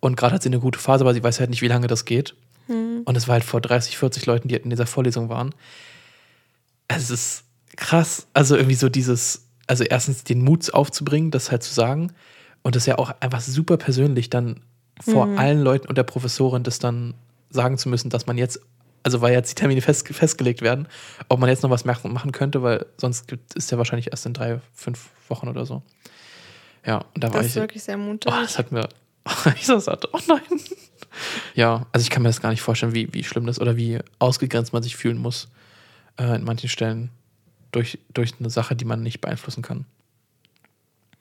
Und 0.00 0.16
gerade 0.16 0.34
hat 0.34 0.42
sie 0.42 0.48
eine 0.48 0.60
gute 0.60 0.78
Phase, 0.78 1.02
aber 1.02 1.14
sie 1.14 1.22
weiß 1.22 1.40
halt 1.40 1.50
nicht, 1.50 1.62
wie 1.62 1.68
lange 1.68 1.86
das 1.86 2.04
geht. 2.04 2.34
Und 3.04 3.16
es 3.16 3.28
war 3.28 3.34
halt 3.34 3.44
vor 3.44 3.60
30, 3.60 3.98
40 3.98 4.26
Leuten, 4.26 4.48
die 4.48 4.54
halt 4.54 4.64
in 4.64 4.70
dieser 4.70 4.86
Vorlesung 4.86 5.28
waren. 5.28 5.54
Es 6.88 7.10
ist 7.10 7.44
krass. 7.76 8.26
Also 8.32 8.56
irgendwie 8.56 8.74
so 8.74 8.88
dieses, 8.88 9.46
also 9.66 9.84
erstens 9.84 10.24
den 10.24 10.42
Mut 10.42 10.72
aufzubringen, 10.72 11.30
das 11.30 11.50
halt 11.50 11.62
zu 11.62 11.74
sagen. 11.74 12.12
Und 12.62 12.74
das 12.74 12.84
ist 12.84 12.86
ja 12.86 12.98
auch 12.98 13.14
einfach 13.20 13.40
super 13.40 13.76
persönlich, 13.76 14.30
dann 14.30 14.60
vor 15.00 15.26
allen 15.36 15.60
Leuten 15.60 15.88
und 15.88 15.98
der 15.98 16.04
Professorin 16.04 16.62
das 16.62 16.78
dann 16.78 17.14
sagen 17.50 17.78
zu 17.78 17.88
müssen, 17.88 18.10
dass 18.10 18.26
man 18.26 18.38
jetzt, 18.38 18.60
also 19.04 19.20
weil 19.20 19.32
jetzt 19.32 19.50
die 19.50 19.54
Termine 19.54 19.80
fest, 19.80 20.08
festgelegt 20.08 20.62
werden, 20.62 20.88
ob 21.28 21.38
man 21.38 21.48
jetzt 21.48 21.62
noch 21.62 21.70
was 21.70 21.84
machen 21.84 22.32
könnte, 22.32 22.62
weil 22.62 22.86
sonst 22.96 23.28
gibt, 23.28 23.54
ist 23.54 23.70
der 23.70 23.78
wahrscheinlich 23.78 24.10
erst 24.10 24.26
in 24.26 24.32
drei, 24.34 24.60
fünf 24.72 25.10
Wochen 25.28 25.46
oder 25.48 25.64
so. 25.64 25.82
Ja, 26.84 27.04
und 27.14 27.22
da 27.22 27.28
war 27.28 27.36
Das 27.38 27.46
ich. 27.46 27.52
ist 27.52 27.56
wirklich 27.56 27.82
sehr 27.84 27.96
mutig. 27.96 28.32
Oh, 28.32 28.40
das 28.40 28.58
hat 28.58 28.72
mir. 28.72 28.88
ich 29.56 29.66
so 29.66 29.78
sagte, 29.78 30.08
oh 30.12 30.18
nein. 30.26 30.40
Ja, 31.54 31.86
also 31.92 32.02
ich 32.02 32.10
kann 32.10 32.22
mir 32.22 32.28
das 32.28 32.40
gar 32.40 32.50
nicht 32.50 32.60
vorstellen, 32.62 32.94
wie, 32.94 33.12
wie 33.14 33.24
schlimm 33.24 33.46
das 33.46 33.60
oder 33.60 33.76
wie 33.76 34.00
ausgegrenzt 34.18 34.72
man 34.72 34.82
sich 34.82 34.96
fühlen 34.96 35.18
muss 35.18 35.48
äh, 36.18 36.34
in 36.36 36.44
manchen 36.44 36.68
Stellen 36.68 37.10
durch, 37.72 37.98
durch 38.12 38.32
eine 38.38 38.50
Sache, 38.50 38.74
die 38.76 38.84
man 38.84 39.02
nicht 39.02 39.20
beeinflussen 39.20 39.62
kann. 39.62 39.86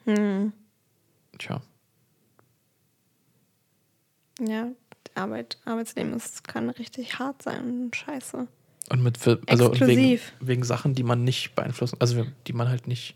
Hm. 0.05 0.51
Tja. 1.37 1.61
Ja, 4.39 4.67
Arbeit, 5.15 5.57
Arbeitsleben 5.65 6.13
ist, 6.13 6.47
kann 6.47 6.69
richtig 6.69 7.19
hart 7.19 7.41
sein 7.41 7.83
und 7.83 7.95
scheiße. 7.95 8.47
Und 8.89 9.03
mit 9.03 9.17
also 9.47 9.71
und 9.71 9.87
wegen, 9.87 10.19
wegen 10.39 10.63
Sachen, 10.63 10.93
die 10.93 11.03
man 11.03 11.23
nicht 11.23 11.55
beeinflussen, 11.55 11.97
also 11.99 12.25
die 12.47 12.53
man 12.53 12.67
halt 12.67 12.87
nicht 12.87 13.15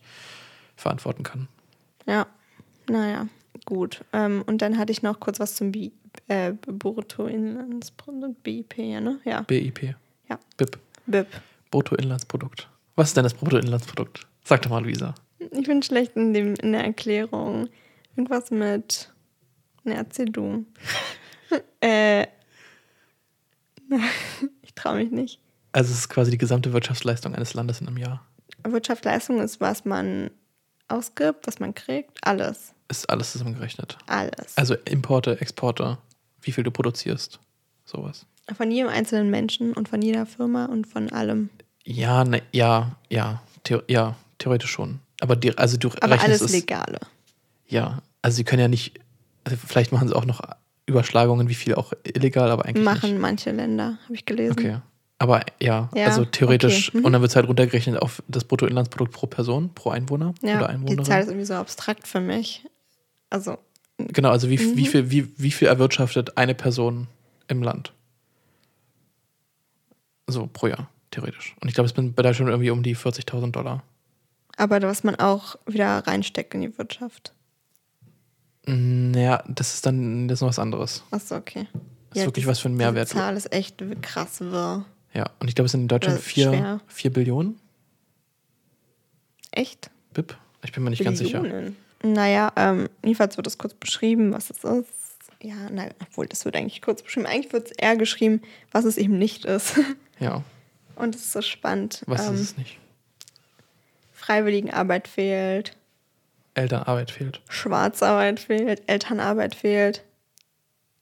verantworten 0.75 1.23
kann. 1.23 1.47
Ja, 2.05 2.27
naja, 2.89 3.27
gut. 3.65 4.03
Ähm, 4.13 4.43
und 4.45 4.61
dann 4.61 4.77
hatte 4.77 4.91
ich 4.91 5.01
noch 5.01 5.19
kurz 5.19 5.39
was 5.39 5.55
zum 5.55 5.71
B 5.71 5.91
äh, 6.27 6.53
Bruttoinlandsprodukt, 6.53 8.43
BIP, 8.43 8.77
ne? 8.77 9.19
Ja, 9.25 9.41
BIP. 9.41 9.95
Ja. 10.29 10.39
BIP. 10.55 10.79
BIP. 11.05 11.27
Bruttoinlandsprodukt. 11.71 12.69
Was 12.95 13.09
ist 13.09 13.17
denn 13.17 13.23
das 13.23 13.33
Bruttoinlandsprodukt? 13.33 14.25
Sag 14.43 14.61
doch 14.61 14.69
mal, 14.69 14.83
Luisa. 14.83 15.13
Ich 15.51 15.67
bin 15.67 15.83
schlecht 15.83 16.15
in, 16.15 16.33
dem, 16.33 16.55
in 16.55 16.71
der 16.71 16.83
Erklärung. 16.83 17.69
Irgendwas 18.15 18.51
mit. 18.51 19.13
Ne, 19.83 19.95
erzähl 19.95 20.25
du. 20.25 20.65
äh. 21.81 22.27
ich 24.61 24.73
traue 24.75 24.97
mich 24.97 25.11
nicht. 25.11 25.39
Also 25.71 25.91
es 25.91 25.99
ist 25.99 26.09
quasi 26.09 26.31
die 26.31 26.37
gesamte 26.37 26.73
Wirtschaftsleistung 26.73 27.35
eines 27.35 27.53
Landes 27.53 27.81
in 27.81 27.87
einem 27.87 27.97
Jahr. 27.97 28.25
Wirtschaftsleistung 28.63 29.39
ist, 29.39 29.61
was 29.61 29.85
man 29.85 30.31
ausgibt, 30.87 31.47
was 31.47 31.59
man 31.59 31.73
kriegt. 31.75 32.17
Alles. 32.25 32.73
Ist 32.89 33.09
alles 33.09 33.33
zusammengerechnet. 33.33 33.97
Alles. 34.07 34.57
Also 34.57 34.75
Importe, 34.85 35.39
Exporte, 35.41 35.97
wie 36.41 36.51
viel 36.51 36.63
du 36.63 36.71
produzierst, 36.71 37.39
sowas. 37.85 38.25
Von 38.55 38.71
jedem 38.71 38.89
einzelnen 38.89 39.29
Menschen 39.29 39.73
und 39.73 39.89
von 39.89 40.01
jeder 40.01 40.25
Firma 40.25 40.65
und 40.65 40.87
von 40.87 41.11
allem. 41.11 41.49
Ja, 41.83 42.23
ne, 42.23 42.41
ja, 42.51 42.95
ja, 43.09 43.41
Theo 43.63 43.81
ja, 43.87 44.15
theoretisch 44.37 44.71
schon. 44.71 44.99
Aber 45.19 45.35
die, 45.35 45.57
also 45.57 45.77
du 45.77 45.89
Aber 46.01 46.21
alles 46.21 46.41
es, 46.41 46.51
Legale. 46.51 46.99
Ja, 47.67 48.01
also 48.21 48.37
sie 48.37 48.43
können 48.45 48.61
ja 48.61 48.67
nicht, 48.67 48.99
also 49.43 49.57
vielleicht 49.57 49.91
machen 49.91 50.07
sie 50.07 50.15
auch 50.15 50.25
noch 50.25 50.41
Überschlagungen, 50.88 51.49
wie 51.49 51.53
viel 51.55 51.75
auch 51.75 51.93
illegal, 52.03 52.49
aber 52.49 52.65
eigentlich 52.65 52.83
Machen 52.85 53.19
manche 53.19 53.51
Länder, 53.51 53.85
habe 53.85 53.99
ich 54.05 54.09
nicht. 54.09 54.25
gelesen. 54.25 54.53
Okay. 54.57 54.77
Aber 55.19 55.41
ja, 55.61 55.89
Ja, 55.95 56.05
also 56.05 56.25
theoretisch, 56.25 56.89
okay, 56.89 56.99
mhm. 56.99 57.05
und 57.05 57.13
dann 57.13 57.21
wird 57.21 57.29
es 57.31 57.35
halt 57.35 57.47
runtergerechnet 57.47 57.99
auf 58.01 58.21
das 58.27 58.43
Bruttoinlandsprodukt 58.45 59.11
pro 59.11 59.25
Person, 59.27 59.73
pro 59.73 59.89
Einwohner 59.89 60.33
Ja, 60.43 60.57
oder 60.57 60.67
die 60.67 60.73
Einwohnerin. 60.73 61.05
Zahl 61.05 61.21
ist 61.21 61.27
irgendwie 61.27 61.45
so 61.45 61.55
abstrakt 61.55 62.07
für 62.07 62.19
mich. 62.21 62.65
Also, 63.29 63.57
Genau, 63.97 64.29
also 64.29 64.47
wie, 64.49 64.57
Mhm. 64.59 64.77
wie, 64.77 64.85
viel, 64.85 65.09
wie, 65.11 65.27
wie 65.38 65.51
viel 65.51 65.67
erwirtschaftet 65.67 66.38
eine 66.38 66.53
Person 66.53 67.07
im 67.47 67.63
Land? 67.63 67.93
So 70.27 70.47
pro 70.51 70.67
Jahr, 70.67 70.89
theoretisch. 71.11 71.55
Und 71.61 71.67
ich 71.67 71.73
glaube, 71.73 71.88
es 71.88 71.93
bin 71.93 72.13
bei 72.13 72.21
Deutschland 72.21 72.49
irgendwie 72.51 72.69
um 72.69 72.83
die 72.83 72.95
40.000 72.95 73.51
Dollar. 73.51 73.83
aber 74.57 74.81
was 74.81 75.03
man 75.03 75.15
auch 75.15 75.55
wieder 75.65 76.05
reinsteckt 76.05 76.53
in 76.53 76.61
die 76.61 76.77
Wirtschaft. 76.77 77.33
Naja, 78.68 79.43
das 79.47 79.74
ist 79.76 79.86
dann 79.86 80.28
das 80.28 80.38
ist 80.38 80.41
noch 80.41 80.49
was 80.49 80.59
anderes. 80.59 81.03
Achso, 81.11 81.36
okay. 81.36 81.68
Das 82.09 82.20
ist 82.20 82.26
wirklich 82.28 82.47
was 82.47 82.59
für 82.59 82.70
ein 82.70 82.76
Mehrwert. 82.76 83.09
Die 83.09 83.13
Zahl 83.15 83.38
ist 83.38 83.51
echt 83.53 83.82
krass 84.01 84.41
wirr. 84.41 84.86
Ja, 85.13 85.30
und 85.39 85.47
ich 85.47 85.55
glaube, 85.55 85.65
es 85.68 85.72
sind 85.72 85.82
in 85.82 85.88
Deutschland 85.88 86.18
Oder 86.18 86.24
vier, 86.24 86.49
schwer. 86.49 86.82
vier 86.88 87.11
Billionen 87.13 87.59
Echt? 89.51 89.89
BIP. 90.13 90.36
Ich 90.63 90.72
bin 90.72 90.84
mir 90.84 90.89
nicht 90.89 91.03
ganz 91.03 91.20
sicher. 91.20 91.41
Billionen. 91.41 91.76
Naja, 92.03 92.51
ähm, 92.55 92.89
jedenfalls 93.03 93.38
wird 93.38 93.47
es 93.47 93.57
kurz 93.57 93.74
beschrieben, 93.74 94.34
was 94.34 94.49
es 94.49 94.63
ist. 94.63 94.89
Ja, 95.41 95.55
nein, 95.72 95.91
obwohl 96.01 96.28
das 96.28 96.45
wird 96.45 96.55
eigentlich 96.55 96.82
kurz 96.82 97.01
beschrieben. 97.01 97.26
Eigentlich 97.26 97.53
wird 97.53 97.68
es 97.68 97.72
eher 97.72 97.95
geschrieben, 97.95 98.41
was 98.72 98.86
es 98.86 98.97
eben 98.97 99.18
nicht 99.18 99.45
ist. 99.45 99.80
Ja, 100.20 100.41
Und 100.95 101.13
es 101.13 101.22
ist 101.26 101.34
so 101.34 101.43
spannend. 101.43 102.01
was 102.07 102.28
ähm, 102.28 102.34
ist 102.34 102.41
es 102.41 102.57
nicht? 102.57 102.80
Freiwilligenarbeit 104.13 105.07
fehlt, 105.07 105.76
Elternarbeit 106.57 107.11
fehlt. 107.11 107.41
Schwarzarbeit 107.49 108.39
fehlt, 108.39 108.81
Elternarbeit 108.87 109.55
fehlt. 109.55 110.03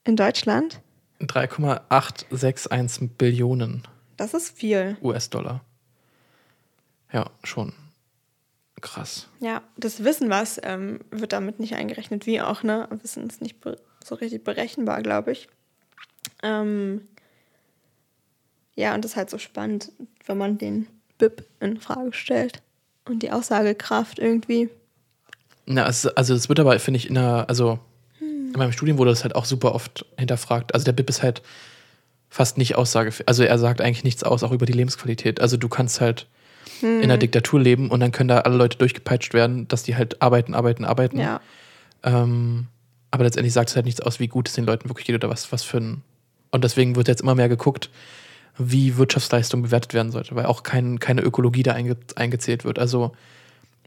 In 0.03 0.15
Deutschland? 0.15 0.81
3,861 1.19 3.09
Billionen 3.17 3.83
Das 4.17 4.33
ist 4.33 4.55
viel. 4.57 4.97
US-Dollar. 5.01 5.61
Ja, 7.11 7.29
schon. 7.43 7.73
Krass. 8.81 9.27
Ja, 9.39 9.63
das 9.77 10.03
Wissen 10.03 10.29
was 10.29 10.59
ähm, 10.61 10.99
wird 11.09 11.33
damit 11.33 11.59
nicht 11.59 11.75
eingerechnet, 11.75 12.25
wie 12.25 12.41
auch, 12.41 12.61
ne? 12.61 12.87
Wissen 13.01 13.27
ist 13.27 13.41
nicht 13.41 13.55
so 14.03 14.15
richtig 14.15 14.43
berechenbar, 14.43 15.01
glaube 15.01 15.31
ich. 15.31 15.47
Ähm, 16.43 17.07
ja, 18.75 18.93
und 18.93 19.03
das 19.03 19.11
ist 19.11 19.17
halt 19.17 19.29
so 19.29 19.37
spannend, 19.37 19.91
wenn 20.25 20.37
man 20.37 20.57
den 20.57 20.87
BIP 21.17 21.45
in 21.61 21.79
Frage 21.79 22.13
stellt 22.13 22.61
und 23.05 23.23
die 23.23 23.31
Aussagekraft 23.31 24.19
irgendwie. 24.19 24.69
Na, 25.65 25.87
es, 25.87 26.05
also 26.05 26.33
es 26.33 26.47
wird 26.49 26.59
aber, 26.59 26.77
finde 26.79 26.97
ich, 26.99 27.07
in 27.07 27.15
der, 27.15 27.45
also 27.49 27.79
Hm. 28.19 28.51
in 28.53 28.57
meinem 28.59 28.71
Studium 28.71 28.97
wurde 28.97 29.09
das 29.11 29.23
halt 29.23 29.35
auch 29.35 29.45
super 29.45 29.73
oft 29.75 30.05
hinterfragt. 30.17 30.73
Also 30.73 30.85
der 30.85 30.93
BIP 30.93 31.09
ist 31.09 31.23
halt 31.23 31.41
fast 32.29 32.57
nicht 32.57 32.75
aussagefähig. 32.75 33.27
Also 33.27 33.43
er 33.43 33.57
sagt 33.59 33.81
eigentlich 33.81 34.03
nichts 34.03 34.23
aus, 34.23 34.43
auch 34.43 34.51
über 34.51 34.65
die 34.65 34.73
Lebensqualität. 34.73 35.39
Also 35.41 35.57
du 35.57 35.67
kannst 35.69 36.01
halt 36.01 36.27
Hm. 36.81 37.01
in 37.01 37.09
der 37.09 37.17
Diktatur 37.17 37.59
leben 37.61 37.89
und 37.91 37.99
dann 37.99 38.11
können 38.11 38.27
da 38.27 38.39
alle 38.39 38.57
Leute 38.57 38.77
durchgepeitscht 38.77 39.33
werden, 39.33 39.67
dass 39.67 39.83
die 39.83 39.95
halt 39.95 40.21
arbeiten, 40.21 40.53
arbeiten, 40.53 40.83
arbeiten. 40.83 41.19
Ja, 41.19 41.39
Ähm, 42.03 42.67
aber 43.11 43.23
letztendlich 43.23 43.53
sagt 43.53 43.69
es 43.69 43.75
halt 43.75 43.85
nichts 43.85 44.01
aus, 44.01 44.19
wie 44.19 44.27
gut 44.27 44.49
es 44.49 44.55
den 44.55 44.65
Leuten 44.65 44.89
wirklich 44.89 45.05
geht 45.05 45.15
oder 45.15 45.29
was, 45.29 45.51
was 45.51 45.63
für 45.63 45.77
ein. 45.77 46.01
Und 46.51 46.63
deswegen 46.63 46.95
wird 46.95 47.07
jetzt 47.07 47.21
immer 47.21 47.35
mehr 47.35 47.49
geguckt, 47.49 47.89
wie 48.57 48.97
Wirtschaftsleistung 48.97 49.61
bewertet 49.63 49.93
werden 49.93 50.11
sollte, 50.11 50.35
weil 50.35 50.45
auch 50.45 50.63
kein, 50.63 50.99
keine 50.99 51.21
Ökologie 51.21 51.63
da 51.63 51.73
einge, 51.73 51.97
eingezählt 52.15 52.65
wird. 52.65 52.77
Also, 52.79 53.13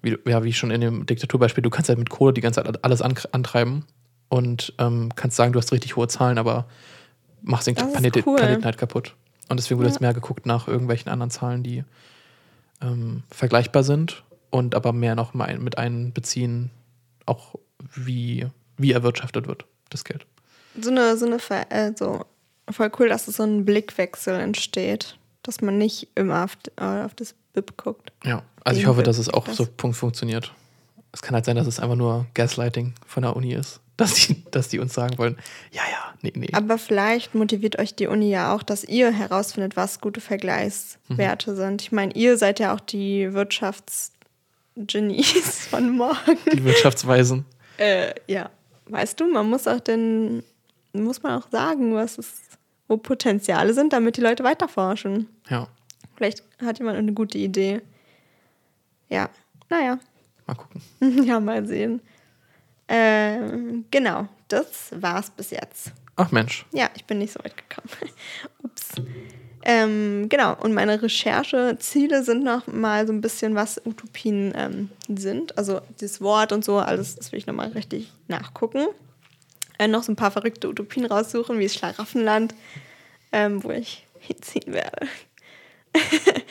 wie, 0.03 0.17
ja, 0.27 0.45
wie 0.45 0.53
schon 0.53 0.71
in 0.71 0.81
dem 0.81 1.07
Diktaturbeispiel, 1.07 1.63
du 1.63 1.71
kannst 1.71 1.89
halt 1.89 1.99
mit 1.99 2.11
Kohle 2.11 2.33
die 2.33 2.41
ganze 2.41 2.63
Zeit 2.63 2.85
alles 2.85 3.03
an, 3.03 3.15
antreiben 3.33 3.85
und 4.29 4.73
ähm, 4.79 5.11
kannst 5.17 5.37
sagen, 5.37 5.53
du 5.53 5.59
hast 5.59 5.73
richtig 5.73 5.97
hohe 5.97 6.09
Zahlen, 6.09 6.39
aber 6.39 6.67
machst 7.43 7.67
den 7.67 7.75
Planeten, 7.75 8.23
cool. 8.27 8.37
Planeten 8.37 8.65
halt 8.65 8.79
kaputt. 8.79 9.15
Und 9.49 9.59
deswegen 9.59 9.79
wurde 9.79 9.89
Ja. 9.89 9.93
jetzt 9.95 10.01
mehr 10.01 10.15
geguckt 10.15 10.45
nach 10.47 10.69
irgendwelchen 10.69 11.11
anderen 11.11 11.31
Zahlen, 11.31 11.63
die 11.63 11.85
ähm, 12.83 13.23
vergleichbar 13.31 13.83
sind 13.83 14.23
und 14.51 14.75
aber 14.75 14.93
mehr 14.93 15.15
noch 15.15 15.35
mal 15.35 15.59
mit 15.59 15.79
einbeziehen, 15.79 16.71
auch 17.27 17.55
wie, 17.95 18.47
wie 18.77 18.93
erwirtschaftet 18.93 19.47
wird, 19.49 19.65
das 19.91 20.05
Geld. 20.05 20.27
so 20.81 20.91
eine, 20.91 21.17
so 21.17 21.27
eine, 21.27 21.39
Ver 21.39 21.71
äh, 21.71 21.93
so 21.97 22.25
voll 22.71 22.91
cool, 22.99 23.09
dass 23.09 23.29
es 23.29 23.37
so 23.37 23.43
ein 23.45 23.65
Blickwechsel 23.65 24.39
entsteht, 24.39 25.17
dass 25.43 25.61
man 25.61 25.79
nicht 25.79 26.09
immer 26.15 26.45
auf, 26.45 26.57
auf 26.77 27.15
das 27.15 27.35
BIP 27.55 27.77
guckt. 27.79 28.13
Ja, 28.25 28.43
also 28.69 28.81
ich 28.81 28.87
hoffe, 28.87 29.03
dass 29.03 29.19
es 29.19 29.27
das- 29.27 29.35
auch 29.35 29.49
so 29.49 29.67
Punkt 29.67 29.97
funktioniert. 29.97 30.53
Es 31.13 31.23
kann 31.23 31.35
halt 31.35 31.45
sein, 31.47 31.57
dass 31.57 31.67
es 31.67 31.81
einfach 31.81 31.97
nur 31.97 32.27
Gaslighting 32.35 32.93
von 33.07 33.23
der 33.23 33.35
Uni 33.35 33.55
ist, 33.55 33.81
dass 33.97 34.15
die, 34.15 34.45
dass 34.51 34.69
die 34.69 34.79
uns 34.79 34.93
sagen 34.95 35.17
wollen, 35.19 35.37
ja, 35.73 35.83
ja, 35.91 36.15
nee, 36.23 36.33
nee. 36.37 36.49
Aber 36.53 36.77
vielleicht 36.79 37.35
motiviert 37.35 37.79
euch 37.79 37.95
die 37.95 38.07
Uni 38.07 38.29
ja 38.31 38.55
auch, 38.55 38.63
dass 38.63 38.85
ihr 38.85 39.11
herausfindet, 39.11 39.75
was 39.77 40.01
gute 40.01 40.21
Mhm. 40.21 40.25
Vergleichswerte 40.25 41.57
sind. 41.57 41.83
Ich 41.83 41.93
meine, 41.93 42.13
ihr 42.15 42.37
seid 42.37 42.61
ja 42.61 42.75
auch 42.75 42.81
die 42.81 43.33
Wirtschaftsgenies 44.77 45.67
von 45.71 45.97
morgen. 45.97 46.39
Die 46.53 46.65
Wirtschaftsweisen. 46.65 47.45
Äh, 47.79 48.15
ja, 48.27 48.51
weißt 48.87 49.19
du, 49.21 49.31
man 49.33 49.49
muss 49.49 49.67
auch 49.67 49.81
den, 49.81 50.43
muss 50.93 51.23
man 51.23 51.41
auch 51.43 51.49
sagen, 51.51 51.95
was 51.95 52.19
es, 52.19 52.33
wo 52.87 52.97
Potenziale 52.97 53.75
sind, 53.75 53.93
damit 53.93 54.17
die 54.17 54.21
Leute 54.23 54.45
weiterforschen. 54.45 55.27
Ja, 55.49 55.69
Vielleicht 56.17 56.43
hat 56.61 56.79
jemand 56.81 56.99
eine 56.99 57.13
gute 57.13 57.39
Idee. 57.39 57.81
Ja, 59.09 59.29
naja, 59.69 59.99
mal 60.47 60.55
gucken. 60.55 60.83
ja, 61.25 61.41
mal 61.41 61.67
sehen. 61.67 62.01
Ähm, 62.89 63.85
genau, 63.91 64.29
das 64.49 64.91
war's 64.93 65.31
bis 65.31 65.51
jetzt. 65.51 65.93
Ach 66.17 66.33
Mensch, 66.33 66.67
Ja, 66.73 66.91
ich 66.97 67.05
bin 67.05 67.19
nicht 67.19 67.33
so 67.33 67.39
weit 67.45 67.55
gekommen. 67.57 67.89
Ups. 68.63 68.95
Ähm, 69.63 70.29
genau, 70.29 70.57
und 70.57 70.73
meine 70.73 71.01
Rechercheziele 71.03 72.23
sind 72.23 72.43
noch 72.43 72.67
mal 72.67 73.07
so 73.07 73.13
ein 73.13 73.21
bisschen, 73.21 73.55
was 73.55 73.81
Utopien 73.85 74.53
ähm, 74.57 74.91
sind. 75.09 75.59
Also 75.59 75.81
das 76.01 76.21
Wort 76.21 76.53
und 76.53 76.65
so, 76.65 76.79
alles, 76.79 77.17
das 77.17 77.33
will 77.33 77.39
ich 77.39 77.47
noch 77.47 77.55
mal 77.55 77.69
richtig 77.69 78.11
nachgucken. 78.29 78.87
Äh, 79.79 79.89
noch 79.89 80.03
so 80.03 80.13
ein 80.13 80.17
paar 80.17 80.31
verrückte 80.31 80.69
Utopien 80.69 81.07
raussuchen, 81.07 81.59
wie 81.59 81.65
das 81.65 81.75
Schlaraffenland, 81.75 82.55
ähm, 83.31 83.63
wo 83.63 83.71
ich 83.71 84.07
hinziehen 84.21 84.73
werde. 84.73 85.07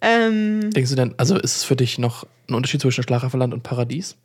ähm, 0.00 0.70
denkst 0.70 0.90
du 0.90 0.96
denn, 0.96 1.14
also 1.18 1.36
ist 1.36 1.56
es 1.56 1.64
für 1.64 1.76
dich 1.76 1.98
noch 1.98 2.26
ein 2.48 2.54
Unterschied 2.54 2.80
zwischen 2.80 3.02
Schlaraffenland 3.02 3.52
und 3.54 3.62
Paradies? 3.62 4.16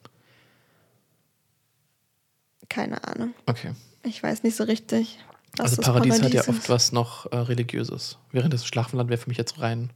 keine 2.69 3.03
Ahnung. 3.07 3.33
Okay. 3.45 3.73
Ich 4.03 4.21
weiß 4.21 4.43
nicht 4.43 4.55
so 4.55 4.63
richtig. 4.65 5.19
also 5.57 5.77
das 5.77 5.85
Paradies, 5.85 6.21
hat 6.21 6.33
ja 6.33 6.41
ist. 6.41 6.49
oft 6.49 6.67
was 6.69 6.91
noch 6.91 7.31
äh, 7.31 7.37
Religiöses. 7.37 8.17
Während 8.31 8.53
das 8.53 8.65
Schlaraffenland 8.65 9.09
wäre 9.09 9.19
für 9.19 9.29
mich 9.29 9.37
jetzt 9.37 9.59
rein 9.61 9.91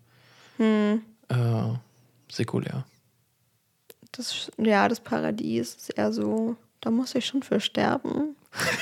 Hm. 0.58 1.02
äh, 1.30 1.36
säkulär. 2.32 2.86
Das, 4.12 4.52
ja, 4.58 4.88
das 4.88 5.00
Paradies 5.00 5.76
ist 5.76 5.90
eher 5.90 6.12
so, 6.14 6.56
da 6.82 6.90
muss 6.90 7.16
ich 7.16 7.26
schon 7.26 7.44
für 7.44 7.60
sterben. 7.60 8.36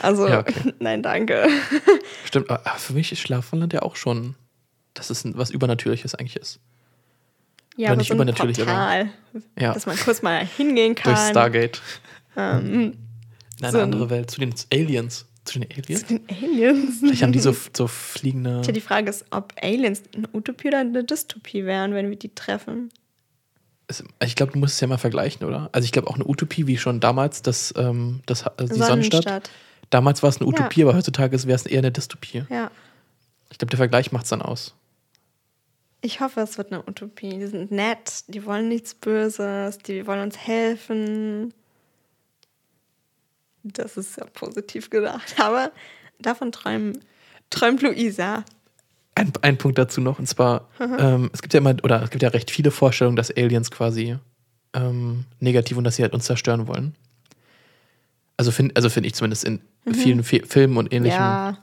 Also, 0.00 0.28
Ja, 0.28 0.40
okay. 0.40 0.74
nein, 0.80 1.02
danke. 1.02 1.48
Stimmt, 2.24 2.50
aber 2.50 2.62
für 2.78 2.92
mich 2.92 3.10
ist 3.12 3.20
Schlaraffenland 3.20 3.72
ja 3.72 3.82
auch 3.82 3.96
schon, 3.96 4.34
dass 4.94 5.10
es 5.10 5.24
was 5.36 5.50
Übernatürliches 5.50 6.14
eigentlich 6.14 6.36
ist. 6.36 6.60
Ja, 7.76 7.86
Oder 7.86 7.92
aber 7.92 7.96
nicht 7.98 8.08
so 8.08 8.14
ein 8.14 8.16
übernatürlich, 8.18 8.60
aber- 8.60 8.70
Portal, 8.72 9.10
Ja, 9.58 9.72
dass 9.72 9.86
man 9.86 9.96
kurz 9.96 10.20
mal 10.22 10.44
hingehen 10.44 10.94
durch 10.94 11.04
kann. 11.16 11.30
Stargate. 11.30 11.80
Ähm, 12.36 12.72
In 13.58 13.64
eine 13.64 13.72
So 13.72 13.80
andere 13.80 14.10
Welt, 14.10 14.30
zu 14.30 14.40
den 14.40 14.54
Aliens. 14.72 15.26
Zu 15.44 15.58
den 15.58 15.70
Aliens? 15.72 16.06
Zu 16.06 16.18
den 16.18 16.28
Aliens. 16.28 16.98
Vielleicht 17.00 17.22
haben 17.22 17.32
die 17.32 17.40
so, 17.40 17.54
so 17.76 17.86
fliegende. 17.86 18.60
Tja, 18.62 18.72
die 18.72 18.80
Frage 18.80 19.08
ist, 19.10 19.24
ob 19.30 19.54
Aliens 19.62 20.02
eine 20.14 20.28
Utopie 20.32 20.68
oder 20.68 20.78
eine 20.78 21.02
Dystopie 21.04 21.64
wären, 21.64 21.94
wenn 21.94 22.10
wir 22.10 22.16
die 22.18 22.34
treffen. 22.34 22.90
Es- 23.88 24.04
Ich 24.24 24.36
glaube, 24.36 24.52
du 24.52 24.58
musst 24.58 24.74
es 24.74 24.80
ja 24.80 24.86
mal 24.86 24.98
vergleichen, 24.98 25.46
oder? 25.46 25.68
Also 25.72 25.84
ich 25.86 25.92
glaube 25.92 26.08
auch 26.08 26.14
eine 26.16 26.26
Utopie 26.26 26.66
wie 26.66 26.76
schon 26.78 27.00
damals, 27.00 27.42
das, 27.42 27.72
ähm, 27.76 28.20
das, 28.26 28.46
also 28.46 28.74
die 28.74 28.80
Sonnenstadt. 28.80 29.50
Damals 29.90 30.22
war 30.22 30.30
es 30.30 30.38
eine 30.38 30.46
Utopie, 30.48 30.82
aber 30.82 30.94
heutzutage 30.94 31.42
wäre 31.44 31.56
es 31.56 31.66
eher 31.66 31.78
eine 31.78 31.90
Dystopie. 31.92 32.44
Ja. 32.50 32.70
Ich 33.50 33.58
glaube, 33.58 33.70
der 33.70 33.76
Vergleich 33.78 34.12
macht 34.12 34.24
es 34.24 34.30
dann 34.30 34.42
aus. 34.42 34.74
Ich 36.04 36.20
hoffe, 36.20 36.40
es 36.40 36.58
wird 36.58 36.72
eine 36.72 36.82
Utopie. 36.86 37.30
Die 37.30 37.46
sind 37.46 37.70
nett, 37.70 38.24
die 38.26 38.44
wollen 38.44 38.68
nichts 38.68 38.92
Böses, 38.92 39.78
die 39.78 40.06
wollen 40.06 40.20
uns 40.20 40.36
helfen. 40.36 41.54
Das 43.62 43.96
ist 43.96 44.16
ja 44.16 44.24
positiv 44.24 44.90
gedacht. 44.90 45.36
Aber 45.38 45.70
davon 46.18 46.50
träumen, 46.50 46.98
träumt 47.50 47.82
Luisa. 47.82 48.44
Ein, 49.14 49.32
ein 49.42 49.58
Punkt 49.58 49.78
dazu 49.78 50.00
noch, 50.00 50.18
und 50.18 50.26
zwar, 50.26 50.68
ähm, 50.80 51.30
es 51.32 51.42
gibt 51.42 51.54
ja 51.54 51.58
immer, 51.58 51.76
oder 51.82 52.02
es 52.02 52.10
gibt 52.10 52.22
ja 52.22 52.30
recht 52.30 52.50
viele 52.50 52.70
Vorstellungen, 52.70 53.16
dass 53.16 53.30
Aliens 53.30 53.70
quasi 53.70 54.16
ähm, 54.72 55.26
negativ 55.38 55.76
und 55.76 55.84
dass 55.84 55.96
sie 55.96 56.02
halt 56.02 56.14
uns 56.14 56.24
zerstören 56.24 56.66
wollen. 56.66 56.96
Also 58.38 58.50
finde 58.50 58.74
also 58.74 58.88
find 58.88 59.06
ich 59.06 59.14
zumindest 59.14 59.44
in 59.44 59.60
vielen 59.92 60.24
Fi 60.24 60.42
Filmen 60.46 60.78
und 60.78 60.92
ähnlichem. 60.92 61.18
Ja, 61.18 61.58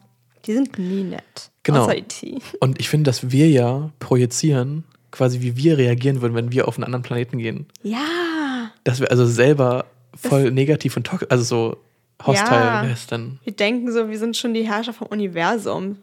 die 0.45 0.53
sind 0.53 0.77
nie 0.77 1.03
nett. 1.03 1.51
Genau. 1.71 1.83
Außer 1.83 1.95
E 1.97 1.99
IT. 1.99 2.41
Und 2.59 2.79
ich 2.79 2.89
finde, 2.89 3.09
dass 3.09 3.31
wir 3.31 3.49
ja 3.49 3.91
projizieren, 3.99 4.83
quasi 5.11 5.41
wie 5.41 5.55
wir 5.57 5.77
reagieren 5.77 6.21
würden, 6.21 6.35
wenn 6.35 6.51
wir 6.51 6.67
auf 6.67 6.77
einen 6.77 6.83
anderen 6.85 7.03
Planeten 7.03 7.37
gehen. 7.37 7.65
Ja, 7.83 8.71
Dass 8.83 8.99
wir 8.99 9.09
also 9.11 9.25
selber 9.25 9.85
voll 10.15 10.51
negativ 10.51 10.95
und 10.97 11.05
toxisch, 11.07 11.29
also 11.31 11.43
so 11.43 11.77
hostile 12.25 12.59
Ja. 12.59 12.95
dann. 13.09 13.39
wir 13.43 13.53
denken 13.53 13.91
so, 13.91 14.09
wir 14.09 14.17
sind 14.19 14.35
schon 14.37 14.53
die 14.53 14.67
Herrscher 14.67 14.93
vom 14.93 15.07
Universum. 15.07 15.97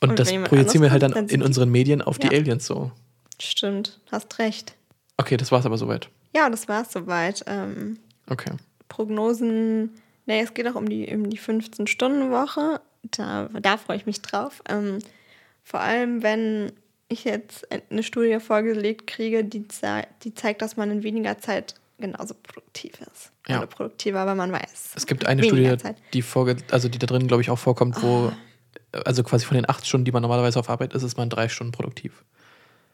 Und, 0.00 0.10
Und 0.10 0.18
das 0.18 0.30
projizieren 0.32 0.82
wir 0.82 0.90
halt 0.90 1.02
dann 1.02 1.12
dann 1.12 1.28
in 1.28 1.40
die- 1.40 1.46
unseren 1.46 1.70
Medien 1.70 2.02
auf 2.02 2.18
die 2.18 2.26
Ja. 2.26 2.32
Aliens 2.32 2.66
so. 2.66 2.90
Stimmt, 3.40 3.98
hast 4.12 4.38
recht. 4.38 4.74
Okay, 5.16 5.36
das 5.36 5.50
war's 5.52 5.64
aber 5.66 5.78
soweit. 5.78 6.08
Ja, 6.34 6.48
das 6.50 6.68
war's 6.68 6.92
soweit. 6.92 7.42
Ähm, 7.46 7.98
Okay. 8.28 8.50
Prognosen, 8.88 9.90
nee, 10.26 10.40
es 10.40 10.52
geht 10.54 10.66
auch 10.68 10.74
um 10.74 10.88
die, 10.88 11.06
um 11.14 11.30
die 11.30 11.38
15-Stunden-Woche. 11.38 12.80
Da, 13.02 13.48
da 13.60 13.76
freue 13.76 13.96
ich 13.96 14.06
mich 14.06 14.20
drauf. 14.22 14.62
Ähm, 14.68 14.98
vor 15.62 15.80
allem, 15.80 16.22
wenn 16.22 16.72
ich 17.08 17.24
jetzt 17.24 17.66
eine 17.90 18.02
Studie 18.02 18.38
vorgelegt 18.40 19.06
kriege, 19.06 19.44
die, 19.44 19.68
zei 19.68 20.06
die 20.22 20.34
zeigt, 20.34 20.62
dass 20.62 20.76
man 20.76 20.90
in 20.90 21.02
weniger 21.02 21.38
Zeit 21.38 21.74
genauso 21.98 22.34
produktiv 22.34 22.94
ist. 23.00 23.32
Ja. 23.48 23.58
Oder 23.58 23.66
produktiver, 23.66 24.20
aber 24.20 24.34
man 24.34 24.52
weiß. 24.52 24.92
Es 24.96 25.06
gibt 25.06 25.26
eine 25.26 25.44
Studie, 25.44 25.76
Zeit. 25.78 25.96
die 26.12 26.22
vorge 26.22 26.56
also 26.70 26.88
die 26.88 26.98
da 26.98 27.06
drin, 27.06 27.26
glaube 27.26 27.42
ich, 27.42 27.50
auch 27.50 27.58
vorkommt, 27.58 28.02
wo, 28.02 28.32
also 29.04 29.22
quasi 29.22 29.46
von 29.46 29.54
den 29.54 29.68
acht 29.68 29.86
Stunden, 29.86 30.04
die 30.04 30.12
man 30.12 30.22
normalerweise 30.22 30.58
auf 30.58 30.68
Arbeit 30.68 30.94
ist, 30.94 31.02
ist 31.02 31.16
man 31.16 31.30
drei 31.30 31.48
Stunden 31.48 31.72
produktiv. 31.72 32.24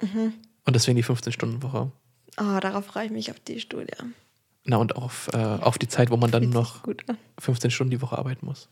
Mhm. 0.00 0.34
Und 0.64 0.76
deswegen 0.76 0.96
die 0.96 1.04
15-Stunden-Woche. 1.04 1.90
Oh, 2.40 2.58
darauf 2.60 2.86
freue 2.86 3.06
ich 3.06 3.10
mich 3.10 3.30
auf 3.30 3.40
die 3.40 3.60
Studie. 3.60 3.96
Na, 4.64 4.76
und 4.76 4.96
auch 4.96 5.04
auf, 5.04 5.30
äh, 5.32 5.36
auf 5.36 5.78
die 5.78 5.88
Zeit, 5.88 6.10
wo 6.10 6.16
man 6.16 6.30
dann 6.30 6.50
noch 6.50 6.74
sich 6.74 6.82
gut 6.82 7.08
an. 7.08 7.18
15 7.38 7.70
Stunden 7.70 7.90
die 7.90 8.00
Woche 8.00 8.16
arbeiten 8.16 8.46
muss. 8.46 8.68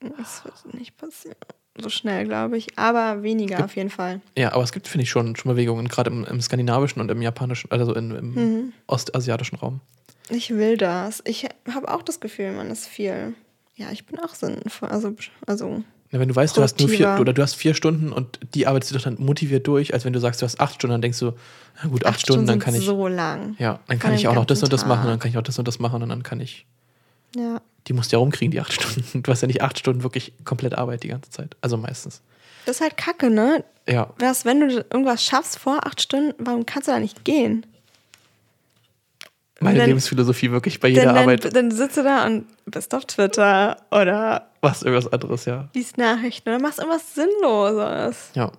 Das 0.00 0.44
wird 0.44 0.74
nicht 0.74 0.96
passieren. 0.96 1.36
So 1.80 1.88
schnell, 1.90 2.24
glaube 2.24 2.56
ich. 2.58 2.76
Aber 2.78 3.22
weniger 3.22 3.56
gibt- 3.56 3.64
auf 3.64 3.76
jeden 3.76 3.90
Fall. 3.90 4.20
Ja, 4.36 4.52
aber 4.52 4.64
es 4.64 4.72
gibt, 4.72 4.88
finde 4.88 5.04
ich, 5.04 5.10
schon, 5.10 5.36
schon 5.36 5.50
Bewegungen, 5.52 5.86
gerade 5.88 6.10
im, 6.10 6.24
im 6.24 6.40
skandinavischen 6.40 7.00
und 7.00 7.10
im 7.10 7.22
japanischen, 7.22 7.70
also 7.70 7.94
in, 7.94 8.10
im 8.10 8.34
Mhm. 8.34 8.72
ostasiatischen 8.88 9.58
Raum. 9.58 9.80
Ich 10.30 10.50
will 10.50 10.76
das. 10.76 11.22
Ich 11.24 11.46
habe 11.72 11.88
auch 11.92 12.02
das 12.02 12.20
Gefühl, 12.20 12.52
man 12.52 12.70
ist 12.70 12.86
viel. 12.86 13.34
Ja, 13.76 13.86
ich 13.92 14.06
bin 14.06 14.18
auch 14.18 14.34
sinnvoll. 14.34 14.88
Also, 14.88 15.14
also 15.46 15.82
Na, 16.10 16.18
wenn 16.18 16.28
du 16.28 16.34
weißt, 16.34 16.56
du 16.56 16.62
hast 16.62 16.80
nur 16.80 16.88
vier, 16.88 17.16
oder 17.20 17.32
du 17.32 17.42
hast 17.42 17.54
vier 17.54 17.74
Stunden 17.74 18.12
und 18.12 18.40
die 18.54 18.66
arbeitest 18.66 18.90
du 18.92 18.96
doch 18.96 19.04
dann 19.04 19.16
motiviert 19.20 19.66
durch, 19.68 19.94
als 19.94 20.04
wenn 20.04 20.12
du 20.12 20.18
sagst, 20.18 20.42
du 20.42 20.46
hast 20.46 20.58
acht 20.60 20.74
Stunden, 20.74 20.92
dann 20.94 21.02
denkst 21.02 21.20
du, 21.20 21.32
na 21.82 21.88
gut, 21.88 22.04
acht, 22.04 22.20
Stunden, 22.20 22.46
dann 22.46 22.58
kann 22.58 22.74
ich, 22.74 22.84
so 22.84 23.06
lang. 23.06 23.54
ja, 23.58 23.78
dann 23.86 24.00
kann 24.00 24.14
ich 24.14 24.26
auch 24.26 24.34
noch 24.34 24.46
das 24.46 24.62
und 24.64 24.72
das 24.72 24.84
machen, 24.84 25.06
dann 25.06 25.20
kann 25.20 25.30
ich 25.30 25.38
auch 25.38 25.42
das 25.42 25.58
und 25.60 25.68
das 25.68 25.78
machen 25.78 26.02
und 26.02 26.08
dann 26.08 26.24
kann 26.24 26.40
ich, 26.40 26.66
Ja. 27.36 27.60
Die 27.88 27.92
musst 27.94 28.12
du 28.12 28.16
ja 28.16 28.20
rumkriegen, 28.20 28.50
die 28.52 28.60
acht 28.60 28.72
Stunden. 28.72 29.22
Du 29.22 29.30
hast 29.32 29.40
ja 29.40 29.46
nicht 29.48 29.62
acht 29.62 29.78
Stunden 29.78 30.02
wirklich 30.02 30.32
komplett 30.44 30.76
Arbeit 30.76 31.02
die 31.02 31.08
ganze 31.08 31.30
Zeit, 31.30 31.56
also 31.60 31.76
meistens. 31.76 32.20
Das 32.66 32.76
ist 32.76 32.82
halt 32.82 32.96
kacke, 32.96 33.30
ne? 33.30 33.64
Ja, 33.88 34.10
Was, 34.18 34.44
wenn 34.44 34.60
du 34.60 34.68
irgendwas 34.90 35.24
schaffst 35.24 35.58
vor 35.58 35.86
acht 35.86 36.02
Stunden, 36.02 36.34
warum 36.38 36.66
kannst 36.66 36.88
du 36.88 36.92
da 36.92 36.98
nicht 37.00 37.24
gehen? 37.24 37.64
meine 39.60 39.78
Dann- 39.78 39.88
Lebensphilosophie 39.88 40.50
wirklich 40.52 40.78
bei 40.78 40.88
jeder 40.88 41.06
Dann, 41.06 41.16
Arbeit, 41.16 41.44
dann, 41.44 41.52
dann 41.52 41.70
sitzt 41.72 41.96
du 41.96 42.04
da 42.04 42.26
und 42.26 42.46
bist 42.66 42.94
auf 42.94 43.04
Twitter 43.06 43.76
oder 43.90 44.50
was 44.60 44.82
irgendwas 44.82 45.12
anderes, 45.12 45.46
ja. 45.46 45.68
liest 45.74 45.98
Nachrichten 45.98 46.48
oder 46.48 46.60
machst 46.60 46.78
irgendwas 46.78 47.14
Sinnloses. 47.14 48.30
Ja. 48.34 48.52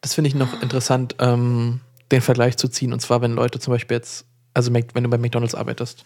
Das 0.00 0.14
finde 0.14 0.28
ich 0.28 0.34
noch 0.34 0.62
interessant, 0.62 1.16
ähm, 1.18 1.80
den 2.10 2.20
Vergleich 2.20 2.56
zu 2.56 2.68
ziehen. 2.68 2.92
Und 2.92 3.00
zwar, 3.00 3.20
wenn 3.22 3.32
Leute 3.32 3.58
zum 3.58 3.72
Beispiel 3.72 3.96
jetzt, 3.96 4.24
also 4.54 4.72
wenn 4.72 5.04
du 5.04 5.10
bei 5.10 5.18
McDonalds 5.18 5.54
arbeitest, 5.54 6.04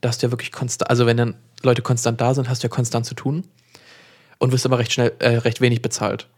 da 0.00 0.08
hast 0.08 0.22
du 0.22 0.26
ja 0.26 0.30
wirklich 0.32 0.52
konstant, 0.52 0.88
also 0.90 1.04
wenn 1.06 1.16
dann 1.16 1.34
Leute 1.62 1.82
konstant 1.82 2.20
da 2.20 2.32
sind, 2.34 2.48
hast 2.48 2.62
du 2.62 2.66
ja 2.66 2.70
konstant 2.70 3.04
zu 3.06 3.14
tun 3.14 3.44
und 4.38 4.52
wirst 4.52 4.64
aber 4.66 4.78
recht 4.78 4.92
schnell, 4.92 5.12
äh, 5.18 5.36
recht 5.38 5.60
wenig 5.60 5.82
bezahlt. 5.82 6.28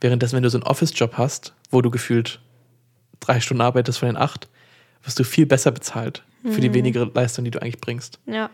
Währenddessen, 0.00 0.36
wenn 0.36 0.44
du 0.44 0.50
so 0.50 0.58
einen 0.58 0.62
Office-Job 0.66 1.14
hast, 1.18 1.54
wo 1.70 1.82
du 1.82 1.90
gefühlt 1.90 2.40
drei 3.20 3.40
Stunden 3.40 3.60
arbeitest 3.62 3.98
von 3.98 4.06
den 4.08 4.16
acht, 4.16 4.48
wirst 5.02 5.18
du 5.18 5.24
viel 5.24 5.44
besser 5.46 5.72
bezahlt 5.72 6.22
für 6.44 6.60
die 6.60 6.72
wenige 6.72 7.02
Leistung, 7.12 7.44
die 7.44 7.50
du 7.50 7.60
eigentlich 7.60 7.80
bringst. 7.80 8.20
Ja. 8.26 8.48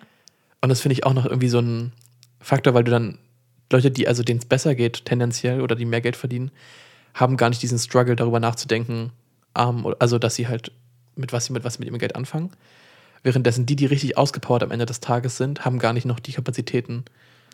Und 0.62 0.70
das 0.70 0.80
finde 0.80 0.94
ich 0.94 1.04
auch 1.04 1.12
noch 1.12 1.26
irgendwie 1.26 1.50
so 1.50 1.58
ein 1.60 1.92
Faktor, 2.40 2.72
weil 2.72 2.84
du 2.84 2.90
dann 2.90 3.18
Leute, 3.70 3.90
die 3.90 4.08
also 4.08 4.22
denen 4.22 4.38
es 4.40 4.46
besser 4.46 4.74
geht, 4.74 5.04
tendenziell 5.04 5.60
oder 5.60 5.76
die 5.76 5.84
mehr 5.84 6.00
Geld 6.00 6.16
verdienen, 6.16 6.50
haben 7.12 7.36
gar 7.36 7.50
nicht 7.50 7.60
diesen 7.60 7.78
Struggle 7.78 8.16
darüber 8.16 8.40
nachzudenken, 8.40 9.10
oder- 9.54 9.96
also 9.98 10.18
dass 10.18 10.34
sie 10.34 10.48
halt 10.48 10.72
mit 11.16 11.32
was 11.32 11.46
sie 11.46 11.52
mit 11.52 11.64
was 11.64 11.74
sie 11.74 11.80
mit 11.80 11.88
ihrem 11.88 11.98
Geld 11.98 12.16
anfangen. 12.16 12.50
Währenddessen 13.22 13.64
die, 13.66 13.76
die 13.76 13.86
richtig 13.86 14.18
ausgepowert 14.18 14.62
am 14.62 14.70
Ende 14.70 14.86
des 14.86 15.00
Tages 15.00 15.36
sind, 15.36 15.64
haben 15.64 15.78
gar 15.78 15.92
nicht 15.94 16.04
noch 16.04 16.20
die 16.20 16.32
Kapazitäten, 16.32 17.04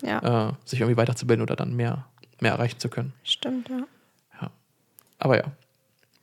Ja. 0.03 0.49
äh, 0.49 0.53
sich 0.65 0.81
irgendwie 0.81 0.97
weiterzubilden 0.97 1.43
oder 1.43 1.55
dann 1.57 1.75
mehr, 1.77 2.07
mehr 2.41 2.53
erreichen 2.53 2.79
zu 2.81 2.89
können. 2.89 3.13
Stimmt, 3.25 3.69
ja. 3.69 3.85
Aber 5.23 5.37
ja, 5.37 5.45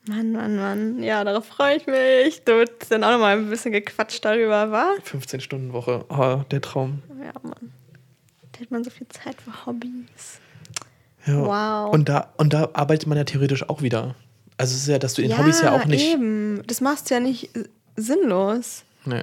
Mann, 0.07 0.31
Mann, 0.31 0.55
Mann. 0.55 1.03
Ja, 1.03 1.23
darauf 1.23 1.45
freue 1.45 1.75
ich 1.77 1.85
mich. 1.85 2.43
Du 2.45 2.59
hast 2.61 2.89
dann 2.89 3.03
auch 3.03 3.11
noch 3.11 3.19
mal 3.19 3.37
ein 3.37 3.49
bisschen 3.49 3.71
gequatscht 3.73 4.23
darüber, 4.25 4.71
war? 4.71 4.93
15 5.03 5.39
Stunden 5.41 5.73
Woche, 5.73 6.05
oh, 6.09 6.41
der 6.49 6.61
Traum. 6.61 7.03
Ja, 7.23 7.33
Mann. 7.43 7.73
Da 8.53 8.61
hat 8.61 8.71
man 8.71 8.83
so 8.83 8.89
viel 8.89 9.07
Zeit 9.09 9.35
für 9.41 9.65
Hobbys. 9.65 10.39
Ja. 11.27 11.41
Wow. 11.85 11.93
Und 11.93 12.09
da, 12.09 12.33
und 12.37 12.53
da 12.53 12.69
arbeitet 12.73 13.07
man 13.07 13.17
ja 13.17 13.23
theoretisch 13.25 13.69
auch 13.69 13.81
wieder. 13.81 14.15
Also 14.57 14.73
es 14.75 14.81
ist 14.81 14.87
ja, 14.87 14.97
dass 14.99 15.13
du 15.13 15.21
in 15.21 15.37
Hobbys 15.37 15.61
ja 15.61 15.71
auch 15.73 15.85
nicht. 15.85 16.03
eben. 16.05 16.63
Das 16.65 16.81
machst 16.81 17.09
du 17.09 17.13
ja 17.13 17.19
nicht 17.19 17.55
äh, 17.55 17.65
sinnlos. 17.95 18.83
Nee. 19.05 19.21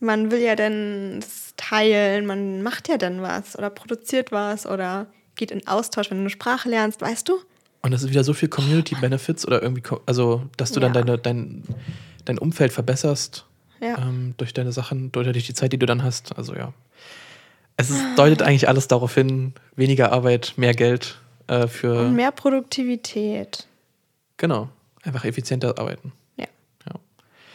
Man 0.00 0.30
will 0.30 0.40
ja 0.40 0.56
dann 0.56 1.24
teilen, 1.56 2.26
man 2.26 2.62
macht 2.62 2.88
ja 2.88 2.96
dann 2.96 3.22
was 3.22 3.56
oder 3.56 3.70
produziert 3.70 4.32
was 4.32 4.66
oder 4.66 5.06
geht 5.36 5.50
in 5.50 5.66
Austausch, 5.66 6.10
wenn 6.10 6.18
du 6.18 6.22
eine 6.22 6.30
Sprache 6.30 6.68
lernst, 6.68 7.00
weißt 7.00 7.28
du? 7.28 7.34
Und 7.82 7.90
das 7.92 8.02
ist 8.04 8.10
wieder 8.10 8.22
so 8.24 8.32
viel 8.34 8.48
Community 8.48 8.94
Benefits 9.00 9.46
oder 9.46 9.62
irgendwie, 9.62 9.82
also 10.06 10.42
dass 10.56 10.70
du 10.72 10.80
dann 10.80 10.94
Ja. 10.94 11.02
deine, 11.02 11.18
dein, 11.18 11.62
dein 12.24 12.38
Umfeld 12.38 12.72
verbesserst 12.72 13.44
Ja. 13.80 13.98
ähm, 13.98 14.34
durch 14.36 14.52
deine 14.54 14.72
Sachen, 14.72 15.10
durch, 15.12 15.30
durch 15.30 15.46
die 15.46 15.54
Zeit, 15.54 15.72
die 15.72 15.78
du 15.78 15.86
dann 15.86 16.02
hast. 16.04 16.36
Also 16.36 16.54
ja. 16.54 16.72
Es 17.76 17.90
ist, 17.90 18.00
deutet 18.16 18.42
eigentlich 18.42 18.68
alles 18.68 18.86
darauf 18.88 19.14
hin, 19.14 19.54
weniger 19.76 20.12
Arbeit, 20.12 20.52
mehr 20.56 20.74
Geld 20.74 21.18
äh, 21.48 21.66
für, 21.66 22.00
Und 22.06 22.14
mehr 22.14 22.30
Produktivität. 22.30 23.66
Genau, 24.42 24.68
einfach 25.02 25.24
effizienter 25.24 25.78
arbeiten. 25.78 26.12
Ja. 26.36 26.46
Ja. 26.86 26.94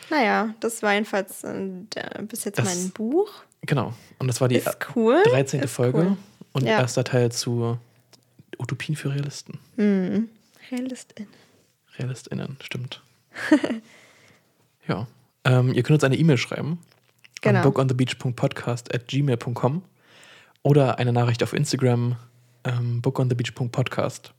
Naja, 0.10 0.56
das 0.62 0.82
war 0.82 0.94
jedenfalls 0.94 1.44
äh, 1.44 1.60
bis 2.24 2.46
jetzt 2.46 2.58
Das- 2.58 2.66
mein 2.66 2.90
Buch. 2.92 3.30
Genau. 3.62 3.94
Und 4.20 4.28
das 4.28 4.40
war 4.42 4.48
die 4.48 4.56
Ist 4.56 4.76
cool. 4.96 5.22
13. 5.26 5.60
Ist 5.62 5.74
Folge 5.74 5.98
cool. 6.00 6.18
und 6.54 6.64
Ja. 6.66 6.80
erster 6.80 7.04
Teil 7.04 7.32
zu 7.32 7.78
Utopien 8.58 8.96
für 8.96 9.12
Realisten. 9.14 9.60
Mhm. 9.76 10.30
Realistin. 10.72 11.28
RealistInnen, 12.00 12.58
stimmt. 12.64 13.02
ja. 14.88 15.08
Ähm, 15.44 15.74
ihr 15.74 15.84
könnt 15.84 15.96
uns 15.98 16.04
eine 16.04 16.16
E-Mail 16.18 16.38
schreiben 16.38 16.80
Genau. 17.42 17.60
an 17.60 17.64
bookonthebeach.podcast 17.64 18.94
at 18.94 19.08
gmail.com 19.08 19.84
oder 20.64 20.98
eine 21.00 21.14
Nachricht 21.14 21.44
auf 21.44 21.54
Instagram 21.54 22.16
ähm, 22.64 23.02
bookonthebeach.podcast. 23.02 24.34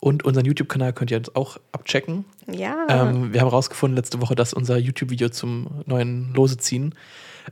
Und 0.00 0.24
unseren 0.24 0.44
YouTube-Kanal 0.44 0.92
könnt 0.92 1.10
ihr 1.10 1.16
jetzt 1.16 1.34
auch 1.34 1.58
abchecken. 1.72 2.24
Ja. 2.46 2.86
Ähm, 2.88 3.32
wir 3.32 3.40
haben 3.40 3.48
herausgefunden 3.48 3.96
letzte 3.96 4.20
Woche, 4.20 4.36
dass 4.36 4.54
unser 4.54 4.78
YouTube-Video 4.78 5.28
zum 5.30 5.82
neuen 5.86 6.32
Lose 6.34 6.56
ziehen 6.56 6.94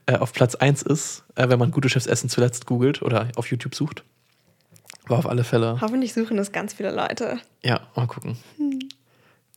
äh, 0.07 0.17
auf 0.17 0.33
Platz 0.33 0.55
1 0.55 0.83
ist, 0.83 1.25
äh, 1.35 1.49
wenn 1.49 1.59
man 1.59 1.73
gute 1.73 1.89
Chefs 1.89 2.07
Essen 2.07 2.29
zuletzt 2.29 2.67
googelt 2.67 3.03
oder 3.03 3.29
auf 3.37 3.51
YouTube 3.51 3.75
sucht. 3.75 4.05
War 5.09 5.19
auf 5.19 5.27
alle 5.27 5.45
Fälle. 5.45 5.81
Hoffentlich 5.81 6.13
suchen 6.13 6.37
das 6.37 6.53
ganz 6.53 6.75
viele 6.75 6.93
Leute. 6.93 7.39
Ja, 7.63 7.81
mal 7.95 8.07
gucken. 8.07 8.37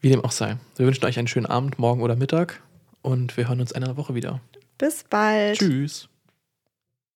Wie 0.02 0.10
dem 0.10 0.24
auch 0.24 0.32
sei. 0.32 0.57
Wir 0.76 0.86
wünschen 0.86 1.06
euch 1.06 1.18
einen 1.18 1.28
schönen 1.28 1.48
Abend, 1.48 1.80
morgen 1.80 2.02
oder 2.02 2.16
Mittag 2.16 2.61
und 3.02 3.36
wir 3.36 3.48
hören 3.48 3.60
uns 3.60 3.72
in 3.72 3.84
einer 3.84 3.98
Woche 3.98 4.16
wieder. 4.16 4.41
Bis 4.78 5.03
bald. 5.03 5.57
Tschüss. 5.57 6.07